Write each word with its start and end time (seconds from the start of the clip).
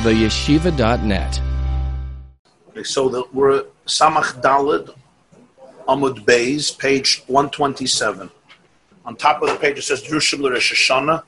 theyeshiva.net. 0.00 1.40
Okay, 2.70 2.82
so 2.82 3.08
the, 3.08 3.24
we're 3.34 3.64
Samach 3.86 4.40
Dalid, 4.40 4.94
Amud 5.86 6.24
Beis, 6.24 6.76
page 6.78 7.22
127. 7.26 8.30
On 9.04 9.16
top 9.16 9.42
of 9.42 9.48
the 9.48 9.56
page 9.56 9.76
it 9.78 9.82
says 9.82 10.02
Drushim 10.02 10.48
Rosh 10.48 10.72
Hashanah. 10.72 11.22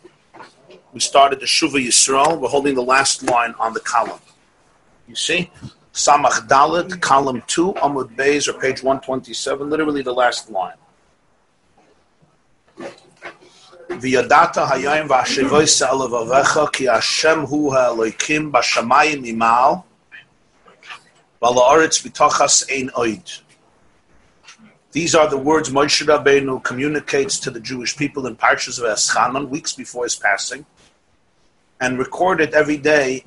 We 0.94 1.00
started 1.00 1.40
the 1.40 1.46
Shuva 1.46 1.84
Yisrael. 1.84 2.40
We're 2.40 2.48
holding 2.48 2.74
the 2.74 2.82
last 2.82 3.22
line 3.22 3.54
on 3.58 3.74
the 3.74 3.80
column. 3.80 4.20
You 5.06 5.16
see? 5.16 5.50
Samach 5.92 6.48
Dalid, 6.48 7.00
column 7.00 7.42
2, 7.46 7.74
Amud 7.74 8.16
Beis, 8.16 8.48
or 8.48 8.54
page 8.54 8.82
127, 8.82 9.68
literally 9.68 10.00
the 10.00 10.14
last 10.14 10.50
line. 10.50 10.76
These 24.92 25.14
are 25.14 25.26
the 25.26 25.38
words 25.38 25.70
Moshe 25.70 26.06
Rabbeinu 26.06 26.62
communicates 26.62 27.38
to 27.40 27.50
the 27.50 27.60
Jewish 27.60 27.96
people 27.96 28.26
in 28.26 28.36
Parshas 28.36 28.78
V'eschanan, 28.78 29.48
weeks 29.48 29.72
before 29.72 30.04
his 30.04 30.14
passing, 30.14 30.66
and 31.80 31.98
recorded 31.98 32.52
every 32.52 32.76
day 32.76 33.24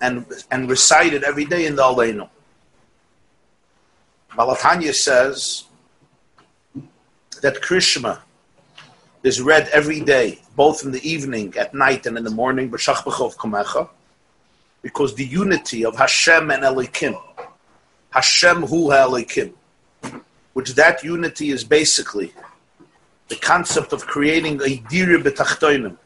and, 0.00 0.24
and 0.50 0.70
recited 0.70 1.24
every 1.24 1.44
day 1.44 1.66
in 1.66 1.76
the 1.76 1.82
Aleinu. 1.82 2.28
Balatanya 4.30 4.94
says 4.94 5.64
that 7.42 7.60
Krishma, 7.60 8.20
is 9.22 9.40
read 9.40 9.68
every 9.68 10.00
day, 10.00 10.40
both 10.56 10.84
in 10.84 10.90
the 10.90 11.08
evening, 11.08 11.54
at 11.56 11.74
night, 11.74 12.06
and 12.06 12.18
in 12.18 12.24
the 12.24 12.30
morning, 12.30 12.68
because 14.82 15.14
the 15.14 15.24
unity 15.24 15.84
of 15.84 15.96
Hashem 15.96 16.50
and 16.50 16.62
Elokim, 16.64 17.20
Hashem 18.10 18.62
hu 18.62 18.88
Elokim, 18.88 19.52
which 20.54 20.74
that 20.74 21.04
unity 21.04 21.50
is 21.50 21.62
basically 21.62 22.32
the 23.28 23.36
concept 23.36 23.92
of 23.92 24.04
creating 24.06 24.60
a 24.62 24.76
dira 24.90 25.18
betachtoinim. 25.18 25.96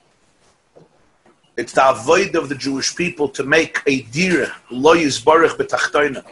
It's 1.57 1.73
the 1.73 1.81
avoida 1.81 2.35
of 2.35 2.51
the 2.51 2.55
Jewish 2.55 2.95
people 2.95 3.31
to 3.31 3.43
make 3.43 3.81
a 3.87 4.03
dira, 4.03 4.55
lo 4.71 4.95
yisbarach 4.95 5.57
betachtoinim, 5.57 6.25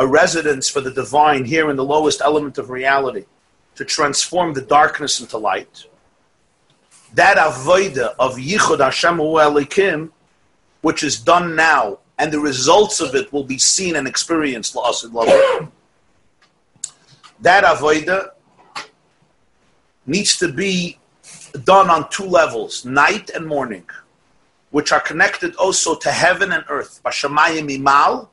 a 0.00 0.06
residence 0.06 0.68
for 0.68 0.80
the 0.80 0.90
divine 0.90 1.44
here 1.44 1.70
in 1.70 1.76
the 1.76 1.84
lowest 1.84 2.20
element 2.20 2.58
of 2.58 2.70
reality, 2.70 3.24
to 3.76 3.84
transform 3.84 4.52
the 4.54 4.62
darkness 4.62 5.20
into 5.20 5.38
light 5.38 5.86
that 7.14 7.36
avoida 7.36 8.14
of 8.18 8.36
Yichud 8.36 8.80
Hashem 8.80 9.18
Elokim, 9.18 10.10
which 10.82 11.02
is 11.02 11.18
done 11.18 11.56
now, 11.56 11.98
and 12.18 12.32
the 12.32 12.40
results 12.40 13.00
of 13.00 13.14
it 13.14 13.32
will 13.32 13.44
be 13.44 13.58
seen 13.58 13.96
and 13.96 14.06
experienced, 14.08 14.74
that 17.40 17.64
avoida 17.64 18.30
needs 20.06 20.36
to 20.38 20.52
be 20.52 20.98
done 21.64 21.88
on 21.90 22.08
two 22.10 22.24
levels, 22.24 22.84
night 22.84 23.30
and 23.30 23.46
morning, 23.46 23.86
which 24.70 24.92
are 24.92 25.00
connected 25.00 25.54
also 25.56 25.94
to 25.94 26.10
heaven 26.10 26.52
and 26.52 26.64
earth. 26.68 27.00
Bashamayim 27.04 27.68
imal 27.78 28.28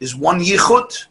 is 0.00 0.16
one 0.16 0.40
yichud, 0.40 1.06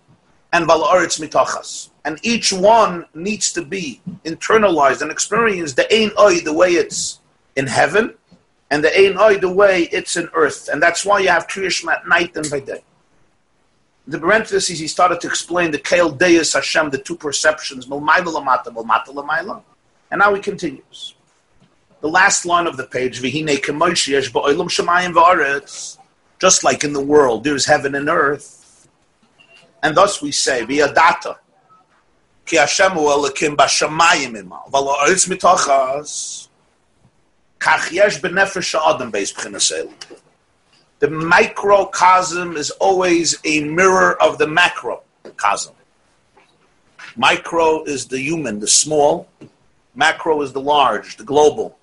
and 0.54 0.68
balaretz 0.68 1.20
mitachas 1.20 1.90
and 2.08 2.18
each 2.24 2.54
one 2.54 3.06
needs 3.14 3.52
to 3.52 3.62
be 3.62 4.00
internalized 4.24 5.02
and 5.02 5.12
experienced 5.12 5.76
the 5.76 5.94
ain 5.94 6.10
oi 6.18 6.40
the 6.40 6.54
way 6.54 6.70
it's 6.70 7.20
in 7.58 7.68
heaven, 7.68 8.14
and 8.72 8.82
the 8.82 8.98
ain 8.98 9.18
oi 9.18 9.38
the 9.38 9.52
way 9.52 9.90
it's 9.92 10.16
in 10.16 10.30
earth, 10.34 10.70
and 10.72 10.82
that's 10.82 11.06
why 11.06 11.20
you 11.20 11.28
have 11.28 11.50
Kriyashma 11.50 11.92
at 11.92 12.08
night 12.08 12.34
and 12.38 12.50
by 12.50 12.62
day. 12.62 12.82
The 14.08 14.18
parentheses, 14.20 14.80
he 14.80 14.88
started 14.88 15.20
to 15.20 15.28
explain 15.28 15.72
the 15.72 15.80
Kael 15.80 16.18
Deus 16.18 16.54
Hashem, 16.54 16.92
the 16.92 16.98
two 16.98 17.18
perceptions, 17.18 17.88
and 20.10 20.20
now 20.22 20.34
he 20.34 20.42
continues. 20.42 21.16
The 22.00 22.08
last 22.08 22.46
line 22.46 22.67
of 22.67 22.78
the 22.78 22.86
page, 22.86 23.22
just 26.40 26.64
like 26.64 26.84
in 26.86 26.94
the 26.94 27.04
world, 27.04 27.44
there's 27.44 27.66
heaven 27.66 27.96
and 27.96 28.08
earth. 28.08 28.88
And 29.84 29.94
thus 29.98 30.22
we 30.22 30.32
say, 30.32 30.66
data. 30.66 31.36
כי 32.47 32.58
השם 32.58 32.92
הוא 32.92 33.13
אלוקים 33.13 33.57
בשמיים 33.57 34.33
ממעל, 34.33 34.58
אבל 34.70 34.80
הארץ 34.80 35.29
מתוכס, 35.29 36.48
כך 37.61 37.89
יש 37.92 38.19
בנפש 38.19 38.75
האדם 38.75 39.13
בייס 39.13 39.35
The 41.01 41.08
microcosm 41.08 42.57
is 42.57 42.70
always 42.79 43.36
a 43.45 43.64
mirror 43.64 44.23
of 44.23 44.39
the 44.39 44.47
macrocosm. 44.47 45.75
Micro 47.17 47.83
is 47.85 48.07
the 48.07 48.20
human, 48.20 48.61
the 48.61 48.69
small. 48.69 49.29
Macro 49.95 50.41
is 50.42 50.53
the 50.53 50.61
large, 50.61 51.17
the 51.17 51.25
global. 51.25 51.77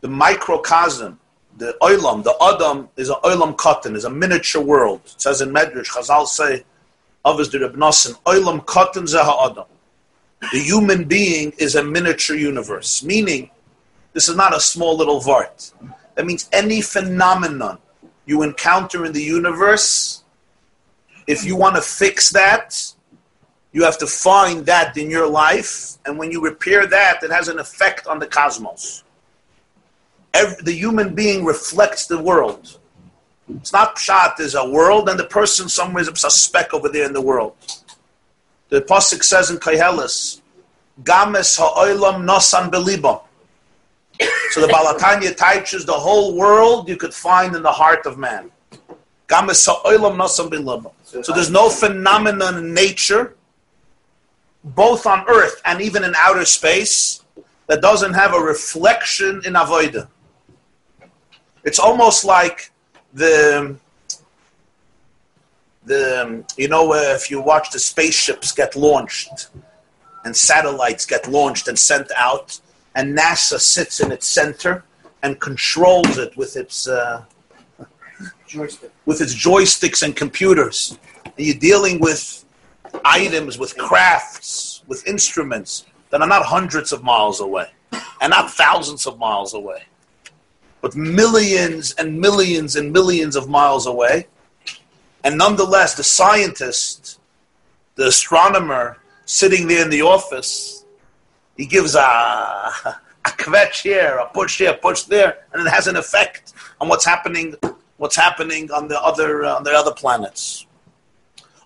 The 0.00 0.08
microcosm, 0.08 1.20
the 1.56 1.76
oilam, 1.80 2.24
the 2.24 2.34
adam, 2.42 2.88
is 2.96 3.08
an 3.08 3.16
oilam 3.22 3.56
cotton, 3.56 3.94
is 3.94 4.04
a 4.04 4.10
miniature 4.10 4.62
world. 4.62 5.00
It 5.04 5.22
says 5.22 5.40
in 5.40 5.50
Medrash, 5.50 5.90
Chazal 5.94 6.26
say, 6.26 6.64
Oilam 7.27 8.65
Katan 8.65 9.07
Adam. 9.13 9.65
The 10.51 10.59
human 10.59 11.05
being 11.05 11.53
is 11.57 11.75
a 11.75 11.83
miniature 11.83 12.35
universe, 12.35 13.03
meaning 13.03 13.49
this 14.13 14.29
is 14.29 14.35
not 14.35 14.55
a 14.55 14.59
small 14.59 14.95
little 14.95 15.19
vart. 15.19 15.73
That 16.15 16.25
means 16.25 16.49
any 16.51 16.81
phenomenon 16.81 17.79
you 18.25 18.43
encounter 18.43 19.05
in 19.05 19.13
the 19.13 19.21
universe, 19.21 20.23
if 21.27 21.43
you 21.45 21.55
want 21.55 21.75
to 21.75 21.81
fix 21.81 22.29
that, 22.31 22.93
you 23.71 23.83
have 23.83 23.97
to 23.99 24.07
find 24.07 24.65
that 24.65 24.97
in 24.97 25.09
your 25.09 25.27
life, 25.27 25.97
and 26.05 26.17
when 26.17 26.31
you 26.31 26.41
repair 26.43 26.87
that, 26.87 27.23
it 27.23 27.31
has 27.31 27.47
an 27.47 27.59
effect 27.59 28.07
on 28.07 28.19
the 28.19 28.27
cosmos. 28.27 29.03
Every, 30.33 30.63
the 30.63 30.73
human 30.73 31.15
being 31.15 31.45
reflects 31.45 32.07
the 32.07 32.21
world. 32.21 32.76
It's 33.55 33.71
not 33.71 33.95
pshat. 33.95 34.35
There's 34.37 34.55
a 34.55 34.67
world, 34.67 35.07
and 35.09 35.19
the 35.19 35.25
person 35.25 35.69
somewhere 35.69 36.01
is 36.01 36.09
a 36.09 36.29
speck 36.29 36.73
over 36.73 36.89
there 36.89 37.05
in 37.05 37.13
the 37.13 37.21
world. 37.21 37.55
The 38.69 38.81
pasuk 38.81 39.23
says 39.23 39.49
in 39.49 39.57
Koheles, 39.57 40.41
"Gam 41.03 41.35
es 41.35 41.57
ha'olam 41.57 42.25
nosan 42.25 42.69
belibam." 42.69 43.21
So 44.51 44.61
the 44.61 44.67
Balatanya 44.67 45.35
teaches 45.37 45.85
the 45.85 45.93
whole 45.93 46.35
world 46.35 46.89
you 46.89 46.97
could 46.97 47.13
find 47.13 47.55
in 47.55 47.61
the 47.61 47.71
heart 47.71 48.05
of 48.05 48.17
man. 48.17 48.51
Gam 49.27 49.49
es 49.49 49.65
ha'olam 49.65 50.17
nosan 50.17 50.49
belibam. 50.49 50.91
So 51.03 51.31
there's 51.33 51.49
no 51.49 51.69
phenomenon 51.69 52.57
in 52.57 52.73
nature, 52.73 53.35
both 54.63 55.05
on 55.05 55.23
earth 55.29 55.61
and 55.63 55.81
even 55.81 56.03
in 56.03 56.13
outer 56.17 56.43
space, 56.43 57.21
that 57.67 57.81
doesn't 57.81 58.13
have 58.13 58.33
a 58.33 58.39
reflection 58.39 59.41
in 59.45 59.53
avodah. 59.53 60.07
It's 61.63 61.79
almost 61.79 62.25
like 62.25 62.71
the 63.17 63.75
the 65.85 66.45
you 66.55 66.67
know 66.67 66.93
uh, 66.93 67.15
if 67.15 67.31
you 67.31 67.41
watch 67.41 67.71
the 67.71 67.79
spaceships 67.79 68.51
get 68.51 68.75
launched 68.75 69.49
and 70.23 70.35
satellites 70.35 71.05
get 71.05 71.27
launched 71.27 71.67
and 71.67 71.79
sent 71.79 72.11
out 72.15 72.59
and 72.95 73.17
NASA 73.17 73.59
sits 73.59 73.99
in 74.01 74.11
its 74.11 74.27
center 74.27 74.83
and 75.23 75.39
controls 75.39 76.17
it 76.19 76.35
with 76.37 76.55
its 76.55 76.87
uh, 76.87 77.23
with 79.05 79.21
its 79.21 79.33
joysticks 79.33 80.03
and 80.03 80.15
computers 80.15 80.99
and 81.25 81.33
you're 81.37 81.57
dealing 81.71 81.99
with 81.99 82.45
items 83.03 83.57
with 83.57 83.75
crafts 83.77 84.83
with 84.87 85.05
instruments 85.07 85.85
that 86.11 86.21
are 86.21 86.27
not 86.27 86.43
hundreds 86.45 86.91
of 86.91 87.03
miles 87.03 87.39
away 87.39 87.67
and 88.21 88.29
not 88.29 88.51
thousands 88.51 89.07
of 89.07 89.17
miles 89.17 89.55
away 89.55 89.83
but 90.81 90.95
millions 90.95 91.93
and 91.97 92.19
millions 92.19 92.75
and 92.75 92.91
millions 92.91 93.35
of 93.35 93.49
miles 93.49 93.87
away. 93.87 94.27
And 95.23 95.37
nonetheless, 95.37 95.95
the 95.95 96.03
scientist, 96.03 97.19
the 97.95 98.07
astronomer 98.07 98.97
sitting 99.25 99.67
there 99.67 99.83
in 99.83 99.89
the 99.89 100.01
office, 100.01 100.85
he 101.57 101.65
gives 101.65 101.95
a, 101.95 101.99
a 101.99 102.99
kvetch 103.25 103.81
here, 103.81 104.19
a 104.21 104.27
push 104.27 104.59
here, 104.59 104.71
a 104.71 104.77
push 104.77 105.03
there, 105.03 105.39
and 105.51 105.65
it 105.65 105.69
has 105.69 105.87
an 105.87 105.95
effect 105.95 106.53
on 106.79 106.87
what's 106.87 107.05
happening, 107.05 107.55
what's 107.97 108.15
happening 108.15 108.71
on 108.71 108.87
the 108.87 109.01
other, 109.01 109.43
uh, 109.43 109.55
on 109.55 109.63
the 109.63 109.71
other 109.71 109.93
planets. 109.93 110.65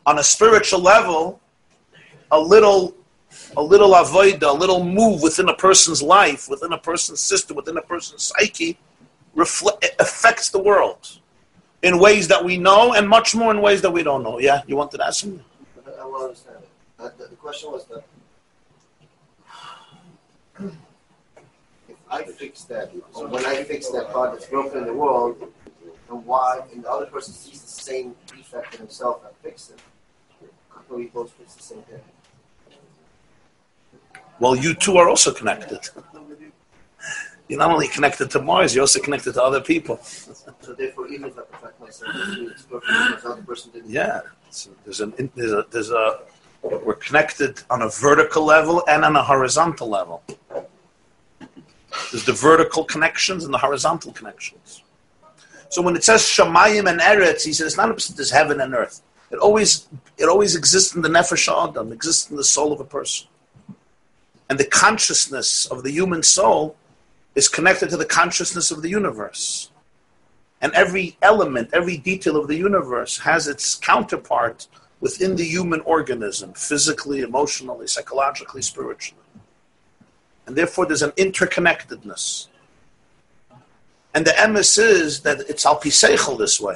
On 0.05 0.17
a 0.17 0.23
spiritual 0.23 0.79
level, 0.79 1.39
a 2.31 2.39
little 2.39 2.95
a 3.55 3.61
little 3.61 3.91
avoida, 3.91 4.49
a 4.49 4.53
little 4.53 4.83
move 4.83 5.21
within 5.21 5.49
a 5.49 5.53
person's 5.53 6.01
life, 6.01 6.49
within 6.49 6.73
a 6.73 6.77
person's 6.77 7.19
system, 7.19 7.55
within 7.55 7.77
a 7.77 7.81
person's 7.81 8.23
psyche, 8.23 8.77
reflect, 9.35 9.85
affects 9.99 10.49
the 10.49 10.59
world 10.59 11.19
in 11.81 11.99
ways 11.99 12.27
that 12.27 12.43
we 12.43 12.57
know 12.57 12.93
and 12.93 13.07
much 13.07 13.33
more 13.33 13.51
in 13.51 13.61
ways 13.61 13.81
that 13.81 13.91
we 13.91 14.03
don't 14.03 14.23
know. 14.23 14.39
Yeah, 14.39 14.61
you 14.67 14.75
wanted 14.75 14.97
to 14.97 15.05
ask 15.05 15.23
him? 15.23 15.43
I 15.99 16.05
will 16.05 16.23
understand. 16.23 16.57
Uh, 16.99 17.09
the, 17.17 17.27
the 17.27 17.35
question 17.35 17.71
was 17.71 17.85
that 17.85 18.03
if 21.89 21.97
I 22.09 22.23
fix 22.23 22.63
that, 22.65 22.91
or 23.13 23.27
when 23.27 23.45
I 23.45 23.63
fix 23.63 23.89
that 23.89 24.11
part 24.11 24.33
that's 24.33 24.45
broken 24.45 24.79
in 24.79 24.85
the 24.85 24.93
world, 24.93 25.37
and 25.41 25.51
and 26.11 26.25
why, 26.25 26.59
and 26.71 26.83
the 26.83 26.89
other 26.89 27.05
person 27.05 27.33
sees 27.33 27.61
the 27.61 27.81
same 27.81 28.15
defect 28.27 28.73
in 28.73 28.81
himself 28.81 29.21
and 29.25 29.33
fixes 29.37 29.75
it, 29.75 30.53
how 30.69 30.81
can 30.81 30.97
we 30.97 31.05
both 31.05 31.31
fix 31.31 31.55
the 31.55 31.63
same 31.63 31.81
thing? 31.83 31.99
Well, 34.39 34.55
you 34.55 34.73
two 34.73 34.97
are 34.97 35.07
also 35.07 35.31
connected. 35.31 35.87
You're 37.51 37.59
not 37.59 37.71
only 37.71 37.89
connected 37.89 38.31
to 38.31 38.41
Mars, 38.41 38.73
you're 38.73 38.83
also 38.83 39.01
connected 39.01 39.33
to 39.33 39.43
other 39.43 39.59
people. 39.59 39.97
So 40.01 40.73
therefore, 40.73 41.07
even 41.07 41.25
if 41.25 41.37
I 41.37 41.41
perfect 41.41 41.81
myself, 41.81 42.15
it's 42.15 42.61
perfect 42.61 42.87
because 42.87 43.23
the 43.23 43.29
other 43.29 43.41
person 43.41 43.71
didn't. 43.73 43.89
Yeah, 43.89 44.21
so 44.49 44.69
there's, 44.85 45.01
an, 45.01 45.29
there's 45.35 45.51
a 45.51 45.65
there's 45.69 45.91
a 45.91 46.19
we're 46.61 46.93
connected 46.93 47.61
on 47.69 47.81
a 47.81 47.89
vertical 47.89 48.45
level 48.45 48.85
and 48.87 49.03
on 49.03 49.17
a 49.17 49.21
horizontal 49.21 49.89
level. 49.89 50.23
There's 52.13 52.23
the 52.23 52.31
vertical 52.31 52.85
connections 52.85 53.43
and 53.43 53.53
the 53.53 53.57
horizontal 53.57 54.13
connections. 54.13 54.83
So 55.67 55.81
when 55.81 55.97
it 55.97 56.05
says 56.05 56.21
Shamayim 56.21 56.89
and 56.89 57.01
Eretz, 57.01 57.43
he 57.43 57.51
says 57.51 57.67
it's 57.67 57.75
not 57.75 57.89
a 57.89 58.13
there's 58.13 58.31
heaven 58.31 58.61
and 58.61 58.73
earth. 58.73 59.01
It 59.29 59.39
always 59.39 59.89
it 60.17 60.29
always 60.29 60.55
exists 60.55 60.95
in 60.95 61.01
the 61.01 61.09
nefesh 61.09 61.49
adam, 61.51 61.91
exists 61.91 62.29
in 62.29 62.37
the 62.37 62.45
soul 62.45 62.71
of 62.71 62.79
a 62.79 62.85
person, 62.85 63.27
and 64.49 64.57
the 64.57 64.63
consciousness 64.63 65.65
of 65.65 65.83
the 65.83 65.91
human 65.91 66.23
soul 66.23 66.77
is 67.35 67.47
connected 67.47 67.89
to 67.89 67.97
the 67.97 68.05
consciousness 68.05 68.71
of 68.71 68.81
the 68.81 68.89
universe. 68.89 69.71
And 70.61 70.73
every 70.73 71.17
element, 71.21 71.69
every 71.73 71.97
detail 71.97 72.37
of 72.37 72.47
the 72.47 72.55
universe 72.55 73.19
has 73.19 73.47
its 73.47 73.75
counterpart 73.75 74.67
within 74.99 75.35
the 75.35 75.43
human 75.43 75.81
organism, 75.81 76.53
physically, 76.53 77.21
emotionally, 77.21 77.87
psychologically, 77.87 78.61
spiritually. 78.61 79.23
And 80.45 80.55
therefore, 80.55 80.85
there's 80.85 81.01
an 81.01 81.11
interconnectedness. 81.11 82.47
And 84.13 84.25
the 84.25 84.31
emes 84.31 84.77
is 84.77 85.21
that 85.21 85.39
it's 85.49 85.65
al 85.65 85.79
piseichel 85.79 86.37
this 86.37 86.59
way. 86.59 86.75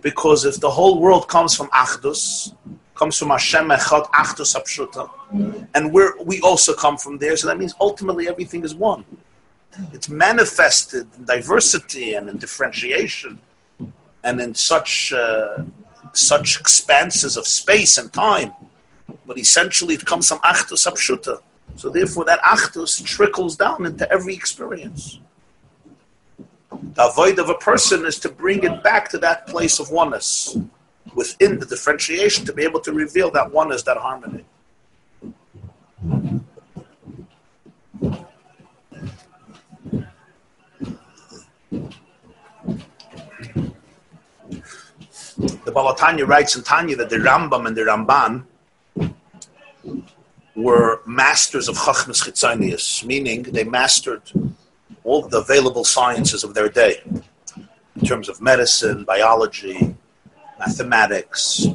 Because 0.00 0.44
if 0.44 0.60
the 0.60 0.70
whole 0.70 1.00
world 1.00 1.28
comes 1.28 1.54
from 1.54 1.66
Achdus, 1.68 2.54
comes 2.94 3.18
from 3.18 3.28
Hashem 3.28 3.68
Echad 3.68 4.06
Achdus 4.10 4.56
Apshuta, 4.58 5.10
and 5.74 5.92
we 5.92 6.02
we 6.24 6.40
also 6.40 6.74
come 6.74 6.96
from 6.96 7.18
there, 7.18 7.36
so 7.36 7.46
that 7.48 7.58
means 7.58 7.74
ultimately 7.80 8.28
everything 8.28 8.64
is 8.64 8.74
one. 8.74 9.04
It's 9.92 10.08
manifested 10.08 11.06
in 11.16 11.24
diversity 11.24 12.14
and 12.14 12.28
in 12.28 12.38
differentiation, 12.38 13.38
and 14.24 14.40
in 14.40 14.54
such 14.54 15.12
uh, 15.12 15.64
such 16.12 16.58
expanses 16.60 17.36
of 17.36 17.46
space 17.46 17.98
and 17.98 18.12
time. 18.12 18.52
But 19.26 19.38
essentially, 19.38 19.94
it 19.94 20.04
comes 20.04 20.28
from 20.28 20.38
Achdus 20.38 20.86
Apshuta. 20.86 21.40
So 21.76 21.90
therefore, 21.90 22.24
that 22.24 22.40
Achdus 22.40 23.04
trickles 23.04 23.56
down 23.56 23.84
into 23.84 24.10
every 24.10 24.34
experience. 24.34 25.20
The 26.70 27.08
avoida 27.08 27.38
of 27.38 27.50
a 27.50 27.54
person 27.54 28.06
is 28.06 28.18
to 28.20 28.28
bring 28.28 28.64
it 28.64 28.82
back 28.82 29.10
to 29.10 29.18
that 29.18 29.46
place 29.46 29.78
of 29.78 29.90
oneness 29.90 30.56
within 31.14 31.58
the 31.58 31.66
differentiation 31.66 32.44
to 32.46 32.52
be 32.52 32.62
able 32.62 32.80
to 32.80 32.92
reveal 32.92 33.30
that 33.32 33.50
oneness, 33.52 33.82
that 33.84 33.96
harmony. 33.96 34.44
The 45.36 45.72
Balatanya 45.72 46.26
writes 46.26 46.56
in 46.56 46.62
Tanya 46.62 46.96
that 46.96 47.10
the 47.10 47.16
Rambam 47.16 47.66
and 47.66 47.76
the 47.76 47.82
Ramban 47.82 48.44
were 50.54 51.02
masters 51.06 51.68
of 51.68 51.76
Chachmas 51.76 52.24
Chitzanius, 52.24 53.04
meaning 53.04 53.42
they 53.42 53.64
mastered 53.64 54.22
all 55.04 55.28
the 55.28 55.38
available 55.38 55.84
sciences 55.84 56.42
of 56.42 56.54
their 56.54 56.70
day 56.70 57.02
in 57.96 58.06
terms 58.06 58.30
of 58.30 58.40
medicine, 58.40 59.04
biology, 59.04 59.94
mathematics, 60.58 61.66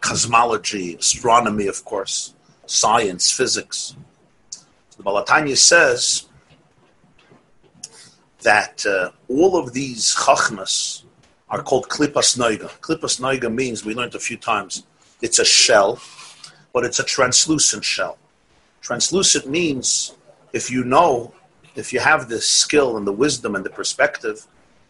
cosmology, 0.00 0.96
astronomy, 0.96 1.66
of 1.66 1.84
course, 1.84 2.32
science, 2.64 3.30
physics. 3.30 3.94
The 4.96 5.02
Balatanya 5.02 5.56
says 5.56 6.26
that 8.40 8.86
uh, 8.86 9.10
all 9.28 9.58
of 9.58 9.74
these 9.74 10.14
chachmas 10.14 11.02
are 11.50 11.62
called 11.62 11.88
klipas 11.88 12.38
noiga. 12.38 12.68
Klipas 12.80 13.20
noiga 13.20 13.52
means, 13.52 13.84
we 13.84 13.94
learned 13.94 14.14
a 14.14 14.20
few 14.20 14.36
times, 14.36 14.84
it's 15.20 15.38
a 15.38 15.44
shell, 15.44 16.00
but 16.72 16.84
it's 16.84 16.98
a 16.98 17.04
translucent 17.04 17.84
shell. 17.84 18.18
Translucent 18.80 19.48
means 19.48 20.14
if 20.52 20.70
you 20.70 20.84
know, 20.84 21.34
if 21.74 21.92
you 21.92 22.00
have 22.00 22.28
the 22.28 22.40
skill 22.40 22.96
and 22.96 23.06
the 23.06 23.12
wisdom 23.12 23.54
and 23.54 23.64
the 23.64 23.70
perspective, 23.70 24.46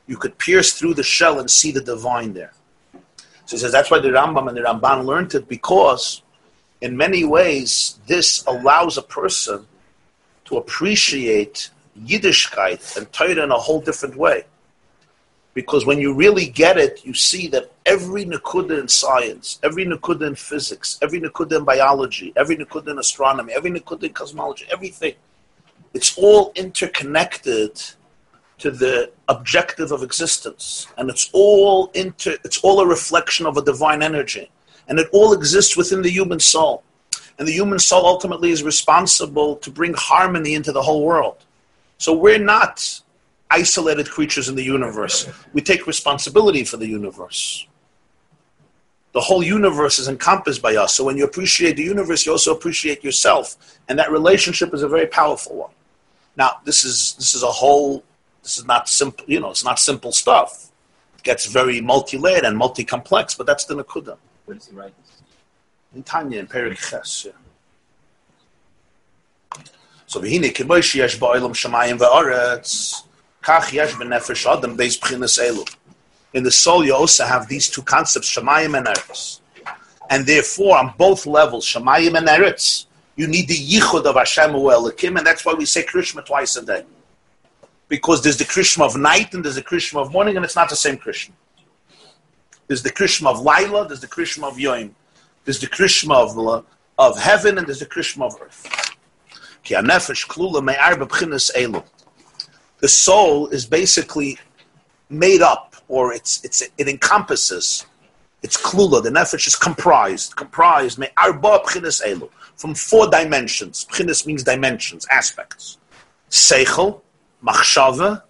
you 0.07 0.17
could 0.17 0.37
pierce 0.39 0.73
through 0.73 0.95
the 0.95 1.03
shell 1.03 1.39
and 1.39 1.51
see 1.51 1.71
the 1.73 1.81
divine 1.81 2.33
there. 2.33 2.53
So 3.47 3.57
he 3.57 3.59
says 3.59 3.73
that's 3.73 3.91
why 3.91 3.99
the 3.99 4.09
Rambam 4.09 4.49
and 4.49 4.57
the 4.57 4.63
Ramban 4.63 5.05
learned 5.05 5.35
it 5.35 5.49
because, 5.49 6.23
in 6.81 6.97
many 6.97 7.25
ways, 7.25 7.99
this 8.07 8.45
allows 8.47 8.97
a 8.97 9.03
person 9.03 9.67
to 10.47 10.57
appreciate 10.57 11.71
Yiddishkeit 11.99 12.97
and 12.97 13.11
Torah 13.13 13.43
in 13.43 13.51
a 13.51 13.59
whole 13.59 13.81
different 13.81 14.17
way. 14.17 14.45
Because 15.53 15.85
when 15.85 15.99
you 15.99 16.15
really 16.15 16.47
get 16.47 16.79
it, 16.79 17.05
you 17.05 17.13
see 17.13 17.49
that 17.49 17.73
every 17.85 18.25
Nakuda 18.25 18.81
in 18.81 18.89
science, 18.89 19.59
every 19.63 19.85
Nakuda 19.85 20.29
in 20.29 20.35
physics, 20.37 20.99
every 21.03 21.21
Nakuda 21.21 21.59
in 21.59 21.65
biology, 21.65 22.33
every 22.37 22.57
Nakuda 22.57 22.89
in 22.89 22.99
astronomy, 22.99 23.53
every 23.53 23.71
Nakuda 23.71 24.05
in 24.05 24.13
cosmology, 24.13 24.67
everything, 24.71 25.15
it's 25.93 26.17
all 26.17 26.53
interconnected 26.55 27.83
to 28.59 28.71
the 28.71 29.11
objective 29.29 29.91
of 29.91 30.03
existence. 30.03 30.87
And 30.97 31.11
it's 31.11 31.31
all 31.33 31.91
inter, 31.95 32.37
it's 32.45 32.59
all 32.59 32.81
a 32.81 32.87
reflection 32.87 33.47
of 33.47 33.57
a 33.57 33.63
divine 33.63 34.03
energy. 34.03 34.51
And 34.87 34.99
it 34.99 35.09
all 35.13 35.33
exists 35.33 35.77
within 35.77 36.03
the 36.03 36.11
human 36.11 36.41
soul. 36.41 36.85
And 37.39 37.49
the 37.49 37.53
human 37.53 37.79
soul 37.79 38.05
ultimately 38.07 38.51
is 38.51 38.63
responsible 38.63 39.57
to 39.57 39.71
bring 39.71 39.95
harmony 39.95 40.55
into 40.55 40.73
the 40.73 40.83
whole 40.83 41.05
world. 41.05 41.45
So 41.97 42.13
we're 42.13 42.39
not 42.39 43.01
isolated 43.51 44.11
creatures 44.11 44.49
in 44.49 44.55
the 44.55 44.63
universe. 44.63 45.29
We 45.53 45.61
take 45.61 45.87
responsibility 45.87 46.65
for 46.65 46.77
the 46.77 46.87
universe. 46.87 47.67
The 49.13 49.21
whole 49.21 49.43
universe 49.43 49.99
is 49.99 50.07
encompassed 50.07 50.63
by 50.63 50.77
us. 50.77 50.95
So 50.95 51.05
when 51.05 51.17
you 51.17 51.25
appreciate 51.25 51.77
the 51.77 51.83
universe, 51.83 52.25
you 52.25 52.33
also 52.33 52.55
appreciate 52.55 53.03
yourself. 53.03 53.57
And 53.89 53.99
that 53.99 54.11
relationship 54.11 54.73
is 54.73 54.83
a 54.83 54.89
very 54.89 55.07
powerful 55.07 55.57
one. 55.57 55.73
Now, 56.37 56.61
this 56.65 56.85
is 56.85 57.15
this 57.19 57.35
is 57.35 57.43
a 57.43 57.51
whole 57.51 58.05
this 58.43 58.57
is 58.59 58.65
not 58.65 58.89
simple, 58.89 59.25
you 59.29 59.41
know, 59.41 59.51
it's 59.51 59.65
not 59.65 59.79
simple 59.79 60.13
stuff. 60.13 60.71
It 61.17 61.23
gets 61.25 61.47
very 61.47 61.81
multi-layered 61.81 62.45
and 62.45 62.57
multi-complex, 62.57 63.35
but 63.35 63.47
that's 63.47 63.65
the 63.65 63.75
Nakuda. 63.75 64.17
Where 64.45 64.57
does 64.57 64.69
he 64.69 64.75
write 64.75 64.95
this? 64.97 65.23
In 65.95 66.03
Tanya, 66.03 66.39
in 66.41 66.47
Perik 66.47 66.79
Ches, 66.79 67.27
yeah. 67.27 67.33
So, 70.07 70.21
v'hine 70.21 70.53
kibosh 70.55 70.95
yesh 70.95 71.19
ba'olam 71.19 71.53
shamayim 71.53 71.99
va'aretz, 71.99 73.03
In 76.33 76.43
the 76.45 76.51
soul, 76.51 76.85
you 76.85 76.95
also 76.95 77.25
have 77.25 77.49
these 77.49 77.69
two 77.69 77.83
concepts, 77.83 78.31
shamayim 78.37 78.77
and 78.77 78.87
eretz. 78.87 79.41
And 80.09 80.27
therefore, 80.27 80.79
on 80.79 80.95
both 80.99 81.27
levels, 81.27 81.65
shamayim 81.65 82.17
and 82.17 82.29
eretz, 82.29 82.87
you 83.17 83.27
need 83.27 83.49
the 83.49 83.57
yichud 83.57 84.05
of 84.05 84.17
Hashem 84.17 84.51
Elokim, 84.51 85.19
and 85.19 85.27
that's 85.27 85.45
why 85.45 85.53
we 85.55 85.65
say 85.67 85.83
Krishma 85.83 86.25
twice 86.25 86.57
a 86.57 86.65
day. 86.65 86.85
Because 87.89 88.23
there's 88.23 88.39
the 88.39 88.45
Krishma 88.45 88.87
of 88.87 88.97
night 88.97 89.35
and 89.35 89.45
there's 89.45 89.57
the 89.57 89.63
Krishma 89.63 90.01
of 90.01 90.13
morning, 90.13 90.37
and 90.37 90.45
it's 90.45 90.57
not 90.57 90.69
the 90.69 90.77
same 90.77 90.97
Krishma. 90.97 91.33
There's 92.67 92.83
the 92.83 92.93
Krishma 92.93 93.27
of 93.27 93.41
Laila, 93.41 93.89
there's 93.89 94.01
the 94.01 94.07
Krishma 94.07 94.45
of 94.45 94.59
Yom. 94.59 94.95
There's 95.45 95.61
the 95.61 95.67
Krishma 95.67 96.15
of, 96.15 96.65
of 96.99 97.19
heaven, 97.19 97.59
and 97.59 97.67
there's 97.67 97.81
the 97.81 97.87
Krishma 97.87 98.27
of 98.27 98.41
earth. 98.41 98.67
The 102.81 102.89
soul 102.89 103.49
is 103.49 103.67
basically 103.67 104.39
made 105.11 105.43
up, 105.43 105.77
or 105.89 106.13
it's, 106.15 106.43
it's, 106.45 106.63
it 106.79 106.89
encompasses. 106.89 107.85
It's 108.43 108.57
klula. 108.57 109.03
The 109.03 109.11
nefesh 109.11 109.47
is 109.47 109.55
comprised, 109.55 110.35
comprised 110.37 110.99
from 112.57 112.75
four 112.75 113.11
dimensions. 113.11 113.87
Pchinas 113.91 114.27
means 114.27 114.43
dimensions, 114.43 115.07
aspects. 115.11 115.79
Seichel, 116.31 117.03
machshava, 117.45 118.23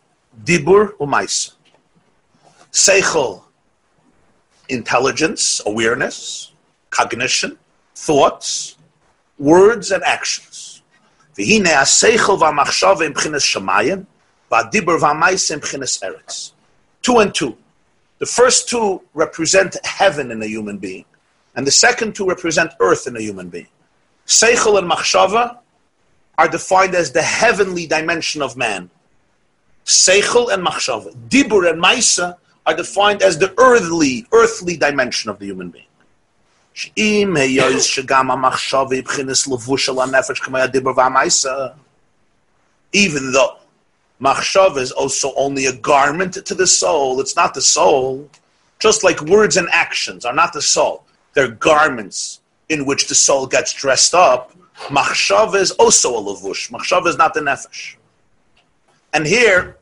dibur, 0.44 0.96
umaisa. 0.98 1.52
Seichel, 2.72 3.42
intelligence, 4.68 5.60
awareness, 5.66 6.52
cognition, 6.90 7.58
thoughts, 7.94 8.76
words, 9.38 9.90
and 9.90 10.02
actions. 10.04 10.82
Ha-seichel 11.38 12.40
im 13.04 13.16
Two 17.02 17.18
and 17.18 17.34
two. 17.34 17.56
The 18.18 18.26
first 18.26 18.68
two 18.68 19.00
represent 19.14 19.76
heaven 19.84 20.30
in 20.30 20.42
a 20.42 20.46
human 20.46 20.76
being, 20.76 21.06
and 21.56 21.66
the 21.66 21.70
second 21.70 22.14
two 22.14 22.26
represent 22.26 22.72
earth 22.80 23.06
in 23.06 23.16
a 23.16 23.20
human 23.20 23.48
being. 23.48 23.68
Seichel 24.26 24.78
and 24.78 24.90
Machshava 24.90 25.58
are 26.36 26.48
defined 26.48 26.94
as 26.94 27.12
the 27.12 27.22
heavenly 27.22 27.86
dimension 27.86 28.42
of 28.42 28.56
man. 28.56 28.90
Seichel 29.86 30.52
and 30.52 30.66
Machshava. 30.66 31.14
Dibur 31.28 31.70
and 31.70 31.82
Maisa 31.82 32.36
are 32.66 32.74
defined 32.74 33.22
as 33.22 33.38
the 33.38 33.54
earthly, 33.58 34.26
earthly 34.32 34.76
dimension 34.76 35.30
of 35.30 35.38
the 35.38 35.46
human 35.46 35.70
being. 35.70 35.84
Even 42.92 43.32
though 43.32 43.59
Machshava 44.20 44.78
is 44.78 44.92
also 44.92 45.32
only 45.34 45.66
a 45.66 45.72
garment 45.72 46.34
to 46.44 46.54
the 46.54 46.66
soul, 46.66 47.20
it's 47.20 47.36
not 47.36 47.54
the 47.54 47.62
soul. 47.62 48.28
Just 48.78 49.02
like 49.02 49.20
words 49.22 49.56
and 49.56 49.68
actions 49.72 50.24
are 50.24 50.34
not 50.34 50.52
the 50.52 50.62
soul, 50.62 51.04
they're 51.34 51.48
garments 51.48 52.40
in 52.68 52.86
which 52.86 53.08
the 53.08 53.14
soul 53.14 53.46
gets 53.46 53.72
dressed 53.72 54.14
up. 54.14 54.54
Machshava 54.88 55.56
is 55.56 55.70
also 55.72 56.16
a 56.16 56.22
lavush. 56.22 56.70
Machshava 56.70 57.06
is 57.06 57.16
not 57.16 57.34
the 57.34 57.40
nefesh. 57.40 57.96
And 59.12 59.26
here, 59.26 59.76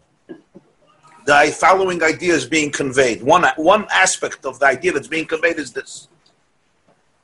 the 1.27 1.55
following 1.59 2.03
idea 2.03 2.33
is 2.33 2.47
being 2.47 2.71
conveyed. 2.71 3.23
One, 3.23 3.45
one 3.57 3.87
aspect 3.93 4.47
of 4.47 4.59
the 4.59 4.67
idea 4.67 4.93
that's 4.93 5.09
being 5.09 5.27
conveyed 5.27 5.59
is 5.59 5.73
this. 5.73 6.09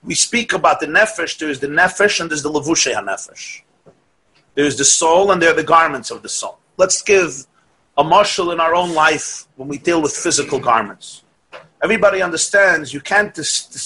We 0.03 0.15
speak 0.15 0.53
about 0.53 0.81
the 0.81 0.87
nefesh, 0.87 1.39
there 1.39 1.49
is 1.49 1.61
the 1.61 1.69
nefesh 1.69 2.21
and 2.21 2.31
there's 2.31 2.43
the 2.43 2.51
levushe 2.51 2.93
nefesh. 2.93 3.63
There's 4.55 4.77
the 4.77 4.85
soul 4.85 5.33
and 5.33 5.41
there 5.41 5.51
are 5.51 5.57
the 5.57 5.65
garments 5.65 6.11
of 6.11 6.23
the 6.23 6.29
soul. 6.29 6.59
Let's 6.77 7.03
give 7.03 7.47
a 7.97 8.03
mashal 8.03 8.53
in 8.53 8.61
our 8.61 8.75
own 8.75 8.95
life 8.95 9.47
when 9.57 9.69
we 9.69 9.79
deal 9.79 10.03
with 10.03 10.13
physical 10.13 10.59
garments. 10.59 11.23
Everybody 11.83 12.23
understands 12.23 12.93
you 12.93 13.01
can't, 13.01 13.39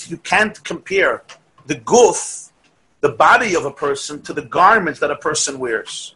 you 0.06 0.16
can't 0.18 0.62
compare 0.64 1.22
the 1.66 1.74
goof, 1.74 2.50
the 3.00 3.10
body 3.10 3.54
of 3.54 3.64
a 3.64 3.70
person, 3.70 4.22
to 4.22 4.32
the 4.32 4.42
garments 4.42 5.00
that 5.00 5.10
a 5.10 5.16
person 5.16 5.58
wears. 5.58 6.14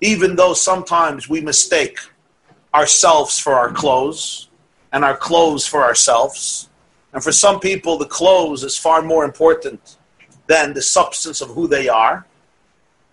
Even 0.00 0.34
though 0.34 0.54
sometimes 0.54 1.28
we 1.28 1.40
mistake 1.40 1.98
ourselves 2.74 3.38
for 3.38 3.54
our 3.54 3.70
clothes 3.70 4.48
and 4.92 5.04
our 5.04 5.16
clothes 5.16 5.66
for 5.66 5.82
ourselves. 5.82 6.68
And 7.12 7.22
for 7.22 7.32
some 7.32 7.60
people, 7.60 7.98
the 7.98 8.06
clothes 8.06 8.64
is 8.64 8.76
far 8.76 9.02
more 9.02 9.24
important 9.24 9.96
than 10.46 10.72
the 10.72 10.82
substance 10.82 11.40
of 11.40 11.50
who 11.50 11.68
they 11.68 11.88
are. 11.88 12.26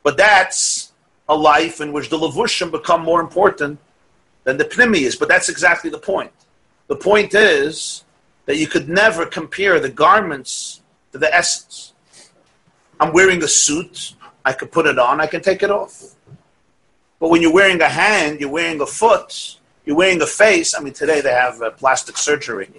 But 0.04 0.18
that's 0.18 0.89
a 1.30 1.36
life 1.36 1.80
in 1.80 1.94
which 1.94 2.10
the 2.10 2.18
levushim 2.18 2.72
become 2.72 3.02
more 3.02 3.22
important 3.22 3.80
than 4.44 4.58
the 4.58 4.66
pnimius. 4.66 5.18
But 5.18 5.30
that's 5.30 5.48
exactly 5.48 5.90
the 5.90 6.00
point. 6.00 6.32
The 6.88 6.96
point 6.96 7.34
is 7.36 8.04
that 8.46 8.58
you 8.58 8.68
could 8.68 8.90
never 8.90 9.26
compare 9.26 9.80
the 9.80 9.90
garments 9.90 10.82
to 11.12 11.20
the 11.20 11.34
essence. 11.34 11.94
I'm 13.00 13.14
wearing 13.14 13.42
a 13.44 13.48
suit. 13.48 14.16
I 14.44 14.54
could 14.54 14.72
put 14.72 14.88
it 14.88 14.98
on. 14.98 15.22
I 15.22 15.28
can 15.28 15.42
take 15.42 15.62
it 15.62 15.70
off. 15.70 16.16
But 17.20 17.30
when 17.30 17.42
you're 17.42 17.54
wearing 17.54 17.82
a 17.82 17.90
hand, 17.90 18.40
you're 18.40 18.50
wearing 18.50 18.82
a 18.82 18.86
foot, 18.86 19.58
you're 19.86 19.96
wearing 19.96 20.22
a 20.22 20.26
face. 20.26 20.74
I 20.74 20.82
mean, 20.82 20.94
today 20.94 21.22
they 21.22 21.32
have 21.32 21.62
uh, 21.62 21.72
plastic 21.72 22.18
surgery. 22.18 22.70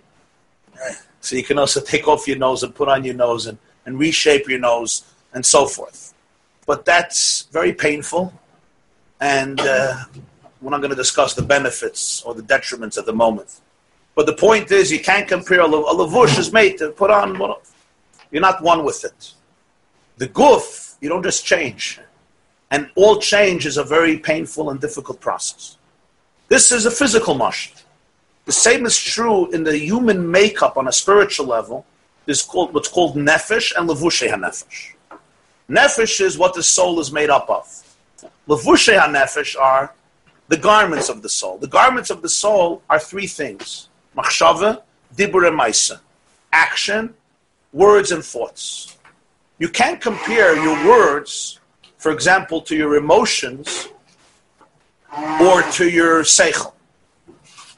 So 1.21 1.37
you 1.37 1.45
can 1.45 1.59
also 1.59 1.81
take 1.93 2.09
off 2.09 2.27
your 2.27 2.39
nose 2.39 2.63
and 2.63 2.75
put 2.75 2.89
on 2.89 3.05
your 3.05 3.15
nose 3.15 3.47
and, 3.47 3.59
and 3.87 3.99
reshape 3.99 4.49
your 4.49 4.59
nose 4.59 5.05
and 5.35 5.45
so 5.45 5.67
forth. 5.67 6.15
But 6.67 6.85
that's 6.85 7.43
very 7.53 7.73
painful. 7.73 8.33
And 9.21 9.61
uh, 9.61 10.05
we're 10.61 10.71
not 10.71 10.79
going 10.79 10.91
to 10.91 10.97
discuss 10.97 11.35
the 11.35 11.43
benefits 11.43 12.23
or 12.23 12.35
the 12.35 12.43
detriments 12.43 12.99
at 12.99 13.07
the 13.07 13.13
moment. 13.13 13.61
But 14.15 14.27
the 14.27 14.35
point 14.35 14.71
is, 14.71 14.91
you 14.91 15.01
can't 15.01 15.29
compare 15.29 15.61
a, 15.61 15.65
a 15.65 15.95
lavush 15.95 16.39
is 16.39 16.53
made 16.53 16.79
to 16.79 16.91
put 16.91 17.11
on. 17.11 17.41
You're 18.31 18.43
not 18.43 18.63
one 18.63 18.85
with 18.85 19.05
it. 19.05 19.33
The 20.17 20.27
goof, 20.27 20.97
you 21.01 21.09
don't 21.09 21.23
just 21.23 21.45
change. 21.45 22.01
And 22.71 22.91
all 22.95 23.19
change 23.19 23.67
is 23.67 23.77
a 23.77 23.85
very 23.85 24.19
painful 24.19 24.71
and 24.71 24.81
difficult 24.81 25.21
process. 25.21 25.77
This 26.49 26.73
is 26.73 26.87
a 26.87 26.91
physical 26.91 27.35
mush. 27.35 27.73
The 28.45 28.53
same 28.53 28.85
is 28.87 28.99
true 28.99 29.51
in 29.53 29.65
the 29.65 29.77
human 29.77 30.31
makeup 30.31 30.77
on 30.77 30.89
a 30.89 30.93
spiritual 30.93 31.47
level. 31.47 31.87
Is 32.27 32.43
called, 32.43 32.75
what's 32.75 32.89
called 32.89 33.17
nefesh 33.17 33.73
and 33.77 33.89
levushe 33.89 34.29
hanefesh. 34.29 34.93
Nefesh 35.69 36.21
is 36.21 36.39
what 36.39 36.55
the 36.55 36.63
soul 36.63 37.01
is 37.01 37.11
made 37.11 37.31
up 37.31 37.49
of. 37.49 37.90
Levushe 38.51 38.95
hanefesh 38.99 39.53
are 39.59 39.95
the 40.49 40.57
garments 40.57 41.09
of 41.09 41.23
the 41.23 41.29
soul. 41.29 41.57
The 41.59 41.73
garments 41.79 42.11
of 42.11 42.21
the 42.21 42.29
soul 42.29 42.83
are 42.91 42.99
three 42.99 43.29
things: 43.41 43.89
machshava, 44.17 44.83
dibur, 45.17 45.47
and 45.49 45.59
maisa. 45.59 46.01
Action, 46.53 47.15
words, 47.73 48.11
and 48.11 48.25
thoughts. 48.25 48.97
You 49.59 49.69
can't 49.69 50.01
compare 50.01 50.53
your 50.67 50.77
words 50.93 51.61
for 52.01 52.13
example, 52.13 52.63
to 52.63 52.75
your 52.75 52.97
emotions 52.97 53.89
or 55.39 55.61
to 55.73 55.87
your 55.87 56.23
seichel. 56.23 56.73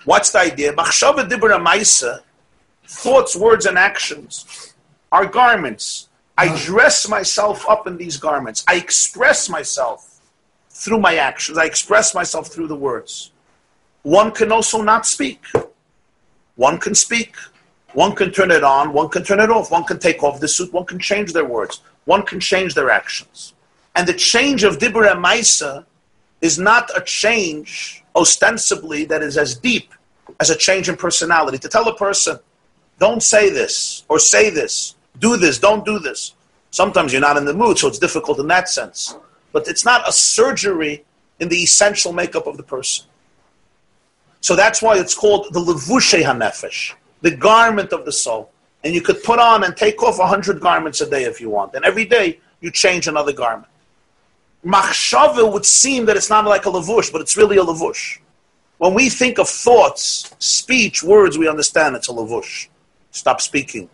What's 0.05 0.31
the 0.31 0.39
idea? 0.39 0.73
Machshava 0.75 1.29
dibur, 1.29 1.53
and 1.53 1.67
maisa, 1.67 2.21
thoughts, 2.87 3.35
words, 3.35 3.67
and 3.67 3.77
actions 3.77 4.75
are 5.11 5.27
garments. 5.27 6.09
I 6.39 6.57
dress 6.57 7.09
myself 7.09 7.69
up 7.69 7.89
in 7.89 7.97
these 7.97 8.17
garments. 8.17 8.65
I 8.69 8.77
express 8.77 9.49
myself 9.49 10.12
through 10.73 10.99
my 10.99 11.17
actions. 11.17 11.59
I 11.59 11.67
express 11.67 12.15
myself 12.15 12.49
through 12.49 12.69
the 12.69 12.77
words. 12.77 13.31
One 14.03 14.33
can 14.33 14.51
also 14.51 14.83
not 14.83 15.07
speak. 15.07 15.45
One 16.57 16.79
can 16.79 16.95
speak. 16.95 17.37
One 17.93 18.15
can 18.15 18.33
turn 18.33 18.51
it 18.51 18.65
on. 18.65 18.93
One 18.93 19.09
can 19.09 19.23
turn 19.23 19.39
it 19.39 19.51
off. 19.51 19.71
One 19.71 19.85
can 19.85 19.99
take 19.99 20.23
off 20.23 20.41
the 20.41 20.49
suit. 20.49 20.73
One 20.73 20.87
can 20.87 20.99
change 20.99 21.33
their 21.33 21.45
words. 21.45 21.83
One 22.07 22.23
can 22.23 22.41
change 22.41 22.75
their 22.75 22.91
actions. 22.91 23.55
And 23.95 24.09
the 24.09 24.15
change 24.15 24.65
of 24.65 24.79
Dibur 24.79 25.11
and 25.11 25.23
Maisa 25.23 25.85
is 26.41 26.59
not 26.59 26.91
a 26.97 27.03
change 27.03 28.03
ostensibly 28.17 29.05
that 29.05 29.23
is 29.23 29.37
as 29.37 29.55
deep 29.55 29.93
as 30.41 30.51
a 30.51 30.57
change 30.57 30.89
in 30.89 30.97
personality. 30.97 31.59
To 31.59 31.69
tell 31.69 31.87
a 31.89 31.95
person, 31.95 32.39
don't 32.99 33.23
say 33.23 33.51
this, 33.51 34.05
or 34.09 34.19
say 34.19 34.51
this, 34.51 34.95
do 35.19 35.37
this, 35.37 35.59
don't 35.59 35.85
do 35.85 35.99
this. 35.99 36.35
Sometimes 36.71 37.13
you're 37.13 37.21
not 37.21 37.37
in 37.37 37.45
the 37.45 37.55
mood, 37.55 37.79
so 37.79 37.89
it's 37.89 37.99
difficult 37.99 38.39
in 38.39 38.49
that 38.49 38.69
sense. 38.69 39.15
But 39.53 39.69
it's 39.69 39.85
not 39.85 40.09
a 40.09 40.13
surgery 40.13 41.05
in 41.41 41.49
the 41.49 41.57
essential 41.57 42.13
makeup 42.13 42.47
of 42.47 42.57
the 42.57 42.63
person. 42.63 43.07
So 44.41 44.57
that's 44.57 44.83
why 44.83 44.99
it's 44.99 45.15
called 45.15 45.53
the 45.53 45.61
levushe 45.61 46.21
hanefesh, 46.23 46.95
the 47.21 47.35
garment 47.37 47.93
of 47.93 48.05
the 48.05 48.13
soul. 48.13 48.51
And 48.85 48.95
you 48.95 49.01
could 49.01 49.23
put 49.23 49.39
on 49.39 49.63
and 49.63 49.77
take 49.77 50.03
off 50.03 50.19
a 50.19 50.27
hundred 50.27 50.61
garments 50.61 51.01
a 51.01 51.09
day 51.09 51.25
if 51.25 51.41
you 51.41 51.51
want. 51.51 51.75
And 51.75 51.85
every 51.85 52.05
day 52.05 52.41
you 52.61 52.71
change 52.71 53.07
another 53.07 53.33
garment 53.33 53.69
machshava 54.65 55.51
would 55.53 55.67
seem 55.67 56.07
that 56.07 56.17
it's 56.17 56.31
not 56.31 56.45
like 56.45 56.67
a 56.67 56.71
lavush, 56.71 57.11
but 57.11 57.21
it's 57.21 57.37
really 57.37 57.57
a 57.57 57.65
lavush. 57.65 58.19
When 58.79 58.95
we 58.95 59.09
think 59.09 59.39
of 59.39 59.49
thoughts, 59.49 60.35
speech, 60.39 61.03
words, 61.03 61.39
we 61.39 61.49
understand 61.49 61.97
it's 61.97 62.09
a 62.09 62.13
lavush. 62.13 62.69
Stop 63.11 63.41
speaking. 63.41 63.89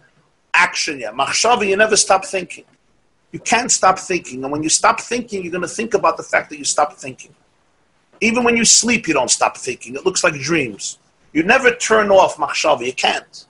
Action, 0.54 1.00
yeah. 1.00 1.12
Machshava, 1.12 1.66
you 1.66 1.76
never 1.76 1.96
stop 1.96 2.24
thinking. 2.24 2.64
You 3.32 3.40
can't 3.40 3.70
stop 3.70 3.99
thinking. 3.99 4.42
And 4.42 4.52
when 4.52 4.62
you 4.62 4.68
stop 4.68 5.00
thinking, 5.00 5.42
you're 5.42 5.52
going 5.52 5.62
to 5.62 5.68
think 5.68 5.94
about 5.94 6.16
the 6.16 6.23
fact 6.23 6.50
that 6.50 6.58
you 6.58 6.64
stopped 6.64 6.94
thinking. 6.94 7.35
Even 8.20 8.42
when 8.42 8.56
you 8.56 8.64
sleep, 8.64 9.06
you 9.06 9.14
don't 9.14 9.30
stop 9.30 9.56
thinking. 9.56 9.94
It 9.94 10.04
looks 10.04 10.25
like 10.25 10.35
dreams. 10.35 10.99
You 11.32 11.42
never 11.42 11.75
turn 11.75 12.11
off 12.11 12.37
machshava. 12.37 12.85
You 12.85 12.92
can't. 12.92 13.47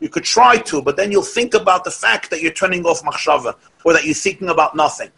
You 0.00 0.08
could 0.08 0.24
try 0.24 0.56
to, 0.56 0.82
but 0.82 0.96
then 0.96 1.12
you'll 1.12 1.22
think 1.22 1.54
about 1.54 1.84
the 1.84 1.90
fact 1.90 2.30
that 2.30 2.42
you're 2.42 2.52
turning 2.52 2.84
off 2.84 3.02
machshava 3.02 3.54
or 3.84 3.92
that 3.92 4.04
you're 4.04 4.14
thinking 4.14 4.48
about 4.48 4.74
nothing 4.74 5.10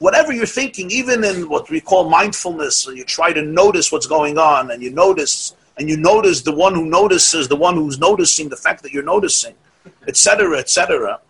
whatever 0.00 0.32
you're 0.32 0.46
thinking, 0.46 0.90
even 0.90 1.22
in 1.22 1.48
what 1.48 1.70
we 1.70 1.80
call 1.80 2.08
mindfulness, 2.08 2.86
you 2.86 3.04
try 3.04 3.32
to 3.32 3.42
notice 3.42 3.92
what's 3.92 4.06
going 4.06 4.38
on, 4.38 4.70
and 4.70 4.82
you 4.82 4.90
notice, 4.90 5.54
and 5.76 5.88
you 5.88 5.96
notice 5.96 6.42
the 6.42 6.54
one 6.54 6.74
who 6.74 6.86
notices, 6.86 7.48
the 7.48 7.56
one 7.56 7.76
who's 7.76 7.98
noticing 7.98 8.48
the 8.48 8.56
fact 8.56 8.82
that 8.82 8.92
you're 8.92 9.04
noticing, 9.04 9.54
etc., 10.08 10.58
etc., 10.58 11.20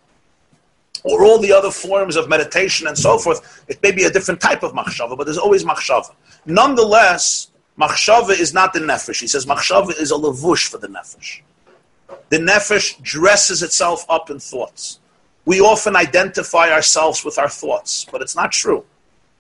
or 1.04 1.25
all 1.25 1.38
the 1.38 1.52
other 1.52 1.71
forms 1.71 2.16
of 2.16 2.28
meditation 2.28 2.87
and 2.87 2.97
so 2.97 3.19
forth. 3.19 3.64
It 3.69 3.83
may 3.83 3.92
be 3.92 4.04
a 4.04 4.11
different 4.11 4.40
type 4.40 4.62
of 4.62 4.73
machshava, 4.73 5.16
but 5.16 5.25
there's 5.25 5.38
always 5.38 5.64
machshava. 5.64 6.14
Nonetheless, 6.47 7.50
machshava 7.78 8.38
is 8.38 8.52
not 8.52 8.73
the 8.73 8.80
nefesh. 8.80 9.21
He 9.21 9.26
says 9.26 9.47
machshava 9.47 9.99
is 9.99 10.11
a 10.11 10.14
lavush 10.14 10.69
for 10.69 10.78
the 10.78 10.88
nefesh. 10.88 11.40
The 12.28 12.38
nefesh 12.38 13.00
dresses 13.02 13.62
itself 13.62 14.04
up 14.09 14.30
in 14.30 14.38
thoughts 14.38 15.00
we 15.45 15.61
often 15.61 15.97
identify 15.97 16.71
ourselves 16.71 17.25
with 17.25 17.38
our 17.38 17.49
thoughts, 17.49 18.07
but 18.11 18.23
it's 18.23 18.37
not 18.37 18.52
true. 18.52 18.85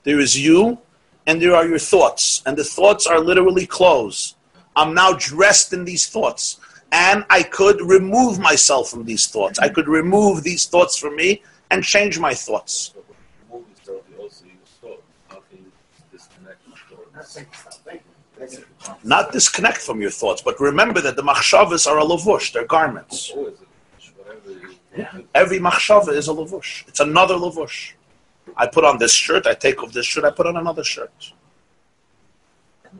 There 0.04 0.18
is 0.18 0.38
you 0.38 0.78
and 1.26 1.40
there 1.40 1.54
are 1.54 1.66
your 1.66 1.78
thoughts, 1.78 2.42
and 2.46 2.56
the 2.56 2.64
thoughts 2.64 3.06
are 3.06 3.20
literally 3.20 3.66
clothes. 3.66 4.34
I'm 4.74 4.94
now 4.94 5.12
dressed 5.12 5.72
in 5.72 5.84
these 5.84 6.08
thoughts, 6.08 6.58
and 6.90 7.24
I 7.28 7.42
could 7.42 7.80
remove 7.82 8.38
myself 8.38 8.88
from 8.90 9.04
these 9.04 9.26
thoughts. 9.26 9.58
I 9.58 9.68
could 9.68 9.86
remove 9.86 10.42
these 10.42 10.64
thoughts 10.66 10.96
from 10.96 11.14
me 11.16 11.42
and 11.70 11.84
change 11.84 12.18
my 12.18 12.34
thoughts. 12.34 12.94
Not 19.04 19.32
disconnect 19.32 19.78
from 19.78 20.00
your 20.00 20.10
thoughts, 20.10 20.42
but 20.42 20.58
remember 20.60 21.00
that 21.00 21.16
the 21.16 21.22
machshavas 21.22 21.86
are 21.86 21.98
a 21.98 22.02
lavush, 22.02 22.52
they're 22.52 22.64
garments. 22.64 23.32
Yeah. 24.96 25.18
Every 25.34 25.58
machshava 25.58 26.12
is 26.12 26.28
a 26.28 26.32
lavush. 26.32 26.88
It's 26.88 27.00
another 27.00 27.34
lavush. 27.34 27.92
I 28.56 28.66
put 28.66 28.84
on 28.84 28.98
this 28.98 29.12
shirt, 29.12 29.46
I 29.46 29.54
take 29.54 29.82
off 29.82 29.92
this 29.92 30.06
shirt, 30.06 30.24
I 30.24 30.30
put 30.30 30.46
on 30.46 30.56
another 30.56 30.82
shirt. 30.82 31.32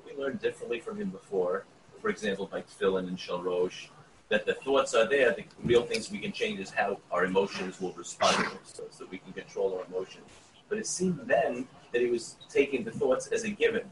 We 0.07 0.23
learned 0.23 0.41
differently 0.41 0.79
from 0.81 0.99
him 0.99 1.11
before, 1.11 1.65
for 2.01 2.09
example, 2.11 2.47
by 2.47 2.63
Tefillin 2.63 3.09
and 3.09 3.19
Shalrosh, 3.19 3.89
that 4.31 4.47
the 4.47 4.55
thoughts 4.55 4.95
are 4.95 5.07
there, 5.07 5.33
the 5.33 5.45
real 5.65 5.83
things 5.83 6.11
we 6.11 6.19
can 6.19 6.33
change 6.33 6.61
is 6.61 6.71
how 6.71 6.99
our 7.11 7.25
emotions 7.25 7.81
will 7.81 7.93
respond 7.93 8.37
to 8.37 8.51
so 8.73 8.85
that 8.99 9.11
we 9.11 9.19
can 9.19 9.33
control 9.33 9.77
our 9.77 9.85
emotions. 9.93 10.25
But 10.69 10.79
it 10.79 10.87
seemed 10.87 11.21
then 11.27 11.67
that 11.93 12.01
he 12.01 12.09
was 12.09 12.37
taking 12.49 12.85
the 12.85 12.93
thoughts 12.93 13.27
as 13.27 13.43
a 13.45 13.51
given. 13.51 13.83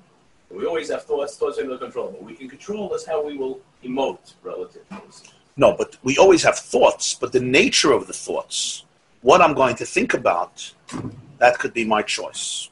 We 0.51 0.65
always 0.65 0.91
have 0.91 1.03
thoughts, 1.05 1.37
thoughts 1.37 1.59
are 1.59 1.63
under 1.63 1.77
control. 1.77 2.11
What 2.11 2.23
we 2.23 2.35
can 2.35 2.49
control 2.49 2.95
is 2.95 3.05
how 3.05 3.23
we 3.23 3.37
will 3.37 3.61
emote 3.85 4.35
relative 4.43 4.89
to 4.89 5.01
those. 5.05 5.25
No, 5.57 5.75
but 5.77 5.97
we 6.05 6.17
always 6.17 6.45
have 6.45 6.57
thoughts, 6.57 7.15
but 7.15 7.33
the 7.33 7.41
nature 7.41 7.93
of 7.93 8.07
the 8.07 8.13
thoughts, 8.13 8.85
what 9.23 9.43
I'm 9.43 9.55
going 9.55 9.75
to 9.77 9.85
think 9.85 10.15
about, 10.15 10.73
that 11.39 11.59
could 11.59 11.75
be 11.75 11.85
my 11.85 12.01
choice. 12.01 12.71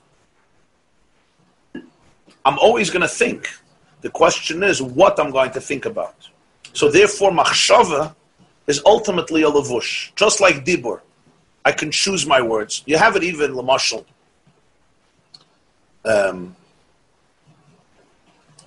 I'm 1.75 2.58
always 2.61 2.90
going 2.90 3.02
to 3.02 3.08
think. 3.08 3.50
The 4.02 4.11
question 4.11 4.62
is 4.62 4.80
what 4.80 5.18
I'm 5.18 5.32
going 5.32 5.50
to 5.50 5.61
think 5.61 5.85
about. 5.85 6.28
So 6.76 6.90
therefore, 6.90 7.30
machshava 7.30 8.14
is 8.66 8.83
ultimately 8.85 9.42
a 9.45 9.50
lavush, 9.50 10.14
just 10.14 10.42
like 10.42 10.56
dibur. 10.66 11.00
I 11.64 11.73
can 11.73 11.90
choose 11.90 12.26
my 12.26 12.42
words. 12.42 12.83
You 12.85 12.99
have 12.99 13.16
it 13.16 13.25
even 13.25 13.54
lamashal. 13.54 14.04
Um, 16.04 16.54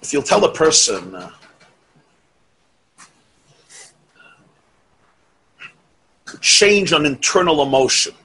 if 0.01 0.11
you'll 0.11 0.23
tell 0.23 0.43
a 0.43 0.51
person. 0.51 1.13
Uh, 1.13 1.29
change 6.41 6.91
an 6.91 7.05
internal 7.05 7.61
emotion 7.61 8.15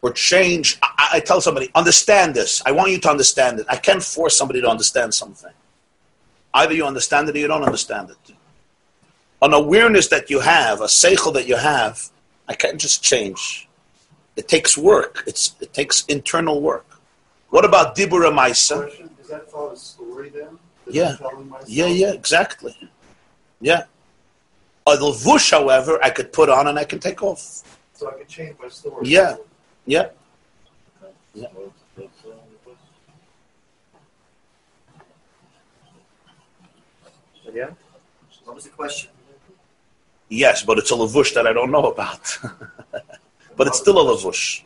or 0.00 0.12
change. 0.12 0.78
I, 0.80 1.08
I, 1.14 1.20
tell 1.20 1.40
somebody, 1.40 1.70
understand 1.74 2.36
this. 2.36 2.62
I 2.64 2.70
want 2.70 2.92
you 2.92 2.98
to 2.98 3.10
understand 3.10 3.58
it. 3.58 3.66
I 3.68 3.76
can't 3.76 4.02
force 4.02 4.38
somebody 4.38 4.60
to 4.60 4.68
understand 4.68 5.12
something. 5.12 5.52
Either 6.54 6.74
you 6.74 6.84
understand 6.84 7.28
it 7.28 7.34
or 7.34 7.38
you 7.40 7.48
don't 7.48 7.64
understand 7.64 8.10
it. 8.10 8.34
An 9.42 9.54
awareness 9.54 10.08
that 10.08 10.28
you 10.28 10.40
have, 10.40 10.80
a 10.80 10.84
seichel 10.84 11.32
that 11.34 11.46
you 11.48 11.56
have, 11.56 12.10
I 12.48 12.54
can't 12.54 12.78
just 12.78 13.02
change. 13.02 13.68
It 14.36 14.48
takes 14.48 14.76
work. 14.76 15.24
It's, 15.26 15.54
it 15.60 15.72
takes 15.72 16.04
internal 16.06 16.60
work. 16.60 16.86
What 17.48 17.64
about 17.64 17.96
Dibura 17.96 18.32
Maisa? 18.32 18.90
Does 19.18 19.28
that 19.28 19.50
follow 19.50 19.72
a 19.72 19.76
story 19.76 20.28
then? 20.28 20.58
Yeah. 20.88 21.16
Yeah, 21.66 21.86
yeah, 21.86 22.12
exactly. 22.12 22.76
Yeah. 23.60 23.84
A 24.86 24.92
levush, 24.92 25.50
however, 25.50 25.98
I 26.02 26.10
could 26.10 26.32
put 26.32 26.48
on 26.48 26.66
and 26.66 26.78
I 26.78 26.84
can 26.84 26.98
take 26.98 27.22
off. 27.22 27.62
So 27.94 28.10
I 28.10 28.18
can 28.18 28.26
change 28.26 28.56
my 28.60 28.68
story. 28.68 29.06
Yeah. 29.06 29.36
Yeah. 29.86 30.08
Yeah. 31.34 31.46
Yeah. 37.52 37.70
What 38.44 38.54
was 38.54 38.64
the 38.64 38.70
question? 38.70 39.10
Yes, 40.30 40.62
but 40.62 40.78
it's 40.78 40.92
a 40.92 40.94
lavush 40.94 41.34
that 41.34 41.46
I 41.46 41.52
don't 41.52 41.72
know 41.72 41.86
about. 41.86 42.38
but 43.56 43.66
it's 43.66 43.78
still 43.78 43.98
a 43.98 44.16
lavush. 44.16 44.62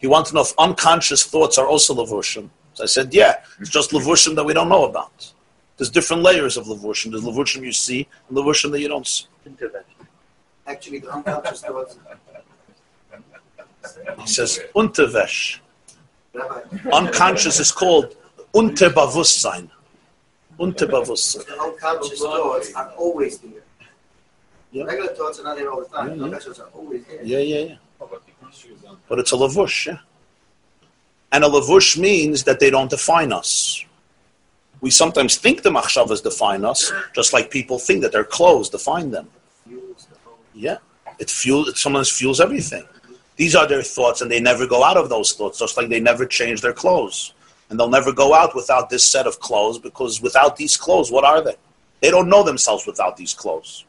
He 0.00 0.08
wants 0.08 0.30
to 0.30 0.34
know 0.34 0.42
if 0.42 0.52
unconscious 0.58 1.24
thoughts 1.24 1.58
are 1.58 1.66
also 1.66 1.94
lavushim. 1.94 2.50
So 2.74 2.82
I 2.84 2.86
said, 2.86 3.14
yeah, 3.14 3.36
it's 3.60 3.70
just 3.70 3.92
lavushim 3.92 4.34
that 4.34 4.44
we 4.44 4.52
don't 4.52 4.68
know 4.68 4.84
about. 4.84 5.32
There's 5.76 5.90
different 5.90 6.24
layers 6.24 6.56
of 6.56 6.66
lavushim. 6.66 7.12
There's 7.12 7.22
lavushim 7.22 7.62
you 7.62 7.72
see 7.72 8.08
and 8.28 8.36
lavushim 8.36 8.72
that 8.72 8.80
you 8.80 8.88
don't 8.88 9.06
see. 9.06 9.26
Actually, 10.66 10.98
the 10.98 11.10
unconscious 11.12 11.62
thoughts. 11.62 11.98
He 14.18 14.26
says, 14.26 14.60
untervesh. 14.74 15.60
Unconscious 16.92 17.60
is 17.60 17.70
called 17.70 18.16
unterbewusstsein. 18.54 19.70
Unterbewusstsein. 20.58 21.46
The 21.46 21.60
unconscious 21.60 22.20
thoughts 22.20 22.74
are 22.74 22.90
always 22.96 23.38
there. 23.38 23.59
Yeah. 24.72 24.84
Regular 24.84 25.14
thoughts 25.14 25.40
are 25.40 25.44
not 25.44 25.56
there 25.56 25.70
all 25.70 25.80
the 25.80 25.88
time. 25.88 26.20
Yeah, 26.20 26.26
yeah. 26.26 26.62
Are 26.62 26.68
always 26.74 27.04
there. 27.06 27.24
Yeah, 27.24 27.38
yeah, 27.38 27.58
yeah. 27.58 27.76
But 29.08 29.18
it's 29.18 29.32
a 29.32 29.36
lavush, 29.36 29.86
yeah. 29.86 29.98
And 31.32 31.44
a 31.44 31.48
lavush 31.48 31.98
means 31.98 32.44
that 32.44 32.60
they 32.60 32.70
don't 32.70 32.90
define 32.90 33.32
us. 33.32 33.84
We 34.80 34.90
sometimes 34.90 35.36
think 35.36 35.62
the 35.62 35.70
machshavas 35.70 36.22
define 36.22 36.64
us, 36.64 36.92
just 37.14 37.32
like 37.32 37.50
people 37.50 37.78
think 37.78 38.02
that 38.02 38.12
their 38.12 38.24
clothes 38.24 38.70
define 38.70 39.10
them. 39.10 39.28
Yeah, 40.54 40.78
it 41.18 41.30
fuels. 41.30 41.68
It 41.68 41.76
sometimes 41.76 42.10
fuels 42.10 42.40
everything. 42.40 42.84
These 43.36 43.54
are 43.54 43.66
their 43.66 43.82
thoughts, 43.82 44.20
and 44.22 44.30
they 44.30 44.40
never 44.40 44.66
go 44.66 44.82
out 44.84 44.96
of 44.96 45.08
those 45.08 45.32
thoughts, 45.32 45.58
just 45.58 45.76
like 45.76 45.88
they 45.88 46.00
never 46.00 46.26
change 46.26 46.60
their 46.60 46.72
clothes, 46.72 47.34
and 47.68 47.78
they'll 47.78 47.88
never 47.88 48.12
go 48.12 48.34
out 48.34 48.54
without 48.54 48.90
this 48.90 49.04
set 49.04 49.26
of 49.26 49.40
clothes 49.40 49.78
because 49.78 50.22
without 50.22 50.56
these 50.56 50.76
clothes, 50.76 51.10
what 51.10 51.24
are 51.24 51.42
they? 51.42 51.56
They 52.00 52.10
don't 52.10 52.28
know 52.28 52.42
themselves 52.42 52.86
without 52.86 53.16
these 53.16 53.34
clothes. 53.34 53.84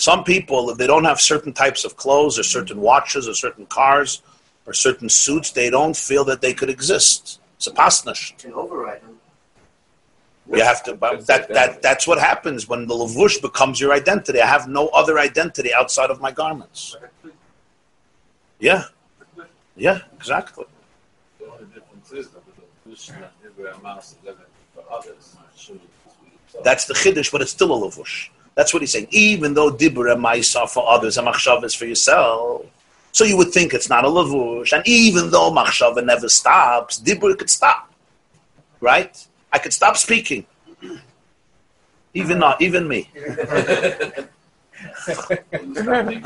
Some 0.00 0.24
people, 0.24 0.70
if 0.70 0.78
they 0.78 0.86
don't 0.86 1.04
have 1.04 1.20
certain 1.20 1.52
types 1.52 1.84
of 1.84 1.98
clothes, 1.98 2.38
or 2.38 2.42
certain 2.42 2.80
watches, 2.80 3.28
or 3.28 3.34
certain 3.34 3.66
cars, 3.66 4.22
or 4.64 4.72
certain 4.72 5.10
suits, 5.10 5.50
they 5.50 5.68
don't 5.68 5.94
feel 5.94 6.24
that 6.24 6.40
they 6.40 6.54
could 6.54 6.70
exist. 6.70 7.38
It's 7.56 7.66
a 7.66 7.70
pasnish. 7.72 8.38
Can 8.38 8.54
override 8.54 9.02
them. 9.02 9.18
You 10.50 10.64
have 10.64 10.82
to. 10.84 10.94
But 10.94 11.26
that 11.26 11.52
that 11.52 11.82
that's 11.82 12.06
what 12.06 12.18
happens 12.18 12.66
when 12.66 12.86
the 12.86 12.94
lavush 12.94 13.42
becomes 13.42 13.78
your 13.78 13.92
identity. 13.92 14.40
I 14.40 14.46
have 14.46 14.68
no 14.68 14.88
other 14.88 15.18
identity 15.18 15.70
outside 15.74 16.08
of 16.08 16.18
my 16.18 16.32
garments. 16.32 16.96
Yeah, 18.58 18.84
yeah, 19.76 19.98
exactly. 20.16 20.64
The 21.38 21.44
only 21.44 21.66
difference 21.74 22.10
is 22.12 22.28
that 22.30 22.42
the 22.46 22.52
Krishna 22.84 23.30
never 23.44 23.68
amounts 23.68 24.14
to 24.14 24.16
living 24.24 24.50
for 24.74 24.82
others. 24.90 25.36
That's 26.64 26.86
the 26.86 26.94
chiddush, 26.94 27.30
but 27.30 27.42
it's 27.42 27.52
still 27.52 27.72
a 27.76 27.90
lavush. 27.90 28.30
That's 28.60 28.74
what 28.74 28.82
he's 28.82 28.92
saying. 28.92 29.06
Even 29.08 29.54
though 29.54 29.70
dibur 29.70 30.12
and 30.12 30.22
ma'isa 30.22 30.68
for 30.68 30.86
others 30.86 31.16
and 31.16 31.26
machshav 31.26 31.64
is 31.64 31.74
for 31.74 31.86
yourself, 31.86 32.66
so 33.10 33.24
you 33.24 33.34
would 33.38 33.52
think 33.52 33.72
it's 33.72 33.88
not 33.88 34.04
a 34.04 34.08
lavush. 34.08 34.74
And 34.74 34.86
even 34.86 35.30
though 35.30 35.50
machshava 35.50 36.04
never 36.04 36.28
stops, 36.28 37.00
dibur 37.00 37.38
could 37.38 37.48
stop, 37.48 37.90
right? 38.82 39.16
I 39.50 39.58
could 39.60 39.72
stop 39.72 39.96
speaking. 39.96 40.44
Even 42.12 42.38
not, 42.38 42.60
even 42.60 42.86
me. 42.86 43.08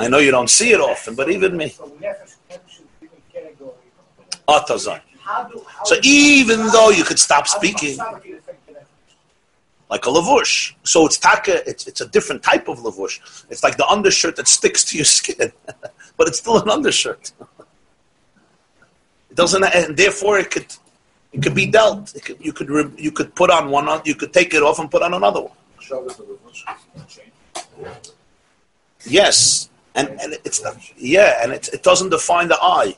I 0.03 0.09
know 0.09 0.19
you 0.19 0.33
don't 0.33 0.51
see 0.51 0.73
it 0.73 0.81
often, 0.81 1.15
but 1.15 1.31
even 1.31 1.57
me. 1.57 1.73
So 5.85 5.95
even 6.03 6.67
though 6.67 6.91
you 6.91 7.05
could 7.05 7.21
stop 7.21 7.47
speaking, 7.47 7.97
like 9.91 10.07
a 10.07 10.09
lavush, 10.09 10.75
so 10.83 11.07
it's 11.07 11.19
taka. 11.19 11.69
It's, 11.69 11.87
it's 11.87 12.01
a 12.01 12.09
different 12.09 12.43
type 12.43 12.69
of 12.69 12.79
lavush. 12.79 13.45
It's 13.51 13.63
like 13.63 13.77
the 13.77 13.87
undershirt 13.87 14.37
that 14.37 14.49
sticks 14.49 14.85
to 14.87 14.97
your 14.97 15.05
skin, 15.19 15.53
but 16.17 16.29
it's 16.29 16.39
still 16.39 16.61
an 16.61 16.71
undershirt. 16.71 17.33
It 19.31 19.37
doesn't, 19.37 19.65
and 19.65 19.97
therefore 19.97 20.39
it 20.39 20.51
could 20.51 20.67
it 21.33 21.43
could 21.43 21.55
be 21.55 21.67
dealt. 21.67 22.15
Could, 22.25 22.39
you 22.41 22.53
could 22.53 22.71
re, 22.71 22.85
you 22.97 23.11
could 23.11 23.35
put 23.35 23.51
on 23.51 23.71
one. 23.71 24.01
You 24.05 24.15
could 24.15 24.33
take 24.33 24.55
it 24.55 24.63
off 24.63 24.79
and 24.79 24.91
put 24.91 25.03
on 25.03 25.13
another 25.15 25.41
one. 25.41 25.57
Yes, 29.05 29.69
and 29.95 30.09
and 30.21 30.39
it's 30.45 30.63
yeah, 30.97 31.41
and 31.43 31.53
it, 31.53 31.69
it 31.73 31.83
doesn't 31.83 32.11
define 32.11 32.49
the 32.49 32.59
eye. 32.63 32.97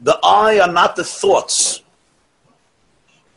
The 0.00 0.18
eye 0.22 0.58
are 0.60 0.70
not 0.70 0.96
the 0.96 1.04
thoughts. 1.04 1.82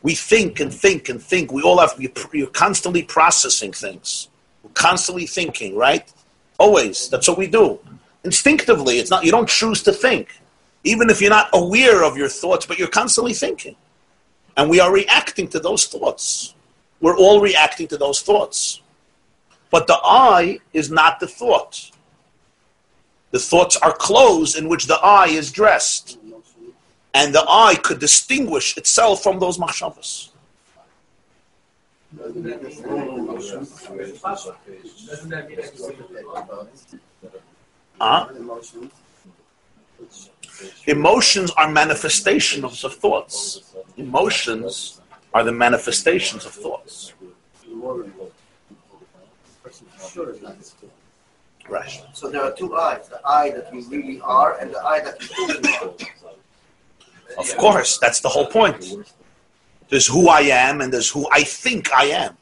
We 0.02 0.14
think 0.14 0.60
and 0.60 0.72
think 0.72 1.08
and 1.08 1.22
think. 1.22 1.52
We 1.52 1.62
all 1.62 1.78
have. 1.78 1.94
You're 2.32 2.46
constantly 2.48 3.02
processing 3.02 3.72
things. 3.72 4.28
We're 4.62 4.70
constantly 4.70 5.26
thinking, 5.26 5.76
right? 5.76 6.10
Always. 6.58 7.08
That's 7.08 7.28
what 7.28 7.38
we 7.38 7.46
do. 7.46 7.78
Instinctively, 8.24 8.98
it's 8.98 9.10
not. 9.10 9.24
You 9.24 9.30
don't 9.30 9.48
choose 9.48 9.82
to 9.84 9.92
think, 9.92 10.40
even 10.84 11.10
if 11.10 11.20
you're 11.20 11.30
not 11.30 11.48
aware 11.52 12.04
of 12.04 12.16
your 12.16 12.28
thoughts, 12.28 12.66
but 12.66 12.78
you're 12.78 12.88
constantly 12.88 13.32
thinking, 13.32 13.76
and 14.56 14.68
we 14.68 14.80
are 14.80 14.92
reacting 14.92 15.48
to 15.48 15.60
those 15.60 15.86
thoughts. 15.86 16.54
We're 17.00 17.16
all 17.16 17.40
reacting 17.40 17.88
to 17.88 17.96
those 17.96 18.20
thoughts. 18.20 18.82
But 19.70 19.86
the 19.86 19.98
eye 20.02 20.58
is 20.74 20.90
not 20.90 21.20
the 21.20 21.26
thought. 21.26 21.90
The 23.30 23.38
thoughts 23.38 23.76
are 23.76 23.92
clothes 23.92 24.56
in 24.56 24.68
which 24.68 24.86
the 24.86 24.98
eye 24.98 25.28
is 25.28 25.52
dressed. 25.52 26.18
And 27.12 27.34
the 27.34 27.44
eye 27.48 27.76
could 27.82 27.98
distinguish 27.98 28.76
itself 28.76 29.22
from 29.22 29.38
those 29.40 29.58
machshavas. 29.58 30.30
Huh? 38.00 38.28
Emotions 40.86 41.50
are 41.52 41.70
manifestations 41.70 42.84
of 42.84 42.94
thoughts. 42.94 43.74
Emotions 43.96 45.00
are 45.32 45.44
the 45.44 45.52
manifestations 45.52 46.44
of 46.44 46.52
thoughts. 46.52 47.12
Right. 51.68 52.02
So 52.14 52.28
there 52.28 52.42
are 52.42 52.52
two 52.52 52.74
eyes: 52.74 53.08
the 53.08 53.20
eye 53.24 53.50
that 53.50 53.72
we 53.72 53.82
really 53.84 54.20
are, 54.22 54.58
and 54.58 54.74
the 54.74 54.80
eye 54.80 55.00
that 55.00 55.16
are. 55.82 55.94
Of 57.38 57.56
course, 57.56 57.98
that's 57.98 58.20
the 58.20 58.28
whole 58.28 58.46
point. 58.46 58.84
There's 59.88 60.06
who 60.06 60.28
I 60.28 60.40
am 60.40 60.80
and 60.80 60.92
there's 60.92 61.10
who 61.10 61.26
I 61.32 61.42
think 61.42 61.92
I 61.92 62.04
am. 62.06 62.36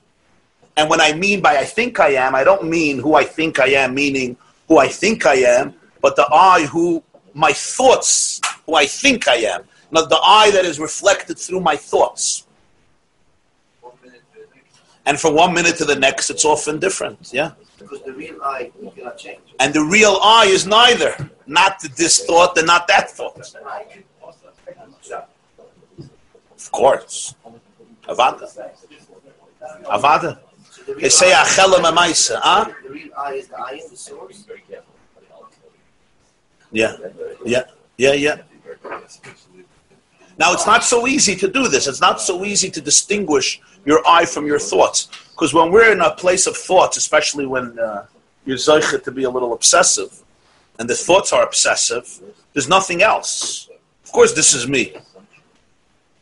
And 0.76 0.88
when 0.88 1.00
I 1.00 1.12
mean 1.12 1.40
by 1.40 1.56
I 1.56 1.64
think 1.64 1.98
I 1.98 2.10
am, 2.10 2.34
I 2.34 2.44
don't 2.44 2.64
mean 2.64 2.98
who 2.98 3.14
I 3.14 3.24
think 3.24 3.58
I 3.58 3.68
am, 3.68 3.94
meaning 3.94 4.36
who 4.68 4.78
I 4.78 4.88
think 4.88 5.26
I 5.26 5.34
am, 5.34 5.74
but 6.00 6.14
the 6.16 6.26
I 6.32 6.66
who 6.66 7.02
my 7.34 7.52
thoughts, 7.52 8.40
who 8.66 8.74
I 8.74 8.86
think 8.86 9.28
I 9.28 9.36
am. 9.36 9.62
Not 9.90 10.10
the 10.10 10.20
I 10.22 10.50
that 10.50 10.64
is 10.64 10.78
reflected 10.78 11.38
through 11.38 11.60
my 11.60 11.76
thoughts. 11.76 12.46
And 15.06 15.18
from 15.18 15.34
one 15.34 15.54
minute 15.54 15.76
to 15.76 15.86
the 15.86 15.96
next, 15.96 16.28
it's 16.28 16.44
often 16.44 16.78
different. 16.78 17.30
Yeah. 17.32 17.52
Because 17.78 18.02
the 18.02 18.12
real 18.12 18.38
I 18.42 18.70
cannot 18.94 19.16
change. 19.16 19.40
And 19.58 19.72
the 19.72 19.82
real 19.82 20.18
I 20.22 20.44
is 20.46 20.66
neither. 20.66 21.30
Not 21.46 21.80
this 21.96 22.24
thought 22.26 22.58
and 22.58 22.66
not 22.66 22.86
that 22.88 23.10
thought. 23.10 23.54
Of 26.68 26.72
course. 26.72 27.34
Avada. 28.06 28.46
Avada. 29.86 30.38
They 31.00 31.08
say 31.08 31.30
Achelam 31.32 31.84
Amaisa. 31.90 32.38
Huh? 32.42 32.70
The. 32.86 33.10
Yeah. 36.70 36.96
Yeah. 37.46 37.62
Yeah, 37.96 38.12
yeah. 38.12 38.36
Now, 40.38 40.52
it's 40.52 40.66
not 40.66 40.84
so 40.84 41.06
easy 41.06 41.34
to 41.36 41.48
do 41.48 41.68
this. 41.68 41.86
It's 41.86 42.02
not 42.02 42.20
so 42.20 42.44
easy 42.44 42.70
to 42.70 42.82
distinguish 42.82 43.62
your 43.86 44.06
eye 44.06 44.26
from 44.26 44.46
your 44.46 44.58
thoughts. 44.58 45.08
Because 45.32 45.54
when 45.54 45.72
we're 45.72 45.90
in 45.90 46.02
a 46.02 46.10
place 46.10 46.46
of 46.46 46.54
thoughts, 46.54 46.98
especially 46.98 47.46
when 47.46 47.78
uh, 47.78 48.06
you're 48.44 48.58
zeichet 48.58 49.04
to 49.04 49.10
be 49.10 49.24
a 49.24 49.30
little 49.30 49.54
obsessive, 49.54 50.22
and 50.78 50.88
the 50.88 50.94
thoughts 50.94 51.32
are 51.32 51.42
obsessive, 51.42 52.20
there's 52.52 52.68
nothing 52.68 53.02
else. 53.02 53.70
Of 54.04 54.12
course, 54.12 54.34
this 54.34 54.52
is 54.52 54.68
me. 54.68 54.94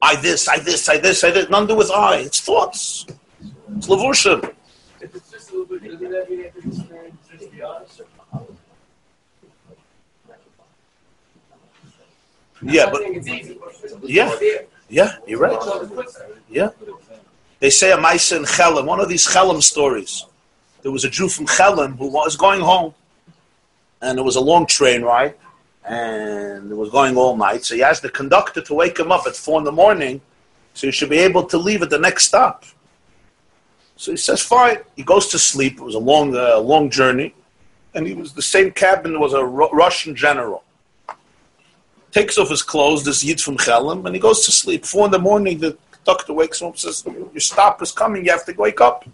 I 0.00 0.16
this, 0.16 0.48
I 0.48 0.58
this, 0.58 0.88
I 0.88 0.98
this, 0.98 1.24
I 1.24 1.30
this. 1.30 1.48
None 1.48 1.62
to 1.62 1.68
do 1.68 1.76
with 1.76 1.90
I. 1.90 2.16
It's 2.16 2.40
thoughts. 2.40 3.06
It's 3.76 3.86
levushim. 3.86 4.52
If 5.00 5.14
it's 5.14 5.30
just 5.30 5.50
a 5.50 5.52
little 5.58 5.66
bit, 5.66 5.90
doesn't 5.90 6.10
that 6.10 6.30
mean 6.30 6.44
every 6.46 6.70
experience 6.70 7.16
is 7.38 7.48
the 7.48 7.62
honest? 7.62 8.02
Yeah, 12.62 12.90
but. 12.90 13.02
Yeah. 14.02 14.34
yeah, 14.88 15.16
you're 15.26 15.38
right. 15.38 15.58
Yeah. 16.48 16.70
They 17.60 17.70
say 17.70 17.92
a 17.92 17.96
Maisa 17.96 18.36
in 18.36 18.44
Chelem, 18.44 18.86
one 18.86 19.00
of 19.00 19.08
these 19.08 19.26
Chelem 19.26 19.62
stories. 19.62 20.24
There 20.82 20.92
was 20.92 21.04
a 21.04 21.10
Jew 21.10 21.28
from 21.28 21.46
Chelem 21.46 21.96
who 21.96 22.08
was 22.08 22.36
going 22.36 22.60
home, 22.60 22.94
and 24.02 24.18
it 24.18 24.22
was 24.22 24.36
a 24.36 24.40
long 24.40 24.66
train 24.66 25.02
ride, 25.02 25.34
and 25.86 26.70
it 26.70 26.74
was 26.74 26.90
going 26.90 27.16
all 27.16 27.36
night. 27.36 27.64
So 27.64 27.74
he 27.74 27.82
asked 27.82 28.02
the 28.02 28.10
conductor 28.10 28.60
to 28.60 28.74
wake 28.74 28.98
him 28.98 29.12
up 29.12 29.26
at 29.26 29.36
four 29.36 29.58
in 29.58 29.64
the 29.64 29.72
morning, 29.72 30.20
so 30.74 30.86
he 30.88 30.90
should 30.90 31.10
be 31.10 31.18
able 31.18 31.44
to 31.44 31.58
leave 31.58 31.82
at 31.82 31.90
the 31.90 31.98
next 31.98 32.24
stop. 32.24 32.64
So 33.96 34.10
he 34.10 34.16
says, 34.16 34.42
"Fine." 34.42 34.80
He 34.96 35.02
goes 35.02 35.28
to 35.28 35.38
sleep. 35.38 35.74
It 35.74 35.82
was 35.82 35.94
a 35.94 36.00
long, 36.00 36.36
uh, 36.36 36.58
long 36.58 36.90
journey, 36.90 37.34
and 37.94 38.06
he 38.06 38.14
was 38.14 38.32
the 38.34 38.42
same 38.42 38.72
cabin 38.72 39.20
was 39.20 39.32
a 39.32 39.44
Ru- 39.44 39.70
Russian 39.70 40.14
general. 40.14 40.64
Takes 42.10 42.36
off 42.38 42.50
his 42.50 42.62
clothes, 42.62 43.04
this 43.04 43.22
Yid 43.22 43.40
from 43.40 43.56
Chelem, 43.56 44.04
and 44.06 44.14
he 44.14 44.20
goes 44.20 44.44
to 44.46 44.52
sleep. 44.52 44.84
Four 44.84 45.06
in 45.06 45.12
the 45.12 45.18
morning, 45.18 45.58
the 45.58 45.76
conductor 45.92 46.32
wakes 46.32 46.60
him 46.60 46.68
up, 46.68 46.78
says, 46.78 47.04
"Your 47.06 47.40
stop 47.40 47.80
is 47.80 47.92
coming. 47.92 48.24
You 48.24 48.32
have 48.32 48.44
to 48.46 48.52
wake 48.52 48.80
up." 48.80 49.04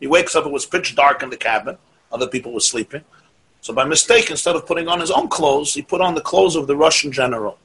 He 0.00 0.06
wakes 0.06 0.34
up. 0.34 0.46
It 0.46 0.52
was 0.52 0.66
pitch 0.66 0.94
dark 0.96 1.22
in 1.22 1.30
the 1.30 1.36
cabin. 1.36 1.76
Other 2.10 2.26
people 2.26 2.52
were 2.52 2.60
sleeping. 2.60 3.04
So 3.64 3.72
by 3.72 3.86
mistake, 3.86 4.28
instead 4.28 4.56
of 4.56 4.66
putting 4.66 4.88
on 4.88 5.00
his 5.00 5.10
own 5.10 5.26
clothes, 5.28 5.72
he 5.72 5.80
put 5.80 6.02
on 6.02 6.14
the 6.14 6.20
clothes 6.20 6.54
of 6.54 6.66
the 6.66 6.76
Russian 6.76 7.10
general. 7.10 7.56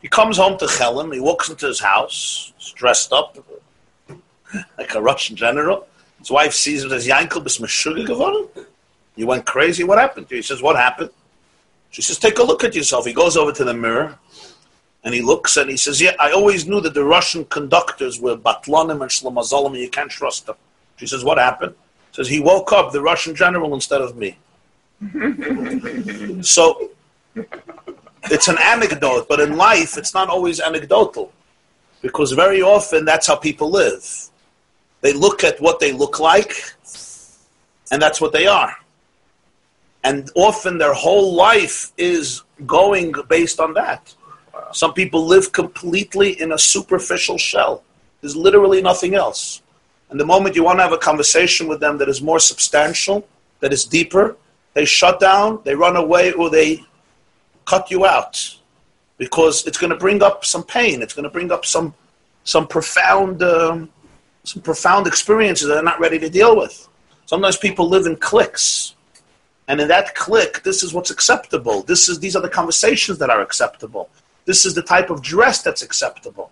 He 0.00 0.08
comes 0.08 0.38
home 0.38 0.56
to 0.56 0.64
Chelem. 0.64 1.12
He 1.12 1.20
walks 1.20 1.50
into 1.50 1.66
his 1.66 1.80
house, 1.80 2.54
he's 2.56 2.72
dressed 2.72 3.12
up 3.12 3.36
like 4.78 4.94
a 4.94 5.02
Russian 5.02 5.36
general. 5.36 5.86
His 6.18 6.30
wife 6.30 6.54
sees 6.54 6.82
him 6.82 6.88
says, 6.88 7.06
Yankel, 7.06 7.44
bist 7.44 7.60
meshuggah 7.60 8.06
geworden? 8.06 8.48
You 9.16 9.26
went 9.26 9.44
crazy? 9.44 9.84
What 9.84 9.98
happened 9.98 10.30
to 10.30 10.36
you? 10.36 10.38
He 10.38 10.42
says, 10.42 10.62
what 10.62 10.76
happened? 10.76 11.10
She 11.90 12.00
says, 12.00 12.18
take 12.18 12.38
a 12.38 12.42
look 12.42 12.64
at 12.64 12.74
yourself. 12.74 13.04
He 13.04 13.12
goes 13.12 13.36
over 13.36 13.52
to 13.52 13.64
the 13.64 13.74
mirror 13.74 14.18
and 15.04 15.12
he 15.12 15.20
looks 15.20 15.58
and 15.58 15.68
he 15.68 15.76
says, 15.76 16.00
yeah, 16.00 16.12
I 16.18 16.32
always 16.32 16.66
knew 16.66 16.80
that 16.80 16.94
the 16.94 17.04
Russian 17.04 17.44
conductors 17.44 18.18
were 18.18 18.34
Batlanim 18.34 19.02
and 19.02 19.10
Shlomazalim 19.10 19.72
and 19.72 19.76
you 19.76 19.90
can't 19.90 20.10
trust 20.10 20.46
them. 20.46 20.56
She 20.96 21.06
says, 21.06 21.22
what 21.22 21.36
happened? 21.36 21.74
He 22.12 22.16
Says, 22.16 22.28
he 22.28 22.40
woke 22.40 22.72
up 22.72 22.92
the 22.92 23.02
Russian 23.02 23.34
general 23.34 23.74
instead 23.74 24.00
of 24.00 24.16
me. 24.16 24.38
so 26.42 26.90
it's 28.24 28.48
an 28.48 28.58
anecdote, 28.60 29.26
but 29.28 29.40
in 29.40 29.56
life, 29.56 29.96
it's 29.96 30.12
not 30.12 30.28
always 30.28 30.60
anecdotal 30.60 31.32
because 32.02 32.32
very 32.32 32.62
often 32.62 33.04
that's 33.04 33.26
how 33.26 33.36
people 33.36 33.70
live. 33.70 34.30
They 35.00 35.12
look 35.12 35.42
at 35.44 35.60
what 35.60 35.80
they 35.80 35.92
look 35.92 36.20
like, 36.20 36.52
and 37.90 38.00
that's 38.00 38.20
what 38.20 38.32
they 38.32 38.46
are. 38.46 38.76
And 40.04 40.30
often 40.34 40.78
their 40.78 40.94
whole 40.94 41.34
life 41.34 41.92
is 41.96 42.42
going 42.66 43.14
based 43.28 43.60
on 43.60 43.74
that. 43.74 44.14
Some 44.72 44.92
people 44.92 45.26
live 45.26 45.52
completely 45.52 46.40
in 46.40 46.52
a 46.52 46.58
superficial 46.58 47.38
shell. 47.38 47.82
There's 48.20 48.36
literally 48.36 48.82
nothing 48.82 49.14
else. 49.14 49.62
And 50.10 50.18
the 50.18 50.26
moment 50.26 50.56
you 50.56 50.64
want 50.64 50.78
to 50.78 50.82
have 50.82 50.92
a 50.92 50.98
conversation 50.98 51.68
with 51.68 51.80
them 51.80 51.98
that 51.98 52.08
is 52.08 52.20
more 52.20 52.38
substantial, 52.38 53.26
that 53.60 53.72
is 53.72 53.84
deeper, 53.84 54.36
they 54.74 54.84
shut 54.84 55.20
down, 55.20 55.60
they 55.64 55.74
run 55.74 55.96
away, 55.96 56.32
or 56.32 56.50
they 56.50 56.84
cut 57.64 57.90
you 57.90 58.06
out 58.06 58.56
because 59.18 59.66
it's 59.66 59.78
going 59.78 59.90
to 59.90 59.96
bring 59.96 60.22
up 60.22 60.44
some 60.44 60.64
pain. 60.64 61.02
It's 61.02 61.14
going 61.14 61.24
to 61.24 61.30
bring 61.30 61.52
up 61.52 61.64
some 61.64 61.94
some 62.44 62.66
profound 62.66 63.42
um, 63.42 63.90
some 64.44 64.62
profound 64.62 65.06
experiences 65.06 65.68
that 65.68 65.74
they're 65.74 65.82
not 65.82 66.00
ready 66.00 66.18
to 66.18 66.30
deal 66.30 66.56
with. 66.56 66.88
Sometimes 67.26 67.56
people 67.56 67.88
live 67.88 68.06
in 68.06 68.16
cliques, 68.16 68.94
and 69.68 69.80
in 69.80 69.88
that 69.88 70.14
clique, 70.14 70.62
this 70.62 70.82
is 70.82 70.92
what's 70.94 71.10
acceptable. 71.10 71.82
This 71.82 72.08
is 72.08 72.18
these 72.18 72.34
are 72.36 72.42
the 72.42 72.48
conversations 72.48 73.18
that 73.18 73.30
are 73.30 73.40
acceptable. 73.40 74.08
This 74.46 74.64
is 74.64 74.74
the 74.74 74.82
type 74.82 75.10
of 75.10 75.22
dress 75.22 75.62
that's 75.62 75.82
acceptable. 75.82 76.50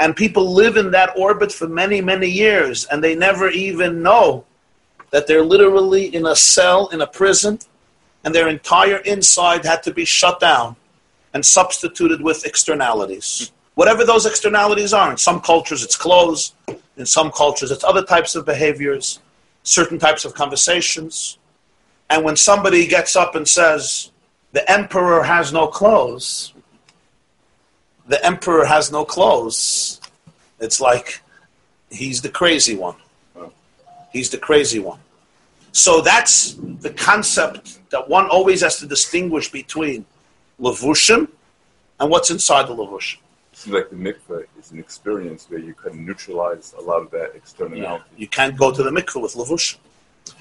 And 0.00 0.14
people 0.14 0.52
live 0.52 0.76
in 0.76 0.92
that 0.92 1.12
orbit 1.16 1.52
for 1.52 1.68
many, 1.68 2.00
many 2.00 2.28
years, 2.28 2.86
and 2.86 3.02
they 3.02 3.14
never 3.14 3.50
even 3.50 4.02
know 4.02 4.44
that 5.10 5.26
they're 5.26 5.44
literally 5.44 6.14
in 6.14 6.26
a 6.26 6.36
cell, 6.36 6.88
in 6.88 7.00
a 7.00 7.06
prison, 7.06 7.58
and 8.24 8.34
their 8.34 8.48
entire 8.48 8.98
inside 8.98 9.64
had 9.64 9.82
to 9.84 9.92
be 9.92 10.04
shut 10.04 10.40
down 10.40 10.76
and 11.32 11.44
substituted 11.44 12.20
with 12.20 12.44
externalities. 12.44 13.52
Whatever 13.74 14.04
those 14.04 14.26
externalities 14.26 14.92
are. 14.92 15.10
In 15.10 15.16
some 15.16 15.40
cultures, 15.40 15.84
it's 15.84 15.96
clothes. 15.96 16.52
In 16.96 17.06
some 17.06 17.30
cultures, 17.30 17.70
it's 17.70 17.84
other 17.84 18.02
types 18.02 18.34
of 18.34 18.44
behaviors, 18.44 19.20
certain 19.62 19.98
types 19.98 20.24
of 20.24 20.34
conversations. 20.34 21.38
And 22.10 22.24
when 22.24 22.36
somebody 22.36 22.86
gets 22.86 23.14
up 23.14 23.34
and 23.34 23.46
says, 23.46 24.10
the 24.52 24.68
emperor 24.70 25.22
has 25.22 25.52
no 25.52 25.68
clothes, 25.68 26.52
the 28.08 28.24
emperor 28.24 28.64
has 28.64 28.90
no 28.90 29.04
clothes, 29.04 30.00
it's 30.58 30.80
like 30.80 31.20
he's 31.90 32.22
the 32.22 32.30
crazy 32.30 32.74
one. 32.74 32.96
He's 34.17 34.29
the 34.29 34.37
crazy 34.37 34.79
one. 34.79 34.99
So 35.71 36.01
that's 36.01 36.53
the 36.85 36.91
concept 36.91 37.79
that 37.89 38.07
one 38.07 38.27
always 38.27 38.61
has 38.61 38.77
to 38.79 38.85
distinguish 38.85 39.51
between 39.51 40.05
levushim 40.59 41.27
and 41.99 42.09
what's 42.11 42.29
inside 42.29 42.67
the 42.67 42.75
levushim. 42.75 43.17
seems 43.53 43.75
like 43.75 43.89
the 43.89 43.95
mikveh 43.95 44.45
is 44.59 44.71
an 44.71 44.79
experience 44.79 45.41
where 45.49 45.59
you 45.59 45.73
can 45.73 46.05
neutralize 46.05 46.73
a 46.77 46.81
lot 46.81 47.01
of 47.01 47.11
that 47.11 47.29
externality. 47.35 48.03
You 48.17 48.27
can't 48.27 48.55
go 48.57 48.71
to 48.71 48.81
the 48.83 48.89
mikveh 48.89 49.21
with 49.21 49.33
levushim. 49.33 49.77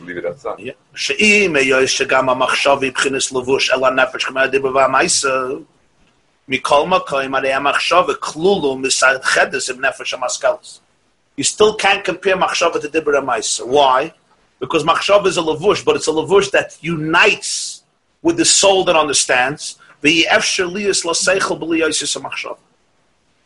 Leave 0.01 0.19
it 0.19 0.27
outside. 0.27 0.59
Yeah. 0.59 0.73
שאם 0.95 1.57
היה 1.57 1.87
שגם 1.87 2.29
המחשב 2.29 2.77
מבחינת 2.81 3.33
לבוש 3.33 3.71
אל 3.71 3.85
הנפש 3.85 4.25
כמו 4.25 4.39
הדיבר 4.39 4.75
והמעשה, 4.75 5.29
מכל 6.49 6.87
מקום 6.87 7.35
הרי 7.35 7.53
המחשב 7.53 8.03
כלולו 8.21 8.79
מסחדס 8.79 9.71
עם 9.71 9.85
נפש 9.85 10.15
המשכלס. 10.15 10.81
You 11.38 11.44
still 11.44 11.76
can't 11.76 12.04
compare 12.04 12.36
machshava 12.36 12.82
to 12.82 12.88
dibur 12.90 13.16
and 13.18 13.28
Why? 13.72 14.12
Because 14.60 14.84
machshava 14.84 15.28
is 15.28 15.38
a 15.38 15.42
lavush, 15.42 15.86
but 15.86 15.96
it's 15.96 16.08
a 16.08 16.12
lavush 16.12 16.50
that 16.52 16.78
unites 16.82 17.84
with 18.24 18.38
the 18.38 18.46
soul 18.46 18.84
that 18.86 18.96
understands. 18.96 19.78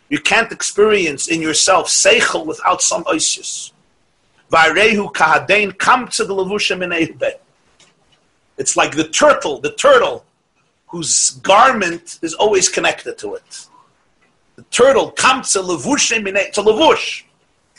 You 0.09 0.19
can't 0.19 0.51
experience 0.51 1.27
in 1.27 1.41
yourself 1.41 1.87
seichel 1.87 2.45
without 2.45 2.81
some 2.81 3.03
to 6.11 6.23
in 6.83 6.89
Eihbe. 6.91 7.31
It's 8.57 8.75
like 8.75 8.95
the 8.95 9.07
turtle, 9.07 9.59
the 9.59 9.71
turtle, 9.73 10.25
whose 10.87 11.31
garment 11.41 12.19
is 12.21 12.33
always 12.33 12.67
connected 12.67 13.17
to 13.19 13.35
it. 13.35 13.67
The 14.57 14.63
turtle 14.63 15.11
comes 15.11 15.53
to 15.53 15.59
levushim 15.59 16.27
a 16.57 16.61
levush. 16.61 17.23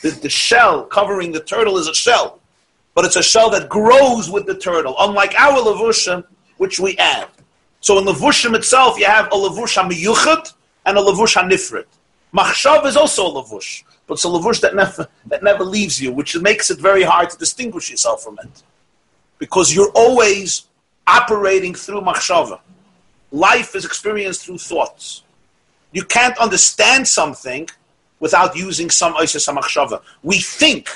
The, 0.03 0.11
the 0.11 0.29
shell 0.29 0.83
covering 0.83 1.31
the 1.31 1.39
turtle 1.39 1.77
is 1.77 1.87
a 1.87 1.95
shell, 1.95 2.41
but 2.93 3.05
it's 3.05 3.15
a 3.15 3.23
shell 3.23 3.49
that 3.51 3.69
grows 3.69 4.29
with 4.29 4.45
the 4.45 4.55
turtle, 4.55 4.95
unlike 4.99 5.33
our 5.39 5.59
levushim, 5.59 6.25
which 6.57 6.77
we 6.77 6.97
add. 6.97 7.29
So 7.79 7.97
in 7.97 8.05
levushim 8.05 8.53
itself, 8.53 8.99
you 8.99 9.05
have 9.05 9.27
a 9.27 9.37
levush 9.43 9.81
hamiyuchad 9.81 10.53
and 10.85 10.97
a 10.97 11.01
levush 11.01 11.41
hanifrit. 11.41 11.85
Machshav 12.35 12.85
is 12.85 12.97
also 12.97 13.27
a 13.27 13.31
lavush, 13.31 13.83
but 14.05 14.15
it's 14.15 14.25
a 14.25 14.27
lavush 14.27 14.59
that 14.59 14.75
never 14.75 15.07
that 15.27 15.41
never 15.41 15.63
leaves 15.63 16.01
you, 16.01 16.11
which 16.11 16.37
makes 16.37 16.69
it 16.69 16.79
very 16.79 17.03
hard 17.03 17.29
to 17.29 17.37
distinguish 17.37 17.89
yourself 17.89 18.23
from 18.23 18.37
it, 18.43 18.63
because 19.39 19.73
you're 19.73 19.91
always 19.95 20.67
operating 21.07 21.73
through 21.73 22.01
machshava. 22.01 22.59
Life 23.31 23.73
is 23.73 23.85
experienced 23.85 24.45
through 24.45 24.57
thoughts. 24.57 25.23
You 25.93 26.03
can't 26.03 26.37
understand 26.39 27.07
something 27.07 27.69
without 28.23 28.55
using 28.55 28.89
some 28.89 29.13
oisius 29.15 29.53
machshava. 29.53 30.01
We 30.23 30.37
think, 30.37 30.87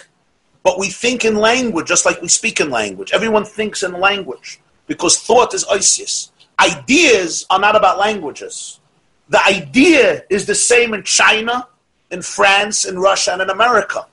but 0.64 0.80
we 0.80 0.88
think 0.88 1.26
in 1.26 1.36
language 1.36 1.86
just 1.86 2.06
like 2.06 2.22
we 2.22 2.30
speak 2.30 2.62
in 2.62 2.70
language. 2.70 3.12
Everyone 3.12 3.44
thinks 3.44 3.84
in 3.84 3.92
language 4.10 4.62
because 4.88 5.20
thought 5.20 5.54
is 5.54 5.66
oisius. 5.66 6.32
Ideas 6.58 7.46
are 7.50 7.60
not 7.60 7.76
about 7.76 8.00
languages. 8.00 8.80
The 9.28 9.46
idea 9.46 10.24
is 10.30 10.46
the 10.46 10.56
same 10.56 10.94
in 10.94 11.04
China, 11.04 11.68
in 12.12 12.22
France, 12.22 12.86
in 12.86 12.98
Russia, 12.98 13.34
and 13.34 13.42
in 13.42 13.50
America. 13.50 14.08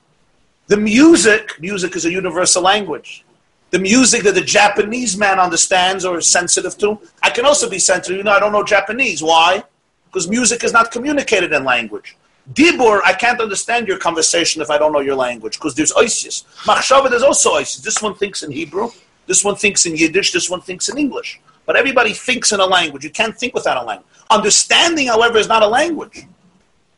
The 0.67 0.75
music, 0.75 1.43
music 1.61 1.95
is 1.95 2.03
a 2.03 2.11
universal 2.11 2.63
language. 2.63 3.23
The 3.69 3.79
music 3.79 4.23
that 4.23 4.35
the 4.35 4.47
Japanese 4.59 5.17
man 5.17 5.39
understands 5.39 6.03
or 6.03 6.17
is 6.17 6.27
sensitive 6.27 6.77
to, 6.79 6.99
I 7.23 7.29
can 7.29 7.45
also 7.45 7.69
be 7.69 7.79
sensitive. 7.79 8.17
You 8.17 8.23
know, 8.23 8.33
I 8.33 8.41
don't 8.41 8.51
know 8.51 8.65
Japanese. 8.77 9.23
Why? 9.23 9.63
Because 10.07 10.27
music 10.27 10.65
is 10.65 10.73
not 10.73 10.91
communicated 10.91 11.53
in 11.53 11.63
language. 11.63 12.17
Dibur, 12.53 13.01
I 13.03 13.13
can't 13.13 13.41
understand 13.41 13.87
your 13.87 13.97
conversation 13.97 14.61
if 14.61 14.69
I 14.69 14.77
don't 14.77 14.91
know 14.91 14.99
your 14.99 15.15
language, 15.15 15.57
because 15.57 15.73
there's 15.75 15.91
oisius. 15.93 16.43
Machshava, 16.65 17.09
there's 17.09 17.23
also 17.23 17.53
oisius. 17.53 17.81
This 17.81 18.01
one 18.01 18.13
thinks 18.15 18.43
in 18.43 18.51
Hebrew, 18.51 18.91
this 19.25 19.43
one 19.43 19.55
thinks 19.55 19.85
in 19.85 19.95
Yiddish, 19.95 20.31
this 20.31 20.49
one 20.49 20.61
thinks 20.61 20.87
in 20.89 20.97
English. 20.97 21.41
But 21.65 21.75
everybody 21.75 22.13
thinks 22.13 22.51
in 22.51 22.59
a 22.59 22.65
language. 22.65 23.03
You 23.03 23.09
can't 23.09 23.35
think 23.35 23.55
without 23.55 23.81
a 23.81 23.85
language. 23.85 24.07
Understanding, 24.29 25.07
however, 25.07 25.39
is 25.39 25.47
not 25.47 25.63
a 25.63 25.67
language. 25.67 26.27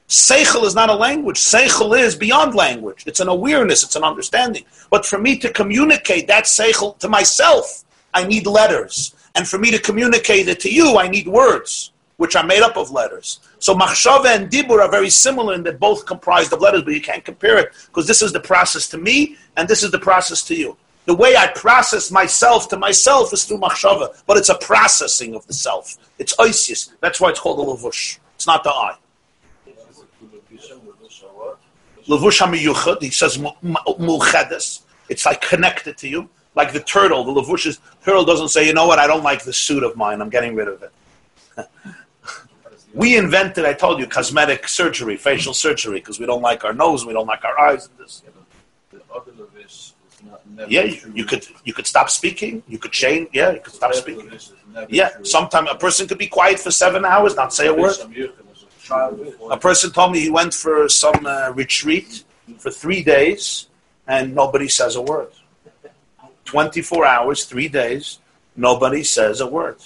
Seichel 0.09 0.63
is 0.63 0.75
not 0.75 0.89
a 0.89 0.95
language. 0.95 1.37
Seichel 1.37 1.97
is 1.97 2.15
beyond 2.15 2.55
language. 2.55 3.03
It's 3.05 3.19
an 3.19 3.27
awareness, 3.27 3.83
it's 3.83 3.95
an 3.95 4.03
understanding. 4.03 4.63
But 4.89 5.05
for 5.05 5.19
me 5.19 5.37
to 5.39 5.51
communicate 5.51 6.27
that 6.27 6.45
Seichel 6.45 6.97
to 6.99 7.09
myself, 7.09 7.83
I 8.13 8.25
need 8.25 8.47
letters. 8.47 9.13
And 9.35 9.47
for 9.47 9.57
me 9.57 9.69
to 9.71 9.79
communicate 9.79 10.47
it 10.47 10.59
to 10.61 10.73
you, 10.73 10.97
I 10.97 11.07
need 11.07 11.27
words, 11.27 11.91
which 12.17 12.35
are 12.35 12.45
made 12.45 12.61
up 12.61 12.77
of 12.77 12.91
letters. 12.91 13.39
So 13.59 13.73
Machshava 13.73 14.35
and 14.35 14.49
Dibur 14.49 14.81
are 14.81 14.91
very 14.91 15.09
similar 15.09 15.53
in 15.53 15.63
that 15.63 15.79
both 15.79 16.05
comprised 16.05 16.51
of 16.51 16.61
letters, 16.61 16.83
but 16.83 16.93
you 16.93 17.01
can't 17.01 17.23
compare 17.23 17.57
it 17.57 17.71
because 17.87 18.07
this 18.07 18.21
is 18.21 18.33
the 18.33 18.39
process 18.39 18.87
to 18.89 18.97
me 18.97 19.37
and 19.55 19.67
this 19.67 19.83
is 19.83 19.91
the 19.91 19.99
process 19.99 20.43
to 20.45 20.55
you. 20.55 20.77
The 21.05 21.15
way 21.15 21.37
I 21.37 21.47
process 21.47 22.11
myself 22.11 22.67
to 22.69 22.77
myself 22.77 23.31
is 23.31 23.45
through 23.45 23.59
Machshava, 23.59 24.21
but 24.25 24.35
it's 24.35 24.49
a 24.49 24.57
processing 24.57 25.35
of 25.35 25.47
the 25.47 25.53
self. 25.53 25.97
It's 26.19 26.35
oisius. 26.35 26.91
That's 26.99 27.21
why 27.21 27.29
it's 27.29 27.39
called 27.39 27.59
a 27.59 27.71
Lavush. 27.71 28.19
It's 28.35 28.45
not 28.45 28.63
the 28.63 28.71
I. 28.71 28.97
Lavush 32.07 32.39
HaMiyuchad, 32.41 33.01
he 33.01 33.09
says 33.09 33.37
Mulchedes. 33.37 34.81
It's 35.09 35.25
like 35.25 35.41
connected 35.41 35.97
to 35.99 36.09
you. 36.09 36.29
Like 36.55 36.73
the 36.73 36.79
turtle, 36.79 37.23
the 37.23 37.41
Lavush 37.41 37.67
is, 37.67 37.79
turtle 38.03 38.25
doesn't 38.25 38.49
say, 38.49 38.65
you 38.65 38.73
know 38.73 38.87
what, 38.87 38.99
I 38.99 39.07
don't 39.07 39.23
like 39.23 39.43
this 39.43 39.57
suit 39.57 39.83
of 39.83 39.95
mine, 39.95 40.21
I'm 40.21 40.29
getting 40.29 40.55
rid 40.55 40.67
of 40.67 40.83
it. 40.83 40.91
we 42.97 43.15
invented, 43.17 43.63
I 43.65 43.73
told 43.73 43.99
you, 43.99 44.07
cosmetic 44.07 44.67
surgery, 44.67 45.17
facial 45.17 45.53
surgery, 45.53 45.99
because 45.99 46.19
we 46.19 46.25
don't 46.25 46.41
like 46.41 46.63
our 46.65 46.73
nose, 46.73 47.05
we 47.05 47.13
don't 47.13 47.27
like 47.27 47.43
our 47.45 47.57
eyes. 47.59 47.87
And 47.87 48.05
this. 48.05 48.23
Is 48.93 49.01
not 50.25 50.41
never 50.49 50.71
Yeah, 50.71 50.83
you, 50.83 50.95
true. 50.99 51.11
you 51.19 51.25
could 51.25 51.43
you 51.63 51.73
could 51.73 51.85
stop 51.85 52.09
speaking. 52.09 52.63
You 52.67 52.79
could 52.79 52.91
change. 52.91 53.29
Yeah, 53.33 53.51
you 53.51 53.59
could 53.59 53.73
stop 53.81 53.93
speaking. 53.93 54.27
Lavush 54.27 54.35
is 54.35 54.53
never 54.73 54.87
Yeah, 54.89 55.09
sometimes 55.23 55.69
a 55.71 55.75
person 55.75 56.07
could 56.07 56.17
be 56.17 56.27
quiet 56.27 56.59
for 56.59 56.71
seven 56.71 57.05
hours, 57.05 57.35
not 57.35 57.53
say 57.53 57.67
a 57.67 57.73
word. 57.73 57.93
Some 57.93 58.13
Yirkin 58.13 58.47
is 58.53 58.63
a 58.63 58.87
child 58.87 59.23
before. 59.23 59.51
A 59.53 59.57
person 59.57 59.91
told 59.91 60.11
me 60.13 60.19
he 60.21 60.31
went 60.31 60.53
for 60.53 60.89
some 60.89 61.25
uh, 61.25 61.51
retreat 61.53 62.23
for 62.57 62.71
three 62.71 63.03
days 63.03 63.67
and 64.07 64.33
nobody 64.33 64.67
says 64.67 64.95
a 64.95 65.01
word. 65.01 65.29
24 66.45 67.05
hours, 67.05 67.45
three 67.45 67.67
days, 67.67 68.19
nobody 68.55 69.03
says 69.03 69.41
a 69.41 69.47
word. 69.47 69.77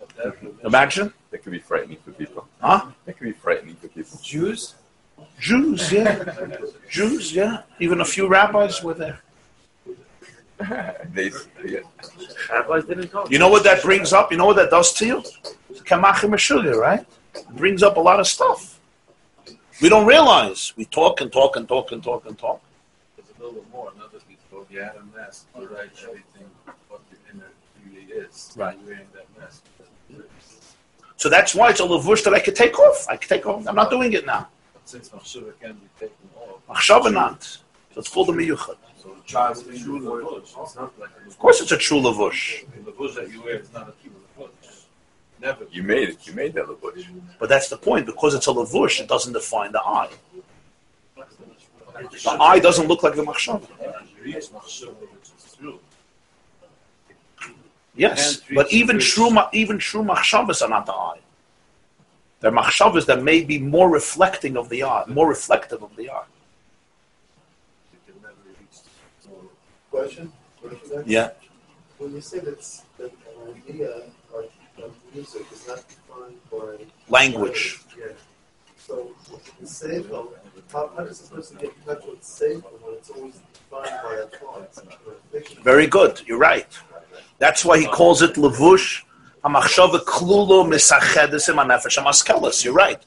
But 0.00 0.08
that 0.16 0.26
Lavush- 0.42 0.64
Imagine? 0.66 1.12
That 1.30 1.42
could 1.42 1.52
be 1.52 1.58
frightening 1.60 1.98
for 2.04 2.10
people. 2.12 2.46
Huh? 2.60 2.86
That 3.04 3.16
could 3.16 3.24
be 3.24 3.32
frightening 3.32 3.76
for 3.76 3.88
people. 3.88 4.18
Jews? 4.22 4.74
Jews, 5.38 5.92
yeah. 5.92 6.24
Jews, 6.88 7.34
yeah. 7.34 7.62
Even 7.78 8.00
a 8.00 8.04
few 8.04 8.26
rabbis 8.26 8.82
were 8.82 8.94
there. 8.94 9.20
they, 11.12 11.30
yeah. 11.64 11.80
Rabbis 12.50 12.84
didn't 12.84 13.08
talk. 13.08 13.30
You 13.30 13.38
know 13.38 13.48
what 13.48 13.64
that 13.64 13.82
brings 13.82 14.12
up? 14.12 14.30
You 14.30 14.38
know 14.38 14.46
what 14.46 14.56
that 14.56 14.70
does 14.70 14.92
to 14.94 15.06
you? 15.06 15.22
Kamachim 15.84 16.30
Meshuggah, 16.30 16.76
right? 16.76 17.06
It 17.34 17.48
brings 17.56 17.82
up 17.82 17.96
a 17.96 18.00
lot 18.00 18.20
of 18.20 18.26
stuff. 18.26 18.80
We 19.80 19.88
don't 19.88 20.06
realize. 20.06 20.74
We 20.76 20.84
talk 20.84 21.20
and 21.20 21.32
talk 21.32 21.56
and 21.56 21.66
talk 21.66 21.92
and 21.92 22.02
talk 22.02 22.26
and 22.26 22.38
talk. 22.38 22.60
There's 23.16 23.28
a 23.38 23.42
little 23.42 23.62
bit 23.62 23.72
more. 23.72 23.90
Another 23.96 24.18
piece 24.28 24.36
of 24.52 24.70
you 24.70 24.80
had 24.80 24.96
a 24.96 25.16
mask 25.16 25.50
to 25.54 25.66
write 25.66 25.90
everything 26.02 26.50
what 26.88 27.00
the 27.10 27.16
inner 27.32 27.48
really 27.86 28.12
is. 28.12 28.52
Right. 28.56 28.76
You're 28.78 28.86
wearing 28.86 28.98
that 28.98 29.09
mask. 29.09 29.09
So 31.20 31.28
that's 31.28 31.54
why 31.54 31.68
it's 31.68 31.80
a 31.80 31.82
lavush 31.82 32.24
that 32.24 32.32
I 32.32 32.40
could 32.40 32.56
take 32.56 32.78
off. 32.78 33.06
I 33.06 33.16
could 33.18 33.28
take 33.28 33.44
off. 33.44 33.68
I'm 33.68 33.74
not 33.74 33.90
doing 33.90 34.14
it 34.14 34.24
now. 34.24 34.48
But 34.72 34.88
since 34.88 35.10
Machshava 35.10 35.52
can 35.60 35.74
be 35.74 35.88
taken 35.98 36.16
off, 36.34 36.66
Machshava 36.66 37.12
not. 37.12 37.42
So 37.42 38.00
it's 38.00 38.08
called 38.08 38.30
a 38.30 38.32
miyuchad. 38.32 38.76
so 38.96 39.14
the 39.14 39.22
child 39.26 39.58
is 39.68 39.82
true 39.82 40.00
Lavush. 40.00 40.56
Like 40.98 41.10
Of 41.26 41.38
course, 41.38 41.60
it's 41.60 41.72
a 41.72 41.76
true 41.76 42.00
lavush, 42.00 42.64
The 42.72 42.90
Lavush 42.90 43.14
that 43.16 43.30
you 43.30 43.42
wear 43.42 43.56
is 43.56 43.70
not 43.70 43.90
a 43.90 43.94
true 44.02 44.12
Lavush. 44.38 44.84
Never. 45.42 45.66
You 45.70 45.82
made 45.82 46.08
it. 46.08 46.26
You 46.26 46.32
made 46.32 46.54
that 46.54 46.64
lavush. 46.64 47.06
but 47.38 47.50
that's 47.50 47.68
the 47.68 47.76
point. 47.76 48.06
Because 48.06 48.32
it's 48.32 48.46
a 48.46 48.50
lavush, 48.52 48.98
it 49.02 49.08
doesn't 49.08 49.34
define 49.34 49.72
the 49.72 49.82
eye. 49.82 50.08
The 51.96 52.36
eye 52.40 52.60
doesn't 52.60 52.88
look 52.88 53.02
like 53.02 53.14
the 53.14 53.24
machshava. 53.24 53.68
You 54.16 54.24
reach 54.24 54.46
Machshava, 54.46 54.94
which 54.94 55.28
is 55.36 55.54
true. 55.60 55.78
Yes, 58.00 58.40
but 58.54 58.72
even 58.72 58.98
true, 58.98 59.30
even 59.52 59.76
true 59.76 60.02
machshavas 60.02 60.62
are 60.62 60.70
not 60.70 60.86
the 60.86 60.92
eye. 60.92 61.20
They're 62.40 62.50
machshavas 62.50 63.04
that 63.04 63.22
may 63.22 63.44
be 63.44 63.58
more 63.58 63.90
reflecting 63.90 64.56
of 64.56 64.70
the 64.70 64.84
eye, 64.84 65.04
more 65.06 65.28
reflective 65.28 65.82
of 65.82 65.94
the 65.96 66.08
eye. 66.08 66.24
You 67.92 67.98
can 68.06 68.22
never 68.22 68.34
reach. 68.48 68.78
So, 69.20 69.30
Question? 69.90 70.32
Question? 70.62 71.04
Yeah. 71.06 71.32
When 71.98 72.14
you 72.14 72.22
say 72.22 72.38
that's, 72.38 72.84
that 72.96 73.12
an 73.12 73.54
idea 73.54 73.90
of, 73.90 74.44
of 74.82 74.94
music 75.14 75.42
is 75.52 75.68
not 75.68 75.84
defined 75.86 76.40
by 76.50 76.86
Language. 77.10 77.80
Yeah. 77.98 78.06
So 78.78 79.10
the 79.60 79.66
seichel, 79.66 80.28
how, 80.72 80.90
how 80.96 81.04
does 81.04 81.28
a 81.30 81.34
person 81.34 81.58
get 81.58 81.74
in 81.76 81.82
touch 81.84 82.06
with 82.06 82.22
seichel 82.22 82.72
when 82.80 82.94
it's 82.94 83.10
always 83.10 83.34
defined 83.52 84.00
by 84.02 84.14
a 84.14 84.26
thought? 84.38 84.84
or 85.06 85.12
a 85.12 85.32
fiction? 85.32 85.62
Very 85.62 85.86
good. 85.86 86.22
You're 86.26 86.38
right. 86.38 86.66
That's 87.40 87.64
why 87.64 87.76
he 87.82 87.86
calls 87.86 88.20
it 88.22 88.34
levush 88.34 89.02
hamachshava 89.44 89.98
klulo 90.12 90.58
misachedes 90.72 91.48
im 91.48 91.56
hanefesh 91.56 91.96
hamaskelis. 91.98 92.64
You're 92.64 92.74
right. 92.86 93.02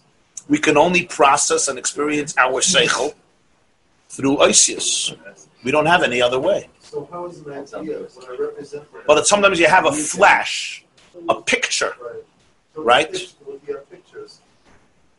We 0.49 0.57
can 0.57 0.75
only 0.75 1.05
process 1.05 1.67
and 1.69 1.77
experience 1.79 2.35
our 2.37 2.59
seichel 2.59 3.13
through 4.09 4.37
oisius. 4.37 5.15
We 5.63 5.71
don't 5.71 5.85
have 5.85 6.03
any 6.03 6.21
other 6.21 6.39
way. 6.39 6.69
So 6.81 7.07
how 7.11 7.25
is 7.27 7.39
an 7.39 7.53
idea 7.53 7.99
when 7.99 8.25
I 8.27 8.41
represent 8.47 8.91
that? 8.91 9.07
But 9.07 9.19
it's, 9.19 9.29
sometimes 9.29 9.59
you 9.59 9.67
have 9.67 9.85
a 9.85 9.91
flash, 9.93 10.83
a 11.29 11.35
picture. 11.53 11.93
Right. 12.01 12.23
So 12.75 12.81
Right. 12.81 13.11
picture- 13.11 13.35
We 13.67 13.73
have 13.73 13.89
pictures. 13.89 14.31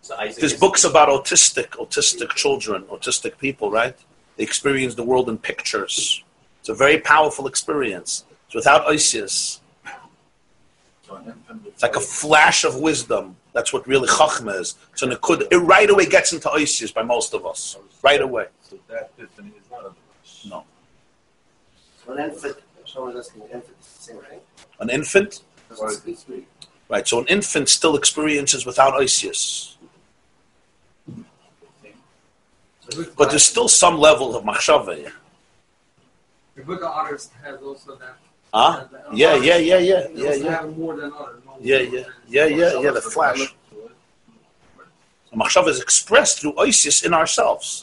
So 0.02 0.14
Isaac 0.16 0.40
There's 0.40 0.58
books 0.66 0.82
about 0.84 1.08
autistic, 1.08 1.68
autistic 1.82 2.30
children, 2.34 2.82
autistic 2.94 3.38
people, 3.38 3.70
right? 3.70 3.96
They 4.36 4.44
experience 4.44 4.94
the 4.96 5.04
world 5.10 5.26
in 5.32 5.38
pictures. 5.38 6.22
It's 6.60 6.68
a 6.68 6.74
very 6.74 6.98
powerful 6.98 7.46
experience. 7.46 8.24
It's 8.54 8.66
without 8.66 8.86
oisius. 8.86 9.58
so 11.02 11.16
an 11.16 11.26
infant 11.26 11.62
It's 11.66 11.82
like 11.82 11.96
a 11.96 12.00
flash 12.00 12.62
of 12.62 12.76
wisdom. 12.76 13.36
That's 13.52 13.72
what 13.72 13.84
really 13.88 14.06
chachma 14.06 14.60
is. 14.60 14.76
So 14.94 15.10
it 15.10 15.20
could 15.22 15.48
it 15.50 15.56
right 15.56 15.90
away 15.90 16.06
gets 16.06 16.32
into 16.32 16.48
oisius 16.48 16.94
by 16.94 17.02
most 17.02 17.34
of 17.34 17.44
us. 17.44 17.76
Right 18.00 18.20
away. 18.20 18.46
So 18.62 18.78
that 18.88 19.10
epiphany 19.18 19.54
is 19.60 19.68
not 19.72 19.86
a 19.86 20.48
No. 20.48 20.62
So 22.06 22.12
an 22.12 22.30
infant, 22.30 22.56
someone 22.84 23.16
asking 23.16 23.42
an 23.42 23.48
infant 23.48 23.76
is 23.80 23.88
the 23.88 24.02
same 24.02 24.18
thing. 24.18 24.40
An 24.78 24.90
infant, 24.90 25.42
right? 26.88 27.08
So 27.08 27.18
an 27.18 27.26
infant 27.26 27.68
still 27.68 27.96
experiences 27.96 28.64
without 28.64 28.94
oisius. 28.94 29.74
But 33.16 33.30
there's 33.30 33.44
still 33.44 33.66
some 33.66 33.98
level 33.98 34.36
of 34.36 34.44
machshava. 34.44 35.10
The 36.54 36.62
book 36.62 36.82
of 36.82 36.92
artist 36.92 37.32
has 37.42 37.60
also 37.60 37.96
that. 37.96 38.16
Huh? 38.54 38.86
Yeah, 39.12 39.34
yeah, 39.34 39.56
yeah, 39.56 39.78
yeah, 39.78 40.06
yeah, 40.14 40.34
yeah. 40.34 40.66
Yeah, 41.60 41.78
yeah, 41.80 42.04
yeah, 42.28 42.46
yeah, 42.46 42.80
yeah. 42.80 42.90
The 42.92 43.00
flash. 43.00 43.54
Machshava 45.34 45.68
is 45.68 45.80
expressed 45.80 46.40
through 46.40 46.52
oisius 46.52 47.04
in 47.04 47.12
ourselves. 47.12 47.82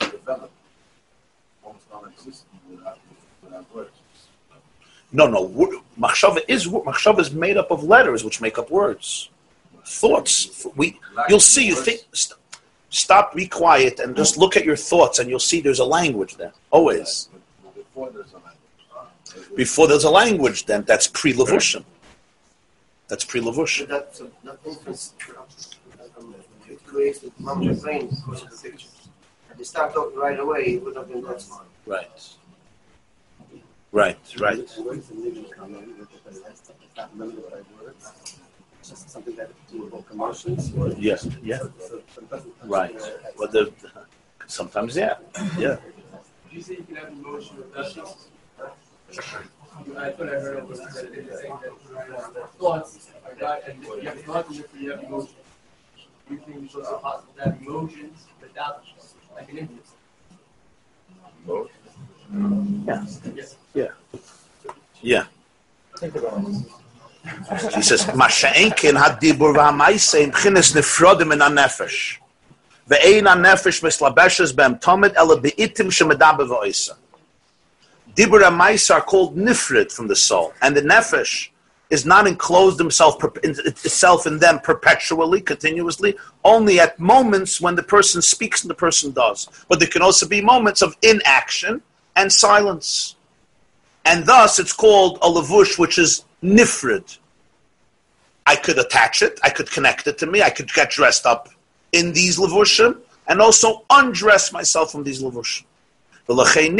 No, 5.11 5.27
no. 5.27 5.49
Machshava 5.99 6.39
is 6.47 6.67
machshava 6.67 7.19
is 7.19 7.31
made 7.31 7.57
up 7.57 7.69
of 7.69 7.83
letters, 7.83 8.23
which 8.23 8.39
make 8.39 8.57
up 8.57 8.71
words. 8.71 9.29
Thoughts. 9.85 10.65
We. 10.77 10.97
You'll 11.27 11.41
see. 11.41 11.67
You 11.67 11.75
think. 11.75 12.01
st- 12.13 12.37
Stop, 12.93 13.33
be 13.33 13.47
quiet, 13.47 14.01
and 14.01 14.17
just 14.17 14.37
look 14.37 14.57
at 14.57 14.65
your 14.65 14.75
thoughts, 14.75 15.19
and 15.19 15.29
you'll 15.29 15.39
see 15.39 15.61
there's 15.61 15.79
a 15.79 15.85
language 15.85 16.35
there. 16.35 16.51
Always. 16.71 17.29
Before 17.73 18.09
there's 18.09 18.33
a 18.33 18.35
language. 18.35 18.60
Before 19.55 19.87
there's 19.87 20.03
a 20.03 20.09
language, 20.09 20.65
then 20.65 20.83
that's 20.83 21.07
pre 21.07 21.33
levushim. 21.33 21.83
That's 23.07 23.25
pre 23.25 23.41
levushim. 23.41 23.87
But 23.87 24.11
that, 24.11 24.15
so 24.15 24.31
that 24.43 24.57
influence, 24.65 25.13
it 26.69 26.85
creates 26.85 27.19
the 27.19 27.31
mama's 27.39 27.81
brain 27.81 28.07
because 28.07 28.43
of 28.43 28.49
the 28.51 28.57
picture. 28.69 28.87
If 29.51 29.57
they 29.57 29.63
start 29.63 29.93
talking 29.93 30.17
right 30.17 30.39
away, 30.39 30.61
it 30.75 30.83
would 30.83 30.95
have 30.95 31.09
been 31.09 31.21
that 31.23 31.41
smart. 31.41 31.65
Right. 31.85 32.09
Right, 33.91 34.17
right. 34.39 34.77
Words 34.79 35.09
and 35.09 35.19
living 35.23 35.45
come 35.45 35.75
in 35.75 35.97
with 35.97 36.13
it, 36.13 36.21
but 36.23 36.33
it's 36.33 36.71
not 36.95 37.09
remember 37.13 37.41
the 37.41 37.55
right 37.55 37.65
words. 37.83 38.37
It's 38.79 38.89
just 38.89 39.09
something 39.09 39.35
that 39.35 39.49
to 39.71 39.85
evoke 39.85 40.07
emotions. 40.11 40.71
Yes, 40.97 41.27
yeah. 41.43 41.57
So, 41.57 41.71
so 41.87 41.95
it 41.97 42.29
doesn't 42.29 42.59
come 42.61 42.69
Right. 42.69 42.97
to 42.97 43.19
Well, 43.37 43.49
the, 43.49 43.71
sometimes, 44.47 44.95
yeah. 44.95 45.15
Yeah. 45.57 45.77
You 46.49 46.61
say 46.61 46.75
you 46.77 46.83
can 46.83 46.95
have 46.95 47.09
emotion 47.09 47.57
with 47.57 47.73
that. 47.73 48.15
I 49.11 50.11
thought 50.11 50.29
I 50.29 50.39
heard 50.39 50.67
that 53.39 53.67
and 53.67 53.83
you 53.83 53.91
think 56.45 56.71
possible 56.71 57.25
emotions 57.59 58.27
like? 59.35 59.69
Both. 61.45 61.71
Yes. 62.87 63.57
Yeah. 65.01 65.25
He 67.75 67.81
says, 67.81 68.05
"Masha'enkin 68.05 68.95
had 68.97 69.19
dibur 69.19 69.53
v'hamaise 69.55 70.15
im 70.23 70.31
chines 70.31 70.71
nefrodim 70.73 71.33
in 71.33 71.39
anefesh. 71.39 72.17
Ve'ein 72.89 73.25
anefesh 73.27 73.81
mislabeshes 73.83 74.53
b'em 74.53 74.79
tomid 74.79 75.13
ela 75.15 75.35
be'itim 75.39 75.89
shemedabe 75.91 76.47
v'oisa. 76.47 76.95
Dibur 78.15 78.43
ha'maise 78.43 78.89
are 78.89 79.01
called 79.01 79.37
nifrid 79.37 79.91
from 79.91 80.07
the 80.07 80.15
soul, 80.15 80.53
and 80.61 80.75
the 80.75 80.81
nefesh 80.81 81.49
is 81.89 82.05
not 82.05 82.25
enclosed 82.25 82.79
himself, 82.79 83.21
itself 83.43 84.25
in 84.25 84.39
them 84.39 84.59
perpetually, 84.59 85.41
continuously, 85.41 86.15
only 86.43 86.79
at 86.79 86.99
moments 86.99 87.59
when 87.59 87.75
the 87.75 87.83
person 87.83 88.21
speaks 88.21 88.63
and 88.63 88.69
the 88.69 88.75
person 88.75 89.11
does. 89.11 89.47
But 89.67 89.79
there 89.79 89.89
can 89.89 90.01
also 90.01 90.27
be 90.27 90.41
moments 90.41 90.81
of 90.81 90.95
inaction 91.01 91.81
and 92.15 92.31
silence. 92.31 93.15
And 94.05 94.25
thus 94.25 94.57
it's 94.57 94.73
called 94.73 95.17
a 95.21 95.27
lavush, 95.27 95.77
which 95.77 95.97
is 95.97 96.23
nifrid. 96.41 97.17
I 98.45 98.55
could 98.55 98.79
attach 98.79 99.21
it, 99.21 99.39
I 99.43 99.49
could 99.49 99.69
connect 99.69 100.07
it 100.07 100.17
to 100.19 100.25
me, 100.25 100.41
I 100.41 100.49
could 100.49 100.71
get 100.73 100.91
dressed 100.91 101.25
up 101.25 101.49
in 101.91 102.13
these 102.13 102.39
lavushim, 102.39 102.97
and 103.27 103.41
also 103.41 103.85
undress 103.89 104.51
myself 104.51 104.91
from 104.91 105.03
these 105.03 105.21
lavushim. 105.21 105.65
And 106.27 106.77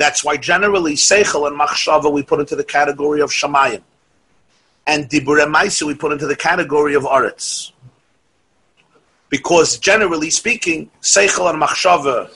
that's 0.00 0.24
why 0.24 0.36
generally 0.36 0.94
seichel 0.94 1.46
and 1.46 1.58
machshava 1.58 2.12
we 2.12 2.22
put 2.22 2.40
into 2.40 2.56
the 2.56 2.64
category 2.64 3.20
of 3.20 3.30
shamayim. 3.30 3.82
And 4.86 5.08
dibur 5.08 5.44
maisa 5.52 5.86
we 5.86 5.94
put 5.94 6.12
into 6.12 6.26
the 6.26 6.36
category 6.36 6.94
of 6.94 7.04
aretz. 7.04 7.72
Because 9.28 9.78
generally 9.78 10.30
speaking, 10.30 10.90
seichel 11.02 11.50
and 11.50 11.62
machshava 11.62 12.30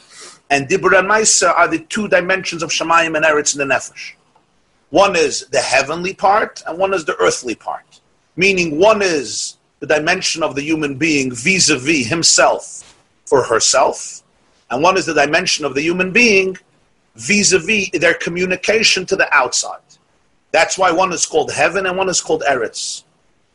and 0.53 0.69
Dibur 0.69 0.91
Maisa 0.91 1.57
are 1.57 1.67
the 1.67 1.79
two 1.79 2.09
dimensions 2.09 2.63
of 2.63 2.69
Shemayim 2.69 3.17
and 3.17 3.25
Eretz 3.25 3.59
in 3.59 3.67
the 3.67 3.75
Nefesh. 3.75 4.13
One 4.91 5.17
is 5.17 5.47
the 5.47 5.61
heavenly 5.61 6.13
part, 6.13 6.63
and 6.67 6.77
one 6.77 6.93
is 6.93 7.07
the 7.07 7.17
earthly 7.17 7.55
part. 7.55 8.01
Meaning, 8.37 8.79
one 8.79 9.01
is 9.01 9.57
the 9.81 9.87
dimension 9.87 10.43
of 10.43 10.55
the 10.55 10.61
human 10.61 10.99
being 10.99 11.33
vis-a-vis 11.35 12.07
himself 12.07 12.95
or 13.31 13.45
herself, 13.45 14.23
and 14.73 14.83
one 14.83 14.97
is 14.97 15.07
the 15.07 15.15
dimension 15.15 15.65
of 15.67 15.75
the 15.75 15.83
human 15.83 16.11
being 16.11 16.57
vis-a-vis 17.15 17.91
their 17.93 18.15
communication 18.15 19.05
to 19.05 19.15
the 19.15 19.33
outside. 19.33 19.79
That's 20.51 20.79
why 20.79 20.91
one 20.91 21.13
is 21.13 21.27
called 21.27 21.53
heaven 21.53 21.85
and 21.87 21.97
one 21.97 22.09
is 22.09 22.23
called 22.23 22.43
Eretz. 22.49 23.05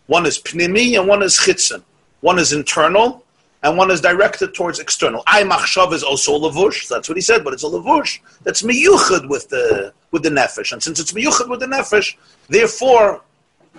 One 0.05 0.27
is 0.27 0.39
pnimi 0.39 0.97
and 0.97 1.07
one 1.07 1.23
is 1.23 1.35
chitzon. 1.37 1.83
One 2.21 2.37
is 2.37 2.53
internal 2.53 3.23
and 3.63 3.75
one 3.77 3.89
is 3.89 3.99
directed 3.99 4.53
towards 4.53 4.79
external. 4.79 5.23
I 5.25 5.41
machshav 5.43 5.91
is 5.91 6.03
also 6.03 6.37
lavush. 6.37 6.87
That's 6.87 7.09
what 7.09 7.17
he 7.17 7.21
said, 7.21 7.43
but 7.43 7.51
it's 7.51 7.63
a 7.63 7.67
lavush 7.67 8.19
that's 8.43 8.61
miyuchad 8.61 9.27
with 9.27 9.49
the 9.49 9.93
with 10.11 10.21
the 10.21 10.29
nefesh, 10.29 10.71
and 10.71 10.81
since 10.81 10.99
it's 10.99 11.13
miyuchad 11.13 11.49
with 11.49 11.59
the 11.59 11.65
nefesh, 11.65 12.15
therefore 12.47 13.21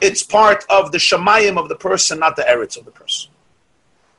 it's 0.00 0.24
part 0.24 0.64
of 0.68 0.90
the 0.90 0.98
shemayim 0.98 1.56
of 1.56 1.68
the 1.68 1.76
person, 1.76 2.18
not 2.18 2.34
the 2.34 2.42
eretz 2.42 2.76
of 2.76 2.84
the 2.84 2.90
person. 2.90 3.30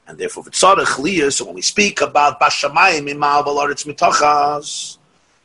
And 0.10 0.18
therefore, 0.18 0.44
v'tzarech 0.46 0.98
liyas. 0.98 1.40
When 1.46 1.54
we 1.54 1.62
speak 1.62 2.02
about 2.02 2.40
bashamayim 2.40 3.08
imal 3.14 3.46
balaretz 3.46 3.86
mitachas, 3.86 4.98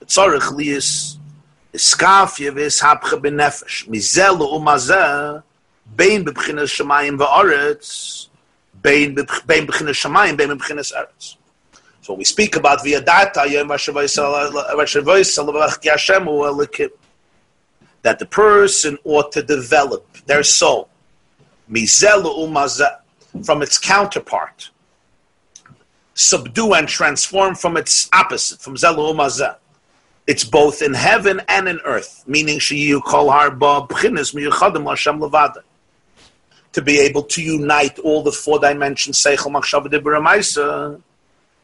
v'tzarech 0.02 0.48
liyas 0.58 1.18
iskaf 1.74 2.40
yevis 2.40 2.82
hapcha 2.82 3.20
benefesh 3.20 3.86
mizel 3.88 4.38
umazeh 4.38 5.42
bein 5.94 6.24
bebchinas 6.24 6.72
shemayim 6.72 7.18
va'aretz 7.18 8.28
bein 8.80 9.14
b'chinas 9.14 9.98
shamayim, 10.02 10.34
bein 10.38 10.48
b'chinas 10.48 10.94
eretz. 10.94 11.36
So 12.00 12.14
when 12.14 12.20
we 12.20 12.24
speak 12.24 12.56
about 12.56 12.78
v'yadata 12.78 13.46
yom 13.50 13.68
v'shavayis 13.68 14.16
uh, 14.18 15.90
Hashem 15.90 16.24
hu 16.24 16.30
elokim, 16.30 16.88
that 18.00 18.18
the 18.18 18.24
person 18.24 18.96
ought 19.04 19.30
to 19.32 19.42
develop 19.42 20.10
their 20.24 20.42
soul 20.42 20.88
mizelu 21.70 22.34
umazeh 22.34 22.96
from 23.42 23.62
its 23.62 23.78
counterpart, 23.78 24.70
subdue 26.14 26.74
and 26.74 26.88
transform 26.88 27.54
from 27.54 27.76
its 27.76 28.08
opposite, 28.12 28.60
from 28.60 28.76
zelu 28.76 29.14
umazeh. 29.14 29.56
It's 30.26 30.44
both 30.44 30.80
in 30.80 30.94
heaven 30.94 31.42
and 31.48 31.68
in 31.68 31.80
earth, 31.84 32.24
meaning 32.26 32.58
sheyu 32.58 33.02
kol 33.02 33.28
harba 33.28 33.88
b'chinas 33.88 34.34
miyuchadim 34.34 34.84
l'Hashem 34.84 35.18
levada 35.20 35.62
to 36.74 36.82
be 36.82 36.98
able 36.98 37.22
to 37.22 37.40
unite 37.40 38.00
all 38.00 38.22
the 38.22 38.32
four 38.32 38.58
dimensions, 38.58 39.16
Seichel, 39.18 39.52
Machshav, 39.52 39.86
Dibur, 39.86 41.00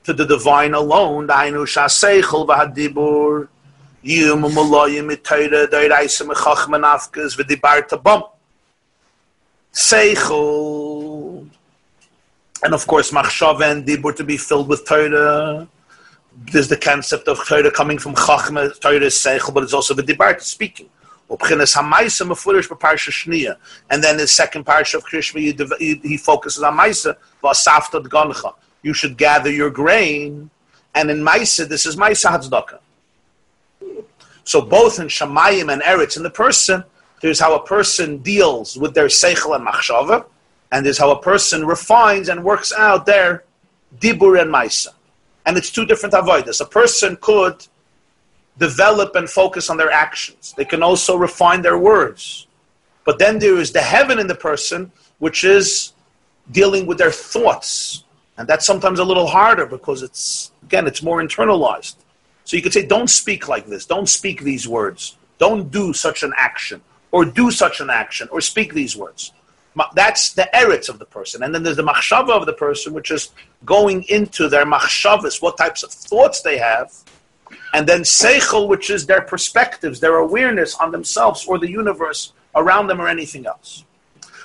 to 0.05 0.13
the 0.13 0.25
divine 0.25 0.73
alone, 0.73 1.27
Dainu 1.27 1.67
Shah 1.67 1.87
Seichel, 1.87 2.47
Vahadibur, 2.47 3.49
Yum, 4.03 4.43
Mulayim, 4.43 5.11
Mitaira, 5.11 5.67
Dairaisa, 5.67 6.29
Mechach, 6.29 6.69
Manafkas, 6.69 7.37
Vidibar, 7.37 7.89
Tabam. 7.89 8.31
Seichel. 9.75 10.90
And 12.63 12.75
of 12.75 12.87
course, 12.87 13.11
Machshav 13.11 13.63
and 13.63 13.87
Dibur 13.87 14.15
to 14.17 14.25
be 14.25 14.37
filled 14.37 14.69
with 14.69 14.87
Torah. 14.87 15.67
There's 16.53 16.69
the 16.69 16.77
concept 16.77 17.27
of 17.29 17.39
Torah 17.47 17.71
coming 17.71 17.99
from 17.99 18.15
Chachma, 18.15 18.79
Torah 18.81 19.01
is 19.01 19.15
Seichel, 19.15 19.53
but 19.55 19.63
it's 19.63 19.73
also 19.73 19.95
the 19.95 20.03
Vidibar, 20.03 20.41
speaking. 20.41 20.89
And 21.31 21.41
then 24.03 24.17
the 24.17 24.27
second 24.27 24.67
parsha 24.67 24.95
of 24.95 25.05
Krishma, 25.05 25.39
he, 26.03 26.17
focuses 26.17 26.63
on 26.63 26.77
maisa 26.77 27.17
v'asafta 27.41 28.03
d'goncha. 28.03 28.55
You 28.83 28.93
should 28.93 29.17
gather 29.17 29.49
your 29.49 29.71
grain, 29.71 30.51
and 30.93 31.09
in 31.09 31.19
maisa 31.19 31.69
this 31.69 31.87
is 31.87 31.95
maisa 31.95 32.31
hatzdaka. 32.31 32.81
So 34.43 34.61
both 34.61 34.99
in 34.99 35.07
shamayim 35.07 35.73
and 35.73 35.83
eretz 35.83 36.17
in 36.17 36.25
the 36.25 36.31
person, 36.31 36.83
there's 37.21 37.39
how 37.39 37.55
a 37.55 37.65
person 37.65 38.19
deals 38.19 38.77
with 38.77 38.95
their 38.95 39.07
seichel 39.07 39.55
and 39.55 39.65
machshava, 39.65 40.25
and 40.73 40.85
there's 40.85 40.99
how 40.99 41.11
a 41.11 41.21
person 41.21 41.67
refines 41.67 42.29
and 42.29 42.45
works 42.45 42.73
out 42.73 43.07
their 43.07 43.45
dibur 43.99 44.41
and 44.41 44.53
maisa, 44.53 44.89
and 45.47 45.57
it's 45.57 45.71
two 45.71 45.85
different 45.85 46.15
avodas. 46.15 46.61
A 46.61 46.65
person 46.65 47.17
could 47.21 47.67
develop 48.59 49.17
and 49.17 49.29
focus 49.29 49.71
on 49.71 49.77
their 49.77 49.91
actions. 49.91 50.55
They 50.57 50.65
can 50.65 50.83
also 50.83 51.17
refine 51.17 51.63
their 51.63 51.79
words. 51.79 52.47
But 53.05 53.19
then 53.19 53.39
there 53.39 53.57
is 53.59 53.73
the 53.73 53.81
heaven 53.81 54.19
in 54.19 54.27
the 54.27 54.35
person, 54.35 54.93
which 55.19 55.43
is 55.43 55.93
dealing 56.53 56.87
with 56.87 56.99
their 56.99 57.11
thoughts. 57.11 58.05
And 58.37 58.47
that's 58.47 58.67
sometimes 58.67 58.99
a 58.99 59.05
little 59.05 59.27
harder 59.27 59.67
because 59.67 60.03
it's, 60.03 60.53
again, 60.63 60.87
it's 60.87 61.03
more 61.03 61.23
internalized. 61.23 61.97
So 62.45 62.57
you 62.57 62.63
could 62.63 62.73
say, 62.73 62.87
don't 62.87 63.09
speak 63.09 63.49
like 63.49 63.67
this. 63.67 63.87
Don't 63.87 64.09
speak 64.09 64.43
these 64.43 64.69
words. 64.69 65.17
Don't 65.39 65.71
do 65.71 65.93
such 65.93 66.23
an 66.23 66.33
action. 66.37 66.83
Or 67.13 67.25
do 67.25 67.51
such 67.51 67.81
an 67.81 67.91
action. 67.91 68.29
Or 68.31 68.41
speak 68.41 68.75
these 68.75 68.97
words. 68.97 69.33
That's 69.95 70.33
the 70.33 70.49
eretz 70.55 70.89
of 70.89 70.99
the 70.99 71.05
person. 71.05 71.43
And 71.43 71.55
then 71.55 71.63
there's 71.63 71.77
the 71.77 71.83
machshava 71.83 72.31
of 72.31 72.47
the 72.47 72.53
person, 72.53 72.93
which 72.93 73.11
is 73.11 73.31
going 73.65 74.05
into 74.09 74.49
their 74.49 74.65
machshavas, 74.65 75.41
what 75.41 75.57
types 75.57 75.83
of 75.83 75.91
thoughts 75.91 76.43
they 76.43 76.59
have, 76.59 76.93
and 77.73 77.87
then 77.87 78.01
seichel, 78.01 78.69
which 78.69 78.91
is 78.91 79.07
their 79.07 79.23
perspectives, 79.23 80.01
their 80.01 80.17
awareness 80.17 80.75
on 80.77 80.91
themselves 80.91 81.47
or 81.47 81.59
the 81.59 81.69
universe 81.69 82.33
around 82.55 82.89
them 82.89 83.01
or 83.01 83.09
anything 83.09 83.47
else. 83.47 83.85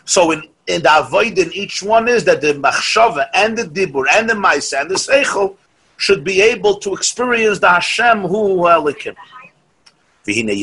So 0.06 0.32
in, 0.32 0.44
in 0.68 0.84
the 0.84 0.90
avoida 0.90 1.40
in 1.40 1.54
each 1.54 1.82
one 1.82 2.08
is 2.08 2.24
that 2.26 2.42
the 2.42 2.54
machshava 2.54 3.28
and 3.34 3.58
the 3.58 3.64
dibur 3.64 4.06
and 4.12 4.30
the 4.30 4.36
maisa 4.36 4.82
and 4.82 4.92
the 4.92 4.96
seichel 4.96 5.56
should 5.98 6.24
be 6.24 6.42
able 6.42 6.78
to 6.80 6.94
experience 6.94 7.60
the 7.60 7.70
Hashem 7.70 8.22
who 8.22 8.58
elokim. 8.58 9.16
We 10.28 10.58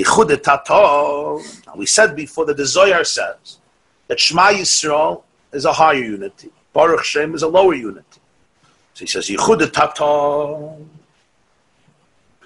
said 1.86 2.16
before 2.16 2.46
that 2.46 2.56
the 2.56 2.66
Zohar 2.66 3.04
says 3.04 3.58
that 4.12 4.20
Shema 4.20 4.48
Yisrael 4.48 5.22
is 5.54 5.64
a 5.64 5.72
higher 5.72 5.94
unity. 5.94 6.50
Baruch 6.74 7.02
Shem 7.02 7.34
is 7.34 7.42
a 7.42 7.48
lower 7.48 7.72
unity. 7.72 8.20
So 8.92 9.06
he 9.06 9.06
says, 9.06 9.26
Yichud 9.26 9.72
Tata. 9.72 10.76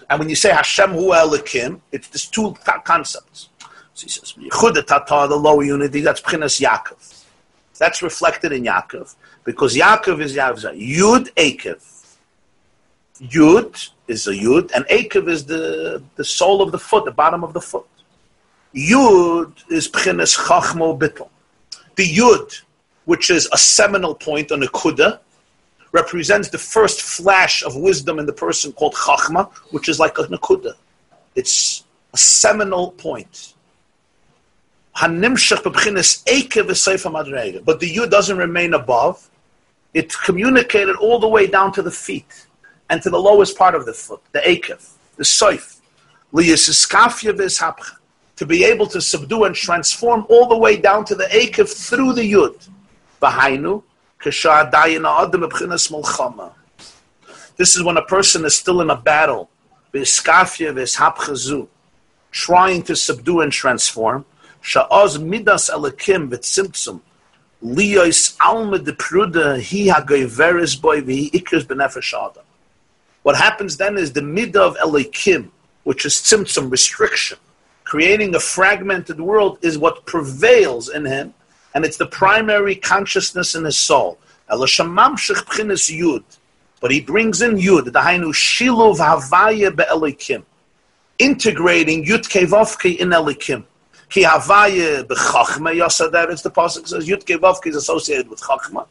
And 0.09 0.21
when 0.21 0.29
you 0.29 0.37
say 0.37 0.53
Hashem 0.53 0.91
Hu 0.93 1.09
Elokim, 1.11 1.81
it's 1.91 2.07
these 2.07 2.27
two 2.27 2.55
concepts. 2.85 3.49
So 3.95 4.05
he 4.05 4.09
says, 4.09 4.35
Yichud 4.35 4.87
Tata, 4.87 5.27
the 5.29 5.35
lower 5.35 5.65
unity, 5.65 6.03
that's 6.03 6.21
Pchinas 6.21 6.61
Yaakov. 6.65 7.25
That's 7.81 8.01
reflected 8.01 8.53
in 8.53 8.63
Yaakov, 8.63 9.17
because 9.43 9.75
Yaakov 9.75 10.21
is 10.21 10.37
Yaakov. 10.37 10.81
Yud 10.81 11.35
Akev. 11.35 11.83
Yud 13.21 13.91
is 14.07 14.29
a 14.29 14.33
Yud, 14.33 14.71
and 14.73 14.85
Akev 14.85 15.29
is 15.29 15.47
the, 15.47 16.01
the 16.15 16.25
sole 16.25 16.63
of 16.63 16.71
the 16.71 16.79
foot, 16.79 17.07
the 17.07 17.11
bottom 17.11 17.43
of 17.43 17.55
the 17.55 17.61
foot. 17.61 17.89
Yud 18.73 19.53
is 19.69 19.89
Pchinas 19.89 20.39
Chachmo 20.39 20.97
Bittel. 20.97 21.29
The 21.97 22.07
Yud, 22.07 22.63
which 23.07 23.31
is 23.31 23.49
a 23.53 23.59
seminal 23.59 24.15
point 24.15 24.53
on 24.53 24.61
the 24.61 24.69
Kuda, 24.69 25.19
represents 25.93 26.51
the 26.51 26.59
first 26.59 27.01
flash 27.01 27.63
of 27.63 27.75
wisdom 27.75 28.19
in 28.19 28.27
the 28.27 28.33
person 28.33 28.73
called 28.73 28.95
Chachma, 28.95 29.51
which 29.71 29.89
is 29.89 29.99
like 29.99 30.19
a 30.19 30.25
Nakuda. 30.25 30.75
It's 31.35 31.85
a 32.13 32.19
seminal 32.19 32.91
point. 32.93 33.55
But 34.99 35.11
the 37.81 37.95
Yud 37.97 38.11
doesn't 38.11 38.37
remain 38.37 38.75
above. 38.75 39.31
It's 39.95 40.17
communicated 40.17 40.97
all 40.97 41.19
the 41.19 41.29
way 41.29 41.47
down 41.47 41.73
to 41.73 41.83
the 41.83 41.91
feet 41.91 42.47
and 42.91 43.03
to 43.03 43.11
the 43.11 43.19
lowest 43.19 43.57
part 43.57 43.75
of 43.75 43.87
the 43.87 43.95
foot, 43.95 44.23
the 44.33 44.41
Eikev, 44.41 44.87
the 45.17 45.25
Seif 45.25 45.81
to 48.37 48.47
be 48.47 48.65
able 48.65 48.87
to 48.87 49.01
subdue 49.01 49.45
and 49.45 49.55
transform 49.55 50.27
all 50.29 50.47
the 50.47 50.57
way 50.57 50.77
down 50.77 51.05
to 51.07 51.15
the 51.15 51.25
Akev 51.25 51.69
through 51.69 52.13
the 52.13 52.33
Yud. 52.33 52.69
Behainu, 53.21 53.83
this 57.57 57.77
is 57.77 57.83
when 57.83 57.97
a 57.97 58.03
person 58.03 58.45
is 58.45 58.57
still 58.57 58.81
in 58.81 58.91
a 58.91 58.97
battle, 58.97 59.49
trying 62.33 62.83
to 62.83 62.97
subdue 62.97 63.41
and 63.41 63.53
transform. 63.53 64.25
Sha'oz 64.63 65.23
midas 65.23 65.71
elokim 65.71 66.29
v'tzimtzum. 66.29 67.01
Liyos 67.63 68.37
alma 68.41 68.79
depruda 68.79 69.57
hi 69.57 69.95
hagoyveris 69.95 70.81
boy 70.81 71.01
v'hi 71.03 71.31
ikris 71.31 71.65
b'nefesh 71.65 72.37
What 73.23 73.37
happens 73.37 73.77
then 73.77 73.97
is 73.97 74.13
the 74.13 74.23
midah 74.23 74.57
of 74.57 74.77
elokim, 74.79 75.51
which 75.85 76.05
is 76.05 76.15
tzimtzum, 76.15 76.71
restriction, 76.71 77.39
creating 77.87 78.35
a 78.35 78.41
fragmented 78.41 79.19
world, 79.21 79.59
is 79.63 79.79
what 79.79 80.05
prevails 80.07 80.89
in 80.89 81.05
him, 81.07 81.33
and 81.73 81.85
it's 81.85 81.97
the 81.97 82.07
primary 82.07 82.75
consciousness 82.75 83.55
in 83.55 83.65
his 83.65 83.79
soul. 83.79 84.19
But 84.49 84.59
he 86.91 87.01
brings 87.01 87.43
in 87.43 87.57
yud, 87.57 87.85
the 87.85 88.01
hainu 88.01 88.35
shiluv 88.35 88.99
havaya 88.99 89.75
be'elokim, 89.75 90.43
integrating 91.19 92.05
yud 92.05 92.29
kevavke 92.29 92.99
in 92.99 93.11
elokim. 93.11 93.65
Ki 94.11 94.25
havaya 94.25 95.05
b'chachma 95.05 95.73
yasader, 95.81 96.31
it's 96.31 96.43
the 96.43 96.51
pasuk 96.51 96.89
says 96.89 97.07
yud 97.09 97.25
kevavke 97.25 97.69
is 97.69 97.77
associated 97.77 98.29
with 98.29 98.41
chachma. 98.41 98.87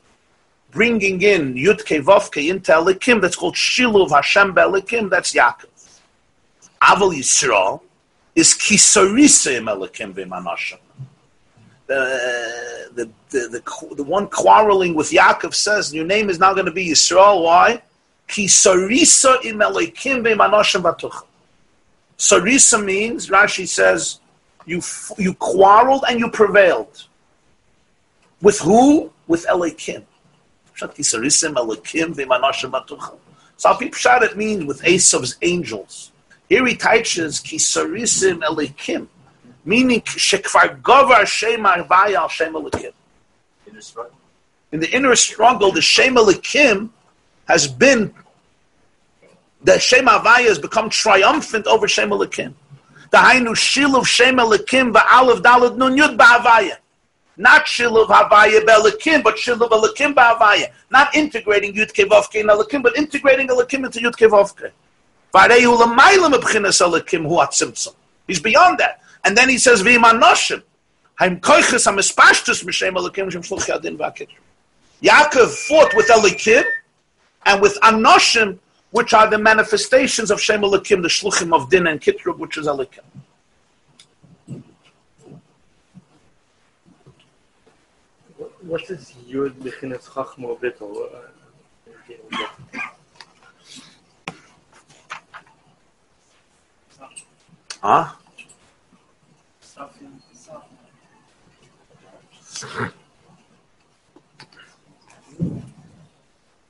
Bringing 0.72 1.22
in 1.22 1.56
yud 1.56 1.84
kevavke 1.84 2.50
into 2.50 2.72
elokim, 2.72 3.20
that's 3.22 3.36
called 3.36 3.56
shiluv 3.56 4.10
Hashem 4.12 4.54
be'elokim, 4.54 5.10
that's 5.10 5.34
Yaakov. 5.34 6.00
Aval 6.82 7.14
Yisrael 7.14 7.82
is 8.36 8.54
kisarisa 8.54 9.58
im 9.58 9.66
elokim 9.66 10.14
v'manashim. 10.14 10.78
The, 11.88 12.90
the, 12.94 13.10
the, 13.30 13.48
the, 13.50 13.96
the 13.96 14.04
one 14.04 14.28
quarreling 14.28 14.94
with 14.94 15.12
Yaakov 15.12 15.54
says, 15.54 15.94
your 15.94 16.06
name 16.06 16.30
is 16.30 16.40
now 16.40 16.54
going 16.54 16.66
to 16.66 16.72
be 16.72 16.90
Yisrael. 16.90 17.44
Why? 17.44 17.82
Ki 18.28 18.48
sarisa 18.48 19.44
im 19.46 19.60
elokim 19.60 20.22
v'manashim 20.24 20.82
batucha. 20.82 21.24
Sarisa 22.18 22.84
means, 22.84 23.30
Rashi 23.30 23.68
says, 23.68 24.20
you, 24.66 24.82
you 25.18 25.34
quarreled 25.36 26.04
and 26.10 26.20
you 26.20 26.30
prevailed. 26.30 27.08
With 28.42 28.60
who? 28.60 29.12
With 29.28 29.46
Elokim. 29.48 30.04
Pshat 30.76 30.96
ki 30.96 31.04
sarisim 31.04 31.56
Elokim 31.56 32.16
v'manashim 32.16 32.72
batucha. 32.72 33.18
So 33.58 33.70
Pshat 33.74 34.24
it 34.24 34.38
means 34.38 34.66
with 34.66 34.82
Esav's 34.82 35.38
angels. 35.42 36.12
Here 36.50 36.66
he 36.66 36.76
teaches 36.76 37.40
ki 37.40 37.58
sarisim 37.58 38.42
Elokim, 38.42 39.08
meaning 39.64 40.02
shekvar 40.02 40.82
govar 40.82 41.26
shem 41.26 41.64
arvaya 41.64 42.16
al 42.16 42.28
shem 42.30 42.54
Elokim. 42.54 42.94
In 44.72 44.80
the 44.80 44.92
inner 44.94 45.16
struggle, 45.16 45.72
the 45.72 45.82
Shem 45.82 46.16
Elokim 46.16 46.90
has 47.48 47.68
been, 47.68 48.14
the 49.64 49.80
Shem 49.80 50.06
Havaya 50.06 50.48
has 50.48 50.60
become 50.60 50.90
triumphant 50.90 51.68
over 51.68 51.88
Shem 51.88 52.10
Elokim. 52.10 52.54
The 53.12 53.18
Hainu 53.18 53.56
Shiluv 53.56 54.06
Shem 54.06 54.38
Elokim 54.38 54.94
va'alav 54.94 55.42
dalad 55.42 55.78
nun 55.78 55.98
yud 55.98 56.18
ba'avaya. 56.18 56.78
Not 57.38 57.66
Shiluv 57.66 58.08
Havaya 58.08 58.66
be'elokim, 58.66 59.24
but 59.24 59.36
Shiluv 59.36 59.70
Elokim 59.70 60.14
ba'avaya. 60.14 60.72
Not 60.90 61.16
integrating 61.16 61.74
Yud 61.74 61.94
Kevavke 61.94 62.42
and 62.42 62.50
Elokim, 62.50 62.84
but 62.84 62.98
integrating 62.98 63.48
Elokim 63.48 63.86
into 63.86 64.00
Yud 64.00 64.16
Kevavke. 64.16 64.72
He's 68.28 68.40
beyond 68.40 68.78
that. 68.80 69.02
And 69.26 69.38
then 69.38 69.50
he 69.50 69.58
says. 69.58 69.82
Yaakov 75.04 75.50
fought 75.68 75.94
with 75.96 76.08
Elokim 76.08 76.64
and 77.46 77.62
with 77.62 77.78
Anoshim, 77.84 78.60
which 78.92 79.14
are 79.14 79.30
the 79.30 79.38
manifestations 79.38 80.32
of 80.32 80.40
Shem 80.40 80.62
Elokim, 80.62 81.02
the 81.02 81.10
Shluchim 81.10 81.54
of 81.54 81.70
Din 81.70 81.88
and 81.88 82.00
Kitrub, 82.00 82.38
which 82.38 82.58
is 82.58 82.66
Elokim. 82.68 83.04
What 88.62 88.90
is 88.90 89.14
Yud 89.30 89.52
Bechinas 89.56 90.06
Chachmo 90.06 90.58
Bittel? 90.60 91.12
Huh? 97.86 98.10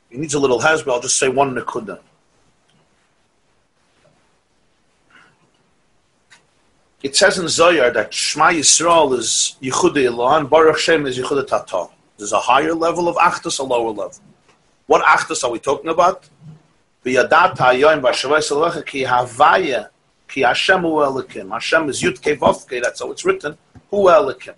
He 0.09 0.17
needs 0.17 0.33
a 0.33 0.39
little 0.39 0.59
hasbah. 0.59 0.91
I'll 0.91 0.99
just 0.99 1.15
say 1.15 1.29
one 1.29 1.55
nekuda. 1.55 1.99
It 7.01 7.15
says 7.15 7.39
in 7.39 7.47
Zohar 7.47 7.91
that 7.91 8.13
Shema 8.13 8.49
Yisrael 8.49 9.17
is 9.17 9.55
Yichud 9.61 9.93
Ilan, 9.95 10.49
Baruch 10.49 10.77
Shem 10.77 11.05
is 11.05 11.17
Yichud 11.17 11.47
Tata. 11.47 11.87
There's 12.17 12.33
a 12.33 12.39
higher 12.39 12.73
level 12.73 13.07
of 13.07 13.15
Achdus, 13.15 13.59
a 13.59 13.63
lower 13.63 13.91
level. 13.91 14.19
What 14.87 15.01
Achdus 15.05 15.45
are 15.45 15.51
we 15.51 15.59
talking 15.59 15.91
about? 15.91 16.27
V'yadat 17.05 17.55
hayoim 17.55 18.01
b'shavai 18.01 18.39
salvacha 18.39 18.85
ki 18.85 19.05
havaya 19.05 19.87
ki 20.35 20.41
Hashem 20.41 20.81
hu 20.81 20.91
elokim. 21.09 21.51
Hashem 21.51 21.89
is 21.89 22.03
Yud 22.03 22.19
Kevavke, 22.19 22.83
that's 22.83 23.01
how 23.01 23.09
it's 23.11 23.23
written, 23.23 23.57
hu 23.89 23.97
elokim. 24.19 24.55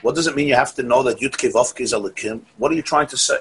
What 0.00 0.14
does 0.14 0.26
it 0.26 0.34
mean 0.34 0.48
you 0.48 0.54
have 0.54 0.74
to 0.76 0.82
know 0.82 1.02
that 1.02 1.18
Yud 1.18 1.36
Kevavke 1.42 1.82
is 1.82 1.92
elokim? 1.92 2.40
What 2.56 2.72
are 2.72 2.74
you 2.74 2.82
trying 2.82 3.06
to 3.08 3.18
say? 3.18 3.38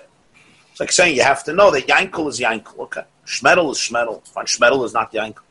It's 0.71 0.79
like 0.81 0.91
saying 0.91 1.15
you 1.15 1.23
have 1.23 1.43
to 1.45 1.53
know 1.53 1.71
that 1.71 1.87
Yankel 1.87 2.27
is 2.27 2.39
Yankel. 2.39 2.79
Okay. 2.79 3.03
Shmedel 3.25 3.71
is 3.71 3.77
Shmedel. 3.77 4.27
Fine, 4.27 4.45
Shmedel 4.45 4.83
is 4.85 4.93
not 4.93 5.13
Yankel. 5.13 5.43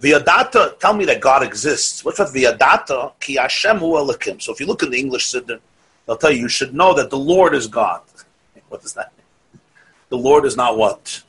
Viadata, 0.00 0.78
tell 0.78 0.94
me 0.94 1.04
that 1.04 1.20
God 1.20 1.42
exists. 1.42 2.04
What's 2.04 2.18
that? 2.18 2.28
Viadata, 2.28 3.12
ki 3.20 3.34
Hashem 3.36 3.78
hu 3.78 3.92
elokim. 4.02 4.40
So 4.40 4.52
if 4.52 4.60
you 4.60 4.66
look 4.66 4.82
in 4.82 4.90
the 4.90 4.98
English 4.98 5.30
Siddur, 5.30 5.60
they'll 6.06 6.16
tell 6.16 6.32
you 6.32 6.40
you 6.40 6.48
should 6.48 6.74
know 6.74 6.94
that 6.94 7.10
the 7.10 7.18
Lord 7.18 7.54
is 7.54 7.66
God. 7.66 8.00
What 8.70 8.80
does 8.80 8.94
that 8.94 9.12
mean? 9.18 9.60
The 10.08 10.16
Lord 10.16 10.46
is 10.46 10.56
not 10.56 10.78
what? 10.78 11.22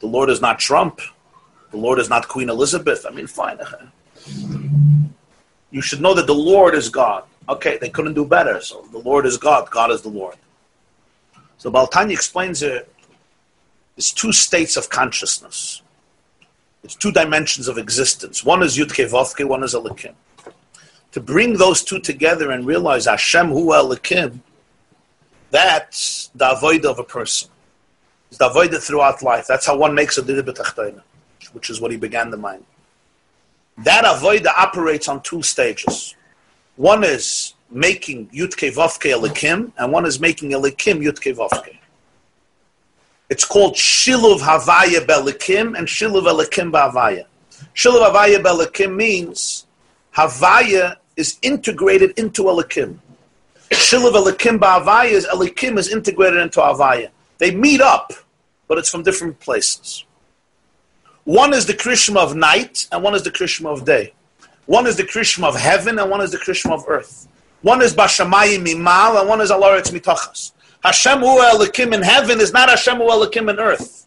The 0.00 0.08
Lord 0.08 0.28
is 0.30 0.40
not 0.40 0.58
Trump. 0.58 1.00
The 1.70 1.76
Lord 1.76 1.98
is 1.98 2.08
not 2.08 2.28
Queen 2.28 2.48
Elizabeth. 2.48 3.04
I 3.06 3.10
mean, 3.10 3.26
fine. 3.26 3.58
You 5.70 5.82
should 5.82 6.00
know 6.00 6.14
that 6.14 6.26
the 6.26 6.34
Lord 6.34 6.74
is 6.74 6.88
God. 6.88 7.24
Okay, 7.48 7.78
they 7.78 7.90
couldn't 7.90 8.14
do 8.14 8.24
better. 8.24 8.60
So 8.60 8.86
the 8.92 8.98
Lord 8.98 9.26
is 9.26 9.36
God. 9.36 9.70
God 9.70 9.90
is 9.90 10.02
the 10.02 10.08
Lord. 10.08 10.36
So 11.58 11.70
Balatanya 11.70 12.12
explains 12.12 12.62
it. 12.62 12.92
It's 13.96 14.12
two 14.12 14.32
states 14.32 14.76
of 14.76 14.88
consciousness. 14.88 15.82
It's 16.84 16.94
two 16.94 17.10
dimensions 17.10 17.68
of 17.68 17.78
existence. 17.78 18.44
One 18.44 18.62
is 18.62 18.78
Yud 18.78 18.90
Vovke, 18.90 19.46
one 19.46 19.64
is 19.64 19.74
Elokim. 19.74 20.14
To 21.12 21.20
bring 21.20 21.54
those 21.54 21.82
two 21.82 21.98
together 21.98 22.50
and 22.52 22.64
realize 22.64 23.06
Hashem 23.06 23.48
Hu 23.48 23.70
Elokim, 23.70 24.40
that's 25.50 26.30
the 26.34 26.44
avoida 26.50 26.84
of 26.84 26.98
a 26.98 27.04
person. 27.04 27.50
It's 28.28 28.38
the 28.38 28.48
avoida 28.48 28.80
throughout 28.80 29.22
life. 29.22 29.46
That's 29.46 29.66
how 29.66 29.76
one 29.76 29.94
makes 29.94 30.18
a 30.18 30.22
Which 31.52 31.70
is 31.70 31.80
what 31.80 31.90
he 31.90 31.96
began 31.96 32.30
the 32.30 32.36
mind. 32.36 32.64
That 33.78 34.04
avoida 34.04 34.52
operates 34.56 35.08
on 35.08 35.22
two 35.22 35.42
stages. 35.42 36.14
One 36.76 37.04
is 37.04 37.54
making 37.70 38.28
Yutke 38.28 38.72
Vavke 38.72 39.12
Elokim, 39.12 39.72
and 39.76 39.92
one 39.92 40.06
is 40.06 40.20
making 40.20 40.50
Elokim 40.50 41.02
Yutke 41.02 41.34
Vavke. 41.36 41.76
It's 43.30 43.44
called 43.44 43.74
Shiluv 43.74 44.38
Havaya 44.38 45.00
Belokim 45.00 45.76
and 45.76 45.86
Shiluv 45.86 46.24
Elokim 46.24 46.72
Ba'avaya. 46.72 47.26
Shiluv 47.74 48.10
Havaya 48.10 48.42
Belokim 48.42 48.96
means 48.96 49.66
Havaya 50.14 50.96
is 51.16 51.38
integrated 51.42 52.18
into 52.18 52.44
Elokim. 52.44 52.98
Shiluv 53.70 54.12
Elokim 54.12 54.58
Ba'avaya 54.58 55.10
is 55.10 55.26
Elokim 55.26 55.78
is 55.78 55.92
integrated 55.92 56.40
into 56.40 56.60
Havaya. 56.60 57.10
They 57.36 57.54
meet 57.54 57.82
up, 57.82 58.12
but 58.66 58.78
it's 58.78 58.90
from 58.90 59.02
different 59.02 59.38
places. 59.40 60.04
One 61.28 61.52
is 61.52 61.66
the 61.66 61.74
Krishma 61.74 62.16
of 62.16 62.34
night, 62.36 62.88
and 62.90 63.02
one 63.02 63.14
is 63.14 63.22
the 63.22 63.30
Krishma 63.30 63.66
of 63.66 63.84
day. 63.84 64.14
One 64.64 64.86
is 64.86 64.96
the 64.96 65.02
Krishma 65.02 65.46
of 65.46 65.56
heaven, 65.56 65.98
and 65.98 66.10
one 66.10 66.22
is 66.22 66.30
the 66.30 66.38
Krishma 66.38 66.72
of 66.72 66.86
earth. 66.88 67.28
One 67.60 67.82
is 67.82 67.94
Bashamayim 67.94 68.66
Mimal, 68.66 69.20
and 69.20 69.28
one 69.28 69.42
is 69.42 69.50
Alaretz 69.50 69.90
Mitachas. 69.92 70.52
Hashem 70.82 71.18
Hu 71.18 71.26
Elokim 71.26 71.92
in 71.92 72.00
heaven 72.00 72.40
is 72.40 72.54
not 72.54 72.70
Hashem 72.70 72.96
Hu 72.96 73.02
Elokim 73.02 73.50
in 73.50 73.60
earth. 73.60 74.06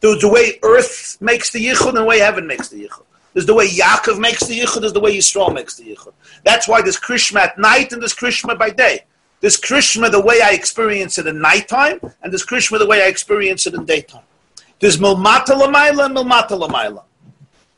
There's 0.00 0.20
the 0.20 0.28
way 0.28 0.58
earth 0.62 1.16
makes 1.22 1.48
the 1.48 1.64
yichud 1.64 1.88
and 1.88 1.96
the 1.96 2.04
way 2.04 2.18
heaven 2.18 2.46
makes 2.46 2.68
the 2.68 2.86
yichud. 2.86 3.04
There's 3.32 3.46
the 3.46 3.54
way 3.54 3.66
Yaakov 3.66 4.18
makes 4.18 4.46
the 4.46 4.60
yichud, 4.60 4.80
there's 4.82 4.92
the 4.92 5.00
way 5.00 5.16
Yisrael 5.16 5.54
makes 5.54 5.76
the 5.76 5.84
yichud. 5.84 6.12
That's 6.44 6.68
why 6.68 6.82
there's 6.82 7.00
Krishma 7.00 7.40
at 7.40 7.58
night 7.58 7.94
and 7.94 8.02
there's 8.02 8.14
Krishma 8.14 8.58
by 8.58 8.68
day. 8.68 9.06
There's 9.40 9.58
Krishma 9.58 10.10
the 10.10 10.20
way 10.20 10.42
I 10.42 10.50
experience 10.50 11.16
it 11.16 11.26
in 11.26 11.40
nighttime, 11.40 11.98
and 12.22 12.30
there's 12.30 12.44
Krishma 12.44 12.78
the 12.78 12.86
way 12.86 13.02
I 13.02 13.06
experience 13.06 13.66
it 13.66 13.72
in 13.72 13.86
daytime. 13.86 14.24
There's 14.80 14.98
Milmata 14.98 15.48
Lamaila 15.48 16.06
and 16.06 16.16
Milmata 16.16 16.50
Lamaila. 16.50 17.02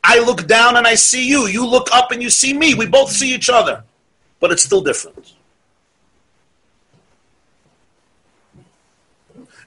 I 0.03 0.21
look 0.21 0.47
down 0.47 0.77
and 0.77 0.87
I 0.87 0.95
see 0.95 1.29
you. 1.29 1.47
You 1.47 1.67
look 1.67 1.89
up 1.93 2.13
and 2.13 2.23
you 2.23 2.31
see 2.31 2.53
me. 2.53 2.75
We 2.75 2.87
both 2.87 3.11
see 3.11 3.35
each 3.35 3.51
other. 3.51 3.83
But 4.39 4.53
it's 4.53 4.63
still 4.63 4.81
different. 4.81 5.35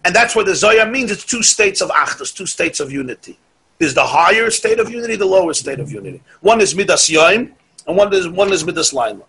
And 0.06 0.16
that's 0.16 0.36
what 0.36 0.46
the 0.46 0.56
Zohar 0.56 0.90
means. 0.90 1.12
It's 1.12 1.26
two 1.26 1.44
states 1.44 1.82
of 1.82 1.90
Achdus, 1.90 2.34
two 2.34 2.46
states 2.46 2.80
of 2.80 2.92
unity. 2.92 3.38
There's 3.80 3.94
the 3.94 4.06
higher 4.06 4.50
state 4.50 4.80
of 4.80 4.90
unity, 4.90 5.16
the 5.16 5.26
lower 5.26 5.54
state 5.54 5.80
of 5.80 5.92
unity. 5.92 6.22
One 6.42 6.62
is 6.62 6.76
Midas 6.76 7.10
Yoim, 7.10 7.52
and 7.88 7.98
one 7.98 8.14
is, 8.14 8.28
one 8.28 8.52
is 8.52 8.66
Midas 8.66 8.94
Laila. 8.94 9.24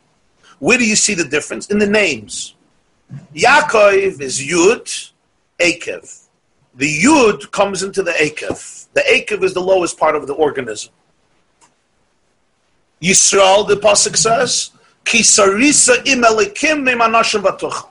Where 0.58 0.78
do 0.78 0.86
you 0.86 0.96
see 0.96 1.14
the 1.14 1.24
difference? 1.24 1.68
In 1.68 1.78
the 1.78 1.86
names. 1.86 2.54
Yaakov 3.34 4.20
is 4.20 4.40
Yud, 4.40 5.10
Akev. 5.58 6.19
The 6.74 7.02
Yud 7.02 7.50
comes 7.50 7.82
into 7.82 8.02
the 8.02 8.12
Akev. 8.12 8.88
The 8.92 9.00
Akev 9.00 9.42
is 9.42 9.54
the 9.54 9.60
lowest 9.60 9.98
part 9.98 10.14
of 10.14 10.26
the 10.26 10.34
organism. 10.34 10.92
Yisrael, 13.02 13.66
the 13.66 13.76
Pasuk 13.76 14.16
says, 14.16 14.72
Kisarisa 15.04 16.06
im 16.06 16.22
elokim 16.22 16.88
memanashim. 16.88 17.86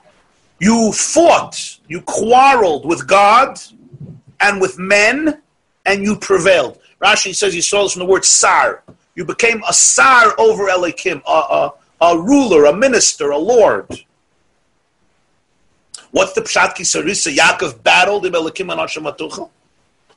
You 0.60 0.92
fought, 0.92 1.78
you 1.88 2.02
quarreled 2.02 2.84
with 2.84 3.06
God 3.06 3.58
and 4.40 4.60
with 4.60 4.78
men, 4.78 5.42
and 5.86 6.02
you 6.02 6.16
prevailed. 6.16 6.78
Rashi 7.02 7.34
says 7.34 7.54
you 7.54 7.62
saw 7.62 7.82
this 7.82 7.92
from 7.92 8.00
the 8.00 8.06
word 8.06 8.24
sar. 8.24 8.82
You 9.14 9.24
became 9.24 9.62
a 9.68 9.72
sar 9.72 10.34
over 10.38 10.64
Elokim, 10.68 11.22
a, 11.26 11.30
a, 11.30 11.74
a 12.00 12.18
ruler, 12.18 12.66
a 12.66 12.76
minister, 12.76 13.30
a 13.30 13.38
lord. 13.38 13.86
What's 16.10 16.32
the 16.32 16.42
pshat 16.42 16.74
kisarisa? 16.74 17.34
Yaakov 17.34 17.82
battled 17.82 18.26
in 18.26 18.32
Elokim 18.32 18.70
and 18.70 18.80
Hashem. 18.80 19.06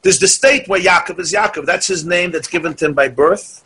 There's 0.02 0.20
the 0.20 0.28
state 0.28 0.68
where 0.68 0.82
Yaakov 0.82 1.20
is 1.20 1.32
Yaakov. 1.32 1.66
That's 1.66 1.88
his 1.88 2.06
name 2.06 2.32
that's 2.32 2.48
given 2.48 2.74
to 2.76 2.86
him 2.86 2.94
by 2.94 3.08
birth, 3.08 3.64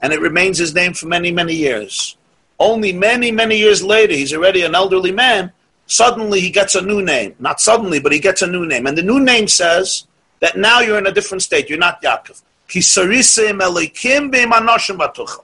and 0.00 0.12
it 0.12 0.20
remains 0.20 0.58
his 0.58 0.74
name 0.74 0.92
for 0.92 1.06
many, 1.06 1.32
many 1.32 1.54
years. 1.54 2.16
Only 2.60 2.92
many, 2.92 3.32
many 3.32 3.58
years 3.58 3.82
later, 3.82 4.12
he's 4.12 4.32
already 4.32 4.62
an 4.62 4.74
elderly 4.74 5.10
man. 5.10 5.52
Suddenly, 5.86 6.40
he 6.40 6.50
gets 6.50 6.74
a 6.76 6.80
new 6.80 7.02
name. 7.02 7.34
Not 7.38 7.60
suddenly, 7.60 7.98
but 7.98 8.12
he 8.12 8.20
gets 8.20 8.42
a 8.42 8.46
new 8.46 8.64
name. 8.66 8.86
And 8.86 8.96
the 8.96 9.02
new 9.02 9.20
name 9.20 9.48
says 9.48 10.06
that 10.40 10.56
now 10.56 10.80
you're 10.80 10.98
in 10.98 11.06
a 11.06 11.12
different 11.12 11.42
state. 11.42 11.68
You're 11.68 11.78
not 11.78 12.00
Yaakov. 12.02 12.40
Kisarisim 12.68 13.60
elokim 13.60 14.30
b'manoshim 14.32 14.96
batucha. 14.96 15.40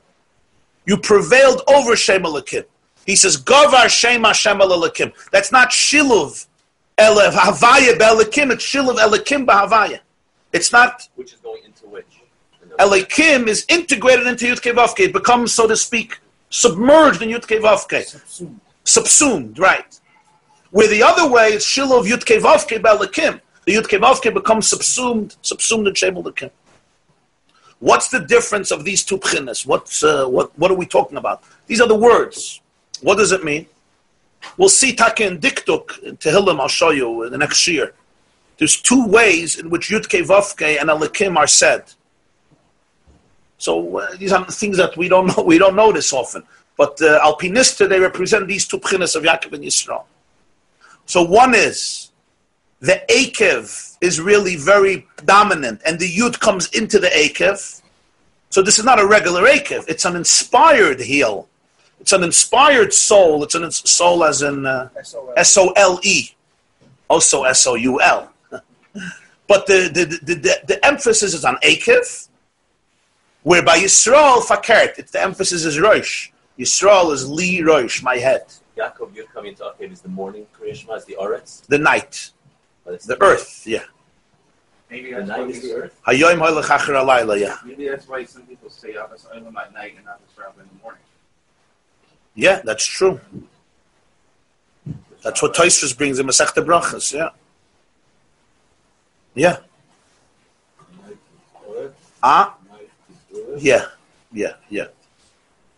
You 0.87 0.97
prevailed 0.99 1.63
over 1.67 1.97
Shem 1.97 2.23
elokim. 2.23 2.65
He 3.11 3.17
says, 3.17 3.37
Govar 3.37 3.89
Shem 3.89 4.23
Hashem 4.23 4.59
elokim. 4.59 5.13
That's 5.33 5.51
not 5.51 5.71
Shiluv 5.71 6.47
Elev 6.97 7.33
Havaya 7.33 7.99
be'elokim. 7.99 8.53
It's 8.53 8.65
Shiluv 8.65 8.99
elokim 8.99 9.45
b'Havaya. 9.45 9.99
It's 10.53 10.71
not 10.71 11.09
Which 11.17 11.33
is 11.33 11.41
going 11.41 11.65
into 11.65 11.87
which? 11.89 12.07
Elokim 12.79 13.49
is 13.49 13.67
integrated 13.69 14.29
into 14.29 14.45
Yud 14.47 14.61
Kevavke. 14.61 15.01
It 15.07 15.13
becomes, 15.13 15.53
so 15.53 15.67
to 15.67 15.77
speak, 15.77 16.21
submerged 16.51 17.21
in 17.21 17.31
Yud 17.31 17.49
Kevavke. 17.49 18.05
Subsumed. 18.05 18.61
Subsumed, 18.85 19.59
right. 19.59 19.99
Where 20.71 20.87
the 20.87 21.03
other 21.03 21.29
way 21.29 21.55
is 21.55 21.65
Shiluv 21.65 22.05
Yud 22.05 22.25
Kevavke 22.25 22.81
be'elokim. 22.81 23.41
The 23.65 23.75
Yud 23.75 23.89
Kevavke 23.89 24.33
becomes 24.33 24.69
subsumed, 24.69 25.35
subsumed 25.43 25.89
in 25.89 25.95
Shem 25.95 26.15
elokim. 26.15 26.53
What's 27.81 28.07
the 28.07 28.21
difference 28.21 28.71
of 28.71 28.85
these 28.85 29.03
two 29.03 29.19
pchinas? 29.19 29.67
What's, 29.67 30.05
uh, 30.05 30.27
what, 30.27 30.57
what 30.57 30.71
are 30.71 30.77
we 30.77 30.87
talking 30.87 31.19
about? 31.19 31.43
These 31.67 31.81
are 31.81 31.89
the 31.89 31.97
words. 31.97 32.61
What 33.03 33.19
does 33.19 33.33
it 33.33 33.45
mean? 33.45 33.67
We'll 34.57 34.69
see 34.69 34.95
Taka 34.95 35.27
and 35.27 35.41
Diktuk 35.41 36.03
in 36.03 36.17
Tehillim, 36.17 36.61
I'll 36.61 36.69
show 36.69 36.91
you 36.91 37.25
in 37.25 37.33
the 37.33 37.39
next 37.39 37.67
year. 37.67 37.93
There's 38.59 38.81
two 38.81 39.07
ways 39.07 39.59
in 39.59 39.71
which 39.71 39.89
Yudke 39.89 40.23
Vavke 40.27 40.81
and 40.81 40.91
Elokim 40.91 41.37
are 41.37 41.47
said. 41.47 41.85
So 43.57 43.99
uh, 43.99 44.17
these 44.17 44.33
are 44.33 44.45
things 44.47 44.77
that 44.79 44.97
we 44.97 45.09
don't 45.09 45.27
know. 45.37 45.43
We 45.43 45.59
don't 45.59 45.95
this 45.95 46.13
often. 46.13 46.43
But 46.77 47.01
uh, 47.03 47.21
Alpinista, 47.21 47.89
they 47.89 48.01
represent 48.01 48.49
these 48.49 48.67
two 48.67 48.79
pchinas 48.79 49.15
of 49.15 49.23
Yaakov 49.23 49.53
and 49.53 49.65
Yisrael. 49.65 50.05
So 51.07 51.23
one 51.23 51.55
is 51.55 52.11
the 52.81 53.03
Akev 53.11 53.97
is 54.01 54.21
really 54.21 54.57
very 54.57 55.07
dominant, 55.25 55.83
and 55.85 55.99
the 55.99 56.11
Yud 56.11 56.41
comes 56.41 56.69
into 56.71 56.99
the 56.99 57.09
Akev. 57.09 57.83
So 58.49 58.63
this 58.63 58.79
is 58.79 58.85
not 58.85 58.99
a 58.99 59.07
regular 59.07 59.43
Akev; 59.47 59.89
it's 59.89 60.05
an 60.05 60.17
inspired 60.17 61.01
heel. 61.01 61.49
It's 62.01 62.13
an 62.13 62.25
inspired 62.25 62.93
soul. 62.93 63.45
It's 63.45 63.55
an 63.55 63.65
ins- 63.65 63.89
soul 63.89 64.25
as 64.25 64.43
in 64.43 64.67
uh, 64.67 64.89
S 65.37 65.57
O 65.59 65.71
L 65.77 66.01
E, 66.03 66.31
also 67.09 67.45
S 67.45 67.67
O 67.67 67.75
U 67.75 68.01
L. 68.01 68.33
But 69.47 69.67
the, 69.67 69.91
the, 69.93 70.05
the, 70.05 70.35
the, 70.35 70.61
the 70.69 70.87
emphasis 70.87 71.35
is 71.35 71.45
on 71.45 71.57
Akev, 71.57 72.29
whereby 73.43 73.79
Yisrael 73.81 74.41
fakert. 74.43 74.97
It's 74.97 75.11
the 75.11 75.21
emphasis 75.21 75.65
is 75.65 75.81
Rosh. 75.81 76.31
Yisrael 76.57 77.13
is 77.13 77.29
Li 77.29 77.61
Rosh, 77.63 78.01
my 78.01 78.17
head. 78.17 78.45
Yaakov, 78.79 79.15
you're 79.15 79.27
coming 79.27 79.57
to 79.57 79.65
Akev 79.65 79.91
is 79.93 80.01
the 80.03 80.09
morning, 80.09 80.47
Kriyashma 80.57 80.97
is 80.99 81.05
the 81.05 81.17
Oretz. 81.21 81.67
The 81.67 81.79
night, 81.79 82.31
but 82.85 82.95
it's 82.95 83.07
the 83.07 83.21
earth, 83.23 83.65
yeah. 83.67 83.83
Maybe 84.89 85.11
The 85.11 85.17
that's, 85.17 85.29
night 85.29 85.41
why 85.41 85.47
is 85.47 85.63
the 85.63 85.73
earth. 85.75 86.01
Hayom 86.07 86.39
Hoylech 86.39 86.63
Acher 86.65 86.95
Alayla, 86.95 87.41
yeah. 87.41 87.57
maybe 87.65 87.89
that's 87.89 88.07
why 88.07 88.25
some 88.25 88.43
people 88.43 88.71
say 88.71 88.95
Abbas 88.95 89.27
Olam 89.35 89.57
at 89.57 89.75
night 89.75 89.95
and 89.99 90.07
Abbas 90.07 90.39
Rav 90.39 90.55
in 90.59 90.69
the 90.69 90.83
morning. 90.83 91.03
Yeah, 92.35 92.63
that's 92.65 92.85
true. 92.85 93.21
That's 95.23 95.43
what 95.43 95.55
Toysers 95.55 95.93
brings 95.93 96.19
in 96.19 96.27
Masechta 96.27 96.65
Brachas, 96.65 97.13
yeah. 97.13 97.31
Yeah. 99.35 99.59
Ah, 102.23 102.57
yeah, 103.57 103.87
yeah, 104.33 104.55
yeah, 104.69 104.87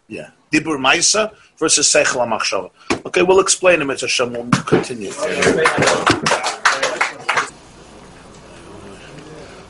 yeah. 0.08 0.30
Dibur 0.52 0.78
Maisa 0.78 1.34
versus 1.56 1.86
Seichel 1.92 2.26
HaMachshava. 2.26 2.70
Okay, 3.06 3.22
we'll 3.22 3.40
explain 3.40 3.80
him. 3.80 3.90
It's 3.90 4.02
Hashem. 4.02 4.32
We'll 4.32 4.48
continue. 4.64 5.10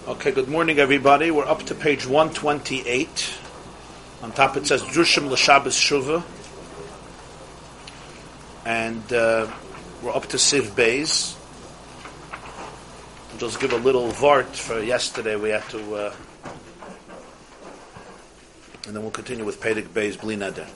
Okay, 0.09 0.33
good 0.33 0.49
morning, 0.49 0.79
everybody. 0.79 1.31
We're 1.31 1.47
up 1.47 1.63
to 1.65 1.75
page 1.75 2.07
128. 2.07 3.35
On 4.23 4.33
top 4.33 4.57
it 4.57 4.67
says 4.67 4.83
Drushim 4.83 5.31
L'Shabbos 5.31 5.77
Shuva. 5.77 6.23
And 8.65 9.13
uh, 9.13 9.51
we're 10.03 10.15
up 10.15 10.27
to 10.29 10.37
Siv 10.37 10.75
Bays. 10.77 11.37
I'll 13.33 13.39
just 13.39 13.61
give 13.61 13.73
a 13.73 13.77
little 13.77 14.09
vart 14.13 14.55
for 14.55 14.81
yesterday. 14.81 15.37
We 15.37 15.51
had 15.51 15.69
to... 15.71 15.95
Uh, 15.95 16.15
and 18.87 18.97
then 18.97 19.03
we'll 19.03 19.13
continue 19.13 19.45
with 19.45 19.61
Pedig 19.61 19.93
Bays 19.95 20.17
Bli 20.17 20.37
Neder. 20.37 20.67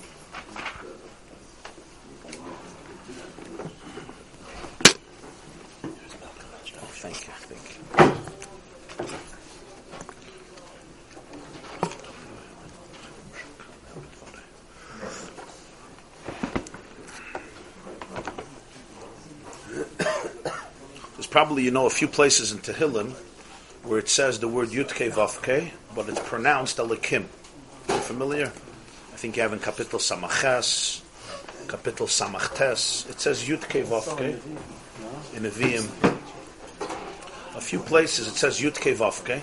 Oh, 6.78 6.88
thank 6.92 7.26
you, 7.26 7.32
thank 7.32 7.62
you. 7.62 7.82
There's 21.16 21.25
probably, 21.36 21.64
you 21.64 21.70
know, 21.70 21.84
a 21.84 21.90
few 21.90 22.08
places 22.08 22.50
in 22.50 22.56
Tehillim 22.60 23.12
where 23.82 23.98
it 23.98 24.08
says 24.08 24.38
the 24.38 24.48
word 24.48 24.70
Yutke 24.70 25.12
Vavke, 25.12 25.70
but 25.94 26.08
it's 26.08 26.18
pronounced 26.20 26.78
Elokim. 26.78 27.24
Familiar? 28.08 28.46
I 28.46 29.16
think 29.18 29.36
you 29.36 29.42
have 29.42 29.52
in 29.52 29.58
Kapitel 29.58 30.00
Samaches, 30.00 31.02
Kapitel 31.66 32.08
Samachtes. 32.08 33.06
It 33.10 33.20
says 33.20 33.46
Yud 33.46 33.68
Kei 33.68 33.82
Vav 33.82 34.16
Kei 34.16 34.30
in 35.36 35.42
Nevi'im. 35.42 35.86
A 37.54 37.60
few 37.60 37.80
places 37.80 38.28
it 38.28 38.36
says 38.36 38.58
Yud 38.58 38.80
Kei 38.80 38.94
Vav 38.94 39.22
Kei. 39.22 39.42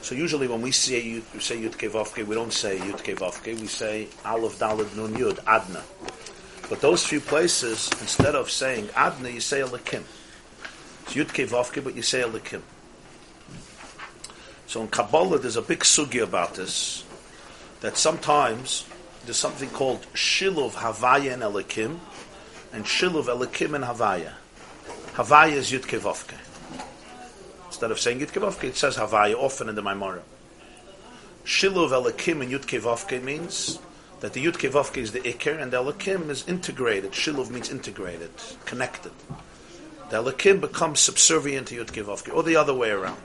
So 0.00 0.14
usually 0.14 0.48
when 0.48 0.62
we 0.62 0.70
say 0.70 1.02
Yud, 1.02 1.24
we 1.34 1.40
say 1.40 1.60
Yud 1.60 1.76
Kei 1.76 1.88
Vav 1.88 2.14
Kei, 2.14 2.22
we 2.22 2.34
don't 2.34 2.54
say 2.54 2.78
Yud 2.78 3.04
Kei 3.04 3.16
Vav 3.16 3.44
Kei. 3.44 3.52
We 3.52 3.66
say 3.66 4.08
Aleph 4.24 4.58
Daled 4.58 4.96
Nun 4.96 5.12
Yud 5.12 5.40
Adna. 5.46 5.82
But 6.70 6.80
those 6.80 7.04
few 7.04 7.20
places, 7.20 7.90
instead 8.00 8.34
of 8.34 8.50
saying 8.50 8.88
Adna, 8.96 9.28
you 9.28 9.40
say 9.40 9.60
Elokim. 9.60 10.04
It's 11.04 11.14
Yud 11.14 11.32
Kei 11.34 11.44
Vav 11.44 11.84
but 11.84 11.94
you 11.94 12.02
say 12.02 12.22
Elokim. 12.22 12.62
So 14.66 14.80
in 14.80 14.88
Kabbalah, 14.88 15.38
there's 15.38 15.56
a 15.56 15.62
big 15.62 15.80
sugi 15.80 16.22
about 16.22 16.54
this. 16.54 17.04
That 17.80 17.98
sometimes 17.98 18.86
there's 19.24 19.36
something 19.36 19.68
called 19.68 20.06
Shiluv 20.14 20.72
Havaya 20.72 21.34
and 21.34 21.42
Elokim, 21.42 21.98
and 22.72 22.84
Shiluv 22.84 23.24
Elokim 23.24 23.74
and 23.74 23.84
Havaya. 23.84 24.32
Havaya 25.12 25.52
is 25.52 25.70
Yud 25.70 25.86
Kei 25.86 25.98
Vav 25.98 26.26
Kei. 26.26 26.38
Instead 27.66 27.90
of 27.90 28.00
saying 28.00 28.20
Yud 28.20 28.58
Kei 28.58 28.68
it 28.68 28.76
says 28.76 28.96
Havaya 28.96 29.34
often 29.34 29.68
in 29.68 29.74
the 29.74 29.82
Maimorah. 29.82 30.22
Shiluv 31.44 31.90
Elokim 31.90 32.40
and 32.40 32.50
Yud 32.50 32.66
Kei 32.66 32.78
Vav 32.78 33.06
Kei 33.06 33.20
means 33.20 33.78
that 34.20 34.32
the 34.32 34.44
Yud 34.44 34.58
Kei 34.58 34.68
Vav 34.68 34.92
Kei 34.92 35.02
is 35.02 35.12
the 35.12 35.20
Iker 35.20 35.60
and 35.60 35.70
the 35.70 35.76
Elokim 35.76 36.30
is 36.30 36.48
integrated. 36.48 37.12
Shiluv 37.12 37.50
means 37.50 37.70
integrated, 37.70 38.30
connected. 38.64 39.12
The 40.10 40.22
Elokim 40.22 40.60
becomes 40.60 41.00
subservient 41.00 41.68
to 41.68 41.84
Yud 41.84 42.34
or 42.34 42.42
the 42.42 42.56
other 42.56 42.74
way 42.74 42.90
around. 42.90 43.16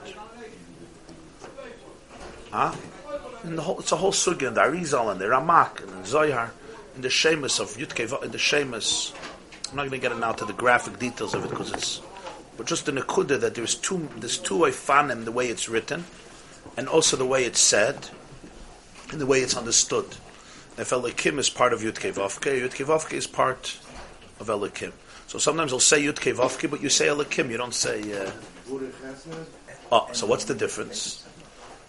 Huh? 2.51 2.73
Whole, 3.59 3.79
it's 3.79 3.91
a 3.91 3.95
whole 3.95 4.11
sugya 4.11 4.47
in 4.47 4.53
the 4.53 4.61
Arizal 4.61 5.11
and 5.11 5.19
the 5.19 5.25
Ramak 5.25 5.81
and 5.81 6.03
the 6.03 6.07
Zohar, 6.07 6.51
in 6.95 7.01
the 7.01 7.09
Shemus 7.09 7.59
of 7.59 7.69
Yud 7.77 7.95
Kei 7.95 8.03
in 8.23 8.31
the 8.31 8.37
Shemus. 8.37 9.13
I'm 9.69 9.75
not 9.75 9.89
going 9.89 10.01
to 10.01 10.09
get 10.09 10.17
now 10.17 10.31
to 10.31 10.45
the 10.45 10.53
graphic 10.53 10.99
details 10.99 11.33
of 11.33 11.45
it 11.45 11.49
because 11.49 11.71
it's, 11.71 12.01
but 12.57 12.65
just 12.65 12.85
the 12.85 12.91
Kuda 12.91 13.39
that 13.39 13.55
there's 13.55 13.75
two, 13.75 14.09
there's 14.17 14.37
two 14.37 14.59
Ifanim, 14.59 15.25
the 15.25 15.31
way 15.31 15.47
it's 15.47 15.69
written, 15.69 16.05
and 16.75 16.87
also 16.87 17.15
the 17.15 17.25
way 17.25 17.45
it's 17.45 17.59
said, 17.59 18.09
and 19.11 19.21
the 19.21 19.25
way 19.25 19.41
it's 19.41 19.55
understood. 19.55 20.05
If 20.77 20.89
Elokim 20.89 21.39
is 21.39 21.49
part 21.49 21.71
of 21.71 21.81
Yud 21.81 21.99
Kei 21.99 22.11
Vav 22.11 22.41
Kei, 22.41 22.61
Yud 22.61 22.73
Kei 22.73 23.17
is 23.17 23.27
part 23.27 23.77
of 24.39 24.47
Elokim. 24.47 24.93
So 25.29 25.37
sometimes 25.37 25.69
they'll 25.69 25.79
say 25.79 26.01
Yud 26.01 26.19
Kei 26.19 26.33
Vav 26.33 26.71
but 26.71 26.81
you 26.81 26.89
say 26.89 27.05
Elokim, 27.05 27.51
you 27.51 27.57
don't 27.57 27.75
say. 27.75 28.01
Uh, 28.19 28.31
oh, 29.91 30.09
so 30.11 30.25
what's 30.25 30.45
the 30.45 30.55
difference? 30.55 31.23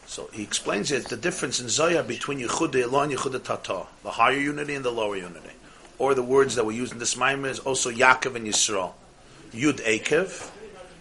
So 0.04 0.28
he 0.30 0.42
explains 0.42 0.92
it 0.92 1.08
the 1.08 1.16
difference 1.16 1.58
in 1.58 1.70
Zohar 1.70 2.02
between 2.02 2.38
Yichud 2.40 2.76
Elah 2.76 3.04
and 3.04 3.12
Yichud 3.14 3.42
Tata, 3.42 3.86
the 4.02 4.10
higher 4.10 4.36
unity 4.36 4.74
and 4.74 4.84
the 4.84 4.90
lower 4.90 5.16
unity, 5.16 5.54
or 5.98 6.14
the 6.14 6.22
words 6.22 6.54
that 6.56 6.66
we 6.66 6.74
use 6.74 6.92
in 6.92 6.98
this 6.98 7.14
Maimon 7.14 7.48
is 7.48 7.60
also 7.60 7.90
Yaakov 7.90 8.34
and 8.34 8.46
Yisrael, 8.46 8.92
Yud 9.54 9.80
Akev 9.86 10.50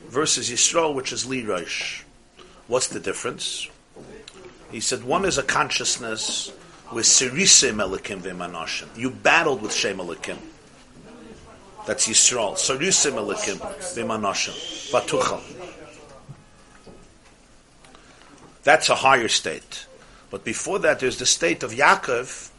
versus 0.08 0.50
Yisrael, 0.50 0.96
which 0.96 1.12
is 1.12 1.26
Li 1.26 1.44
Rosh. 1.44 2.04
What's 2.68 2.88
the 2.88 3.02
difference? 3.02 3.68
He 4.72 4.80
said 4.80 5.04
one 5.04 5.26
is 5.26 5.38
a 5.38 5.44
consciousness 5.44 6.54
with 6.94 7.04
Sirisim 7.04 7.86
Elokim 7.86 8.22
v'Manashim. 8.22 8.98
You 8.98 9.10
battled 9.10 9.62
with 9.62 9.74
Shem 9.74 9.98
Elokim. 9.98 10.38
That's 11.90 12.08
Yisrael. 12.08 12.54
Sirisim 12.54 13.14
Elokim 13.14 13.58
v'Manashim. 13.58 14.92
Batuchal. 14.92 15.42
That's 18.62 18.90
a 18.90 18.94
higher 18.94 19.28
state. 19.28 19.88
But 20.30 20.44
before 20.44 20.78
that, 20.78 21.00
there's 21.00 21.18
the 21.18 21.26
state 21.26 21.64
of 21.64 21.72
Yaakov, 21.72 22.52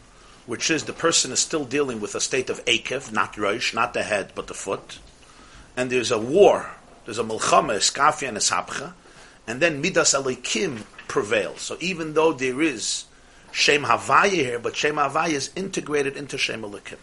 which 0.47 0.69
is 0.69 0.83
the 0.83 0.93
person 0.93 1.31
is 1.31 1.39
still 1.39 1.65
dealing 1.65 2.01
with 2.01 2.17
a 2.17 2.21
state 2.21 2.51
of 2.51 2.65
Akev, 2.65 3.13
not 3.13 3.39
Rosh, 3.39 3.73
not 3.73 3.95
the 3.95 4.03
head, 4.03 4.33
but 4.35 4.49
the 4.49 4.55
foot. 4.55 4.99
And 5.77 5.93
there's 5.93 6.11
a 6.11 6.19
war. 6.19 6.69
There's 7.05 7.21
a 7.21 7.23
Milchama, 7.23 7.77
Eskafia, 7.77 8.27
and 8.27 8.37
Eshapcha. 8.37 8.95
And 9.47 9.61
then 9.61 9.81
Midas 9.81 10.13
Elokim 10.13 10.83
prevails. 11.07 11.61
So 11.61 11.77
even 11.79 12.15
though 12.15 12.33
there 12.33 12.61
is 12.61 13.05
Shem 13.53 13.85
Havaya 13.85 14.31
here, 14.31 14.59
but 14.59 14.75
Shem 14.75 14.97
Havaya 14.97 15.35
is 15.35 15.51
integrated 15.55 16.17
into 16.17 16.37
Shem 16.37 16.63
Elokim. 16.63 16.99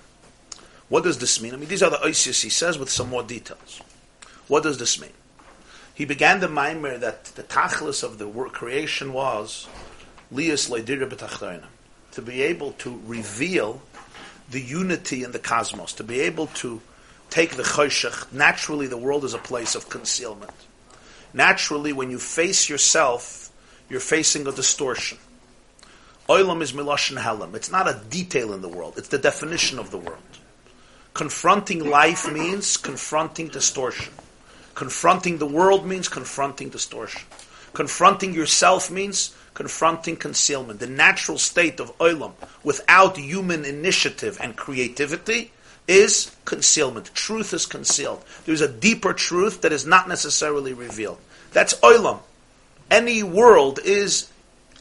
What 0.89 1.03
does 1.03 1.17
this 1.17 1.41
mean? 1.41 1.53
I 1.53 1.57
mean, 1.57 1.69
these 1.69 1.83
are 1.83 1.89
the 1.89 1.99
Isis 1.99 2.41
he 2.41 2.49
says 2.49 2.77
with 2.77 2.89
some 2.89 3.09
more 3.09 3.23
details. 3.23 3.81
What 4.47 4.63
does 4.63 4.77
this 4.77 4.99
mean? 5.01 5.11
He 5.93 6.05
began 6.05 6.39
the 6.39 6.47
mimer 6.47 6.97
that 6.97 7.25
the 7.25 7.43
tachlis 7.43 8.03
of 8.03 8.19
the 8.19 8.27
creation 8.49 9.13
was 9.13 9.67
lias 10.31 10.67
to 10.67 12.21
be 12.21 12.41
able 12.43 12.71
to 12.73 13.01
reveal 13.05 13.81
the 14.49 14.61
unity 14.61 15.23
in 15.23 15.31
the 15.31 15.39
cosmos, 15.39 15.93
to 15.93 16.03
be 16.03 16.21
able 16.21 16.47
to 16.47 16.81
take 17.29 17.55
the 17.55 17.63
choshech. 17.63 18.31
Naturally, 18.31 18.87
the 18.87 18.97
world 18.97 19.25
is 19.25 19.33
a 19.33 19.39
place 19.39 19.75
of 19.75 19.89
concealment. 19.89 20.53
Naturally, 21.33 21.91
when 21.91 22.09
you 22.09 22.19
face 22.19 22.69
yourself, 22.69 23.51
you're 23.89 23.99
facing 23.99 24.47
a 24.47 24.51
distortion. 24.51 25.17
Oilam 26.29 26.61
is 26.61 26.73
miloshin 26.73 27.21
helam. 27.21 27.55
It's 27.55 27.71
not 27.71 27.87
a 27.87 28.01
detail 28.09 28.53
in 28.53 28.61
the 28.61 28.69
world; 28.69 28.93
it's 28.97 29.09
the 29.09 29.17
definition 29.17 29.79
of 29.79 29.91
the 29.91 29.97
world. 29.97 30.21
Confronting 31.17 31.83
life 31.83 32.31
means 32.31 32.77
confronting 32.77 33.47
distortion. 33.47 34.13
Confronting 34.75 35.39
the 35.39 35.47
world 35.47 35.83
means 35.83 36.07
confronting 36.07 36.69
distortion. 36.69 37.23
Confronting 37.73 38.35
yourself 38.35 38.91
means 38.91 39.35
confronting 39.55 40.15
concealment. 40.15 40.79
The 40.79 40.85
natural 40.85 41.39
state 41.39 41.79
of 41.79 41.97
oilam, 41.97 42.33
without 42.63 43.17
human 43.17 43.65
initiative 43.65 44.37
and 44.39 44.55
creativity, 44.55 45.51
is 45.87 46.35
concealment. 46.45 47.09
Truth 47.15 47.51
is 47.51 47.65
concealed. 47.65 48.23
There's 48.45 48.61
a 48.61 48.71
deeper 48.71 49.13
truth 49.13 49.61
that 49.61 49.73
is 49.73 49.87
not 49.87 50.07
necessarily 50.07 50.73
revealed. 50.73 51.17
That's 51.51 51.73
oilam. 51.79 52.19
Any 52.91 53.23
world 53.23 53.79
is 53.83 54.29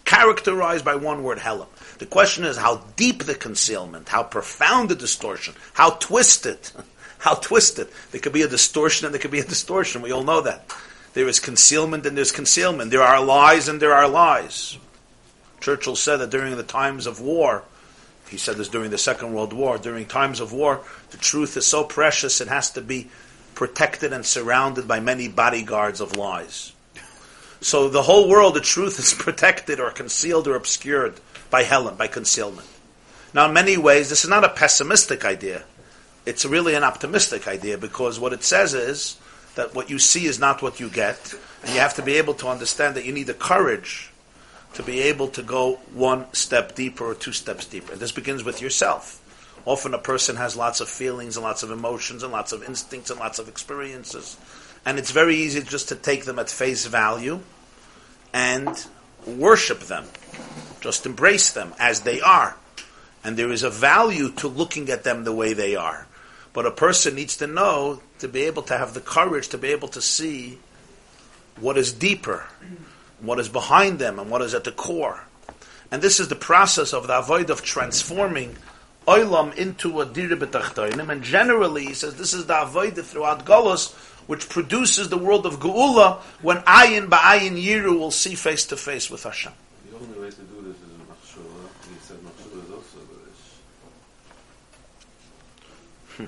characterized 0.04 0.84
by 0.84 0.96
one 0.96 1.22
word, 1.22 1.38
helam. 1.38 1.68
The 1.98 2.06
question 2.06 2.44
is 2.44 2.56
how 2.56 2.82
deep 2.96 3.24
the 3.24 3.34
concealment, 3.34 4.08
how 4.08 4.22
profound 4.22 4.88
the 4.88 4.94
distortion, 4.94 5.54
how 5.74 5.90
twisted. 5.90 6.58
How 7.18 7.34
twisted. 7.34 7.88
There 8.12 8.20
could 8.20 8.34
be 8.34 8.42
a 8.42 8.48
distortion 8.48 9.06
and 9.06 9.12
there 9.12 9.20
could 9.20 9.30
be 9.30 9.40
a 9.40 9.44
distortion. 9.44 10.02
We 10.02 10.12
all 10.12 10.22
know 10.22 10.42
that. 10.42 10.70
There 11.14 11.26
is 11.26 11.40
concealment 11.40 12.04
and 12.04 12.16
there's 12.16 12.30
concealment. 12.30 12.90
There 12.90 13.02
are 13.02 13.24
lies 13.24 13.68
and 13.68 13.80
there 13.80 13.94
are 13.94 14.06
lies. 14.06 14.76
Churchill 15.60 15.96
said 15.96 16.18
that 16.18 16.30
during 16.30 16.56
the 16.56 16.62
times 16.62 17.06
of 17.06 17.20
war, 17.20 17.64
he 18.28 18.36
said 18.36 18.56
this 18.56 18.68
during 18.68 18.90
the 18.90 18.98
Second 18.98 19.32
World 19.32 19.54
War, 19.54 19.78
during 19.78 20.04
times 20.04 20.40
of 20.40 20.52
war, 20.52 20.82
the 21.10 21.16
truth 21.16 21.56
is 21.56 21.66
so 21.66 21.84
precious 21.84 22.40
it 22.40 22.48
has 22.48 22.70
to 22.72 22.82
be 22.82 23.08
protected 23.54 24.12
and 24.12 24.24
surrounded 24.24 24.86
by 24.86 25.00
many 25.00 25.26
bodyguards 25.26 26.00
of 26.00 26.16
lies. 26.16 26.72
So 27.60 27.88
the 27.88 28.02
whole 28.02 28.28
world, 28.28 28.54
the 28.54 28.60
truth 28.60 28.98
is 28.98 29.14
protected 29.18 29.80
or 29.80 29.90
concealed 29.90 30.46
or 30.46 30.54
obscured 30.54 31.18
by 31.50 31.62
Helen, 31.62 31.96
by 31.96 32.06
concealment. 32.06 32.68
Now, 33.34 33.46
in 33.46 33.52
many 33.52 33.76
ways, 33.76 34.08
this 34.08 34.24
is 34.24 34.30
not 34.30 34.44
a 34.44 34.48
pessimistic 34.48 35.24
idea 35.24 35.64
it's 36.26 36.44
really 36.44 36.74
an 36.74 36.82
optimistic 36.82 37.46
idea 37.46 37.78
because 37.78 38.18
what 38.18 38.32
it 38.32 38.42
says 38.42 38.74
is 38.74 39.16
that 39.54 39.74
what 39.74 39.88
you 39.88 39.98
see 39.98 40.26
is 40.26 40.38
not 40.38 40.60
what 40.60 40.80
you 40.80 40.90
get, 40.90 41.34
and 41.62 41.72
you 41.72 41.78
have 41.80 41.94
to 41.94 42.02
be 42.02 42.14
able 42.14 42.34
to 42.34 42.48
understand 42.48 42.96
that 42.96 43.06
you 43.06 43.12
need 43.12 43.28
the 43.28 43.34
courage 43.34 44.10
to 44.74 44.82
be 44.82 45.00
able 45.00 45.28
to 45.28 45.42
go 45.42 45.76
one 45.94 46.26
step 46.34 46.74
deeper 46.74 47.04
or 47.04 47.14
two 47.14 47.32
steps 47.32 47.64
deeper. 47.64 47.92
And 47.92 48.00
this 48.00 48.12
begins 48.12 48.44
with 48.44 48.60
yourself. 48.60 49.22
Often 49.64 49.94
a 49.94 49.98
person 49.98 50.36
has 50.36 50.56
lots 50.56 50.80
of 50.80 50.88
feelings 50.88 51.36
and 51.36 51.44
lots 51.44 51.62
of 51.62 51.70
emotions 51.70 52.22
and 52.22 52.32
lots 52.32 52.52
of 52.52 52.62
instincts 52.62 53.08
and 53.08 53.18
lots 53.18 53.38
of 53.38 53.48
experiences. 53.48 54.36
And 54.84 54.98
it's 54.98 55.12
very 55.12 55.36
easy 55.36 55.62
just 55.62 55.88
to 55.88 55.96
take 55.96 56.24
them 56.24 56.38
at 56.38 56.50
face 56.50 56.86
value 56.86 57.40
and 58.34 58.86
worship 59.26 59.80
them. 59.80 60.04
Just 60.80 61.06
embrace 61.06 61.52
them 61.52 61.74
as 61.78 62.02
they 62.02 62.20
are. 62.20 62.56
And 63.24 63.36
there 63.36 63.50
is 63.50 63.62
a 63.62 63.70
value 63.70 64.30
to 64.32 64.48
looking 64.48 64.88
at 64.90 65.04
them 65.04 65.24
the 65.24 65.32
way 65.32 65.52
they 65.52 65.74
are. 65.74 66.06
But 66.52 66.66
a 66.66 66.70
person 66.70 67.14
needs 67.14 67.36
to 67.38 67.46
know 67.46 68.00
to 68.18 68.28
be 68.28 68.42
able 68.42 68.62
to 68.62 68.78
have 68.78 68.94
the 68.94 69.00
courage 69.00 69.48
to 69.48 69.58
be 69.58 69.68
able 69.68 69.88
to 69.88 70.00
see 70.00 70.58
what 71.60 71.76
is 71.76 71.92
deeper, 71.92 72.46
what 73.20 73.38
is 73.38 73.48
behind 73.48 73.98
them, 73.98 74.18
and 74.18 74.30
what 74.30 74.42
is 74.42 74.54
at 74.54 74.64
the 74.64 74.72
core. 74.72 75.24
And 75.90 76.02
this 76.02 76.20
is 76.20 76.28
the 76.28 76.36
process 76.36 76.92
of 76.92 77.06
the 77.06 77.14
avoida 77.14 77.50
of 77.50 77.62
transforming 77.62 78.56
oilam 79.06 79.54
into 79.56 80.00
a 80.00 80.06
diribetachtoinim. 80.06 81.08
And 81.10 81.22
generally, 81.22 81.86
he 81.86 81.94
says 81.94 82.16
this 82.16 82.34
is 82.34 82.46
the 82.46 82.54
avoida 82.54 83.02
throughout 83.04 83.44
Golos, 83.44 83.94
which 84.26 84.48
produces 84.48 85.08
the 85.08 85.18
world 85.18 85.46
of 85.46 85.60
Geula 85.60 86.18
when 86.42 86.58
ayin 86.58 87.08
ba'ayin 87.08 87.62
yiru 87.62 87.98
will 87.98 88.10
see 88.10 88.34
face 88.34 88.66
to 88.66 88.76
face 88.76 89.10
with 89.10 89.22
Hashem. 89.22 89.52
The 89.90 89.96
only 89.96 90.18
way 90.18 90.30
to 90.30 90.42
do 90.42 90.62
this 90.62 90.76
is 90.76 90.82
in 90.82 91.00
Machshava. 91.06 91.68
He 91.88 91.98
said 92.00 92.16
Machshava 92.18 92.64
is 92.64 92.70
also 92.72 92.98
this. 92.98 93.38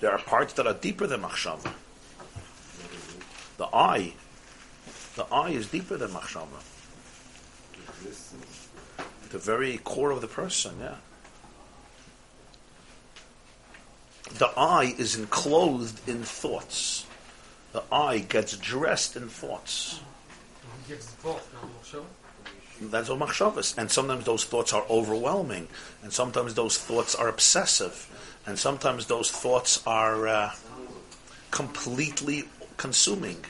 There 0.00 0.12
are 0.12 0.18
parts 0.18 0.52
that 0.54 0.66
are 0.66 0.74
deeper 0.74 1.06
than 1.06 1.22
machshava. 1.22 1.72
The 3.56 3.66
eye, 3.66 4.12
the 5.16 5.24
eye 5.24 5.50
is 5.50 5.68
deeper 5.68 5.96
than 5.96 6.10
machshava. 6.10 6.46
The 9.30 9.38
very 9.38 9.78
core 9.78 10.12
of 10.12 10.20
the 10.20 10.28
person, 10.28 10.76
yeah. 10.80 10.94
The 14.34 14.50
eye 14.56 14.94
is 14.96 15.16
enclosed 15.16 16.08
in 16.08 16.22
thoughts. 16.22 16.97
The 17.72 17.82
I 17.92 18.18
gets 18.18 18.56
dressed 18.56 19.16
in 19.16 19.28
thoughts. 19.28 20.00
That's 22.80 23.08
what 23.08 23.18
machshavas. 23.18 23.76
And 23.76 23.90
sometimes 23.90 24.24
those 24.24 24.44
thoughts 24.44 24.72
are 24.72 24.84
overwhelming, 24.88 25.68
and 26.02 26.12
sometimes 26.12 26.54
those 26.54 26.78
thoughts 26.78 27.14
are 27.14 27.28
obsessive, 27.28 28.08
and 28.46 28.58
sometimes 28.58 29.06
those 29.06 29.30
thoughts 29.30 29.82
are 29.86 30.28
uh, 30.28 30.52
completely 31.50 32.44
consuming. 32.76 33.44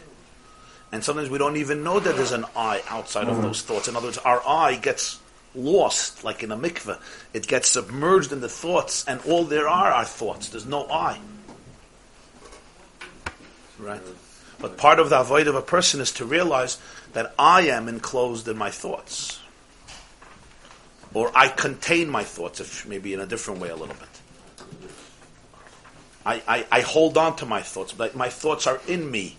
And 0.90 1.04
sometimes 1.04 1.28
we 1.28 1.38
don't 1.38 1.58
even 1.58 1.84
know 1.84 2.00
that 2.00 2.16
there's 2.16 2.32
an 2.32 2.46
I 2.56 2.82
outside 2.88 3.28
of 3.28 3.42
those 3.42 3.60
thoughts. 3.60 3.88
In 3.88 3.96
other 3.96 4.06
words, 4.06 4.18
our 4.18 4.42
I 4.46 4.76
gets 4.76 5.20
lost, 5.54 6.24
like 6.24 6.42
in 6.42 6.50
a 6.50 6.56
mikveh. 6.56 6.98
It 7.34 7.46
gets 7.46 7.68
submerged 7.68 8.32
in 8.32 8.40
the 8.40 8.48
thoughts, 8.48 9.04
and 9.06 9.20
all 9.28 9.44
there 9.44 9.68
are 9.68 9.92
are 9.92 10.04
thoughts. 10.06 10.48
There's 10.48 10.64
no 10.66 10.90
I. 10.90 11.20
Right? 13.78 14.00
But 14.60 14.76
part 14.76 14.98
of 14.98 15.10
the 15.10 15.16
avoida 15.16 15.48
of 15.48 15.54
a 15.54 15.62
person 15.62 16.00
is 16.00 16.12
to 16.12 16.24
realize 16.24 16.78
that 17.12 17.34
I 17.38 17.62
am 17.68 17.88
enclosed 17.88 18.48
in 18.48 18.58
my 18.58 18.70
thoughts. 18.70 19.38
Or 21.14 21.30
I 21.34 21.48
contain 21.48 22.10
my 22.10 22.24
thoughts, 22.24 22.60
if 22.60 22.86
maybe 22.86 23.14
in 23.14 23.20
a 23.20 23.26
different 23.26 23.60
way 23.60 23.68
a 23.68 23.76
little 23.76 23.94
bit. 23.94 24.08
I, 26.26 26.42
I, 26.46 26.66
I 26.70 26.80
hold 26.80 27.16
on 27.16 27.36
to 27.36 27.46
my 27.46 27.62
thoughts, 27.62 27.92
but 27.92 28.14
my 28.14 28.28
thoughts 28.28 28.66
are 28.66 28.80
in 28.86 29.10
me. 29.10 29.36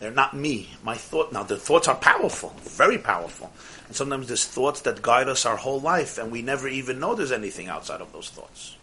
They're 0.00 0.10
not 0.10 0.34
me. 0.34 0.70
My 0.82 0.96
thought 0.96 1.32
now 1.32 1.44
the 1.44 1.56
thoughts 1.56 1.86
are 1.86 1.94
powerful, 1.94 2.52
very 2.62 2.98
powerful. 2.98 3.52
And 3.86 3.94
sometimes 3.94 4.26
there's 4.26 4.44
thoughts 4.44 4.80
that 4.80 5.00
guide 5.00 5.28
us 5.28 5.46
our 5.46 5.56
whole 5.56 5.80
life, 5.80 6.18
and 6.18 6.32
we 6.32 6.42
never 6.42 6.66
even 6.66 6.98
know 6.98 7.14
there's 7.14 7.30
anything 7.30 7.68
outside 7.68 8.00
of 8.00 8.12
those 8.12 8.30
thoughts. 8.30 8.76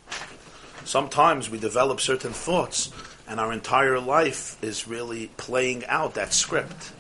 Sometimes 0.86 1.50
we 1.50 1.60
develop 1.60 2.00
certain 2.00 2.32
thoughts, 2.32 2.92
and 3.30 3.40
our 3.40 3.54
entire 3.54 4.00
life 4.00 4.62
is 4.64 4.88
really 4.88 5.28
playing 5.38 5.86
out 5.86 6.16
that 6.16 6.34
script. 6.34 6.92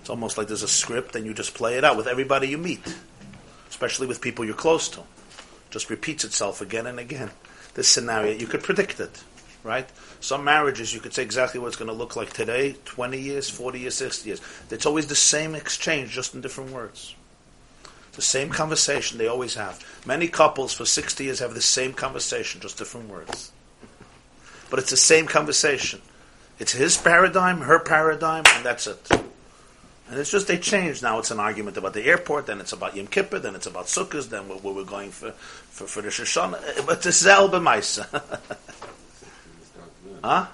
It's 0.00 0.10
almost 0.10 0.36
like 0.36 0.48
there's 0.48 0.64
a 0.64 0.68
script, 0.68 1.14
and 1.14 1.24
you 1.24 1.32
just 1.32 1.54
play 1.54 1.78
it 1.78 1.84
out 1.84 1.96
with 1.96 2.08
everybody 2.08 2.48
you 2.48 2.58
meet, 2.58 2.82
especially 3.68 4.08
with 4.08 4.20
people 4.20 4.44
you're 4.44 4.54
close 4.54 4.88
to. 4.90 5.00
It 5.00 5.70
Just 5.70 5.88
repeats 5.88 6.24
itself 6.24 6.60
again 6.60 6.88
and 6.88 6.98
again. 6.98 7.30
This 7.74 7.88
scenario, 7.88 8.36
you 8.36 8.48
could 8.48 8.64
predict 8.64 8.98
it, 8.98 9.22
right? 9.62 9.88
Some 10.18 10.42
marriages, 10.42 10.92
you 10.92 10.98
could 10.98 11.14
say 11.14 11.22
exactly 11.22 11.60
what 11.60 11.68
it's 11.68 11.76
going 11.76 11.90
to 11.90 11.96
look 11.96 12.16
like 12.16 12.32
today, 12.32 12.74
20 12.84 13.20
years, 13.20 13.48
40 13.48 13.78
years, 13.78 13.94
60 13.94 14.28
years. 14.28 14.40
It's 14.70 14.86
always 14.86 15.06
the 15.06 15.14
same 15.14 15.54
exchange, 15.54 16.10
just 16.10 16.34
in 16.34 16.40
different 16.40 16.72
words. 16.72 17.14
The 18.14 18.22
same 18.22 18.50
conversation 18.50 19.18
they 19.18 19.28
always 19.28 19.54
have. 19.54 19.86
Many 20.04 20.26
couples 20.26 20.74
for 20.74 20.84
60 20.84 21.22
years 21.22 21.38
have 21.38 21.54
the 21.54 21.62
same 21.62 21.92
conversation, 21.92 22.60
just 22.60 22.76
different 22.76 23.08
words. 23.08 23.52
But 24.70 24.78
it's 24.78 24.90
the 24.90 24.96
same 24.96 25.26
conversation. 25.26 26.00
It's 26.58 26.72
his 26.72 26.96
paradigm, 26.96 27.62
her 27.62 27.78
paradigm, 27.78 28.44
and 28.46 28.64
that's 28.64 28.86
it. 28.86 29.10
And 29.10 30.18
it's 30.18 30.30
just 30.30 30.48
they 30.48 30.58
change. 30.58 31.02
Now 31.02 31.18
it's 31.18 31.30
an 31.30 31.38
argument 31.38 31.76
about 31.76 31.94
the 31.94 32.04
airport, 32.04 32.46
then 32.46 32.60
it's 32.60 32.72
about 32.72 32.96
Yom 32.96 33.06
Kippur, 33.06 33.38
then 33.38 33.54
it's 33.54 33.66
about 33.66 33.86
Sukkot, 33.86 34.28
then 34.28 34.48
where, 34.48 34.58
where 34.58 34.74
we're 34.74 34.84
going 34.84 35.10
for, 35.10 35.30
for, 35.30 35.86
for 35.86 36.02
the 36.02 36.08
Shoshana. 36.08 36.84
But 36.84 37.06
it's 37.06 37.18
Zel 37.18 37.48
b'maisa. 37.48 38.06
huh? 40.24 40.46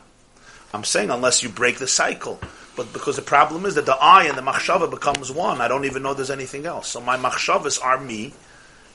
I'm 0.75 0.85
saying 0.85 1.11
unless 1.11 1.43
you 1.43 1.49
break 1.49 1.79
the 1.79 1.87
cycle. 1.87 2.39
But 2.77 2.93
because 2.93 3.17
the 3.17 3.23
problem 3.23 3.65
is 3.65 3.77
that 3.77 3.87
the 3.87 3.97
I 3.97 4.25
and 4.25 4.37
the 4.37 4.43
machshava 4.43 4.91
becomes 4.91 5.33
one, 5.33 5.63
I 5.63 5.69
don't 5.69 5.87
even 5.87 6.03
know 6.03 6.13
there's 6.13 6.31
anything 6.31 6.67
else. 6.67 6.89
So 6.89 7.01
my 7.01 7.17
machshavas 7.17 7.83
are 7.83 7.99
me, 7.99 8.35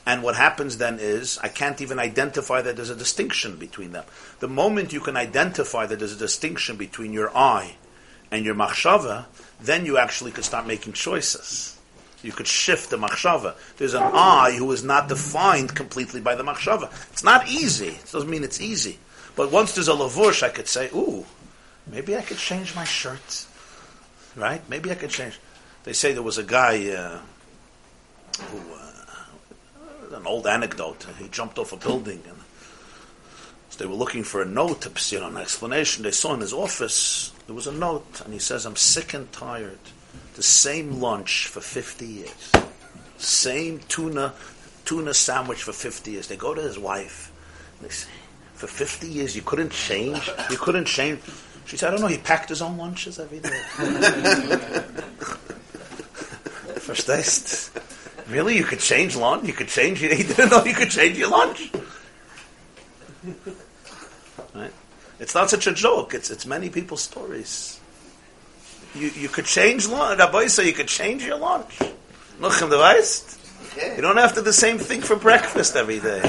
and 0.06 0.24
what 0.24 0.36
happens 0.36 0.78
then 0.78 0.98
is 1.00 1.38
I 1.44 1.48
can't 1.48 1.80
even 1.82 2.00
identify 2.00 2.62
that 2.62 2.76
there's 2.76 2.90
a 2.90 2.96
distinction 2.96 3.58
between 3.58 3.92
them. 3.92 4.06
The 4.40 4.48
moment 4.48 4.94
you 4.94 5.00
can 5.00 5.16
identify 5.16 5.86
that 5.86 6.00
there's 6.00 6.16
a 6.16 6.18
distinction 6.18 6.76
between 6.76 7.14
your 7.14 7.36
I 7.36 7.76
and 8.32 8.46
your 8.46 8.56
machshava, 8.56 9.26
then 9.60 9.86
you 9.86 9.98
actually 9.98 10.32
could 10.32 10.46
start 10.46 10.66
making 10.66 10.94
choices. 10.94 11.78
You 12.24 12.32
could 12.32 12.48
shift 12.48 12.90
the 12.90 12.98
machshava. 12.98 13.56
There's 13.78 13.94
an 13.94 14.04
I 14.04 14.52
who 14.58 14.72
is 14.72 14.84
not 14.84 15.08
defined 15.08 15.76
completely 15.76 16.22
by 16.22 16.36
the 16.36 16.44
machshava. 16.44 16.92
It's 17.12 17.24
not 17.24 17.48
easy. 17.48 17.90
It 17.90 18.12
doesn't 18.12 18.30
mean 18.30 18.44
it's 18.44 18.62
easy. 18.62 19.00
But 19.36 19.52
once 19.52 19.74
there's 19.74 19.88
a 19.88 19.94
lavush, 19.94 20.44
I 20.44 20.50
could 20.50 20.68
say, 20.68 20.90
ooh, 20.94 21.26
maybe 21.88 22.16
I 22.16 22.22
could 22.22 22.38
change 22.38 22.76
my 22.76 22.84
shirt. 22.84 23.46
Right? 24.36 24.62
Maybe 24.70 24.92
I 24.92 24.96
could 24.96 25.10
change. 25.10 25.40
They 25.84 25.94
say 25.94 26.14
there 26.14 26.22
was 26.22 26.38
a 26.38 26.44
guy 26.44 26.92
uh, 26.92 27.20
who, 28.44 28.58
uh, 28.74 28.81
an 30.14 30.26
old 30.26 30.48
anecdote, 30.48 31.06
he 31.20 31.28
jumped 31.28 31.58
off 31.58 31.74
a 31.74 31.78
building 31.78 32.22
and 32.28 32.38
so 33.72 33.78
they 33.80 33.86
were 33.86 33.96
looking 33.96 34.24
for 34.24 34.42
a 34.42 34.46
note, 34.46 34.86
you 35.14 35.20
know, 35.22 35.28
an 35.28 35.38
explanation. 35.38 36.04
They 36.04 36.12
saw 36.12 36.34
in 36.34 36.42
his 36.42 36.52
office, 36.52 37.32
there 37.48 37.56
was 37.56 37.68
a 37.68 37.72
note, 37.72 38.22
and 38.26 38.34
he 38.34 38.40
says, 38.40 38.66
I'm 38.66 38.76
sick 38.76 39.14
and 39.14 39.32
tired. 39.32 39.80
The 40.36 40.44
same 40.44 41.00
lunch 41.00 41.48
for 41.48 41.62
50 41.62 42.06
years. 42.06 42.52
Same 43.18 43.80
tuna, 43.88 44.34
tuna 44.84 45.14
sandwich 45.14 45.64
for 45.64 45.72
50 45.72 46.12
years. 46.12 46.28
They 46.28 46.36
go 46.36 46.54
to 46.54 46.62
his 46.62 46.78
wife, 46.78 47.32
they 47.82 47.88
say, 47.88 48.10
for 48.56 48.68
50 48.68 49.08
years 49.08 49.38
you 49.38 49.42
couldn't 49.42 49.72
change? 49.72 50.30
You 50.50 50.58
couldn't 50.58 50.86
change? 50.86 51.22
She 51.66 51.78
said, 51.78 51.88
I 51.88 51.92
don't 51.92 52.02
know, 52.02 52.08
he 52.08 52.18
packed 52.18 52.50
his 52.50 52.62
own 52.62 52.78
lunches 52.78 53.20
every 53.20 53.40
day. 53.40 53.50
Verstehst? 56.82 57.70
Really? 58.32 58.56
You 58.58 58.64
could 58.64 58.80
change 58.80 59.16
lunch? 59.16 59.46
You 59.46 59.54
could 59.54 59.68
change, 59.68 60.00
he 60.00 60.08
didn't 60.24 60.50
know 60.50 60.64
you 60.64 60.74
could 60.74 60.90
change 60.90 61.18
your 61.18 61.30
lunch. 61.30 61.72
Right? 64.56 64.72
It's 65.20 65.36
not 65.36 65.50
such 65.50 65.68
a 65.68 65.74
joke. 65.74 66.14
It's 66.14 66.32
it's 66.32 66.46
many 66.46 66.70
people's 66.70 67.04
stories. 67.04 67.80
You 68.96 69.10
you 69.10 69.30
could 69.30 69.46
change 69.46 69.88
lunch. 69.88 70.18
Rabbi 70.20 70.48
say 70.48 70.66
you 70.66 70.74
could 70.74 70.88
change 70.88 71.24
your 71.24 71.38
lunch. 71.38 71.78
Du 72.40 72.48
weißt? 72.48 73.38
You 73.96 74.02
don't 74.02 74.18
have 74.18 74.34
to 74.34 74.40
do 74.40 74.46
the 74.46 74.54
same 74.54 74.80
thing 74.80 75.02
for 75.02 75.16
breakfast 75.16 75.76
every 75.76 76.00
day. 76.00 76.24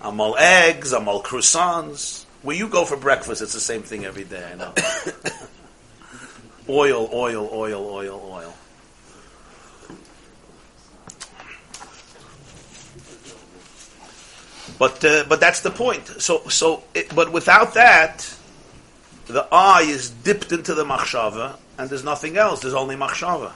I'm 0.00 0.20
all 0.20 0.36
eggs. 0.38 0.92
I'm 0.92 1.08
all 1.08 1.22
croissants. 1.22 2.24
Where 2.42 2.56
you 2.56 2.68
go 2.68 2.86
for 2.86 2.96
breakfast, 2.96 3.42
it's 3.42 3.52
the 3.52 3.60
same 3.60 3.82
thing 3.82 4.06
every 4.06 4.24
day. 4.24 4.42
I 4.42 4.54
know. 4.56 4.72
oil, 6.68 7.10
oil, 7.12 7.50
oil, 7.52 7.86
oil, 7.86 8.30
oil. 8.32 8.54
But 14.80 15.04
uh, 15.04 15.24
but 15.28 15.40
that's 15.40 15.60
the 15.60 15.70
point. 15.70 16.06
So 16.06 16.48
so 16.48 16.82
it, 16.94 17.14
but 17.14 17.30
without 17.30 17.74
that, 17.74 18.34
the 19.26 19.46
eye 19.52 19.82
is 19.82 20.08
dipped 20.08 20.52
into 20.52 20.72
the 20.72 20.84
machshava, 20.84 21.58
and 21.76 21.90
there's 21.90 22.02
nothing 22.02 22.38
else. 22.38 22.60
There's 22.60 22.72
only 22.72 22.96
machshava. 22.96 23.52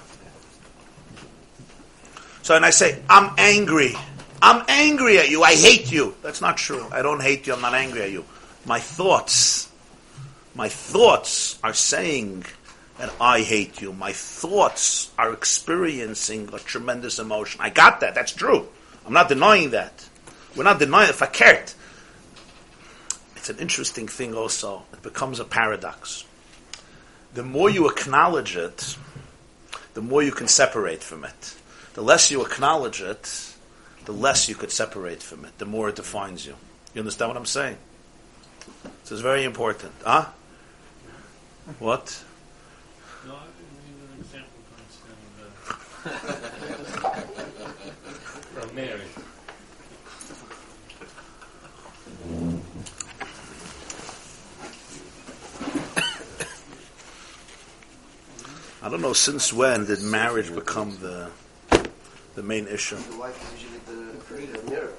So 2.42 2.54
and 2.54 2.62
I 2.62 2.68
say, 2.68 3.00
I'm 3.08 3.32
angry. 3.38 3.94
I'm 4.42 4.66
angry 4.68 5.16
at 5.16 5.30
you. 5.30 5.42
I 5.42 5.54
hate 5.54 5.90
you. 5.90 6.14
That's 6.20 6.42
not 6.42 6.58
true. 6.58 6.86
I 6.92 7.00
don't 7.00 7.22
hate 7.22 7.46
you. 7.46 7.54
I'm 7.54 7.62
not 7.62 7.72
angry 7.72 8.02
at 8.02 8.10
you. 8.10 8.26
My 8.66 8.78
thoughts, 8.78 9.70
my 10.54 10.68
thoughts 10.68 11.58
are 11.64 11.72
saying 11.72 12.44
that 12.98 13.10
I 13.18 13.40
hate 13.40 13.80
you. 13.80 13.94
My 13.94 14.12
thoughts 14.12 15.10
are 15.18 15.32
experiencing 15.32 16.50
a 16.52 16.58
tremendous 16.58 17.18
emotion. 17.18 17.62
I 17.62 17.70
got 17.70 18.00
that. 18.00 18.14
That's 18.14 18.32
true. 18.32 18.68
I'm 19.06 19.14
not 19.14 19.30
denying 19.30 19.70
that. 19.70 20.06
We're 20.57 20.64
not 20.64 20.78
denying 20.78 21.11
it. 21.11 21.16
Fakert. 21.16 21.74
It's 23.36 23.50
an 23.50 23.59
interesting 23.59 24.09
thing 24.09 24.34
also. 24.34 24.84
It 24.92 25.02
becomes 25.02 25.40
a 25.40 25.44
paradox. 25.44 26.24
The 27.34 27.42
more 27.42 27.68
you 27.68 27.88
acknowledge 27.88 28.57
it, 28.57 28.96
the 29.94 30.00
more 30.00 30.22
you 30.22 30.32
can 30.32 30.48
separate 30.48 31.02
from 31.02 31.24
it. 31.24 31.57
The 31.94 32.02
less 32.02 32.30
you 32.30 32.44
acknowledge 32.44 33.00
it, 33.00 33.55
the 34.05 34.12
less 34.12 34.48
you 34.48 34.55
could 34.55 34.70
separate 34.70 35.22
from 35.22 35.44
it, 35.44 35.59
the 35.59 35.66
more 35.66 35.88
it 35.88 35.96
defines 35.96 36.46
you. 36.46 36.55
You 36.94 37.00
understand 37.00 37.30
what 37.30 37.36
I'm 37.36 37.46
saying? 37.46 37.76
This 39.02 39.12
is 39.12 39.20
very 39.20 39.44
important. 39.44 39.92
Huh? 40.05 40.26
What? 41.78 42.24
No, 43.26 43.34
I 43.34 43.46
need 43.80 43.96
an 44.02 44.20
example 44.20 44.61
to 44.68 44.74
understand 44.80 45.18
the, 48.55 48.61
from 48.61 48.74
Mary. 48.74 49.03
I 58.85 58.91
don't 58.91 59.01
know 59.01 59.14
since 59.14 59.51
when 59.51 59.87
did 59.87 60.03
marriage 60.03 60.55
become 60.55 60.99
the 61.01 61.30
the 62.35 62.43
main 62.43 62.68
issue. 62.68 62.97
The 62.97 63.16
wife 63.16 63.55
is 63.55 63.62
usually 63.62 63.80
the, 63.87 64.59
the 64.59 64.70
mirror. 64.70 64.93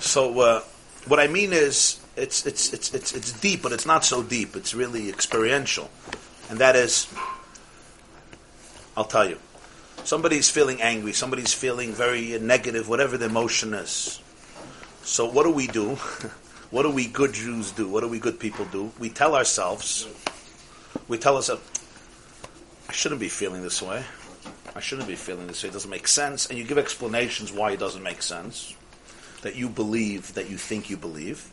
So 0.00 0.40
uh, 0.40 0.60
what 1.06 1.20
I 1.20 1.28
mean 1.28 1.52
is 1.52 2.00
it's, 2.16 2.44
it's, 2.46 2.72
it's, 2.72 2.92
it's, 2.92 3.14
it's 3.14 3.32
deep, 3.32 3.62
but 3.62 3.70
it's 3.70 3.86
not 3.86 4.04
so 4.04 4.24
deep. 4.24 4.56
It's 4.56 4.74
really 4.74 5.08
experiential. 5.08 5.88
And 6.48 6.58
that 6.58 6.74
is, 6.74 7.06
I'll 8.96 9.04
tell 9.04 9.28
you, 9.28 9.38
somebody's 10.02 10.50
feeling 10.50 10.82
angry, 10.82 11.12
somebody's 11.12 11.52
feeling 11.52 11.92
very 11.92 12.38
negative, 12.40 12.88
whatever 12.88 13.16
the 13.16 13.26
emotion 13.26 13.72
is. 13.72 14.20
So 15.02 15.30
what 15.30 15.44
do 15.44 15.52
we 15.52 15.68
do? 15.68 15.90
what 16.70 16.82
do 16.82 16.90
we 16.90 17.06
good 17.06 17.34
Jews 17.34 17.70
do? 17.70 17.88
What 17.88 18.00
do 18.00 18.08
we 18.08 18.18
good 18.18 18.40
people 18.40 18.64
do? 18.64 18.90
We 18.98 19.10
tell 19.10 19.36
ourselves, 19.36 20.08
we 21.08 21.18
tell 21.18 21.36
ourselves, 21.36 21.62
I 22.88 22.92
shouldn't 22.92 23.20
be 23.20 23.28
feeling 23.28 23.62
this 23.62 23.82
way. 23.82 24.04
I 24.74 24.80
shouldn't 24.80 25.08
be 25.08 25.16
feeling 25.16 25.46
this 25.46 25.62
way. 25.62 25.68
It 25.68 25.72
doesn't 25.72 25.90
make 25.90 26.08
sense. 26.08 26.46
And 26.46 26.58
you 26.58 26.64
give 26.64 26.78
explanations 26.78 27.52
why 27.52 27.72
it 27.72 27.80
doesn't 27.80 28.02
make 28.02 28.22
sense. 28.22 28.74
That 29.42 29.56
you 29.56 29.68
believe, 29.68 30.34
that 30.34 30.50
you 30.50 30.56
think 30.56 30.90
you 30.90 30.96
believe. 30.96 31.50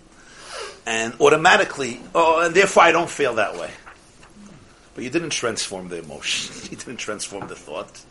And 0.85 1.13
automatically, 1.19 1.99
oh, 2.15 2.45
and 2.45 2.55
therefore 2.55 2.83
I 2.83 2.91
don't 2.91 3.09
feel 3.09 3.35
that 3.35 3.55
way. 3.55 3.71
But 4.95 5.03
you 5.03 5.09
didn't 5.09 5.29
transform 5.29 5.89
the 5.89 5.99
emotion. 5.99 6.55
you 6.71 6.77
didn't 6.77 6.97
transform 6.97 7.47
the 7.47 7.55
thought. 7.55 8.03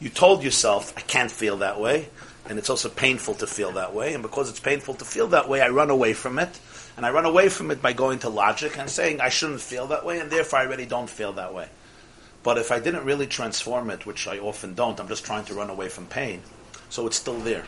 You 0.00 0.08
told 0.08 0.42
yourself, 0.42 0.94
I 0.96 1.02
can't 1.02 1.30
feel 1.30 1.58
that 1.58 1.80
way. 1.80 2.08
And 2.48 2.58
it's 2.58 2.70
also 2.70 2.88
painful 2.88 3.34
to 3.34 3.46
feel 3.46 3.72
that 3.72 3.94
way. 3.94 4.14
And 4.14 4.22
because 4.22 4.48
it's 4.48 4.60
painful 4.60 4.94
to 4.94 5.04
feel 5.04 5.28
that 5.28 5.48
way, 5.48 5.60
I 5.60 5.68
run 5.68 5.90
away 5.90 6.14
from 6.14 6.38
it. 6.38 6.58
And 6.96 7.06
I 7.06 7.10
run 7.10 7.24
away 7.24 7.48
from 7.48 7.70
it 7.70 7.80
by 7.80 7.92
going 7.92 8.18
to 8.20 8.28
logic 8.28 8.78
and 8.78 8.90
saying, 8.90 9.20
I 9.20 9.28
shouldn't 9.28 9.60
feel 9.60 9.86
that 9.88 10.04
way, 10.04 10.20
and 10.20 10.30
therefore 10.30 10.58
I 10.58 10.64
really 10.64 10.86
don't 10.86 11.08
feel 11.08 11.32
that 11.34 11.54
way. 11.54 11.68
But 12.42 12.58
if 12.58 12.72
I 12.72 12.80
didn't 12.80 13.04
really 13.04 13.26
transform 13.26 13.90
it, 13.90 14.06
which 14.06 14.26
I 14.26 14.38
often 14.38 14.74
don't, 14.74 14.98
I'm 14.98 15.08
just 15.08 15.24
trying 15.24 15.44
to 15.46 15.54
run 15.54 15.70
away 15.70 15.88
from 15.88 16.06
pain. 16.06 16.42
So 16.88 17.06
it's 17.06 17.16
still 17.16 17.38
there. 17.38 17.64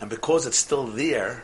And 0.00 0.10
because 0.10 0.46
it's 0.46 0.58
still 0.58 0.86
there, 0.86 1.42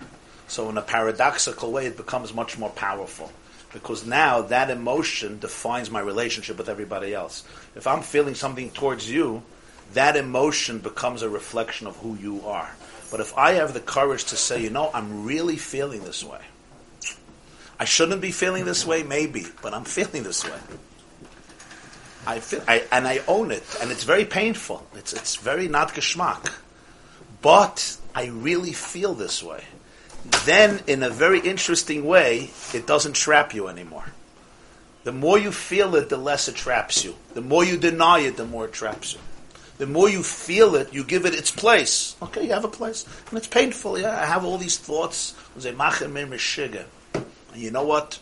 so 0.48 0.68
in 0.68 0.78
a 0.78 0.82
paradoxical 0.82 1.72
way, 1.72 1.86
it 1.86 1.96
becomes 1.96 2.34
much 2.34 2.58
more 2.58 2.70
powerful. 2.70 3.32
Because 3.72 4.06
now 4.06 4.42
that 4.42 4.70
emotion 4.70 5.38
defines 5.40 5.90
my 5.90 6.00
relationship 6.00 6.58
with 6.58 6.68
everybody 6.68 7.12
else. 7.12 7.42
If 7.74 7.86
I'm 7.86 8.02
feeling 8.02 8.34
something 8.36 8.70
towards 8.70 9.10
you, 9.10 9.42
that 9.94 10.16
emotion 10.16 10.78
becomes 10.78 11.22
a 11.22 11.28
reflection 11.28 11.86
of 11.86 11.96
who 11.96 12.14
you 12.16 12.46
are. 12.46 12.70
But 13.10 13.20
if 13.20 13.36
I 13.36 13.52
have 13.52 13.74
the 13.74 13.80
courage 13.80 14.24
to 14.26 14.36
say, 14.36 14.62
you 14.62 14.70
know, 14.70 14.90
I'm 14.94 15.24
really 15.24 15.56
feeling 15.56 16.04
this 16.04 16.22
way. 16.22 16.40
I 17.84 17.86
shouldn't 17.86 18.22
be 18.22 18.30
feeling 18.30 18.64
this 18.64 18.86
way, 18.86 19.02
maybe, 19.02 19.44
but 19.60 19.74
I'm 19.74 19.84
feeling 19.84 20.22
this 20.22 20.42
way. 20.42 20.58
I 22.26 22.40
feel, 22.40 22.62
I, 22.66 22.82
and 22.90 23.06
I 23.06 23.20
own 23.28 23.50
it, 23.50 23.62
and 23.82 23.90
it's 23.90 24.04
very 24.04 24.24
painful. 24.24 24.86
It's, 24.94 25.12
it's 25.12 25.36
very 25.36 25.68
not 25.68 25.92
geschmack. 25.92 26.50
But 27.42 27.98
I 28.14 28.28
really 28.28 28.72
feel 28.72 29.12
this 29.12 29.42
way. 29.42 29.64
Then, 30.46 30.80
in 30.86 31.02
a 31.02 31.10
very 31.10 31.40
interesting 31.40 32.06
way, 32.06 32.52
it 32.72 32.86
doesn't 32.86 33.16
trap 33.16 33.52
you 33.52 33.68
anymore. 33.68 34.06
The 35.02 35.12
more 35.12 35.38
you 35.38 35.52
feel 35.52 35.94
it, 35.94 36.08
the 36.08 36.16
less 36.16 36.48
it 36.48 36.54
traps 36.54 37.04
you. 37.04 37.14
The 37.34 37.42
more 37.42 37.66
you 37.66 37.76
deny 37.76 38.20
it, 38.20 38.38
the 38.38 38.46
more 38.46 38.64
it 38.64 38.72
traps 38.72 39.12
you. 39.12 39.20
The 39.76 39.86
more 39.86 40.08
you 40.08 40.22
feel 40.22 40.74
it, 40.74 40.94
you 40.94 41.04
give 41.04 41.26
it 41.26 41.34
its 41.34 41.50
place. 41.50 42.16
Okay, 42.22 42.46
you 42.46 42.54
have 42.54 42.64
a 42.64 42.68
place. 42.68 43.04
And 43.28 43.36
it's 43.36 43.46
painful, 43.46 43.98
yeah. 43.98 44.18
I 44.18 44.24
have 44.24 44.42
all 44.42 44.56
these 44.56 44.78
thoughts. 44.78 45.34
You 47.54 47.70
know 47.70 47.84
what? 47.84 48.18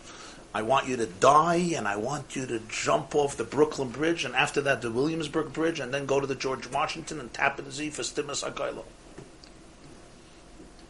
I 0.55 0.63
want 0.63 0.87
you 0.87 0.97
to 0.97 1.07
die 1.07 1.73
and 1.77 1.89
I 1.89 1.97
want 1.97 2.37
you 2.37 2.47
to 2.47 2.61
jump 2.69 3.15
off 3.15 3.37
the 3.37 3.45
Brooklyn 3.45 3.89
Bridge 3.89 4.25
and 4.25 4.35
after 4.35 4.61
that 4.63 4.83
the 4.83 4.91
Williamsburg 4.91 5.53
Bridge 5.53 5.79
and 5.81 5.95
then 5.95 6.05
go 6.05 6.21
to 6.21 6.27
the 6.27 6.35
George 6.35 6.71
Washington 6.71 7.21
and 7.21 7.33
tap 7.33 7.59
in 7.59 7.71
Z 7.71 7.91
for 7.91 8.03
Stimus 8.03 8.45
Akailo. 8.45 8.85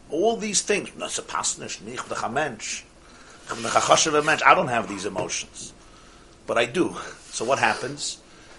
All 0.09 0.35
these 0.35 0.61
things. 0.61 0.89
I 1.01 1.07
don't 4.55 4.67
have 4.67 4.89
these 4.89 5.05
emotions. 5.05 5.73
But 6.45 6.57
I 6.57 6.65
do. 6.65 6.97
So 7.29 7.45
what 7.45 7.59
happens? 7.59 8.17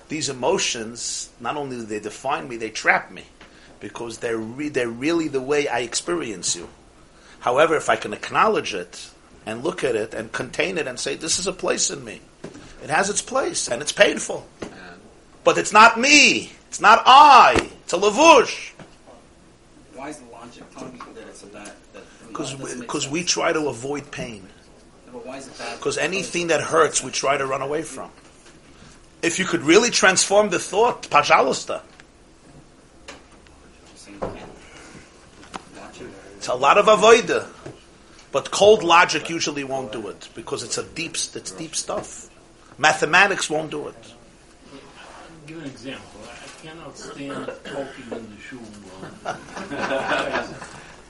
These 0.08 0.30
emotions, 0.30 1.28
not 1.38 1.56
only 1.56 1.76
do 1.76 1.82
they 1.82 2.00
define 2.00 2.48
me, 2.48 2.56
they 2.56 2.70
trap 2.70 3.10
me. 3.10 3.24
Because 3.78 4.16
they're, 4.18 4.38
re- 4.38 4.70
they're 4.70 4.88
really 4.88 5.28
the 5.28 5.42
way 5.42 5.68
I 5.68 5.80
experience 5.80 6.56
you. 6.56 6.70
However, 7.40 7.76
if 7.76 7.90
I 7.90 7.96
can 7.96 8.14
acknowledge 8.14 8.72
it, 8.72 9.10
and 9.46 9.62
look 9.62 9.84
at 9.84 9.94
it 9.94 10.14
and 10.14 10.32
contain 10.32 10.78
it 10.78 10.86
and 10.86 10.98
say, 10.98 11.14
this 11.14 11.38
is 11.38 11.46
a 11.46 11.52
place 11.52 11.90
in 11.90 12.04
me. 12.04 12.20
It 12.82 12.90
has 12.90 13.10
its 13.10 13.22
place 13.22 13.68
and 13.68 13.82
it's 13.82 13.92
painful. 13.92 14.46
But 15.42 15.58
it's 15.58 15.72
not 15.72 15.98
me. 15.98 16.52
It's 16.68 16.80
not 16.80 17.02
I. 17.06 17.70
It's 17.82 17.92
a 17.92 17.98
lavush. 17.98 18.72
Why 19.94 20.08
is 20.08 20.18
the 20.18 20.30
logic 20.32 20.64
telling 20.74 20.94
you 20.94 21.14
that 21.14 21.28
it's 21.28 21.42
a 21.42 21.46
bad? 21.46 21.72
Because 22.28 22.56
we, 22.56 23.20
we 23.20 23.24
try 23.24 23.52
to 23.52 23.68
avoid 23.68 24.10
pain. 24.10 24.46
but 25.12 25.24
why 25.24 25.36
is 25.36 25.46
it 25.46 25.56
bad? 25.56 25.78
Because 25.78 25.98
anything 25.98 26.48
that 26.48 26.60
hurts, 26.60 27.02
we 27.02 27.10
try 27.10 27.36
to 27.36 27.46
run 27.46 27.62
away 27.62 27.82
from. 27.82 28.10
If 29.22 29.38
you 29.38 29.44
could 29.44 29.62
really 29.62 29.90
transform 29.90 30.50
the 30.50 30.58
thought, 30.58 31.02
pajalusta. 31.04 31.82
It's 36.36 36.48
a 36.48 36.54
lot 36.54 36.76
of 36.76 36.86
avoida. 36.86 37.48
But 38.34 38.50
cold 38.50 38.82
logic 38.82 39.30
usually 39.30 39.62
won't 39.62 39.92
do 39.92 40.08
it 40.08 40.28
because 40.34 40.64
it's 40.64 40.76
a 40.76 40.82
deep, 40.82 41.12
it's 41.12 41.52
deep 41.52 41.74
stuff. 41.76 42.28
Mathematics 42.78 43.48
won't 43.48 43.70
do 43.70 43.86
it. 43.86 43.94
I'll 44.74 45.46
give 45.46 45.58
an 45.58 45.66
example. 45.66 46.20
I 46.26 46.66
cannot 46.66 46.98
stand 46.98 47.46
talking 47.62 48.08
in 48.10 48.24
the 48.34 48.40
shul. 48.42 48.58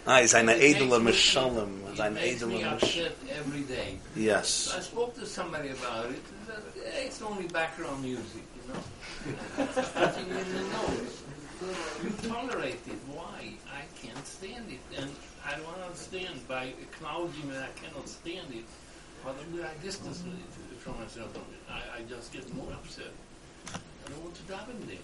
Ah, 0.07 0.21
seine 0.27 0.51
edle 0.53 1.01
Mishalim. 1.01 1.73
It 1.93 1.97
Seine 1.97 2.15
makes 2.15 2.43
edle 2.43 2.49
me 2.51 2.61
Mishalim. 2.61 2.73
upset 2.75 3.17
every 3.41 3.63
day. 3.63 3.97
Yes. 4.15 4.49
So 4.49 4.77
I 4.77 4.81
spoke 4.83 5.15
to 5.15 5.25
somebody 5.25 5.71
about 5.71 6.11
it. 6.11 6.21
and 6.29 6.41
said, 6.47 6.63
"Eh, 6.93 7.07
It's 7.07 7.23
only 7.23 7.47
background 7.49 8.03
music, 8.03 8.45
you 8.57 8.65
know. 8.69 8.83
Nothing 10.05 10.29
in 10.29 10.47
the 10.57 10.65
nose. 10.77 11.23
You 12.05 12.11
tolerate 12.29 12.85
it. 12.95 13.01
Why? 13.17 13.55
I 13.81 13.83
can't 14.03 14.27
stand 14.27 14.67
it, 14.77 14.83
and 15.01 15.11
I 15.47 15.53
don't 15.57 15.75
understand 16.65 16.89
by 17.01 17.09
acknowledging 17.09 17.51
that 17.51 17.63
I 17.63 17.73
cannot 17.79 18.09
stand 18.09 18.53
it. 18.53 18.65
But 19.25 19.35
when 19.35 19.65
I 19.65 19.75
distance 19.83 20.23
it 20.27 20.79
from 20.79 20.99
myself 21.01 21.33
from 21.33 21.43
it. 21.43 21.61
I, 21.71 21.99
I 21.99 22.03
just 22.09 22.33
get 22.33 22.53
more 22.55 22.73
upset. 22.73 23.07
I 23.69 24.11
don't 24.11 24.23
want 24.23 24.35
to 24.35 24.43
daven 24.43 24.87
there. 24.87 24.99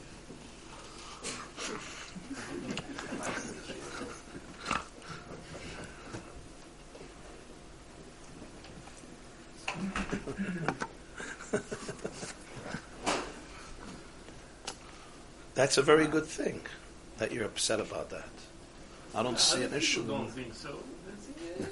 That's 15.54 15.78
a 15.78 15.82
very 15.82 16.06
good 16.06 16.26
thing 16.26 16.60
that 17.18 17.32
you're 17.32 17.44
upset 17.44 17.80
about 17.80 18.10
that. 18.10 18.28
I 19.14 19.22
don't 19.22 19.38
see 19.38 19.62
an 19.62 19.74
issue. 19.74 20.06
don't 20.06 20.30
think 20.30 20.54
so. 20.54 20.78
That's, 21.06 21.26
eh. 21.60 21.64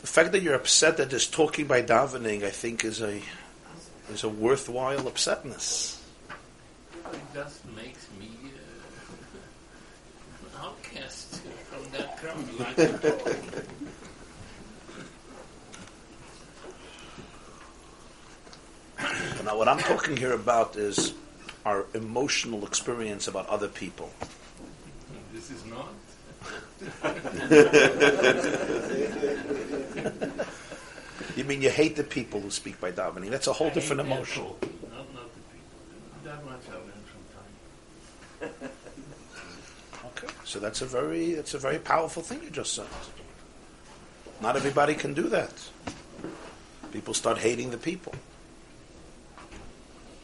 The 0.00 0.03
fact 0.14 0.30
that 0.30 0.42
you're 0.42 0.54
upset 0.54 0.98
that 0.98 1.10
there's 1.10 1.26
talking 1.26 1.66
by 1.66 1.82
davening, 1.82 2.44
I 2.44 2.50
think, 2.50 2.84
is 2.84 3.00
a 3.00 3.20
is 4.12 4.22
a 4.22 4.28
worthwhile 4.28 5.10
upsetness. 5.10 5.98
It 7.12 7.20
just 7.34 7.64
makes 7.74 8.06
me 8.20 8.30
uh, 10.54 10.66
outcast 10.66 11.40
from 11.68 11.90
that 11.90 12.16
crowd. 12.18 12.46
But 18.96 19.42
now, 19.44 19.58
what 19.58 19.66
I'm 19.66 19.80
talking 19.80 20.16
here 20.16 20.34
about 20.34 20.76
is 20.76 21.12
our 21.66 21.86
emotional 21.92 22.64
experience 22.64 23.26
about 23.26 23.48
other 23.48 23.66
people. 23.66 24.12
this 25.32 25.50
is 25.50 25.64
not. 25.66 25.88
You 31.36 31.44
mean 31.44 31.62
you 31.62 31.70
hate 31.70 31.96
the 31.96 32.04
people 32.04 32.40
who 32.40 32.50
speak 32.50 32.80
by 32.80 32.92
davening? 32.92 33.30
That's 33.30 33.46
a 33.46 33.52
whole 33.52 33.68
I 33.68 33.74
different 33.74 34.00
emotion. 34.00 34.44
Not, 34.44 35.14
not 35.14 35.30
the 35.34 35.40
people. 35.52 35.70
That 36.24 36.44
much 36.44 36.60
I 36.70 36.74
learned 36.74 37.04
from 38.40 38.60
time. 38.60 38.70
Okay, 40.16 40.32
so 40.44 40.60
that's 40.60 40.80
a 40.80 40.86
very 40.86 41.34
that's 41.34 41.54
a 41.54 41.58
very 41.58 41.78
powerful 41.78 42.22
thing 42.22 42.40
you 42.44 42.50
just 42.50 42.74
said. 42.74 42.86
Not 44.40 44.54
everybody 44.54 44.94
can 44.94 45.12
do 45.12 45.28
that. 45.30 45.52
People 46.92 47.14
start 47.14 47.38
hating 47.38 47.70
the 47.70 47.78
people, 47.78 48.14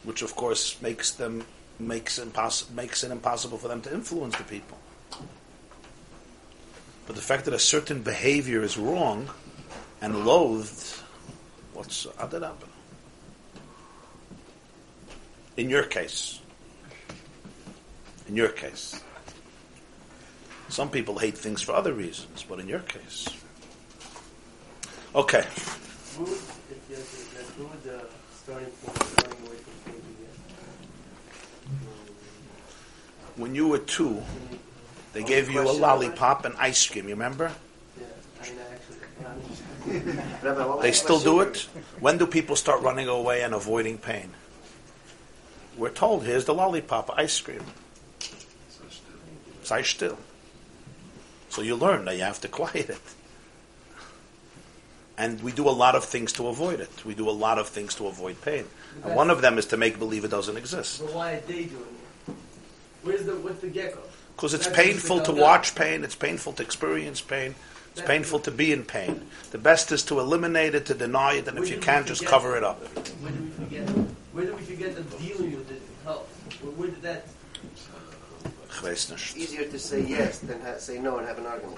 which 0.03 0.21
of 0.21 0.33
course 0.35 0.81
makes 0.81 1.11
them 1.11 1.43
makes 1.77 2.19
impos- 2.19 2.71
makes 2.71 3.03
it 3.03 3.11
impossible 3.11 3.57
for 3.57 3.67
them 3.67 3.81
to 3.81 3.93
influence 3.93 4.37
the 4.37 4.45
people. 4.45 4.77
But 7.05 7.15
the 7.17 7.21
fact 7.21 7.43
that 7.45 7.53
a 7.53 7.59
certain 7.59 8.01
behavior 8.01 8.61
is 8.61 8.77
wrong 8.77 9.29
and 10.01 10.25
loathed, 10.25 11.01
what's 11.73 12.05
adarabba? 12.05 12.67
In 15.57 15.69
your 15.69 15.83
case, 15.83 16.39
in 18.27 18.35
your 18.35 18.49
case. 18.49 19.01
Some 20.69 20.89
people 20.89 21.19
hate 21.19 21.37
things 21.37 21.61
for 21.61 21.73
other 21.73 21.93
reasons, 21.93 22.45
but 22.47 22.59
in 22.59 22.67
your 22.67 22.79
case. 22.79 23.27
Okay. 25.13 25.45
When 33.35 33.53
you 33.53 33.67
were 33.67 33.79
two, 33.79 34.23
they 35.13 35.23
gave 35.23 35.49
you 35.49 35.61
a 35.61 35.67
lollipop 35.71 36.45
and 36.45 36.55
ice 36.57 36.87
cream, 36.87 37.05
you 37.05 37.15
remember? 37.15 37.51
Yeah, 37.99 38.05
I 38.39 38.49
mean, 38.49 38.59
actually, 38.71 38.97
Rabbi, 39.21 39.39
what 39.39 39.70
They 40.81 40.91
still 40.91 41.19
do 41.19 41.41
it? 41.41 41.67
When 41.99 42.17
do 42.17 42.27
people 42.27 42.55
start 42.55 42.81
running 42.81 43.07
away 43.07 43.41
and 43.41 43.53
avoiding 43.53 43.97
pain? 43.97 44.31
We're 45.77 45.89
told, 45.89 46.25
here's 46.25 46.45
the 46.45 46.53
lollipop, 46.53 47.11
ice 47.17 47.39
cream. 47.39 47.63
Sei 49.63 49.81
still. 49.83 50.17
So 51.49 51.61
you 51.61 51.75
learn 51.75 52.05
that 52.05 52.15
you 52.15 52.23
have 52.23 52.41
to 52.41 52.47
quiet 52.47 52.89
it. 52.89 53.01
And 55.17 55.41
we 55.43 55.51
do 55.51 55.67
a 55.67 55.71
lot 55.71 55.95
of 55.95 56.03
things 56.03 56.33
to 56.33 56.47
avoid 56.47 56.79
it. 56.79 57.05
We 57.05 57.13
do 57.13 57.29
a 57.29 57.31
lot 57.31 57.59
of 57.59 57.67
things 57.67 57.95
to 57.95 58.07
avoid 58.07 58.41
pain. 58.41 58.65
And 59.03 59.15
one 59.15 59.29
of 59.29 59.41
them 59.41 59.57
is 59.57 59.65
to 59.67 59.77
make 59.77 59.99
believe 59.99 60.25
it 60.25 60.31
doesn't 60.31 60.57
exist. 60.57 61.01
but 61.01 61.13
why 61.13 61.33
are 61.33 61.39
they 61.41 61.65
doing 61.65 61.95
it? 62.27 62.33
Where's 63.03 63.23
the 63.25 63.35
what's 63.35 63.61
the 63.61 63.67
gecko? 63.67 63.99
Because 64.35 64.53
it's 64.53 64.67
painful 64.67 65.21
to 65.21 65.31
watch 65.31 65.75
pain, 65.75 66.03
it's 66.03 66.15
painful 66.15 66.53
to 66.53 66.63
experience 66.63 67.21
pain, 67.21 67.53
it's 67.91 68.01
painful 68.01 68.39
to 68.39 68.51
be 68.51 68.71
in 68.71 68.83
pain. 68.83 69.21
The 69.51 69.57
best 69.57 69.91
is 69.91 70.03
to 70.03 70.19
eliminate 70.19 70.75
it, 70.75 70.85
to 70.87 70.93
deny 70.93 71.33
it, 71.33 71.47
and 71.47 71.57
if 71.57 71.69
you 71.69 71.77
can, 71.77 72.05
just 72.05 72.25
cover 72.25 72.55
it 72.55 72.63
up. 72.63 72.79
Where 73.19 73.31
do 73.31 73.43
we 73.43 73.49
forget? 73.51 73.89
Where 74.31 74.45
do 74.45 74.55
we 74.55 74.61
forget 74.61 74.95
that 74.95 75.19
dealing 75.19 75.51
with 75.57 75.71
it 75.71 75.81
helps? 76.03 76.33
Where, 76.61 76.71
where 76.73 76.89
did 76.89 77.01
that? 77.01 77.25
Ich. 78.83 79.35
Easier 79.35 79.65
to 79.65 79.77
say 79.77 80.01
yes 80.01 80.39
than 80.39 80.59
ha- 80.61 80.77
say 80.77 80.97
no 80.99 81.17
and 81.17 81.27
have 81.27 81.37
an 81.37 81.45
argument. 81.45 81.77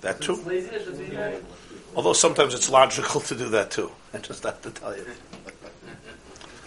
That 0.00 0.20
too. 0.20 0.36
laziness. 0.36 0.86
That's 0.86 0.98
what 0.98 1.08
you 1.08 1.18
mean? 1.18 1.46
Although 1.94 2.12
sometimes 2.14 2.54
it's 2.54 2.70
logical 2.70 3.20
to 3.20 3.34
do 3.34 3.48
that 3.50 3.70
too. 3.70 3.90
I 4.14 4.18
just 4.18 4.44
have 4.44 4.62
to 4.62 4.70
tell 4.70 4.96
you. 4.96 5.04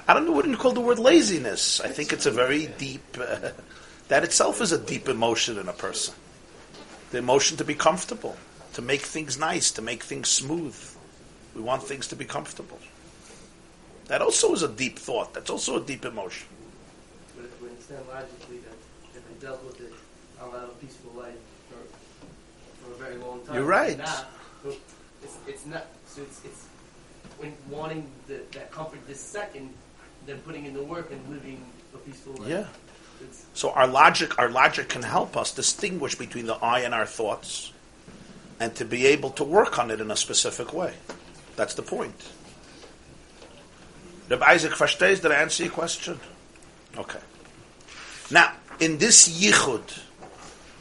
I 0.08 0.14
don't 0.14 0.26
know 0.26 0.34
what 0.34 0.46
you 0.46 0.56
call 0.58 0.74
the 0.74 0.82
word 0.82 1.00
laziness. 1.00 1.82
I 1.82 1.88
think 1.88 2.14
it's 2.14 2.26
a 2.26 2.32
very 2.32 2.68
deep. 2.78 3.04
Uh, 3.20 3.52
that 4.10 4.24
itself 4.24 4.62
is 4.62 4.72
a 4.72 4.78
deep 4.78 5.10
emotion 5.10 5.58
in 5.58 5.68
a 5.68 5.74
person. 5.74 6.14
The 7.16 7.20
emotion 7.20 7.56
to 7.56 7.64
be 7.64 7.76
comfortable, 7.76 8.36
to 8.74 8.82
make 8.82 9.00
things 9.00 9.40
nice, 9.40 9.72
to 9.72 9.82
make 9.82 10.04
things 10.04 10.28
smooth. 10.28 10.76
We 11.56 11.62
want 11.62 11.82
things 11.82 12.08
to 12.08 12.16
be 12.18 12.26
comfortable. 12.26 12.78
That 14.08 14.22
also 14.22 14.52
is 14.52 14.64
a 14.64 14.68
deep 14.68 15.00
thought. 15.00 15.34
That's 15.34 15.50
also 15.50 15.78
a 15.78 15.80
deep 15.80 16.04
emotion. 16.04 16.50
But 17.38 17.46
if 17.46 17.62
we 17.62 17.70
understand 17.70 18.02
logically 18.10 18.58
that 18.58 18.76
if 19.16 19.24
I 19.32 19.42
dealt 19.42 19.64
with 19.64 19.80
it, 19.80 19.94
I'll 20.42 20.52
have 20.52 20.64
a 20.64 20.74
peaceful 20.84 21.14
life 21.14 21.38
for, 21.70 21.80
for 22.84 22.92
a 22.96 22.98
very 22.98 23.16
long 23.16 23.40
time. 23.46 23.56
You're 23.56 23.64
right. 23.64 23.98
Not, 23.98 24.26
it's, 24.66 25.38
it's 25.48 25.66
not. 25.66 25.86
So 26.08 26.22
it's, 26.22 26.44
it's 26.44 26.66
when 27.38 27.54
wanting 27.70 28.12
the, 28.28 28.42
that 28.52 28.72
comfort 28.72 29.00
this 29.08 29.22
second, 29.22 29.74
then 30.26 30.40
putting 30.40 30.66
in 30.66 30.74
the 30.74 30.84
work 30.84 31.12
and 31.14 31.30
living 31.30 31.64
a 31.94 31.98
peaceful 32.00 32.34
life. 32.34 32.50
Yeah. 32.50 32.68
So 33.56 33.72
our 33.72 33.88
logic, 33.88 34.38
our 34.38 34.50
logic 34.50 34.90
can 34.90 35.02
help 35.02 35.38
us 35.38 35.54
distinguish 35.54 36.16
between 36.16 36.46
the 36.46 36.56
I 36.56 36.82
and 36.82 36.94
our 36.94 37.06
thoughts, 37.06 37.72
and 38.60 38.76
to 38.76 38.84
be 38.84 39.06
able 39.08 39.30
to 39.32 39.46
work 39.46 39.80
on 39.80 39.92
it 39.92 40.02
in 40.02 40.12
a 40.12 40.18
specific 40.18 40.74
way. 40.74 40.94
That's 41.56 41.74
the 41.74 41.82
point. 41.82 42.22
Reb 44.30 44.44
Isaac 44.44 44.74
versteht, 44.74 45.22
did 45.22 45.32
I 45.32 45.36
answer 45.36 45.64
your 45.64 45.72
question? 45.72 46.20
Okay. 46.98 47.20
Now, 48.30 48.52
in 48.82 48.98
this 48.98 49.30
yichud 49.30 50.00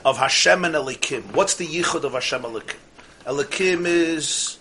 of 0.04 0.18
Hashem 0.18 0.64
and 0.64 0.74
Elokim, 0.74 1.32
what's 1.32 1.54
the 1.54 1.66
yichud 1.66 2.02
of 2.02 2.14
Hashem 2.14 2.42
Elokim? 2.42 2.76
Elokim 3.24 3.86
is 3.86 4.58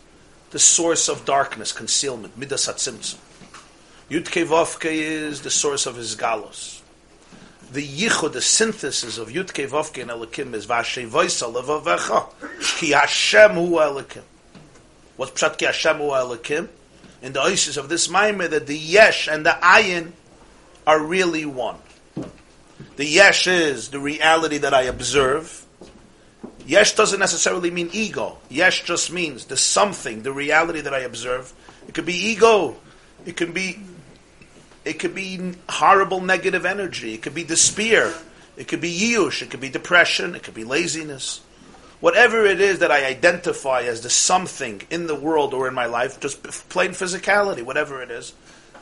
the 0.51 0.59
source 0.59 1.09
of 1.09 1.25
darkness, 1.25 1.71
concealment, 1.71 2.37
midas 2.37 2.67
hatzimtzum. 2.67 3.17
Yudke 4.07 4.45
Vavke 4.45 4.91
is 4.91 5.41
the 5.41 5.49
source 5.49 5.87
of 5.87 5.95
his 5.95 6.15
galos 6.15 6.82
the 7.73 7.85
yichud, 7.85 8.33
the 8.33 8.41
synthesis 8.41 9.17
of 9.17 9.29
Yudke 9.29 9.67
Vavke 9.67 10.01
and 10.01 10.11
Elokim 10.11 10.53
is 10.53 10.67
Vashe 10.67 11.05
Voisa 11.07 11.45
Levavecha 11.45 12.29
Ki 12.77 12.91
Hashem 12.91 13.51
Hu 13.51 13.71
Elokim. 13.71 14.21
What's 15.17 15.31
Pshat 15.31 15.57
Ki 15.57 15.65
Hashem 15.65 15.97
Hu 15.97 16.03
Elokim? 16.03 16.69
In 17.21 17.33
the 17.33 17.41
oasis 17.41 17.77
of 17.77 17.89
this 17.89 18.07
Maimer, 18.07 18.49
that 18.49 18.67
the 18.67 18.77
Yesh 18.77 19.27
and 19.27 19.45
the 19.45 19.57
Ayin 19.61 20.11
are 20.85 21.03
really 21.03 21.45
one. 21.45 21.77
The 22.95 23.05
Yesh 23.05 23.47
is 23.47 23.89
the 23.89 23.99
reality 23.99 24.59
that 24.59 24.73
I 24.73 24.83
observe. 24.83 25.65
Yesh 26.65 26.95
doesn't 26.95 27.19
necessarily 27.19 27.71
mean 27.71 27.89
ego. 27.91 28.37
Yesh 28.49 28.83
just 28.83 29.11
means 29.11 29.45
the 29.45 29.57
something, 29.57 30.21
the 30.21 30.31
reality 30.31 30.81
that 30.81 30.93
I 30.93 30.99
observe. 30.99 31.51
It 31.87 31.93
could 31.93 32.05
be 32.05 32.13
ego. 32.13 32.75
It 33.25 33.35
could 33.35 33.53
be 33.53 33.79
it 34.85 34.99
could 34.99 35.15
be 35.15 35.53
horrible 35.69 36.21
negative 36.21 36.65
energy. 36.65 37.13
It 37.13 37.21
could 37.21 37.35
be 37.35 37.43
despair. 37.43 38.13
It 38.57 38.67
could 38.67 38.81
be 38.81 38.91
yush. 38.91 39.41
It 39.41 39.49
could 39.49 39.61
be 39.61 39.69
depression. 39.69 40.35
It 40.35 40.43
could 40.43 40.53
be 40.53 40.63
laziness. 40.63 41.41
Whatever 41.99 42.45
it 42.45 42.59
is 42.59 42.79
that 42.79 42.91
I 42.91 43.05
identify 43.05 43.83
as 43.83 44.01
the 44.01 44.09
something 44.09 44.81
in 44.89 45.07
the 45.07 45.15
world 45.15 45.53
or 45.53 45.69
in 45.69 45.73
my 45.73 45.85
life, 45.85 46.19
just 46.19 46.43
plain 46.67 46.91
physicality, 46.91 47.63
whatever 47.63 48.01
it 48.01 48.11
is, 48.11 48.33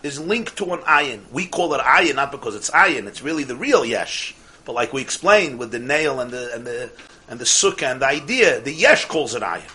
is 0.02 0.20
linked 0.20 0.58
to 0.58 0.74
an 0.74 0.80
ayin. 0.80 1.22
We 1.32 1.46
call 1.46 1.76
it 1.76 1.82
ayin 1.82 2.16
not 2.16 2.32
because 2.32 2.56
it's 2.56 2.72
ayin. 2.72 3.06
It's 3.06 3.22
really 3.22 3.44
the 3.44 3.56
real 3.56 3.86
yesh. 3.86 4.36
But 4.66 4.74
like 4.74 4.92
we 4.92 5.02
explained 5.02 5.60
with 5.60 5.72
the 5.72 5.80
nail 5.80 6.20
and 6.20 6.32
the 6.32 6.52
and 6.54 6.66
the 6.66 6.92
and 7.28 7.40
the 7.40 7.46
sukkah 7.46 7.92
and 7.92 8.02
the 8.02 8.08
idea, 8.08 8.60
the 8.60 8.74
yesh 8.74 9.06
calls 9.06 9.36
it 9.36 9.44
ayin. 9.44 9.70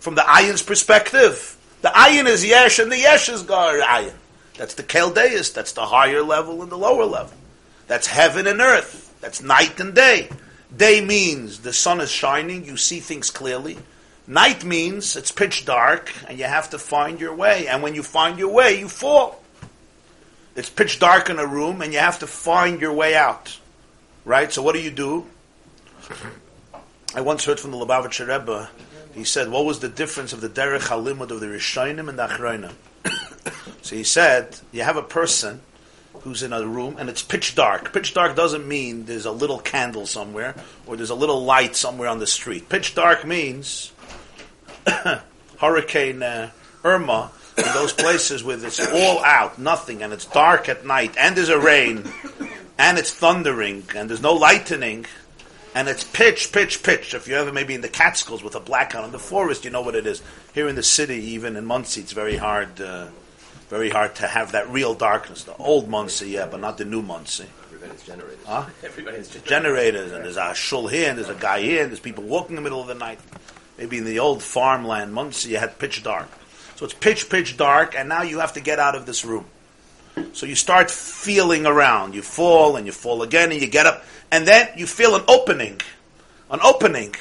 From 0.00 0.16
the 0.16 0.22
ayin's 0.22 0.62
perspective, 0.62 1.56
the 1.82 1.88
ayin 1.88 2.26
is 2.26 2.44
yesh 2.44 2.80
and 2.80 2.90
the 2.90 2.98
yesh 2.98 3.28
is 3.28 3.42
gar 3.42 3.74
ayin. 3.78 4.12
That's 4.62 4.74
the 4.74 4.84
Chaldeus. 4.84 5.50
That's 5.50 5.72
the 5.72 5.86
higher 5.86 6.22
level 6.22 6.62
and 6.62 6.70
the 6.70 6.78
lower 6.78 7.04
level. 7.04 7.36
That's 7.88 8.06
heaven 8.06 8.46
and 8.46 8.60
earth. 8.60 9.12
That's 9.20 9.42
night 9.42 9.80
and 9.80 9.92
day. 9.92 10.28
Day 10.76 11.04
means 11.04 11.58
the 11.58 11.72
sun 11.72 12.00
is 12.00 12.12
shining, 12.12 12.64
you 12.64 12.76
see 12.76 13.00
things 13.00 13.28
clearly. 13.28 13.76
Night 14.28 14.64
means 14.64 15.16
it's 15.16 15.32
pitch 15.32 15.64
dark 15.64 16.12
and 16.28 16.38
you 16.38 16.44
have 16.44 16.70
to 16.70 16.78
find 16.78 17.18
your 17.18 17.34
way. 17.34 17.66
And 17.66 17.82
when 17.82 17.96
you 17.96 18.04
find 18.04 18.38
your 18.38 18.52
way, 18.52 18.78
you 18.78 18.88
fall. 18.88 19.42
It's 20.54 20.70
pitch 20.70 21.00
dark 21.00 21.28
in 21.28 21.40
a 21.40 21.46
room 21.46 21.82
and 21.82 21.92
you 21.92 21.98
have 21.98 22.20
to 22.20 22.28
find 22.28 22.80
your 22.80 22.92
way 22.92 23.16
out. 23.16 23.58
Right? 24.24 24.52
So 24.52 24.62
what 24.62 24.76
do 24.76 24.80
you 24.80 24.92
do? 24.92 25.26
I 27.16 27.20
once 27.20 27.44
heard 27.44 27.58
from 27.58 27.72
the 27.72 27.78
Lubavitcher 27.78 28.28
Rebbe, 28.28 28.70
he 29.12 29.24
said, 29.24 29.50
what 29.50 29.64
was 29.64 29.80
the 29.80 29.88
difference 29.88 30.32
of 30.32 30.40
the 30.40 30.48
Derech 30.48 30.86
HaLimud 30.86 31.32
of 31.32 31.40
the 31.40 31.46
Rishonim 31.46 32.08
and 32.08 32.16
the 32.16 32.28
Achronim? 32.28 32.74
So 33.82 33.96
he 33.96 34.04
said, 34.04 34.58
you 34.70 34.82
have 34.82 34.96
a 34.96 35.02
person 35.02 35.60
who's 36.20 36.42
in 36.42 36.52
a 36.52 36.66
room 36.66 36.96
and 36.98 37.08
it's 37.08 37.22
pitch 37.22 37.54
dark. 37.54 37.92
Pitch 37.92 38.14
dark 38.14 38.36
doesn't 38.36 38.66
mean 38.66 39.04
there's 39.04 39.26
a 39.26 39.32
little 39.32 39.58
candle 39.58 40.06
somewhere 40.06 40.54
or 40.86 40.96
there's 40.96 41.10
a 41.10 41.14
little 41.14 41.44
light 41.44 41.74
somewhere 41.76 42.08
on 42.08 42.20
the 42.20 42.26
street. 42.26 42.68
Pitch 42.68 42.94
dark 42.94 43.26
means 43.26 43.92
Hurricane 45.58 46.22
uh, 46.22 46.50
Irma 46.84 47.32
in 47.56 47.64
those 47.74 47.92
places 47.92 48.42
where 48.42 48.64
it's 48.64 48.80
all 48.80 49.22
out, 49.24 49.58
nothing, 49.58 50.02
and 50.02 50.12
it's 50.12 50.24
dark 50.24 50.68
at 50.68 50.86
night, 50.86 51.14
and 51.18 51.36
there's 51.36 51.50
a 51.50 51.60
rain, 51.60 52.04
and 52.78 52.98
it's 52.98 53.12
thundering, 53.12 53.84
and 53.94 54.08
there's 54.08 54.22
no 54.22 54.32
lightning, 54.32 55.04
and 55.74 55.88
it's 55.88 56.04
pitch, 56.04 56.50
pitch, 56.52 56.82
pitch. 56.82 57.14
If 57.14 57.28
you're 57.28 57.38
ever 57.38 57.52
maybe 57.52 57.74
in 57.74 57.82
the 57.82 57.88
Catskills 57.88 58.42
with 58.42 58.54
a 58.54 58.60
blackout 58.60 59.04
in 59.04 59.12
the 59.12 59.18
forest, 59.18 59.64
you 59.64 59.70
know 59.70 59.82
what 59.82 59.94
it 59.94 60.06
is. 60.06 60.22
Here 60.54 60.66
in 60.66 60.76
the 60.76 60.82
city, 60.82 61.16
even 61.16 61.56
in 61.56 61.64
Monsey, 61.64 62.00
it's 62.00 62.12
very 62.12 62.36
hard. 62.36 62.80
Uh, 62.80 63.08
very 63.72 63.88
hard 63.88 64.14
to 64.14 64.26
have 64.26 64.52
that 64.52 64.68
real 64.68 64.92
darkness. 64.92 65.44
The 65.44 65.56
old 65.56 65.88
Monsey, 65.88 66.28
yeah, 66.28 66.44
but 66.44 66.60
not 66.60 66.76
the 66.76 66.84
new 66.84 67.00
Monsey. 67.00 67.46
Everybody's 67.72 68.02
generators. 68.02 68.44
Huh? 68.46 68.66
Everybody's 68.82 69.28
generators. 69.28 69.48
Generators, 69.48 70.12
and 70.12 70.24
there's 70.26 70.36
a 70.36 70.54
shul 70.54 70.88
here, 70.88 71.08
and 71.08 71.16
there's 71.16 71.30
a 71.30 71.34
guy 71.34 71.62
here, 71.62 71.80
and 71.80 71.90
there's 71.90 71.98
people 71.98 72.22
walking 72.22 72.50
in 72.50 72.56
the 72.56 72.60
middle 72.60 72.82
of 72.82 72.86
the 72.86 72.94
night. 72.94 73.18
Maybe 73.78 73.96
in 73.96 74.04
the 74.04 74.18
old 74.18 74.42
farmland 74.42 75.14
Monsey, 75.14 75.52
you 75.52 75.56
had 75.56 75.78
pitch 75.78 76.02
dark. 76.02 76.28
So 76.76 76.84
it's 76.84 76.92
pitch, 76.92 77.30
pitch 77.30 77.56
dark, 77.56 77.94
and 77.96 78.10
now 78.10 78.20
you 78.20 78.40
have 78.40 78.52
to 78.52 78.60
get 78.60 78.78
out 78.78 78.94
of 78.94 79.06
this 79.06 79.24
room. 79.24 79.46
So 80.34 80.44
you 80.44 80.54
start 80.54 80.90
feeling 80.90 81.64
around. 81.64 82.14
You 82.14 82.20
fall, 82.20 82.76
and 82.76 82.84
you 82.84 82.92
fall 82.92 83.22
again, 83.22 83.52
and 83.52 83.60
you 83.62 83.68
get 83.68 83.86
up, 83.86 84.04
and 84.30 84.46
then 84.46 84.68
you 84.76 84.86
feel 84.86 85.14
an 85.14 85.22
opening. 85.28 85.80
An 86.50 86.60
opening. 86.62 87.14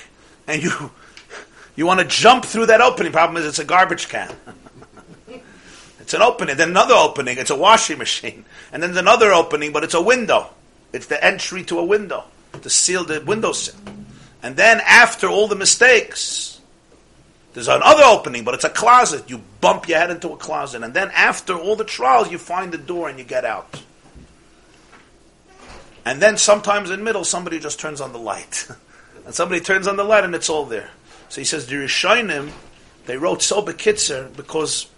And 0.47 0.61
you, 0.61 0.91
you 1.77 1.85
want 1.85 2.01
to 2.01 2.05
jump 2.05 2.43
through 2.43 2.65
that 2.65 2.81
opening. 2.81 3.13
Problem 3.13 3.41
is, 3.41 3.47
it's 3.47 3.59
a 3.59 3.63
garbage 3.63 4.09
can. 4.09 4.35
It's 6.11 6.15
an 6.17 6.23
opening, 6.23 6.57
then 6.57 6.71
another 6.71 6.93
opening, 6.93 7.37
it's 7.37 7.51
a 7.51 7.55
washing 7.55 7.97
machine. 7.97 8.43
And 8.73 8.83
then 8.83 8.97
another 8.97 9.31
opening, 9.31 9.71
but 9.71 9.85
it's 9.85 9.93
a 9.93 10.01
window. 10.01 10.49
It's 10.91 11.05
the 11.05 11.23
entry 11.23 11.63
to 11.63 11.79
a 11.79 11.85
window, 11.85 12.25
to 12.61 12.69
seal 12.69 13.05
the 13.05 13.21
windowsill. 13.21 13.79
And 14.43 14.57
then 14.57 14.81
after 14.85 15.29
all 15.29 15.47
the 15.47 15.55
mistakes, 15.55 16.59
there's 17.53 17.69
another 17.69 18.03
opening, 18.03 18.43
but 18.43 18.55
it's 18.55 18.65
a 18.65 18.69
closet. 18.69 19.29
You 19.29 19.39
bump 19.61 19.87
your 19.87 19.99
head 19.99 20.11
into 20.11 20.33
a 20.33 20.35
closet. 20.35 20.83
And 20.83 20.93
then 20.93 21.11
after 21.11 21.55
all 21.55 21.77
the 21.77 21.85
trials, 21.85 22.29
you 22.29 22.37
find 22.37 22.73
the 22.73 22.77
door 22.77 23.07
and 23.07 23.17
you 23.17 23.23
get 23.23 23.45
out. 23.45 23.81
And 26.03 26.21
then 26.21 26.35
sometimes 26.35 26.89
in 26.89 27.05
middle, 27.05 27.23
somebody 27.23 27.57
just 27.57 27.79
turns 27.79 28.01
on 28.01 28.11
the 28.11 28.19
light. 28.19 28.67
and 29.25 29.33
somebody 29.33 29.61
turns 29.61 29.87
on 29.87 29.95
the 29.95 30.03
light 30.03 30.25
and 30.25 30.35
it's 30.35 30.49
all 30.49 30.65
there. 30.65 30.89
So 31.29 31.39
he 31.39 31.45
says, 31.45 31.67
the 31.67 31.75
Rishonim, 31.75 32.51
they 33.05 33.15
wrote 33.15 33.41
so 33.41 33.61
bekitzer 33.61 34.35
because 34.35 34.90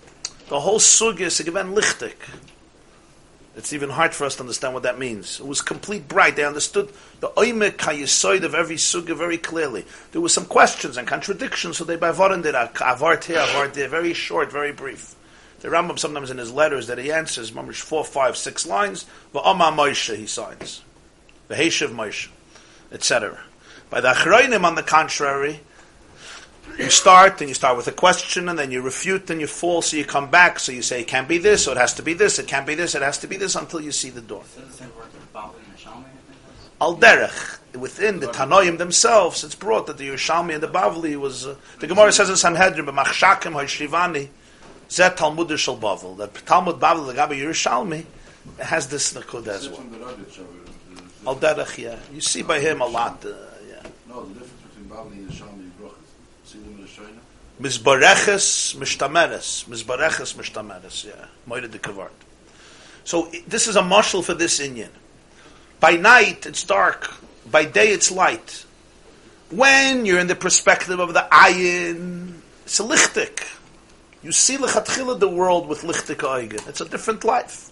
the 0.49 0.59
whole 0.59 0.79
sugya 0.79 1.21
is 1.21 1.39
given 1.39 1.73
lichtig. 1.73 2.15
It's 3.55 3.71
even 3.71 3.91
hard 3.91 4.15
for 4.15 4.25
us 4.25 4.35
to 4.35 4.41
understand 4.41 4.73
what 4.73 4.83
that 4.83 4.97
means. 4.97 5.39
It 5.39 5.45
was 5.45 5.61
complete 5.61 6.07
bright. 6.07 6.35
They 6.35 6.43
understood 6.43 6.91
the 7.19 7.29
oimek 7.29 7.77
hayisoid 7.77 8.43
of 8.43 8.55
every 8.55 8.77
sugya 8.77 9.15
very 9.15 9.37
clearly. 9.37 9.85
There 10.11 10.21
were 10.21 10.29
some 10.29 10.45
questions 10.45 10.97
and 10.97 11.07
contradictions, 11.07 11.77
so 11.77 11.83
they 11.83 11.97
bavorin 11.97 12.41
did 12.41 12.55
avart 12.55 13.25
here, 13.25 13.37
avart 13.37 13.73
there, 13.75 13.87
very 13.87 14.13
short, 14.13 14.51
very 14.51 14.71
brief. 14.71 15.15
The 15.59 15.69
Rambam 15.69 15.99
sometimes 15.99 16.31
in 16.31 16.39
his 16.39 16.51
letters 16.51 16.87
that 16.87 16.97
he 16.97 17.11
answers, 17.11 17.51
mamish 17.51 17.79
four, 17.79 18.03
five, 18.03 18.35
six 18.35 18.65
lines, 18.65 19.05
v'ama 19.33 19.71
Moshe 19.71 20.15
he 20.15 20.25
signs, 20.25 20.81
v'heshiv 21.49 21.89
Moshe, 21.89 22.29
etc. 22.91 23.39
By 23.89 24.01
the 24.01 24.09
Achroinim, 24.09 24.63
on 24.63 24.75
the 24.75 24.83
contrary, 24.83 25.61
you 26.77 26.89
start 26.89 27.41
and 27.41 27.49
you 27.49 27.53
start 27.53 27.77
with 27.77 27.87
a 27.87 27.91
question 27.91 28.49
and 28.49 28.57
then 28.57 28.71
you 28.71 28.81
refute 28.81 29.29
and 29.29 29.39
you 29.39 29.47
fall 29.47 29.81
so 29.81 29.97
you 29.97 30.05
come 30.05 30.29
back 30.29 30.59
so 30.59 30.71
you 30.71 30.81
say 30.81 31.01
it 31.01 31.07
can't 31.07 31.27
be 31.27 31.37
this 31.37 31.67
or 31.67 31.71
it 31.71 31.77
has 31.77 31.93
to 31.93 32.03
be 32.03 32.13
this 32.13 32.39
it 32.39 32.47
can't 32.47 32.65
be 32.65 32.75
this 32.75 32.95
it 32.95 33.01
has 33.01 33.17
to 33.17 33.27
be 33.27 33.37
this 33.37 33.55
until 33.55 33.81
you 33.81 33.91
see 33.91 34.09
the 34.09 34.21
door. 34.21 34.43
Al 36.81 36.97
derech 36.97 37.59
within 37.79 38.19
the 38.19 38.27
Tanoim 38.27 38.77
themselves 38.77 39.43
it's 39.43 39.55
brought 39.55 39.87
that 39.87 39.97
the 39.97 40.07
Yerushalmi 40.09 40.53
and 40.53 40.63
the 40.63 40.67
Bavli 40.67 41.15
was 41.15 41.47
uh, 41.47 41.55
the 41.79 41.87
Gemara 41.87 42.11
says 42.11 42.29
in 42.29 42.35
Sanhedrin 42.35 42.85
b'machshakim 42.85 43.53
ha'shivani 43.53 44.27
zet 44.89 45.15
Talmud 45.17 45.57
shel 45.59 45.77
Bavel 45.77 46.17
that 46.17 46.33
Talmud 46.45 46.79
Bavel 46.79 47.07
the 47.07 47.13
Gabi 47.13 47.39
Yerushalmi 47.41 48.05
has 48.59 48.87
this 48.87 49.13
nakud 49.13 49.47
as 49.47 49.69
well. 49.69 49.83
Al 51.25 51.35
derech 51.37 51.77
yeah. 51.77 51.97
You 52.13 52.21
see 52.21 52.41
by 52.41 52.59
him 52.59 52.81
a 52.81 52.85
lot 52.85 53.25
uh, 53.25 53.29
yeah. 53.69 53.81
No, 54.09 54.25
the 54.25 54.33
difference 54.33 54.61
between 54.63 54.89
Bavli 54.89 55.13
and 55.13 55.29
Yishalmi 55.29 55.69
Brachas. 55.79 55.93
See 56.45 56.59
them 56.59 56.75
in 56.75 56.81
the 56.81 56.87
Shoina? 56.87 57.19
Mizbareches 57.63 58.75
mishtameres. 58.75 59.63
Mizbareches 59.69 60.35
mishtameres, 60.35 61.05
yeah. 61.05 61.27
Moide 61.47 61.71
de 61.71 61.79
kavart. 61.79 62.09
So 63.05 63.31
this 63.47 63.67
is 63.67 63.77
a 63.77 63.81
mashal 63.81 64.21
for 64.21 64.33
this 64.33 64.59
Indian. 64.59 64.89
By 65.79 65.93
night 65.93 66.45
it's 66.45 66.65
dark. 66.65 67.13
By 67.49 67.63
day 67.63 67.87
it's 67.87 68.11
light. 68.11 68.65
When 69.49 70.05
you're 70.05 70.19
in 70.19 70.27
the 70.27 70.35
perspective 70.35 70.99
of 70.99 71.13
the 71.13 71.25
ayin, 71.31 72.33
it's 72.65 72.81
a 72.81 72.83
lichtik. 72.83 73.47
You 74.21 74.33
see 74.33 74.57
lechatchila 74.57 75.21
the 75.21 75.29
world 75.29 75.69
with 75.69 75.83
lichtik 75.83 76.17
eigen. 76.17 76.67
It's 76.67 76.81
a 76.81 76.89
different 76.89 77.23
life. 77.23 77.71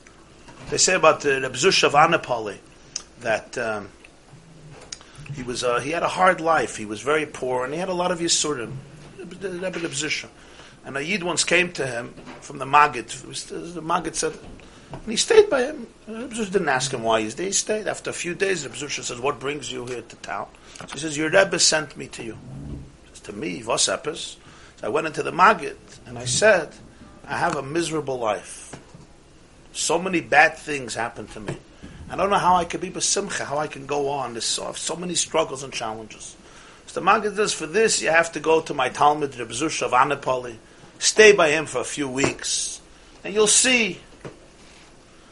They 0.69 0.77
say 0.77 0.95
about 0.95 1.19
the 1.19 1.41
Reb 1.41 1.53
Zush 1.53 1.83
of 1.83 1.93
Anapoli 1.93 2.59
that 3.19 3.57
um, 3.57 3.89
he 5.35 5.43
was 5.43 5.65
uh, 5.65 5.81
he 5.81 5.91
had 5.91 6.03
a 6.03 6.07
hard 6.07 6.39
life. 6.39 6.77
He 6.77 6.85
was 6.85 7.01
very 7.01 7.25
poor, 7.25 7.65
and 7.65 7.73
he 7.73 7.79
had 7.79 7.89
a 7.89 7.93
lot 7.93 8.11
of 8.11 8.19
yisurim. 8.19 8.77
The 9.23 9.49
Rebbe 9.49 9.79
Reb 9.79 9.91
Zusha. 9.91 10.27
And 10.83 10.97
a 10.97 11.23
once 11.23 11.43
came 11.43 11.71
to 11.73 11.85
him 11.85 12.13
from 12.41 12.57
the 12.57 12.65
Maggid. 12.65 13.07
The 13.07 13.81
Maggid 13.81 14.15
said, 14.15 14.33
and 14.91 15.07
he 15.07 15.15
stayed 15.15 15.49
by 15.49 15.63
him. 15.63 15.87
Reb 16.07 16.31
Zusha 16.31 16.51
didn't 16.51 16.69
ask 16.69 16.91
him 16.93 17.03
why. 17.03 17.21
He 17.21 17.51
stayed. 17.51 17.87
After 17.87 18.09
a 18.09 18.13
few 18.13 18.33
days, 18.33 18.65
Reb 18.65 18.75
Zusha 18.75 19.03
says, 19.03 19.19
"What 19.19 19.39
brings 19.39 19.71
you 19.71 19.85
here 19.85 20.01
to 20.01 20.15
town?" 20.17 20.47
So 20.79 20.93
he 20.93 20.99
says, 20.99 21.17
"Your 21.17 21.29
Rebbe 21.29 21.59
sent 21.59 21.95
me 21.95 22.07
to 22.07 22.23
you." 22.23 22.37
He 23.03 23.09
says, 23.09 23.19
"To 23.21 23.33
me, 23.33 23.63
was 23.63 23.87
epis?" 23.87 24.37
So 24.77 24.87
I 24.87 24.89
went 24.89 25.07
into 25.07 25.23
the 25.23 25.31
Maggid 25.31 25.77
and 26.07 26.17
I 26.17 26.25
said, 26.25 26.73
"I 27.27 27.37
have 27.37 27.55
a 27.55 27.61
miserable 27.61 28.17
life. 28.17 28.75
So 29.73 29.99
many 29.99 30.19
bad 30.19 30.57
things 30.57 30.95
happen 30.95 31.27
to 31.27 31.39
me." 31.39 31.57
I 32.09 32.17
don't 32.17 32.29
know 32.29 32.37
how 32.37 32.55
I 32.55 32.65
could 32.65 32.81
be 32.81 32.89
besimcha, 32.89 33.45
how 33.45 33.57
I 33.57 33.67
can 33.67 33.85
go 33.85 34.09
on. 34.09 34.33
There's 34.33 34.43
so, 34.43 34.73
so 34.73 34.97
many 34.97 35.15
struggles 35.15 35.63
and 35.63 35.71
challenges. 35.71 36.35
So 36.87 36.99
the 36.99 37.05
Maggid 37.05 37.35
says, 37.35 37.53
for 37.53 37.67
this 37.67 38.01
you 38.01 38.09
have 38.09 38.31
to 38.33 38.39
go 38.39 38.61
to 38.61 38.73
my 38.73 38.89
Talmud 38.89 39.37
Reb 39.37 39.49
Zusha 39.49 39.83
of 39.83 39.91
Anapoli, 39.91 40.55
stay 40.99 41.31
by 41.31 41.49
him 41.49 41.65
for 41.65 41.79
a 41.79 41.85
few 41.85 42.07
weeks, 42.09 42.81
and 43.23 43.33
you'll 43.33 43.47
see. 43.47 43.99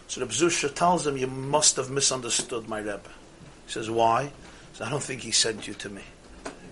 So 0.08 0.22
Reb 0.22 0.30
Zusha 0.30 0.74
tells 0.74 1.06
him, 1.06 1.18
you 1.18 1.28
must 1.28 1.76
have 1.76 1.90
misunderstood 1.90 2.68
my 2.68 2.80
Rebbe. 2.80 3.02
He 3.66 3.72
says, 3.72 3.90
why? 3.90 4.32
Says, 4.74 4.88
I 4.88 4.90
don't 4.90 5.04
think 5.04 5.22
he 5.22 5.32
sent 5.32 5.68
you 5.68 5.74
to 5.76 5.90
me. 5.90 6.02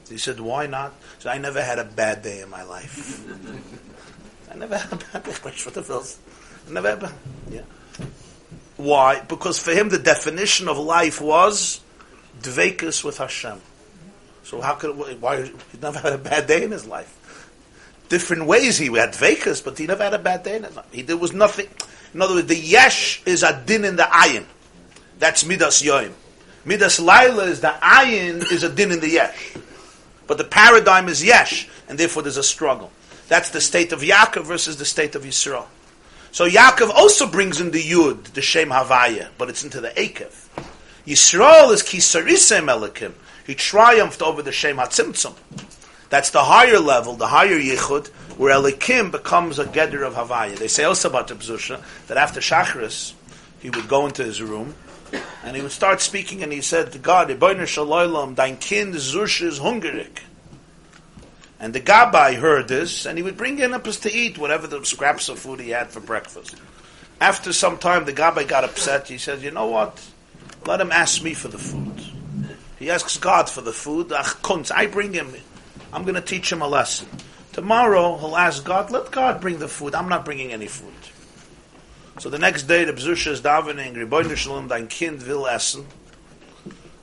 He 0.10 0.18
said, 0.18 0.40
why 0.40 0.68
not? 0.68 0.94
He 1.22 1.30
I 1.30 1.38
never 1.38 1.62
had 1.62 1.80
a 1.80 1.84
bad 1.84 2.22
day 2.22 2.42
in 2.42 2.50
my 2.50 2.64
life. 2.64 3.26
I 4.52 4.56
never 4.56 4.78
had 4.78 4.94
a 4.94 4.96
bad 4.96 5.24
day. 5.24 5.32
What 5.32 5.74
the 5.74 6.16
I 6.68 6.72
never 6.72 7.12
yeah. 7.50 7.62
Why? 8.78 9.22
Because 9.22 9.60
for 9.60 9.72
him 9.72 9.90
the 9.90 10.00
definition 10.00 10.68
of 10.68 10.78
life 10.78 11.20
was 11.20 11.82
dvekus 12.42 13.04
with 13.04 13.18
Hashem. 13.18 13.60
So 14.48 14.62
how 14.62 14.76
could 14.76 14.96
why 15.20 15.42
he 15.44 15.52
never 15.82 16.00
had 16.00 16.14
a 16.14 16.18
bad 16.18 16.48
day 16.48 16.64
in 16.64 16.72
his 16.72 16.88
life? 16.88 17.52
Different 18.08 18.46
ways 18.46 18.78
he 18.78 18.86
had 18.86 19.10
dvekus, 19.10 19.62
but 19.62 19.78
he 19.78 19.86
never 19.86 20.06
had 20.06 20.14
a 20.14 20.20
bad 20.20 20.44
day 20.44 20.56
in 20.56 20.64
his 20.64 20.74
life. 20.74 20.88
He 20.94 21.02
there 21.02 21.18
was 21.18 21.34
nothing. 21.34 21.68
In 22.14 22.22
other 22.22 22.36
words, 22.36 22.48
the 22.48 22.56
yesh 22.56 23.22
is 23.26 23.44
a 23.44 23.62
din 23.66 23.84
in 23.84 23.98
the 23.98 24.04
ayin. 24.04 24.46
That's 25.20 25.44
midas 25.44 25.84
yoim. 25.84 26.14
Midas 26.64 26.98
laila 26.98 27.44
is 27.44 27.60
the 27.60 27.76
ayin 27.82 28.50
is 28.50 28.64
a 28.64 28.70
din 28.70 28.94
in 28.94 29.02
the 29.02 29.10
yesh. 29.10 29.54
But 30.28 30.38
the 30.38 30.46
paradigm 30.46 31.10
is 31.10 31.22
yesh, 31.22 31.68
and 31.90 31.98
therefore 31.98 32.24
there's 32.24 32.38
a 32.38 32.44
struggle. 32.44 32.90
That's 33.28 33.50
the 33.50 33.60
state 33.60 33.92
of 33.92 34.00
Yaakov 34.00 34.46
versus 34.46 34.78
the 34.78 34.86
state 34.86 35.16
of 35.16 35.24
Yisrael. 35.24 35.66
So 36.32 36.48
Yaakov 36.48 36.92
also 36.92 37.28
brings 37.28 37.60
in 37.60 37.72
the 37.72 37.84
Yud, 37.84 38.24
the 38.32 38.42
Shem 38.42 38.70
Havaya, 38.70 39.28
but 39.38 39.50
it's 39.50 39.66
into 39.66 39.82
the 39.82 39.90
Akev. 39.90 40.34
Yisrael 41.06 41.74
is 41.74 41.84
Kisarisem 41.84 42.68
Elokim. 42.68 43.12
He 43.48 43.56
triumphed 43.56 44.22
over 44.22 44.42
the 44.42 44.52
Shem 44.52 44.76
HaTzimtzum. 44.76 45.34
That's 46.10 46.32
the 46.32 46.44
higher 46.44 46.80
level, 46.80 47.16
the 47.16 47.28
higher 47.28 47.58
Yichud, 47.60 48.08
where 48.38 48.54
Elokim 48.54 49.10
becomes 49.10 49.58
a 49.58 49.66
Geder 49.66 50.06
of 50.06 50.16
Havaya. 50.16 50.58
They 50.58 50.68
say 50.68 50.84
also 50.84 51.10
about 51.10 51.30
the 51.30 51.36
Bzusha 51.36 51.82
that 52.08 52.18
after 52.18 52.42
Shacharis, 52.42 53.14
he 53.60 53.70
would 53.70 53.88
go 53.88 54.06
into 54.06 54.24
his 54.24 54.42
room 54.42 54.76
and 55.44 55.56
he 55.56 55.62
would 55.62 55.72
start 55.72 56.02
speaking 56.02 56.44
and 56.44 56.52
he 56.52 56.60
said 56.60 56.92
to 56.92 57.00
God, 57.00 57.30
dein 57.30 57.38
Kind 57.40 58.96
Zush 58.96 59.42
is 59.42 59.60
hungrig. 59.60 60.20
And 61.60 61.74
the 61.74 61.82
Gabbai 61.82 62.36
heard 62.36 62.68
this, 62.68 63.06
and 63.06 63.18
he 63.18 63.24
would 63.24 63.38
bring 63.38 63.60
in 63.60 63.74
up 63.74 63.86
to 63.86 64.14
eat 64.14 64.38
whatever 64.38 64.68
the 64.68 64.86
scraps 64.86 65.30
of 65.30 65.40
food 65.40 65.60
he 65.60 65.72
had 65.72 65.90
for 65.90 66.00
breakfast. 66.00 66.56
After 67.20 67.52
some 67.52 67.78
time, 67.80 68.06
the 68.06 68.14
Gabbai 68.14 68.48
got 68.48 68.64
upset. 68.64 69.08
He 69.08 69.18
said, 69.18 69.42
"You 69.42 69.50
know 69.50 69.66
what? 69.66 70.00
Let 70.68 70.80
him 70.80 70.92
ask 70.92 71.24
me 71.24 71.34
for 71.34 71.48
the 71.48 71.58
food." 71.58 72.17
He 72.80 72.90
asks 72.90 73.18
God 73.18 73.50
for 73.50 73.62
the 73.62 73.74
food. 73.74 74.12
I 74.14 74.88
bring 74.88 75.14
him. 75.14 75.34
I'm 75.92 76.04
going 76.04 76.16
to 76.16 76.22
teach 76.22 76.52
him 76.52 76.62
a 76.62 76.68
lesson. 76.68 77.08
Tomorrow, 77.54 78.18
he'll 78.18 78.38
ask 78.38 78.64
God, 78.64 78.92
"Let 78.92 79.12
God 79.12 79.42
bring 79.42 79.58
the 79.58 79.68
food. 79.68 79.96
I'm 79.96 80.10
not 80.10 80.26
bringing 80.26 80.52
any 80.52 80.68
food." 80.68 80.94
So 82.20 82.30
the 82.30 82.38
next 82.38 82.64
day, 82.64 82.84
the 82.84 82.94
Bzusha 82.94 83.32
is 83.32 83.42
davening, 83.42 83.96
Ribbono 83.96 84.36
Shel 84.36 84.54
Olam, 84.54 84.68
dein 84.68 84.88
Kind 84.88 85.24
will 85.24 85.48
essen. 85.48 85.86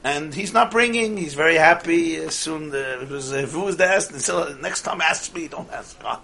And 0.03 0.35
he's 0.35 0.53
not 0.53 0.71
bringing. 0.71 1.17
He's 1.17 1.35
very 1.35 1.55
happy. 1.55 2.29
Soon, 2.31 2.71
the, 2.71 3.03
it 3.03 3.09
was, 3.09 3.33
uh, 3.33 3.43
who 3.43 3.63
was 3.63 3.77
the 3.77 3.87
ask? 3.87 4.13
So 4.17 4.55
next 4.61 4.83
time, 4.83 5.01
ask 5.01 5.35
me. 5.35 5.49
Don't 5.49 5.73
ask 5.73 5.99
God. 6.01 6.21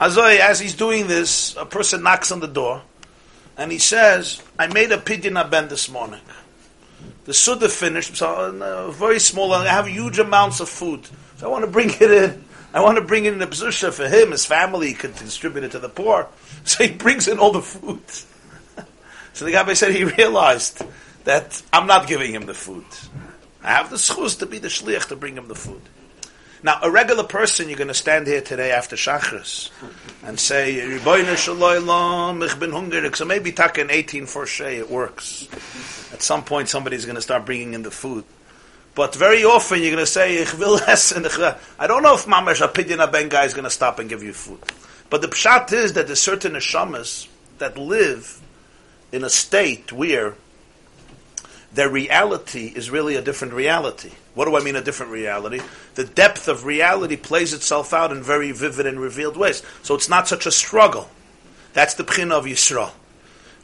Azoi, 0.00 0.38
as 0.38 0.60
he's 0.60 0.74
doing 0.74 1.06
this, 1.06 1.56
a 1.56 1.64
person 1.64 2.02
knocks 2.02 2.30
on 2.30 2.40
the 2.40 2.48
door, 2.48 2.82
and 3.56 3.72
he 3.72 3.78
says, 3.78 4.42
"I 4.58 4.66
made 4.66 4.92
a 4.92 4.98
pidyon 4.98 5.40
aben 5.40 5.68
this 5.68 5.88
morning. 5.88 6.20
The 7.24 7.34
suda 7.34 7.68
finished, 7.68 8.16
so 8.16 8.34
uh, 8.60 8.90
very 8.90 9.20
small. 9.20 9.52
I 9.52 9.66
have 9.68 9.86
huge 9.86 10.18
amounts 10.18 10.60
of 10.60 10.68
food, 10.68 11.06
so 11.36 11.46
I 11.46 11.50
want 11.50 11.64
to 11.64 11.70
bring 11.70 11.90
it 11.90 12.02
in. 12.02 12.44
I 12.74 12.80
want 12.80 12.96
to 12.96 13.04
bring 13.04 13.26
in 13.26 13.38
the 13.38 13.46
bzusha 13.46 13.92
for 13.92 14.08
him, 14.08 14.30
his 14.30 14.46
family, 14.46 14.88
he 14.88 14.94
could 14.94 15.14
distribute 15.16 15.64
it 15.64 15.72
to 15.72 15.78
the 15.78 15.88
poor. 15.88 16.28
So 16.64 16.84
he 16.84 16.92
brings 16.92 17.26
in 17.26 17.40
all 17.40 17.50
the 17.50 17.60
food. 17.60 17.98
so 19.32 19.44
the 19.44 19.50
guy 19.50 19.72
said 19.72 19.92
he 19.92 20.04
realized 20.04 20.80
that 21.24 21.60
I'm 21.72 21.88
not 21.88 22.06
giving 22.06 22.32
him 22.32 22.46
the 22.46 22.54
food. 22.54 22.84
I 23.64 23.72
have 23.72 23.90
the 23.90 23.96
schus 23.96 24.38
to 24.38 24.46
be 24.46 24.58
the 24.58 24.68
shliach 24.68 25.08
to 25.08 25.16
bring 25.16 25.36
him 25.36 25.48
the 25.48 25.56
food. 25.56 25.82
Now, 26.64 26.78
a 26.80 26.90
regular 26.90 27.24
person, 27.24 27.68
you're 27.68 27.78
going 27.78 27.88
to 27.88 27.94
stand 27.94 28.28
here 28.28 28.40
today 28.40 28.70
after 28.70 28.94
Shachris 28.94 29.70
and 30.24 30.38
say. 30.38 30.98
So 33.14 33.24
maybe 33.24 33.52
takin 33.52 33.90
18 33.90 34.26
for 34.26 34.46
shay, 34.46 34.76
it 34.76 34.88
works. 34.88 35.48
At 36.12 36.22
some 36.22 36.44
point, 36.44 36.68
somebody's 36.68 37.04
going 37.04 37.16
to 37.16 37.22
start 37.22 37.46
bringing 37.46 37.74
in 37.74 37.82
the 37.82 37.90
food. 37.90 38.24
But 38.94 39.16
very 39.16 39.42
often, 39.42 39.80
you're 39.80 39.90
going 39.90 40.04
to 40.04 40.06
say, 40.06 40.36
"Ich 40.42 40.56
will 40.58 40.78
essen." 40.86 41.26
I 41.78 41.86
don't 41.86 42.02
know 42.02 42.14
if 42.14 42.26
Mamash 42.26 42.60
a 42.60 42.68
pidyon 42.68 43.00
aben 43.00 43.28
guy 43.30 43.44
is 43.44 43.54
going 43.54 43.64
to 43.64 43.70
stop 43.70 43.98
and 43.98 44.08
give 44.08 44.22
you 44.22 44.34
food. 44.34 44.60
But 45.08 45.22
the 45.22 45.28
pshat 45.28 45.72
is 45.72 45.94
that 45.94 46.06
there's 46.06 46.20
certain 46.20 46.52
neshamas 46.52 47.26
that 47.58 47.78
live 47.78 48.40
in 49.10 49.24
a 49.24 49.30
state 49.30 49.92
where 49.92 50.34
their 51.74 51.88
reality 51.88 52.72
is 52.74 52.90
really 52.90 53.16
a 53.16 53.22
different 53.22 53.54
reality. 53.54 54.10
What 54.34 54.44
do 54.44 54.56
I 54.56 54.62
mean 54.62 54.76
a 54.76 54.82
different 54.82 55.12
reality? 55.12 55.60
The 55.94 56.04
depth 56.04 56.48
of 56.48 56.64
reality 56.64 57.16
plays 57.16 57.52
itself 57.52 57.92
out 57.92 58.12
in 58.12 58.22
very 58.22 58.52
vivid 58.52 58.86
and 58.86 59.00
revealed 59.00 59.36
ways. 59.36 59.62
So 59.82 59.94
it's 59.94 60.08
not 60.08 60.28
such 60.28 60.46
a 60.46 60.50
struggle. 60.50 61.10
That's 61.72 61.94
the 61.94 62.04
pchina 62.04 62.32
of 62.32 62.44
Yisrael. 62.44 62.92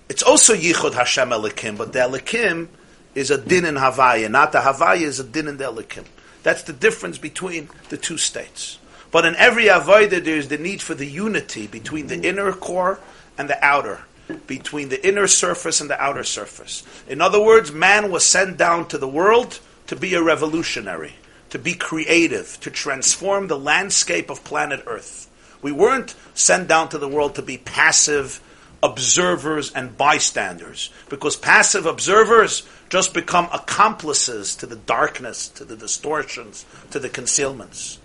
It's 0.09 0.23
also 0.23 0.55
Yichud 0.55 0.95
Hashem 0.95 1.29
Elokim, 1.29 1.77
but 1.77 1.93
the 1.93 1.99
Elokim 1.99 2.69
is 3.15 3.31
a 3.31 3.37
din 3.37 3.67
in 3.67 3.75
Havaya, 3.75 4.31
not 4.31 4.53
the 4.53 4.61
Havaya 4.61 5.03
is 5.03 5.21
a 5.21 5.25
din 5.25 5.49
in 5.49 5.59
the 5.59 5.65
Elokim. 5.65 6.05
That's 6.43 6.63
the 6.63 6.73
difference 6.73 7.19
between 7.19 7.69
the 7.91 7.99
two 7.99 8.17
states. 8.17 8.79
But 9.11 9.27
in 9.27 9.35
every 9.37 9.65
Avodah, 9.65 10.25
there's 10.25 10.49
the 10.49 10.57
need 10.59 10.81
for 10.81 10.95
the 10.95 11.07
unity 11.07 11.67
between 11.67 12.07
the 12.07 12.21
inner 12.27 12.53
core 12.53 13.01
and 13.37 13.51
the 13.51 13.63
outer, 13.65 14.01
between 14.47 14.89
the 14.89 15.07
inner 15.07 15.27
surface 15.27 15.81
and 15.81 15.89
the 15.89 16.01
outer 16.01 16.25
surface. 16.25 16.83
In 17.07 17.21
other 17.21 17.41
words, 17.41 17.73
man 17.73 18.11
was 18.11 18.25
sent 18.25 18.57
down 18.57 18.89
to 18.89 18.99
the 18.99 19.09
world 19.09 19.61
to 19.87 19.97
be 19.97 20.15
a 20.15 20.23
revolutionary, 20.23 21.15
to 21.51 21.59
be 21.59 21.75
creative, 21.75 22.59
to 22.61 22.71
transform 22.71 23.47
the 23.47 23.59
landscape 23.59 24.31
of 24.31 24.45
planet 24.45 24.83
Earth. 24.87 25.31
We 25.63 25.73
weren't 25.73 26.15
sent 26.35 26.69
down 26.69 26.91
to 26.91 26.99
the 26.99 27.09
world 27.09 27.35
to 27.37 27.43
be 27.43 27.59
passive 27.59 28.41
observers 28.83 29.73
and 29.73 29.97
bystanders, 29.97 30.91
because 31.09 31.37
passive 31.37 31.87
observers 31.87 32.67
just 32.91 33.13
become 33.13 33.49
accomplices 33.53 34.55
to 34.57 34.67
the 34.67 34.77
darkness, 34.77 35.49
to 35.49 35.65
the 35.65 35.77
distortions, 35.77 36.65
to 36.91 36.99
the 36.99 37.09
concealments. 37.09 37.99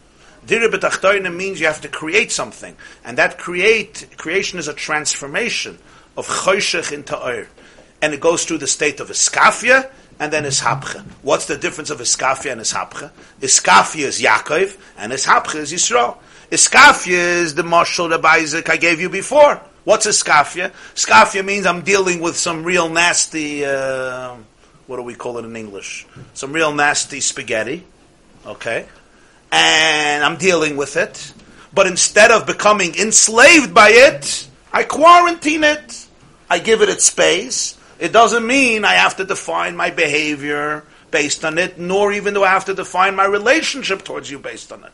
B'tachtoina 0.45 1.33
means 1.33 1.59
you 1.59 1.67
have 1.67 1.81
to 1.81 1.87
create 1.87 2.31
something, 2.31 2.75
and 3.05 3.17
that 3.17 3.37
create 3.37 4.07
creation 4.17 4.59
is 4.59 4.67
a 4.67 4.73
transformation 4.73 5.77
of 6.17 6.27
choshech 6.27 6.91
into 6.91 7.17
oir, 7.17 7.47
and 8.01 8.13
it 8.13 8.19
goes 8.19 8.45
through 8.45 8.59
the 8.59 8.67
state 8.67 8.99
of 8.99 9.09
iskafia 9.09 9.89
and 10.19 10.31
then 10.31 10.43
ishapcha. 10.43 11.03
What's 11.21 11.47
the 11.47 11.57
difference 11.57 11.89
of 11.89 11.99
iskafia 11.99 12.51
and 12.51 12.61
ishapcha? 12.61 13.11
Iskafia 13.41 14.05
is 14.05 14.21
Yaakov, 14.21 14.77
and 14.97 15.11
ishapcha 15.11 15.55
is 15.55 15.73
Yisrael. 15.73 16.17
Iskafia 16.51 17.41
is 17.41 17.55
the 17.55 17.63
mashal 17.63 18.13
of 18.13 18.23
Isaac 18.23 18.69
I 18.69 18.77
gave 18.77 19.01
you 19.01 19.09
before. 19.09 19.61
What's 19.83 20.05
iskafia? 20.05 20.71
Iskafia 20.95 21.43
means 21.43 21.65
I'm 21.65 21.81
dealing 21.81 22.21
with 22.21 22.37
some 22.37 22.63
real 22.63 22.89
nasty. 22.89 23.65
Uh, 23.65 24.35
what 24.87 24.97
do 24.97 25.03
we 25.03 25.15
call 25.15 25.37
it 25.39 25.45
in 25.45 25.55
English? 25.55 26.05
Some 26.33 26.53
real 26.53 26.73
nasty 26.73 27.19
spaghetti. 27.19 27.85
Okay 28.45 28.85
and 29.53 30.23
I'm 30.23 30.37
dealing 30.37 30.75
with 30.77 30.97
it. 30.97 31.33
But 31.73 31.87
instead 31.87 32.31
of 32.31 32.45
becoming 32.45 32.95
enslaved 32.95 33.73
by 33.73 33.89
it, 33.91 34.47
I 34.71 34.83
quarantine 34.83 35.63
it. 35.63 36.02
I 36.53 36.59
give 36.59 36.81
it 36.81 36.89
its 36.89 37.05
space. 37.05 37.77
It 37.99 38.11
doesn't 38.11 38.45
mean 38.45 38.85
I 38.85 38.93
have 38.93 39.17
to 39.17 39.25
define 39.25 39.75
my 39.75 39.89
behavior 39.89 40.83
based 41.11 41.43
on 41.43 41.57
it, 41.57 41.79
nor 41.79 42.13
even 42.13 42.33
do 42.33 42.43
I 42.43 42.49
have 42.49 42.65
to 42.65 42.73
define 42.73 43.15
my 43.15 43.25
relationship 43.25 44.03
towards 44.03 44.29
you 44.29 44.39
based 44.39 44.71
on 44.71 44.83
it. 44.83 44.91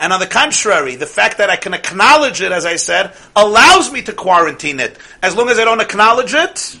And 0.00 0.12
on 0.12 0.20
the 0.20 0.26
contrary, 0.26 0.96
the 0.96 1.06
fact 1.06 1.38
that 1.38 1.48
I 1.48 1.56
can 1.56 1.74
acknowledge 1.74 2.40
it, 2.40 2.50
as 2.50 2.66
I 2.66 2.76
said, 2.76 3.14
allows 3.36 3.92
me 3.92 4.02
to 4.02 4.12
quarantine 4.12 4.80
it. 4.80 4.98
As 5.22 5.36
long 5.36 5.48
as 5.48 5.58
I 5.58 5.64
don't 5.64 5.80
acknowledge 5.80 6.34
it, 6.34 6.78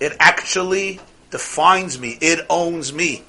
it 0.00 0.16
actually 0.18 1.00
defines 1.30 2.00
me. 2.00 2.18
It 2.20 2.44
owns 2.50 2.92
me 2.92 3.22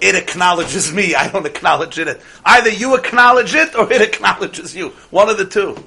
it 0.00 0.14
acknowledges 0.14 0.92
me. 0.98 1.14
I 1.14 1.28
don't 1.28 1.46
acknowledge 1.46 1.98
it. 1.98 2.20
Either 2.44 2.70
you 2.70 2.96
acknowledge 2.96 3.54
it 3.54 3.74
or 3.74 3.90
it 3.92 4.02
acknowledges 4.14 4.74
you. 4.74 4.90
One 5.10 5.28
of 5.28 5.38
the 5.38 5.46
two. 5.46 5.84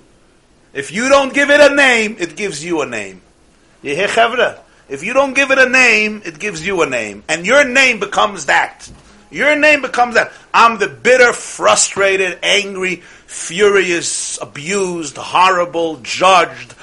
If 0.74 0.91
you 0.91 1.10
don't 1.10 1.34
give 1.34 1.50
it 1.50 1.60
a 1.60 1.74
name, 1.76 2.18
it 2.20 2.36
gives 2.36 2.64
you 2.64 2.82
a 2.82 2.86
name. 2.86 3.22
You 3.82 3.96
hear, 3.96 4.08
Chevra? 4.08 4.60
If 4.88 5.04
you 5.04 5.14
don't 5.14 5.34
give 5.34 5.52
it 5.52 5.58
a 5.58 5.70
name, 5.70 6.22
it 6.26 6.40
gives 6.40 6.66
you 6.66 6.82
a 6.82 6.90
name. 6.90 7.24
And 7.28 7.46
your 7.46 7.64
name 7.64 8.00
becomes 8.00 8.48
that. 8.48 8.90
Your 9.32 9.56
name 9.56 9.82
becomes 9.82 10.16
that. 10.16 10.32
I'm 10.54 10.80
the 10.80 10.88
bitter, 10.88 11.34
frustrated, 11.34 12.40
angry, 12.41 12.98
furious, 13.28 14.40
abused, 14.41 15.18
horrible, 15.18 15.98
judged, 15.98 16.74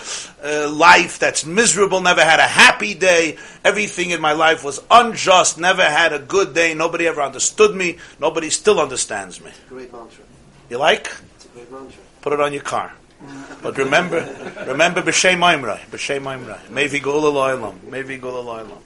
uh, 0.45 0.71
life 0.71 1.19
that's 1.19 1.45
miserable, 1.45 2.01
never 2.01 2.23
had 2.23 2.39
a 2.39 2.45
happy 2.47 2.95
day. 2.95 3.37
Everything 3.65 4.11
in 4.11 4.21
my 4.21 4.33
life 4.33 4.63
was 4.63 4.81
unjust, 4.91 5.59
never 5.59 5.83
had 5.83 6.13
a 6.13 6.21
good 6.21 6.55
day. 6.55 6.73
Nobody 6.75 7.09
ever 7.09 7.21
understood 7.21 7.75
me. 7.75 7.99
Nobody 8.21 8.51
still 8.51 8.79
understands 8.79 9.41
me. 9.41 9.51
Great 9.69 9.93
mantra. 9.93 10.25
You 10.71 10.79
like? 10.79 11.11
It's 11.35 11.47
a 11.47 11.49
great 11.49 11.71
mantra. 11.73 12.01
Put 12.23 12.33
it 12.33 12.41
on 12.41 12.53
your 12.53 12.63
car. 12.63 12.93
But 13.63 13.79
remember, 13.79 14.19
remember 14.67 15.03
b'shem 15.03 15.39
Maimrai, 15.39 15.81
b'shem 15.87 16.23
Maimrai. 16.23 16.71
Maybe 16.71 17.01
go 17.01 17.21
loylam, 17.21 17.83
maybe 17.85 18.19
go 18.19 18.33
loylam. 18.45 18.79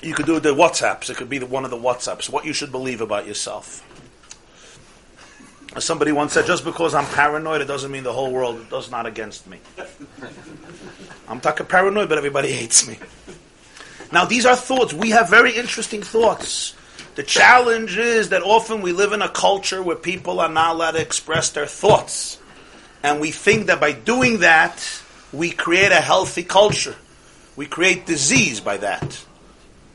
You 0.00 0.14
could 0.14 0.26
do 0.26 0.40
the 0.40 0.54
WhatsApps. 0.54 1.10
It 1.10 1.16
could 1.16 1.28
be 1.28 1.38
the, 1.38 1.46
one 1.46 1.64
of 1.64 1.70
the 1.70 1.76
WhatsApps. 1.76 2.30
What 2.30 2.44
you 2.44 2.52
should 2.52 2.70
believe 2.70 3.00
about 3.00 3.26
yourself. 3.26 3.84
Somebody 5.78 6.12
once 6.12 6.32
said, 6.32 6.46
just 6.46 6.64
because 6.64 6.94
I'm 6.94 7.04
paranoid, 7.06 7.60
it 7.60 7.66
doesn't 7.66 7.90
mean 7.90 8.02
the 8.02 8.12
whole 8.12 8.32
world 8.32 8.70
does 8.70 8.90
not 8.90 9.06
against 9.06 9.46
me. 9.46 9.58
I'm 11.28 11.40
talking 11.40 11.66
paranoid, 11.66 12.08
but 12.08 12.16
everybody 12.16 12.50
hates 12.50 12.88
me. 12.88 12.98
Now, 14.12 14.24
these 14.24 14.46
are 14.46 14.56
thoughts. 14.56 14.94
We 14.94 15.10
have 15.10 15.28
very 15.28 15.52
interesting 15.52 16.02
thoughts. 16.02 16.74
The 17.18 17.24
challenge 17.24 17.98
is 17.98 18.28
that 18.28 18.42
often 18.42 18.80
we 18.80 18.92
live 18.92 19.12
in 19.12 19.22
a 19.22 19.28
culture 19.28 19.82
where 19.82 19.96
people 19.96 20.38
are 20.38 20.48
not 20.48 20.76
allowed 20.76 20.92
to 20.92 21.00
express 21.00 21.50
their 21.50 21.66
thoughts. 21.66 22.38
And 23.02 23.20
we 23.20 23.32
think 23.32 23.66
that 23.66 23.80
by 23.80 23.90
doing 23.90 24.38
that, 24.38 25.02
we 25.32 25.50
create 25.50 25.90
a 25.90 26.00
healthy 26.00 26.44
culture. 26.44 26.94
We 27.56 27.66
create 27.66 28.06
disease 28.06 28.60
by 28.60 28.76
that. 28.76 29.24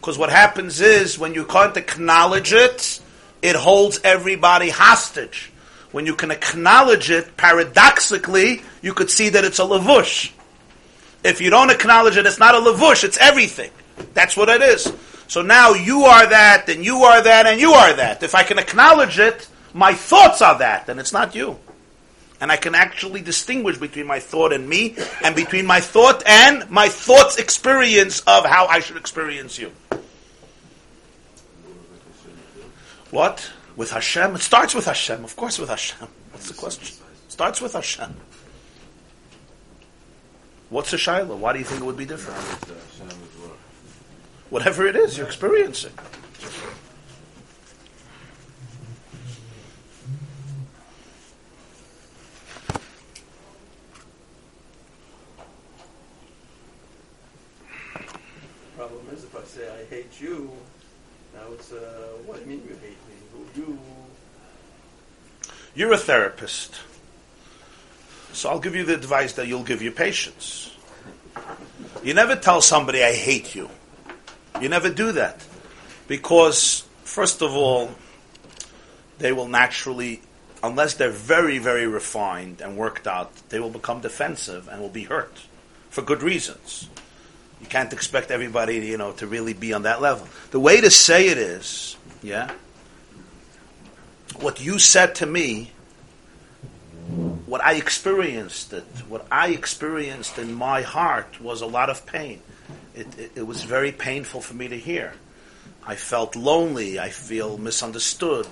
Because 0.01 0.17
what 0.17 0.31
happens 0.31 0.81
is, 0.81 1.17
when 1.17 1.33
you 1.33 1.45
can't 1.45 1.77
acknowledge 1.77 2.51
it, 2.51 2.99
it 3.41 3.55
holds 3.55 4.01
everybody 4.03 4.67
hostage 4.67 5.49
when 5.93 6.05
you 6.05 6.15
can 6.15 6.29
acknowledge 6.29 7.09
it, 7.09 7.37
paradoxically, 7.37 8.63
you 8.81 8.93
could 8.93 9.09
see 9.09 9.29
that 9.29 9.45
it's 9.45 9.59
a 9.59 9.63
lavush. 9.63 10.33
If 11.23 11.39
you 11.39 11.51
don't 11.51 11.69
acknowledge 11.69 12.17
it, 12.17 12.25
it's 12.25 12.39
not 12.39 12.53
a 12.53 12.57
lavush, 12.57 13.05
it's 13.05 13.17
everything. 13.17 13.71
That's 14.13 14.35
what 14.35 14.49
it 14.49 14.61
is. 14.61 14.91
So 15.34 15.41
now 15.41 15.73
you 15.73 16.03
are 16.03 16.27
that, 16.27 16.69
and 16.69 16.85
you 16.85 17.05
are 17.05 17.19
that, 17.19 17.47
and 17.47 17.60
you 17.60 17.72
are 17.72 17.91
that. 17.93 18.22
If 18.22 18.35
I 18.35 18.43
can 18.43 18.60
acknowledge 18.60 19.18
it, 19.18 19.47
my 19.73 19.95
thoughts 19.95 20.43
are 20.43 20.60
that, 20.60 20.89
and 20.89 20.99
it's 20.99 21.11
not 21.11 21.34
you. 21.34 21.57
And 22.39 22.51
I 22.51 22.55
can 22.55 22.76
actually 22.76 23.22
distinguish 23.22 23.80
between 23.80 24.05
my 24.05 24.19
thought 24.19 24.53
and 24.53 24.69
me, 24.69 24.95
and 25.23 25.35
between 25.35 25.65
my 25.65 25.80
thought 25.80 26.22
and 26.27 26.69
my 26.69 26.88
thought's 26.88 27.38
experience 27.38 28.19
of 28.27 28.45
how 28.45 28.68
I 28.68 28.80
should 28.80 28.95
experience 28.95 29.57
you. 29.57 29.72
What? 33.10 33.51
With 33.76 33.89
Hashem? 33.89 34.35
It 34.35 34.41
starts 34.41 34.76
with 34.76 34.85
Hashem. 34.85 35.23
Of 35.23 35.35
course, 35.35 35.57
with 35.57 35.69
Hashem. 35.69 36.10
What's 36.30 36.47
the 36.47 36.53
question? 36.53 36.95
It 37.26 37.31
starts 37.31 37.60
with 37.60 37.73
Hashem. 37.73 38.14
What's 40.69 40.91
the 40.91 40.99
Shiloh? 40.99 41.38
Why 41.38 41.53
do 41.53 41.57
you 41.57 41.65
think 41.65 41.81
it 41.81 41.85
would 41.85 41.97
be 41.97 42.05
different? 42.05 42.38
Whatever 44.53 44.85
it 44.85 44.95
is, 44.95 45.17
you're 45.17 45.25
experiencing. 45.25 45.93
Problem 58.77 59.07
is, 59.11 59.23
if 59.23 59.35
I 59.35 59.43
say 59.45 59.67
I 59.67 59.85
hate 59.85 60.21
you, 60.21 60.51
now 61.34 61.41
it's 61.53 61.71
uh, 61.71 61.80
what 62.27 62.35
do 62.35 62.41
you 62.41 62.47
mean 62.47 62.61
you 62.69 62.75
hate 62.75 62.91
me? 62.91 63.15
Who 63.55 63.59
you? 63.59 63.80
You're 65.73 65.93
a 65.93 65.97
therapist. 65.97 66.75
So 68.34 68.49
I'll 68.49 68.59
give 68.59 68.75
you 68.75 68.85
the 68.85 68.93
advice 68.93 69.34
that 69.34 69.47
you'll 69.47 69.63
give 69.63 69.81
your 69.81 69.93
patients. 69.93 70.75
You 72.03 72.13
never 72.13 72.35
tell 72.35 72.61
somebody, 72.61 73.03
I 73.03 73.13
hate 73.13 73.55
you. 73.55 73.71
You 74.61 74.69
never 74.69 74.89
do 74.89 75.11
that. 75.13 75.45
Because, 76.07 76.85
first 77.03 77.41
of 77.41 77.53
all, 77.53 77.91
they 79.19 79.31
will 79.31 79.47
naturally, 79.47 80.21
unless 80.61 80.95
they're 80.95 81.09
very, 81.09 81.57
very 81.57 81.88
refined 81.88 82.61
and 82.61 82.77
worked 82.77 83.07
out, 83.07 83.31
they 83.49 83.59
will 83.59 83.69
become 83.69 84.01
defensive 84.01 84.67
and 84.67 84.81
will 84.81 84.89
be 84.89 85.03
hurt 85.03 85.41
for 85.89 86.01
good 86.01 86.23
reasons. 86.23 86.89
You 87.61 87.67
can't 87.67 87.93
expect 87.93 88.31
everybody, 88.31 88.77
you 88.80 88.97
know, 88.97 89.13
to 89.13 89.27
really 89.27 89.53
be 89.53 89.71
on 89.73 89.84
that 89.84 90.01
level. 90.01 90.27
The 90.51 90.59
way 90.59 90.81
to 90.81 90.91
say 90.91 91.27
it 91.27 91.38
is, 91.38 91.95
yeah, 92.21 92.51
what 94.39 94.59
you 94.61 94.80
said 94.80 95.15
to 95.15 95.25
me, 95.25 95.71
what 97.45 97.63
I 97.63 97.75
experienced 97.75 98.73
it, 98.73 98.84
what 99.07 99.25
I 99.31 99.49
experienced 99.49 100.38
in 100.38 100.53
my 100.53 100.81
heart 100.81 101.39
was 101.39 101.61
a 101.61 101.65
lot 101.65 101.89
of 101.89 102.05
pain. 102.05 102.41
It, 102.95 103.07
it, 103.20 103.32
it 103.36 103.48
was 103.48 103.64
very 103.64 103.91
painful 103.91 104.41
for 104.41 104.53
me 104.53 104.68
to 104.68 104.78
hear. 104.78 105.14
I 105.86 105.95
felt 105.95 106.36
lonely. 106.36 106.99
I 106.99 107.10
feel 107.10 107.57
misunderstood. 107.57 108.48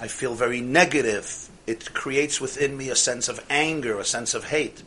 I 0.00 0.08
feel 0.08 0.34
very 0.34 0.60
negative. 0.60 1.48
It 1.66 1.92
creates 1.92 2.40
within 2.40 2.76
me 2.76 2.88
a 2.90 2.96
sense 2.96 3.28
of 3.28 3.44
anger, 3.50 3.98
a 3.98 4.04
sense 4.04 4.34
of 4.34 4.44
hate. 4.44 4.82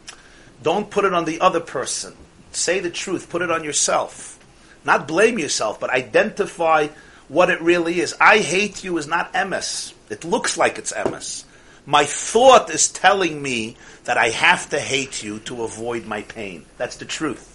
Don't 0.63 0.89
put 0.89 1.05
it 1.05 1.13
on 1.13 1.25
the 1.25 1.41
other 1.41 1.59
person. 1.59 2.13
Say 2.51 2.79
the 2.79 2.89
truth. 2.89 3.29
Put 3.29 3.41
it 3.41 3.51
on 3.51 3.63
yourself. 3.63 4.39
Not 4.83 5.07
blame 5.07 5.39
yourself, 5.39 5.79
but 5.79 5.89
identify 5.89 6.87
what 7.27 7.49
it 7.49 7.61
really 7.61 7.99
is. 7.99 8.15
I 8.19 8.39
hate 8.39 8.83
you 8.83 8.97
is 8.97 9.07
not 9.07 9.33
emes. 9.33 9.93
It 10.09 10.23
looks 10.23 10.57
like 10.57 10.77
it's 10.77 10.93
emes. 10.93 11.43
My 11.85 12.05
thought 12.05 12.69
is 12.69 12.87
telling 12.87 13.41
me 13.41 13.77
that 14.05 14.17
I 14.17 14.29
have 14.29 14.69
to 14.69 14.79
hate 14.79 15.23
you 15.23 15.39
to 15.39 15.63
avoid 15.63 16.05
my 16.05 16.21
pain. 16.23 16.65
That's 16.77 16.97
the 16.97 17.05
truth. 17.05 17.54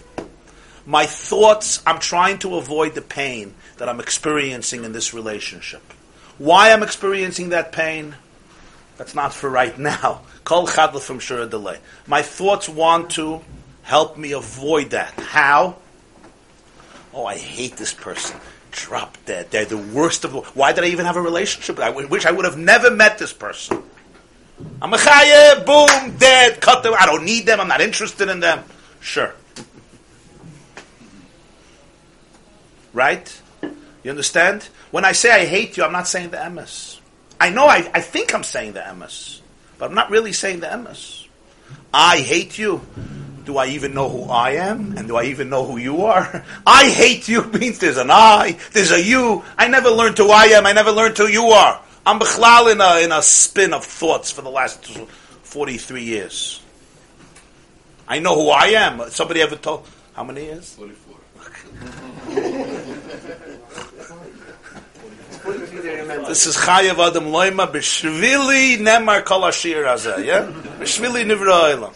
My 0.91 1.07
thoughts, 1.07 1.81
I'm 1.87 2.01
trying 2.01 2.39
to 2.39 2.57
avoid 2.57 2.97
the 2.97 3.01
pain 3.01 3.55
that 3.77 3.89
I'm 3.89 4.01
experiencing 4.01 4.83
in 4.83 4.91
this 4.91 5.15
relationship. 5.15 5.83
Why 6.37 6.73
I'm 6.73 6.83
experiencing 6.83 7.51
that 7.51 7.71
pain? 7.71 8.17
That's 8.97 9.15
not 9.15 9.33
for 9.33 9.49
right 9.49 9.79
now. 9.79 10.23
Kol 10.45 10.67
chadla 10.67 11.01
from 11.01 11.21
shura 11.21 11.49
delay. 11.49 11.79
My 12.09 12.23
thoughts 12.23 12.69
want 12.69 13.11
to 13.11 13.41
help 13.83 14.19
me 14.19 14.33
avoid 14.33 14.91
that. 14.91 15.13
How? 15.15 15.77
Oh, 17.15 17.25
I 17.25 17.37
hate 17.37 17.77
this 17.77 17.95
person. 17.95 18.41
Drop 18.73 19.17
dead. 19.27 19.53
They're 19.53 19.67
the 19.67 19.79
worst 19.79 20.25
of. 20.25 20.35
Why 20.57 20.73
did 20.73 20.83
I 20.83 20.89
even 20.89 21.07
have 21.07 21.17
a 21.17 21.23
relationship? 21.23 21.79
I 21.79 21.91
wish 21.91 22.27
I 22.27 22.33
would 22.33 22.45
have 22.45 22.59
never 22.59 22.91
met 22.91 23.17
this 23.17 23.33
person. 23.33 23.81
I'm 24.83 24.93
a 24.93 24.97
chaye, 24.97 25.65
boom, 25.65 26.17
dead, 26.19 26.61
cut 26.61 26.83
them. 26.83 26.95
I 26.99 27.07
don't 27.07 27.25
need 27.25 27.47
them. 27.47 27.61
I'm 27.61 27.69
not 27.69 27.81
interested 27.81 28.29
in 28.29 28.41
them. 28.41 28.65
Sure. 28.99 29.33
Right? 32.93 33.41
You 34.03 34.11
understand? 34.11 34.69
When 34.91 35.05
I 35.05 35.13
say 35.13 35.31
I 35.31 35.47
hate 35.47 35.77
you, 35.77 35.85
I'm 35.85 35.93
not 35.93 36.09
saying 36.09 36.31
the 36.31 36.39
emes. 36.39 36.99
I 37.39 37.51
know 37.51 37.67
I, 37.67 37.91
I 37.95 38.01
think 38.01 38.35
I'm 38.35 38.43
saying 38.43 38.73
the 38.73 38.81
emes, 38.81 39.41
but 39.79 39.89
I'm 39.89 39.95
not 39.95 40.11
really 40.11 40.33
saying 40.33 40.61
the 40.61 40.67
emes. 40.67 41.27
I 41.93 42.19
hate 42.19 42.59
you. 42.59 42.87
Do 43.45 43.57
I 43.57 43.67
even 43.69 43.95
know 43.95 44.09
who 44.09 44.25
I 44.25 44.53
am? 44.53 44.97
And 44.97 45.09
do 45.09 45.17
I 45.17 45.25
even 45.25 45.49
know 45.49 45.65
who 45.65 45.79
you 45.79 46.05
are? 46.05 46.45
I 46.67 46.91
hate 46.91 47.29
you 47.29 47.45
means 47.53 47.79
there's 47.79 47.97
an 47.97 48.11
I, 48.11 48.59
there's 48.73 48.93
a 48.93 49.03
you. 49.03 49.43
I 49.57 49.69
never 49.69 49.91
learned 49.91 50.19
who 50.19 50.31
I 50.31 50.47
am. 50.47 50.67
I 50.67 50.73
never 50.73 50.93
learned 50.93 51.17
who 51.17 51.27
you 51.27 51.47
are. 51.47 51.81
I'm 52.07 52.19
bechlal 52.19 52.73
in 52.73 52.81
a, 52.81 53.05
in 53.05 53.13
a 53.13 53.23
spin 53.23 53.73
of 53.73 53.85
thoughts 53.85 54.31
for 54.31 54.43
the 54.43 54.51
last 54.51 54.87
43 54.87 56.03
years. 56.03 56.63
I 58.09 58.19
know 58.19 58.35
who 58.35 58.51
I 58.51 58.67
am. 58.69 59.11
Somebody 59.11 59.43
ever 59.43 59.57
told? 59.57 59.87
How 60.15 60.25
many 60.25 60.45
years? 60.45 60.75
44. 60.75 61.00
This 66.29 66.47
is 66.47 66.57
Chayav 66.57 66.99
Adam 66.99 67.25
Loima 67.25 67.67
B'Shvili 67.71 68.79
Nemar 68.79 69.25
Kol 69.25 69.45
Ashir 69.45 69.83
yeah? 69.83 70.47
B'Shvili 70.79 71.25
Nivra. 71.25 71.93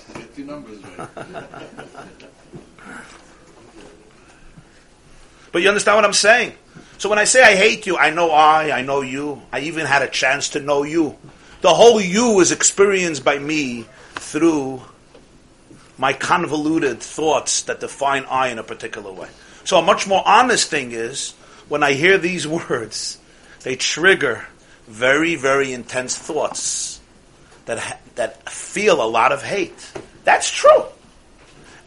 But 5.52 5.62
you 5.62 5.69
understand 5.69 5.97
what 5.97 6.05
I'm 6.05 6.12
saying? 6.12 6.55
So 6.98 7.09
when 7.09 7.19
I 7.19 7.24
say 7.24 7.43
I 7.43 7.55
hate 7.55 7.86
you, 7.86 7.97
I 7.97 8.11
know 8.11 8.31
I, 8.32 8.78
I 8.78 8.82
know 8.82 9.02
you. 9.02 9.43
I 9.52 9.61
even 9.61 9.86
had 9.86 10.02
a 10.02 10.09
chance 10.09 10.48
to 10.51 10.61
know 10.61 10.82
you. 10.82 11.16
The 11.61 11.73
whole 11.73 12.01
you 12.01 12.40
is 12.40 12.51
experienced 12.51 13.24
by 13.24 13.39
me 13.39 13.86
through 14.16 14.82
my 15.97 16.12
convoluted 16.12 17.01
thoughts 17.01 17.62
that 17.62 17.78
define 17.81 18.24
I 18.24 18.48
in 18.48 18.59
a 18.59 18.65
particular 18.65 19.12
way. 19.12 19.28
So 19.65 19.78
a 19.78 19.82
much 19.82 20.07
more 20.07 20.23
honest 20.27 20.70
thing 20.70 20.93
is 20.93 21.32
when 21.69 21.82
I 21.82 21.93
hear 21.93 22.19
these 22.19 22.47
words, 22.69 23.19
they 23.62 23.77
trigger 23.77 24.47
very, 24.86 25.35
very 25.35 25.73
intense 25.73 26.16
thoughts 26.16 27.01
that 27.66 27.78
ha- 27.78 27.99
that 28.15 28.49
feel 28.51 29.03
a 29.03 29.09
lot 29.09 29.32
of 29.32 29.43
hate. 29.43 29.93
That's 30.24 30.51
true. 30.51 30.85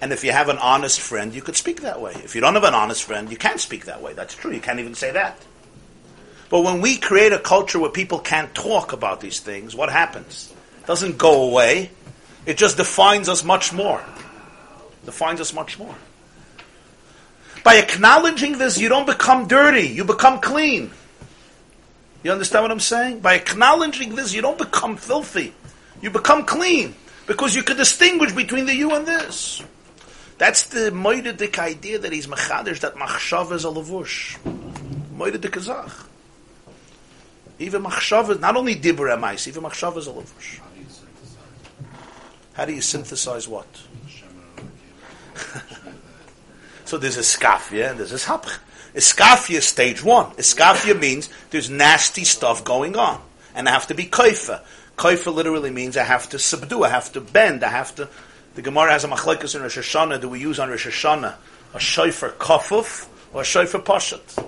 And 0.02 0.12
if 0.12 0.24
you 0.24 0.32
have 0.32 0.50
an 0.50 0.58
honest 0.58 1.00
friend, 1.00 1.34
you 1.34 1.42
could 1.42 1.56
speak 1.56 1.82
that 1.82 2.02
way. 2.02 2.14
If 2.24 2.36
you 2.36 2.42
don't 2.42 2.54
have 2.54 2.64
an 2.64 2.76
honest 2.76 3.04
friend, 3.04 3.32
you 3.32 3.38
can't 3.38 3.60
speak 3.60 3.86
that 3.86 4.02
way. 4.02 4.14
That's 4.14 4.36
true. 4.36 4.52
You 4.52 4.60
can't 4.60 4.80
even 4.80 4.94
say 4.94 5.12
that. 5.12 5.38
But 6.50 6.62
when 6.62 6.82
we 6.82 6.98
create 6.98 7.34
a 7.34 7.40
culture 7.40 7.80
where 7.80 7.90
people 7.90 8.20
can't 8.20 8.54
talk 8.54 8.94
about 8.94 9.22
these 9.22 9.40
things, 9.40 9.76
what 9.76 9.92
happens? 9.92 10.54
It 10.82 10.88
doesn't 10.88 11.18
go 11.18 11.50
away. 11.50 11.90
It 12.46 12.58
just 12.58 12.78
defines 12.78 13.28
us 13.28 13.44
much 13.44 13.74
more. 13.74 14.04
Defines 15.06 15.42
us 15.42 15.54
much 15.54 15.80
more. 15.80 15.96
By 17.64 17.76
acknowledging 17.76 18.58
this, 18.58 18.80
you 18.80 18.90
don't 18.90 19.06
become 19.06 19.48
dirty. 19.48 19.88
You 19.88 20.04
become 20.04 20.40
clean. 20.40 20.92
You 22.24 22.32
understand 22.32 22.64
what 22.64 22.72
I'm 22.72 22.80
saying? 22.80 23.20
By 23.20 23.36
acknowledging 23.36 24.16
this, 24.16 24.34
you 24.34 24.42
don't 24.42 24.58
become 24.58 24.98
filthy. 24.98 25.54
You 26.02 26.10
become 26.10 26.46
clean. 26.46 26.96
Because 27.26 27.56
you 27.56 27.64
can 27.64 27.78
distinguish 27.78 28.32
between 28.32 28.66
the 28.66 28.76
you 28.76 28.94
and 28.96 29.06
this. 29.06 29.62
That's 30.38 30.64
the 30.64 30.92
moidedik 30.92 31.58
idea 31.58 32.00
that 32.00 32.12
he's 32.12 32.28
mechadish, 32.28 32.80
that 32.82 32.96
machshav 32.96 33.52
is 33.52 33.66
a 33.66 33.70
lavush. 33.70 34.38
Moidedik 35.16 35.52
azach. 35.52 36.06
Even 37.60 37.84
machshav 37.84 38.30
is 38.30 38.40
not 38.40 38.56
only 38.56 38.76
dibur 38.76 39.14
emais, 39.16 39.48
even 39.48 39.64
machshav 39.64 39.98
is 39.98 40.08
a 40.08 40.12
lavush. 40.12 40.60
How 42.54 42.66
do 42.66 42.74
you 42.74 42.82
synthesize 42.82 43.48
what? 43.48 43.68
so 46.88 46.98
there's 46.98 47.18
a 47.18 47.22
skafia 47.22 47.92
and 47.92 48.00
there's 48.00 48.14
a 48.14 48.18
hapch. 48.18 48.60
Iskafia 48.96 49.58
is 49.58 49.66
stage 49.66 50.02
one. 50.02 50.32
Iskafia 50.38 50.98
means 50.98 51.30
there's 51.50 51.70
nasty 51.70 52.24
stuff 52.24 52.64
going 52.64 52.96
on. 52.96 53.22
And 53.54 53.68
I 53.68 53.72
have 53.72 53.88
to 53.88 53.94
be 53.94 54.06
kaifa. 54.06 54.62
Kaifa 54.98 55.34
literally 55.34 55.70
means 55.70 55.98
I 55.98 56.04
have 56.04 56.30
to 56.30 56.40
subdue, 56.40 56.84
I 56.84 56.90
have 56.90 57.12
to 57.12 57.22
bend, 57.22 57.64
I 57.64 57.70
have 57.70 57.94
to. 57.96 58.08
The 58.56 58.62
Gemara 58.62 58.92
has 58.94 59.04
a 59.04 59.08
machlekes 59.08 59.54
in 59.54 59.62
Rosh 59.62 59.78
Hashanah. 59.78 60.22
Do 60.22 60.30
we 60.30 60.40
use 60.40 60.60
on 60.60 60.70
Rosh 60.70 60.88
Hashanah 60.88 61.36
a 61.74 61.80
shofar 61.80 62.30
kafuf 62.30 63.08
or 63.34 63.42
a 63.42 63.46
shofar 63.46 63.82
pashat? 63.82 64.48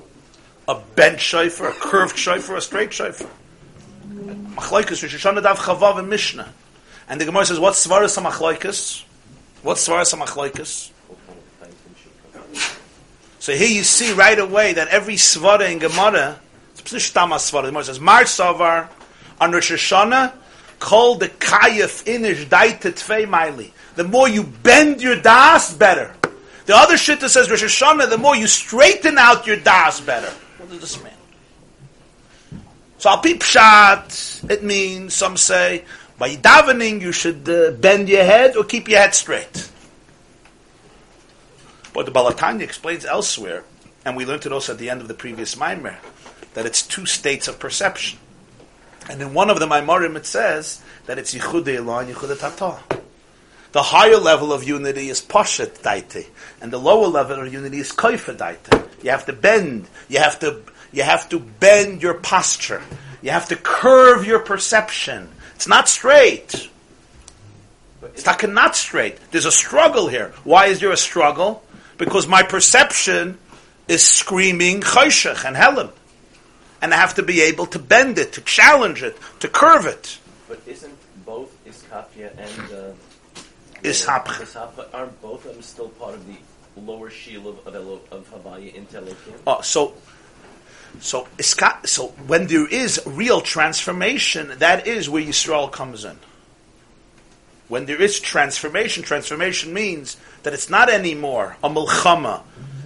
A 0.68 0.82
bent 0.96 1.20
shofar, 1.20 1.70
a 1.70 1.74
curved 1.74 2.18
shofar, 2.18 2.56
a 2.56 2.62
straight 2.62 2.94
shofar. 2.94 3.30
Machlekes 4.08 5.04
Rosh 5.04 5.14
Hashanah 5.14 5.44
dav 5.44 5.60
chavav 5.60 6.00
and 6.00 6.10
Mishnah. 6.10 6.52
And 7.10 7.20
the 7.20 7.26
Gemara 7.26 7.46
says, 7.46 7.60
what's 7.60 7.86
svaras 7.86 8.18
machlekes? 8.24 9.04
What's 9.62 9.88
svaras 9.88 10.18
machlekes? 10.18 10.92
So 13.40 13.54
here 13.54 13.70
you 13.70 13.84
see 13.84 14.14
right 14.14 14.38
away 14.38 14.74
that 14.74 14.90
every 14.90 15.16
svara 15.16 15.72
in 15.72 15.80
Gemara, 15.80 16.40
it's 16.78 16.92
Shtama 16.92 17.36
svara. 17.36 17.64
The 17.64 17.68
Gemara 17.70 17.84
says, 17.86 18.00
Mar 18.00 18.24
Savar, 18.24 18.90
on 19.40 19.52
Rosh 19.52 19.72
Hashanah, 19.72 20.34
called 20.80 21.22
the 21.22 21.30
kayif 21.30 22.04
inish 22.04 22.46
daita 22.46 22.92
tvei 22.92 23.26
maili. 23.28 23.72
The 23.96 24.04
more 24.04 24.28
you 24.28 24.44
bend 24.44 25.02
your 25.02 25.16
das, 25.16 25.74
better. 25.74 26.14
The 26.66 26.76
other 26.76 26.98
shit 26.98 27.20
that 27.22 27.30
says 27.30 27.50
Rosh 27.50 27.64
Hashanah, 27.64 28.10
the 28.10 28.18
more 28.18 28.36
you 28.36 28.48
straighten 28.48 29.18
out 29.18 29.48
your 29.48 29.58
das, 29.58 30.02
better. 30.02 30.32
What 30.58 30.70
does 30.70 30.82
this 30.82 31.04
mean? 31.04 31.14
So 32.98 33.10
al 33.10 33.22
pshat, 33.22 34.52
it 34.52 34.62
means, 34.62 35.14
some 35.14 35.38
say, 35.38 35.86
by 36.18 36.36
davening 36.36 37.00
you 37.00 37.14
should 37.14 37.48
uh, 37.48 37.72
bend 37.72 38.10
your 38.10 38.26
head 38.26 38.58
or 38.58 38.66
keep 38.66 38.90
your 38.90 39.00
head 39.00 39.16
straight. 39.16 39.69
But 42.00 42.06
the 42.06 42.14
Balatanya 42.14 42.62
explains 42.62 43.04
elsewhere, 43.04 43.66
and 44.06 44.16
we 44.16 44.26
learned 44.26 44.46
it 44.46 44.54
also 44.54 44.72
at 44.72 44.80
the 44.80 44.90
end 44.90 45.02
of 45.02 45.10
the 45.10 45.14
previous 45.14 45.56
Maimer, 45.56 45.98
that 46.54 46.66
it's 46.66 46.82
two 46.82 47.06
states 47.06 47.50
of 47.50 47.60
perception. 47.60 48.20
And 49.10 49.22
in 49.22 49.34
one 49.34 49.50
of 49.50 49.60
the 49.60 49.68
Maimarim 49.68 50.16
it 50.16 50.26
says 50.26 50.82
that 51.08 51.18
it's 51.18 51.36
Yichud 51.36 51.68
Elah 51.68 52.06
and 52.06 52.16
Yichud 52.16 52.40
Tata. 52.40 52.80
The 53.74 53.82
higher 53.84 54.16
level 54.16 54.54
of 54.54 54.64
unity 54.64 55.10
is 55.10 55.20
Poshet 55.20 55.80
Daite, 55.80 56.28
and 56.62 56.72
the 56.72 56.78
lower 56.78 57.08
level 57.08 57.42
of 57.42 57.52
unity 57.52 57.80
is 57.80 57.92
Koifa 57.92 58.38
Daite. 58.38 58.88
You 59.04 59.10
have 59.10 59.26
to 59.26 59.34
bend, 59.34 59.90
you 60.08 60.20
have 60.20 60.40
to, 60.40 60.62
you 60.94 61.04
have 61.04 61.28
to 61.28 61.40
bend 61.40 62.02
your 62.02 62.14
posture, 62.14 62.82
you 63.22 63.32
have 63.32 63.50
to 63.50 63.58
curve 63.58 64.26
your 64.26 64.40
perception. 64.40 65.28
It's 65.56 65.68
not 65.68 65.90
straight. 65.90 66.70
It's 68.02 68.26
not, 68.26 68.42
not 68.48 68.78
straight. 68.78 69.18
There's 69.32 69.46
a 69.46 69.52
struggle 69.52 70.08
here. 70.08 70.34
Why 70.46 70.68
is 70.68 70.80
there 70.80 70.92
a 70.92 70.96
struggle? 70.96 71.62
Because 72.00 72.28
my 72.28 72.42
perception 72.42 73.38
is 73.88 74.02
screaming 74.04 74.82
chayshach 74.82 75.46
and 75.46 75.56
helen. 75.56 75.90
And 76.82 76.94
I 76.94 76.98
have 76.98 77.16
to 77.16 77.24
be 77.24 77.42
able 77.42 77.68
to 77.68 77.78
bend 77.78 78.18
it, 78.18 78.34
to 78.34 78.42
challenge 78.42 79.04
it, 79.04 79.18
to 79.42 79.48
curve 79.48 79.86
it. 79.86 80.18
But 80.48 80.62
isn't 80.66 80.98
both 81.26 81.52
Iskafia 81.66 82.32
and 82.38 82.74
uh, 82.74 82.94
Ishapcha. 83.84 84.42
Ishapcha, 84.46 84.88
aren't 84.94 85.22
both 85.22 85.46
of 85.46 85.54
them 85.54 85.62
still 85.62 85.90
part 85.90 86.16
of 86.16 86.26
the 86.26 86.38
lower 86.82 87.10
shield 87.10 87.60
of, 87.66 87.76
of, 87.76 88.34
of 88.34 88.64
into 88.64 88.98
Elohim? 88.98 89.36
Oh, 89.46 89.62
so, 89.62 89.94
so, 91.02 91.28
so 91.84 92.08
when 92.28 92.48
there 92.48 92.68
is 92.68 93.02
real 93.06 93.42
transformation, 93.42 94.54
that 94.60 94.88
is 94.88 95.10
where 95.10 95.22
Yisrael 95.22 95.70
comes 95.70 96.06
in. 96.06 96.18
When 97.70 97.86
there 97.86 98.02
is 98.02 98.20
transformation, 98.20 99.04
transformation 99.04 99.74
means 99.74 100.18
that 100.44 100.54
it's 100.54 100.72
not 100.72 100.90
anymore 100.90 101.56
a 101.64 101.70
milchama. 101.70 102.42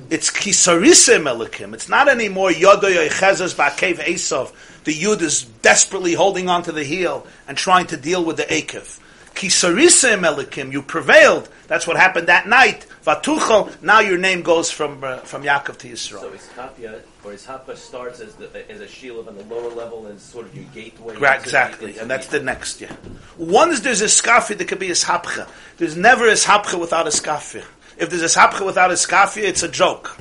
It's 0.09 0.29
kisarisim 0.29 1.23
elokim. 1.23 1.73
It's 1.73 1.87
not 1.87 2.09
anymore 2.09 2.49
yodoy 2.49 3.07
chezes 3.09 3.55
ba'kev 3.55 3.95
esav. 3.95 4.53
The 4.83 4.93
yud 4.93 5.21
is 5.21 5.43
desperately 5.61 6.13
holding 6.13 6.49
onto 6.49 6.73
the 6.73 6.83
heel 6.83 7.25
and 7.47 7.57
trying 7.57 7.87
to 7.87 7.97
deal 7.97 8.25
with 8.25 8.35
the 8.35 8.43
akev. 8.43 8.99
Kisarisim 9.33 10.21
elokim. 10.21 10.73
You 10.73 10.81
prevailed. 10.81 11.47
That's 11.67 11.87
what 11.87 11.95
happened 11.95 12.27
that 12.27 12.47
night. 12.47 12.85
Vatuchel. 13.03 13.81
Now 13.81 13.99
your 13.99 14.17
name 14.17 14.43
goes 14.43 14.71
from 14.71 15.03
uh, 15.03 15.17
from 15.17 15.43
Yaakov 15.43 15.77
to 15.79 15.89
Yisrael. 15.89 16.21
So 16.21 16.31
Iskafia 16.31 17.01
or 17.23 17.31
his 17.31 17.45
Ishapcha 17.45 17.75
starts 17.75 18.21
as, 18.21 18.35
the, 18.35 18.71
as 18.71 18.79
a 18.79 18.87
shield 18.87 19.27
on 19.27 19.35
the 19.35 19.43
lower 19.43 19.69
level 19.69 20.07
and 20.07 20.19
sort 20.19 20.45
of 20.45 20.55
your 20.55 20.65
gateway. 20.73 21.15
Right, 21.17 21.39
exactly, 21.39 21.89
into 21.89 22.01
and 22.01 22.09
that's 22.09 22.27
the 22.27 22.39
next 22.41 22.79
year. 22.79 22.95
Once 23.37 23.81
there's 23.81 24.01
a 24.01 24.05
skafi, 24.05 24.57
there 24.57 24.65
could 24.65 24.79
be 24.79 24.89
a 24.89 24.93
shapcha. 24.93 25.49
There's 25.77 25.97
never 25.97 26.27
a 26.27 26.33
shapcha 26.33 26.79
without 26.79 27.05
a 27.05 27.09
skafi. 27.09 27.63
If 27.97 28.09
there's 28.09 28.21
a 28.21 28.39
sapcha 28.39 28.65
without 28.65 28.89
a 28.89 28.95
skafia, 28.95 29.43
it's 29.43 29.63
a 29.63 29.69
joke. 29.69 30.17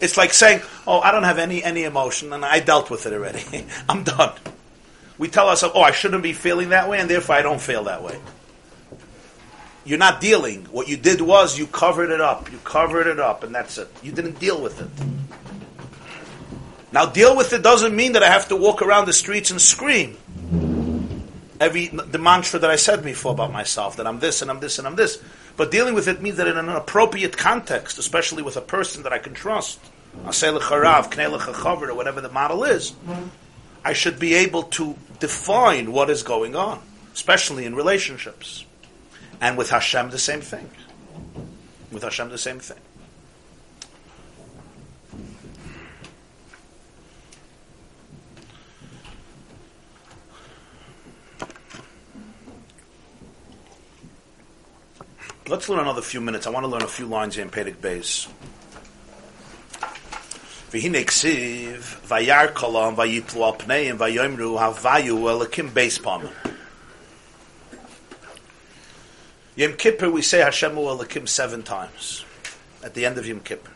It's 0.00 0.16
like 0.16 0.32
saying, 0.32 0.62
"Oh, 0.88 1.00
I 1.00 1.12
don't 1.12 1.22
have 1.22 1.38
any 1.38 1.62
any 1.62 1.84
emotion, 1.84 2.32
and 2.32 2.44
I 2.44 2.58
dealt 2.58 2.90
with 2.90 3.06
it 3.06 3.12
already. 3.12 3.66
I'm 3.88 4.02
done." 4.02 4.32
We 5.16 5.28
tell 5.28 5.48
ourselves, 5.48 5.76
"Oh, 5.76 5.82
I 5.82 5.92
shouldn't 5.92 6.24
be 6.24 6.32
feeling 6.32 6.70
that 6.70 6.88
way, 6.88 6.98
and 6.98 7.08
therefore 7.08 7.36
I 7.36 7.42
don't 7.42 7.60
feel 7.60 7.84
that 7.84 8.02
way." 8.02 8.18
You're 9.84 9.98
not 9.98 10.20
dealing. 10.20 10.64
What 10.66 10.88
you 10.88 10.96
did 10.96 11.20
was 11.20 11.58
you 11.58 11.66
covered 11.66 12.10
it 12.10 12.20
up. 12.20 12.50
You 12.50 12.58
covered 12.64 13.06
it 13.06 13.20
up, 13.20 13.42
and 13.42 13.54
that's 13.54 13.76
it. 13.76 13.88
You 14.02 14.12
didn't 14.12 14.38
deal 14.40 14.60
with 14.60 14.80
it. 14.80 14.88
Now, 16.92 17.06
deal 17.06 17.36
with 17.36 17.52
it 17.52 17.62
doesn't 17.62 17.94
mean 17.94 18.12
that 18.12 18.22
I 18.22 18.28
have 18.28 18.48
to 18.48 18.56
walk 18.56 18.80
around 18.80 19.06
the 19.06 19.12
streets 19.12 19.50
and 19.50 19.60
scream. 19.60 20.16
Every 21.60 21.88
the 21.88 22.18
mantra 22.18 22.58
that 22.60 22.70
I 22.70 22.76
said 22.76 23.02
before 23.04 23.32
about 23.32 23.52
myself 23.52 23.96
that 23.96 24.06
I'm 24.06 24.20
this 24.20 24.42
and 24.42 24.50
I'm 24.50 24.60
this 24.60 24.78
and 24.78 24.86
I'm 24.86 24.96
this. 24.96 25.22
But 25.56 25.70
dealing 25.70 25.94
with 25.94 26.08
it 26.08 26.20
means 26.20 26.36
that 26.36 26.48
in 26.48 26.56
an 26.56 26.68
appropriate 26.68 27.36
context, 27.36 27.98
especially 27.98 28.42
with 28.42 28.56
a 28.56 28.60
person 28.60 29.02
that 29.04 29.12
I 29.12 29.18
can 29.18 29.34
trust, 29.34 29.78
or 30.24 30.32
whatever 31.94 32.20
the 32.20 32.30
model 32.30 32.64
is, 32.64 32.92
I 33.84 33.92
should 33.92 34.18
be 34.18 34.34
able 34.34 34.64
to 34.64 34.96
define 35.20 35.92
what 35.92 36.10
is 36.10 36.22
going 36.22 36.56
on, 36.56 36.80
especially 37.12 37.66
in 37.66 37.74
relationships. 37.74 38.64
And 39.43 39.57
with 39.57 39.69
Hashem, 39.69 40.09
the 40.09 40.19
same 40.19 40.41
thing. 40.41 40.69
With 41.91 42.03
Hashem, 42.03 42.29
the 42.29 42.37
same 42.37 42.59
thing. 42.59 42.77
Let's 55.47 55.67
learn 55.67 55.79
another 55.79 56.01
few 56.01 56.21
minutes. 56.21 56.45
I 56.45 56.51
want 56.51 56.63
to 56.63 56.67
learn 56.67 56.83
a 56.83 56.87
few 56.87 57.07
lines 57.07 57.35
here 57.35 57.43
in 57.43 57.49
Pedig 57.49 57.81
Beis. 57.81 58.27
והנה 60.71 61.03
כסיב, 61.03 61.99
וירא 62.07 62.47
קולם, 62.47 62.93
ויפלו 62.97 63.45
על 63.45 63.51
פניהם, 63.57 63.95
ויאמרו, 63.99 64.61
הוויו 64.61 65.29
אלוקים 65.29 65.73
בייס 65.73 65.97
פעמים. 65.97 66.42
Yom 69.56 69.74
Kippur, 69.74 70.10
we 70.10 70.20
say 70.20 70.40
Hashem 70.40 70.72
Elokim 70.72 71.28
seven 71.28 71.62
times 71.62 72.24
at 72.82 72.94
the 72.94 73.06
end 73.06 73.18
of 73.18 73.26
Yom 73.26 73.38
Kippur. 73.38 73.70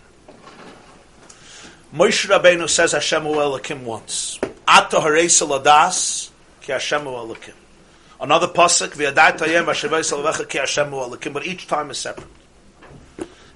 Moshe 1.95 2.29
Rabbeinu 2.29 2.69
says 2.69 2.91
Hashem 2.93 3.23
Elokim 3.23 3.85
once. 3.85 4.41
Hareisa 4.67 5.49
Ladas 5.49 6.31
ki 6.63 6.73
Hashem 6.73 7.03
Elokim. 7.03 7.55
Another 8.21 8.49
pasuk 8.49 8.89
v'yadayt 8.89 9.39
hayem 9.39 9.67
v'shavei 9.67 10.01
salvecha 10.01 10.49
ki 10.49 10.59
Hashem 10.59 10.91
Elokim, 10.91 11.33
but 11.33 11.47
each 11.47 11.69
time 11.69 11.93
is 11.93 11.99
separate. 11.99 12.27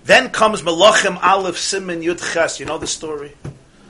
Then 0.05 0.31
comes 0.31 0.63
Melachim 0.63 1.21
Aleph 1.21 1.59
Simin 1.59 2.03
Yud 2.03 2.33
Ches. 2.33 2.61
You 2.61 2.67
know 2.67 2.79
the 2.79 2.87
story. 2.87 3.33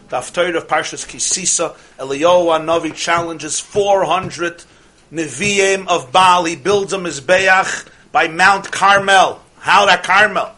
The 0.09 0.17
Haftarah 0.17 0.57
of 0.57 0.69
Parshas 0.69 1.07
Kisisa, 1.07 1.77
Eliyahu 1.99 2.65
Navi 2.65 2.95
challenges 2.95 3.61
400 3.61 4.65
Nevi'im 5.13 5.87
of 5.87 6.11
Baal. 6.13 6.45
He 6.45 6.57
builds 6.57 6.95
a 6.95 6.99
Mizbeach 6.99 7.89
by 8.13 8.29
Mount 8.29 8.71
Carmel. 8.71 9.43
How 9.59 9.87
that 9.87 10.05
Carmel? 10.05 10.55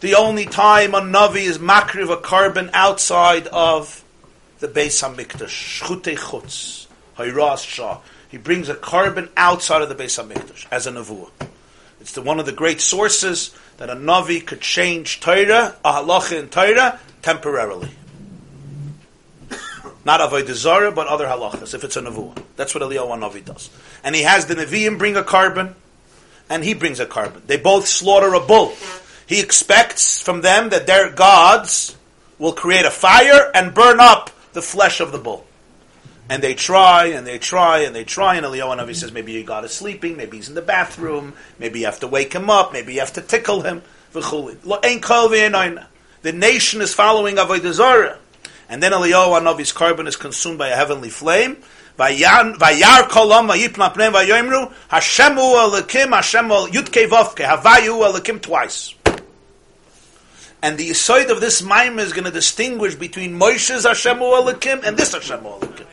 The 0.00 0.14
only 0.16 0.44
time 0.44 0.94
a 0.94 1.00
Navi 1.00 1.44
is 1.46 1.58
makriv 1.58 2.12
a 2.12 2.16
korban 2.16 2.70
outside 2.74 3.46
of 3.46 4.04
the 4.58 4.68
Beis 4.68 5.02
Hamikdash. 5.02 5.80
Shchutei 5.80 6.18
chutz. 6.18 6.86
Hayras 7.16 7.64
Shah. 7.66 8.00
He 8.28 8.36
brings 8.36 8.68
a 8.68 8.74
korban 8.74 9.30
outside 9.36 9.82
of 9.82 9.88
the 9.88 9.94
Beis 9.94 10.22
Hamikdash 10.22 10.66
as 10.70 10.86
a 10.86 10.92
Nevuah. 10.92 11.30
It's 12.00 12.12
the, 12.12 12.22
one 12.22 12.38
of 12.38 12.46
the 12.46 12.52
great 12.52 12.80
sources 12.80 13.56
that 13.78 13.88
a 13.88 13.94
Navi 13.94 14.44
could 14.44 14.60
change 14.60 15.20
Torah, 15.20 15.76
a 15.84 15.92
halacha 15.92 16.38
in 16.38 16.48
Torah, 16.48 17.00
temporarily. 17.22 17.90
Not 20.04 20.20
Avodah 20.20 20.52
Zarah, 20.52 20.92
but 20.92 21.06
other 21.06 21.26
halachas, 21.26 21.74
if 21.74 21.84
it's 21.84 21.96
a 21.96 22.02
Nevuah. 22.02 22.36
That's 22.56 22.74
what 22.74 22.82
Eliyahu 22.82 23.18
Navi 23.18 23.44
does. 23.44 23.70
And 24.04 24.14
he 24.14 24.22
has 24.22 24.46
the 24.46 24.54
Nevi'im 24.54 24.98
bring 24.98 25.16
a 25.16 25.22
korban, 25.22 25.74
and 26.48 26.64
he 26.64 26.74
brings 26.74 27.00
a 27.00 27.06
korban. 27.06 27.46
They 27.46 27.56
both 27.56 27.86
slaughter 27.86 28.34
a 28.34 28.40
bull. 28.40 28.74
He 29.26 29.40
expects 29.40 30.20
from 30.20 30.42
them 30.42 30.68
that 30.70 30.86
their 30.86 31.10
gods 31.10 31.96
will 32.38 32.52
create 32.52 32.84
a 32.84 32.90
fire 32.90 33.50
and 33.54 33.74
burn 33.74 33.98
up 33.98 34.30
the 34.52 34.62
flesh 34.62 35.00
of 35.00 35.12
the 35.12 35.18
bull. 35.18 35.46
And 36.28 36.42
they 36.42 36.54
try 36.54 37.06
and 37.06 37.26
they 37.26 37.38
try 37.38 37.80
and 37.80 37.94
they 37.94 38.04
try, 38.04 38.34
and 38.34 38.44
Eliyahu 38.44 38.78
Navi 38.78 38.96
says 38.96 39.12
maybe 39.12 39.32
your 39.32 39.44
God 39.44 39.64
is 39.64 39.72
sleeping, 39.72 40.16
maybe 40.16 40.38
he's 40.38 40.48
in 40.48 40.56
the 40.56 40.62
bathroom, 40.62 41.34
maybe 41.58 41.80
you 41.80 41.86
have 41.86 42.00
to 42.00 42.08
wake 42.08 42.32
him 42.32 42.50
up, 42.50 42.72
maybe 42.72 42.94
you 42.94 43.00
have 43.00 43.12
to 43.12 43.20
tickle 43.20 43.62
him. 43.62 43.82
The 44.12 45.86
nation 46.34 46.80
is 46.80 46.94
following 46.94 47.36
Avodah 47.36 47.72
Zarah. 47.72 48.18
And 48.68 48.82
then 48.82 48.90
Eliyahu 48.90 49.40
Navi's 49.40 49.72
korban 49.72 50.08
is 50.08 50.16
consumed 50.16 50.58
by 50.58 50.68
a 50.68 50.76
heavenly 50.76 51.10
flame, 51.10 51.58
Vayar 51.96 53.08
kolam 53.08 53.48
vayipna 53.48 53.92
pneim 53.94 54.12
vayoimru 54.12 54.72
Hashemu 54.90 55.54
elakim 55.54 56.08
Hashemu 56.12 56.68
yudke 56.68 57.08
vovke 57.08 57.44
Havayu 57.44 58.00
elakim 58.02 58.40
twice. 58.40 58.94
And 60.62 60.76
the 60.78 60.92
side 60.94 61.30
of 61.30 61.40
this 61.40 61.62
mime 61.62 61.98
is 61.98 62.12
going 62.12 62.24
to 62.24 62.30
distinguish 62.30 62.94
between 62.94 63.38
Moshe's 63.38 63.86
Hashemu 63.86 64.18
elakim 64.20 64.82
and 64.84 64.96
this 64.96 65.14
Hashemu 65.14 65.60
elakim. 65.60 65.86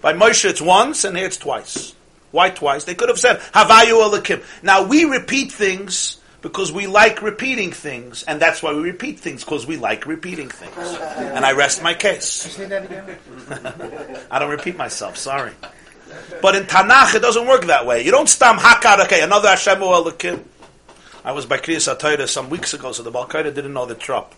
By 0.00 0.14
Moshe 0.14 0.48
it's 0.48 0.62
once 0.62 1.04
and 1.04 1.16
here 1.16 1.26
it's 1.26 1.36
twice. 1.36 1.94
Why 2.30 2.48
twice? 2.48 2.84
They 2.84 2.94
could 2.94 3.10
have 3.10 3.18
said 3.18 3.40
Havayu 3.52 4.10
elakim. 4.10 4.42
Now 4.62 4.84
we 4.84 5.04
repeat 5.04 5.52
things 5.52 6.18
because 6.42 6.72
we 6.72 6.86
like 6.86 7.22
repeating 7.22 7.72
things, 7.72 8.24
and 8.24 8.42
that's 8.42 8.62
why 8.62 8.74
we 8.74 8.80
repeat 8.80 9.20
things 9.20 9.44
because 9.44 9.66
we 9.66 9.76
like 9.76 10.06
repeating 10.06 10.48
things. 10.48 10.76
And 11.16 11.44
I 11.44 11.52
rest 11.52 11.82
my 11.82 11.94
case. 11.94 12.58
I 14.30 14.38
don't 14.38 14.50
repeat 14.50 14.76
myself. 14.76 15.16
Sorry, 15.16 15.52
but 16.42 16.56
in 16.56 16.64
Tanakh 16.64 17.14
it 17.14 17.20
doesn't 17.20 17.46
work 17.46 17.66
that 17.66 17.86
way. 17.86 18.04
You 18.04 18.10
don't 18.10 18.28
stam 18.28 18.58
hakar. 18.58 19.04
Okay, 19.04 19.22
another 19.22 19.48
Hashem 19.48 19.78
Elokim. 19.78 20.42
I 21.24 21.30
was 21.30 21.46
by 21.46 21.58
Kriyas 21.58 21.94
Atayra 21.94 22.28
some 22.28 22.50
weeks 22.50 22.74
ago, 22.74 22.90
so 22.90 23.04
the 23.04 23.12
Balkaida 23.12 23.54
didn't 23.54 23.72
know 23.72 23.86
the 23.86 23.94
trop. 23.94 24.34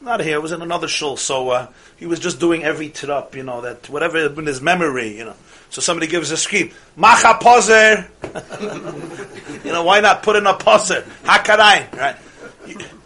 Not 0.00 0.20
here. 0.20 0.34
It 0.34 0.42
was 0.42 0.52
in 0.52 0.62
another 0.62 0.88
shul. 0.88 1.16
So 1.16 1.50
uh, 1.50 1.66
he 1.96 2.06
was 2.06 2.18
just 2.18 2.40
doing 2.40 2.64
every 2.64 2.88
trop, 2.88 3.34
you 3.36 3.44
know, 3.44 3.60
that 3.60 3.88
whatever 3.88 4.26
in 4.26 4.46
his 4.46 4.60
memory, 4.60 5.16
you 5.16 5.24
know. 5.24 5.34
So 5.70 5.80
somebody 5.80 6.06
gives 6.06 6.30
a 6.30 6.36
scream, 6.36 6.70
Macha 6.96 7.38
poser. 7.40 8.08
you 9.64 9.72
know, 9.72 9.84
why 9.84 10.00
not 10.00 10.22
put 10.22 10.36
in 10.36 10.46
a 10.46 10.54
poser? 10.54 11.02
Hakarain, 11.24 11.94
right? 11.96 12.16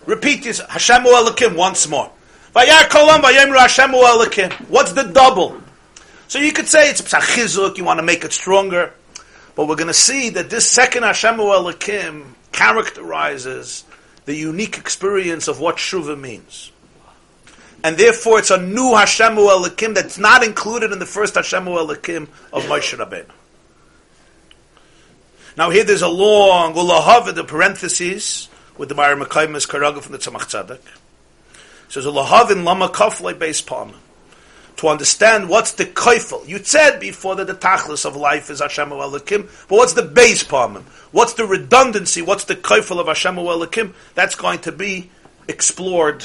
Repeat 0.07 0.45
this, 0.45 0.61
Hashem 0.61 1.03
Elokim 1.03 1.57
once 1.57 1.89
more. 1.89 2.11
What's 4.69 4.93
the 4.93 5.11
double? 5.13 5.61
So 6.29 6.39
you 6.39 6.53
could 6.53 6.67
say 6.67 6.91
it's 6.91 7.01
psachizuk, 7.03 7.79
you 7.79 7.85
want 7.85 7.99
to 7.99 8.05
make 8.05 8.25
it 8.25 8.33
stronger. 8.33 8.93
But 9.55 9.69
we're 9.69 9.77
going 9.77 9.89
to 9.89 9.95
see 9.95 10.31
that 10.31 10.51
this 10.51 10.69
second 10.69 11.03
Hashem 11.03 11.37
Elokim 11.37 12.25
characterizes 12.53 13.85
the 14.25 14.35
unique 14.35 14.79
experience 14.79 15.47
of 15.49 15.61
what 15.61 15.77
Shuvah 15.77 16.19
means 16.19 16.72
and 17.85 17.97
therefore 17.97 18.39
it's 18.39 18.51
a 18.51 18.61
new 18.61 18.95
Hashem 18.95 19.35
Elokim 19.35 19.95
that's 19.95 20.19
not 20.19 20.45
included 20.45 20.93
in 20.93 20.99
the 20.99 21.07
first 21.07 21.35
Hashem 21.35 21.65
Elokim 21.65 22.29
of 22.53 22.65
Moshe 22.65 22.97
Rabbeinu. 22.97 23.31
Now 25.57 25.71
here 25.71 25.85
there's 25.85 26.03
a 26.03 26.09
long 26.09 26.75
ulahav 26.75 27.35
the 27.35 27.45
parentheses 27.45 28.49
with 28.79 28.89
the 28.89 28.95
Meir 28.95 29.17
Mekayim 29.17 29.55
Karaga 29.67 30.01
from 30.01 30.13
the 30.13 30.19
Tzemach 30.19 30.49
Tzedek. 30.49 30.81
So 31.89 32.01
there's 32.01 32.07
a 32.07 32.19
lahav 32.19 32.51
in 32.51 32.65
lama 32.65 32.89
kaflei 32.89 33.39
base 33.39 33.61
palm 33.61 33.95
to 34.77 34.89
understand 34.89 35.49
what's 35.49 35.73
the 35.73 35.85
kaifel. 35.85 36.49
You 36.49 36.59
said 36.59 36.99
before 37.01 37.37
that 37.37 37.47
the 37.47 37.55
tachlis 37.55 38.07
of 38.07 38.17
life 38.17 38.49
is 38.49 38.61
Hashem 38.61 38.89
Elokim, 38.89 39.43
but 39.69 39.77
what's 39.77 39.93
the 39.93 40.03
base 40.03 40.43
palm? 40.43 40.85
What's 41.11 41.35
the 41.35 41.45
redundancy? 41.45 42.23
What's 42.23 42.45
the 42.45 42.57
kaifel 42.57 42.99
of 42.99 43.09
Hashem 43.09 43.37
Elokim? 43.37 43.93
That's 44.15 44.35
going 44.35 44.61
to 44.61 44.73
be 44.73 45.11
explored 45.49 46.25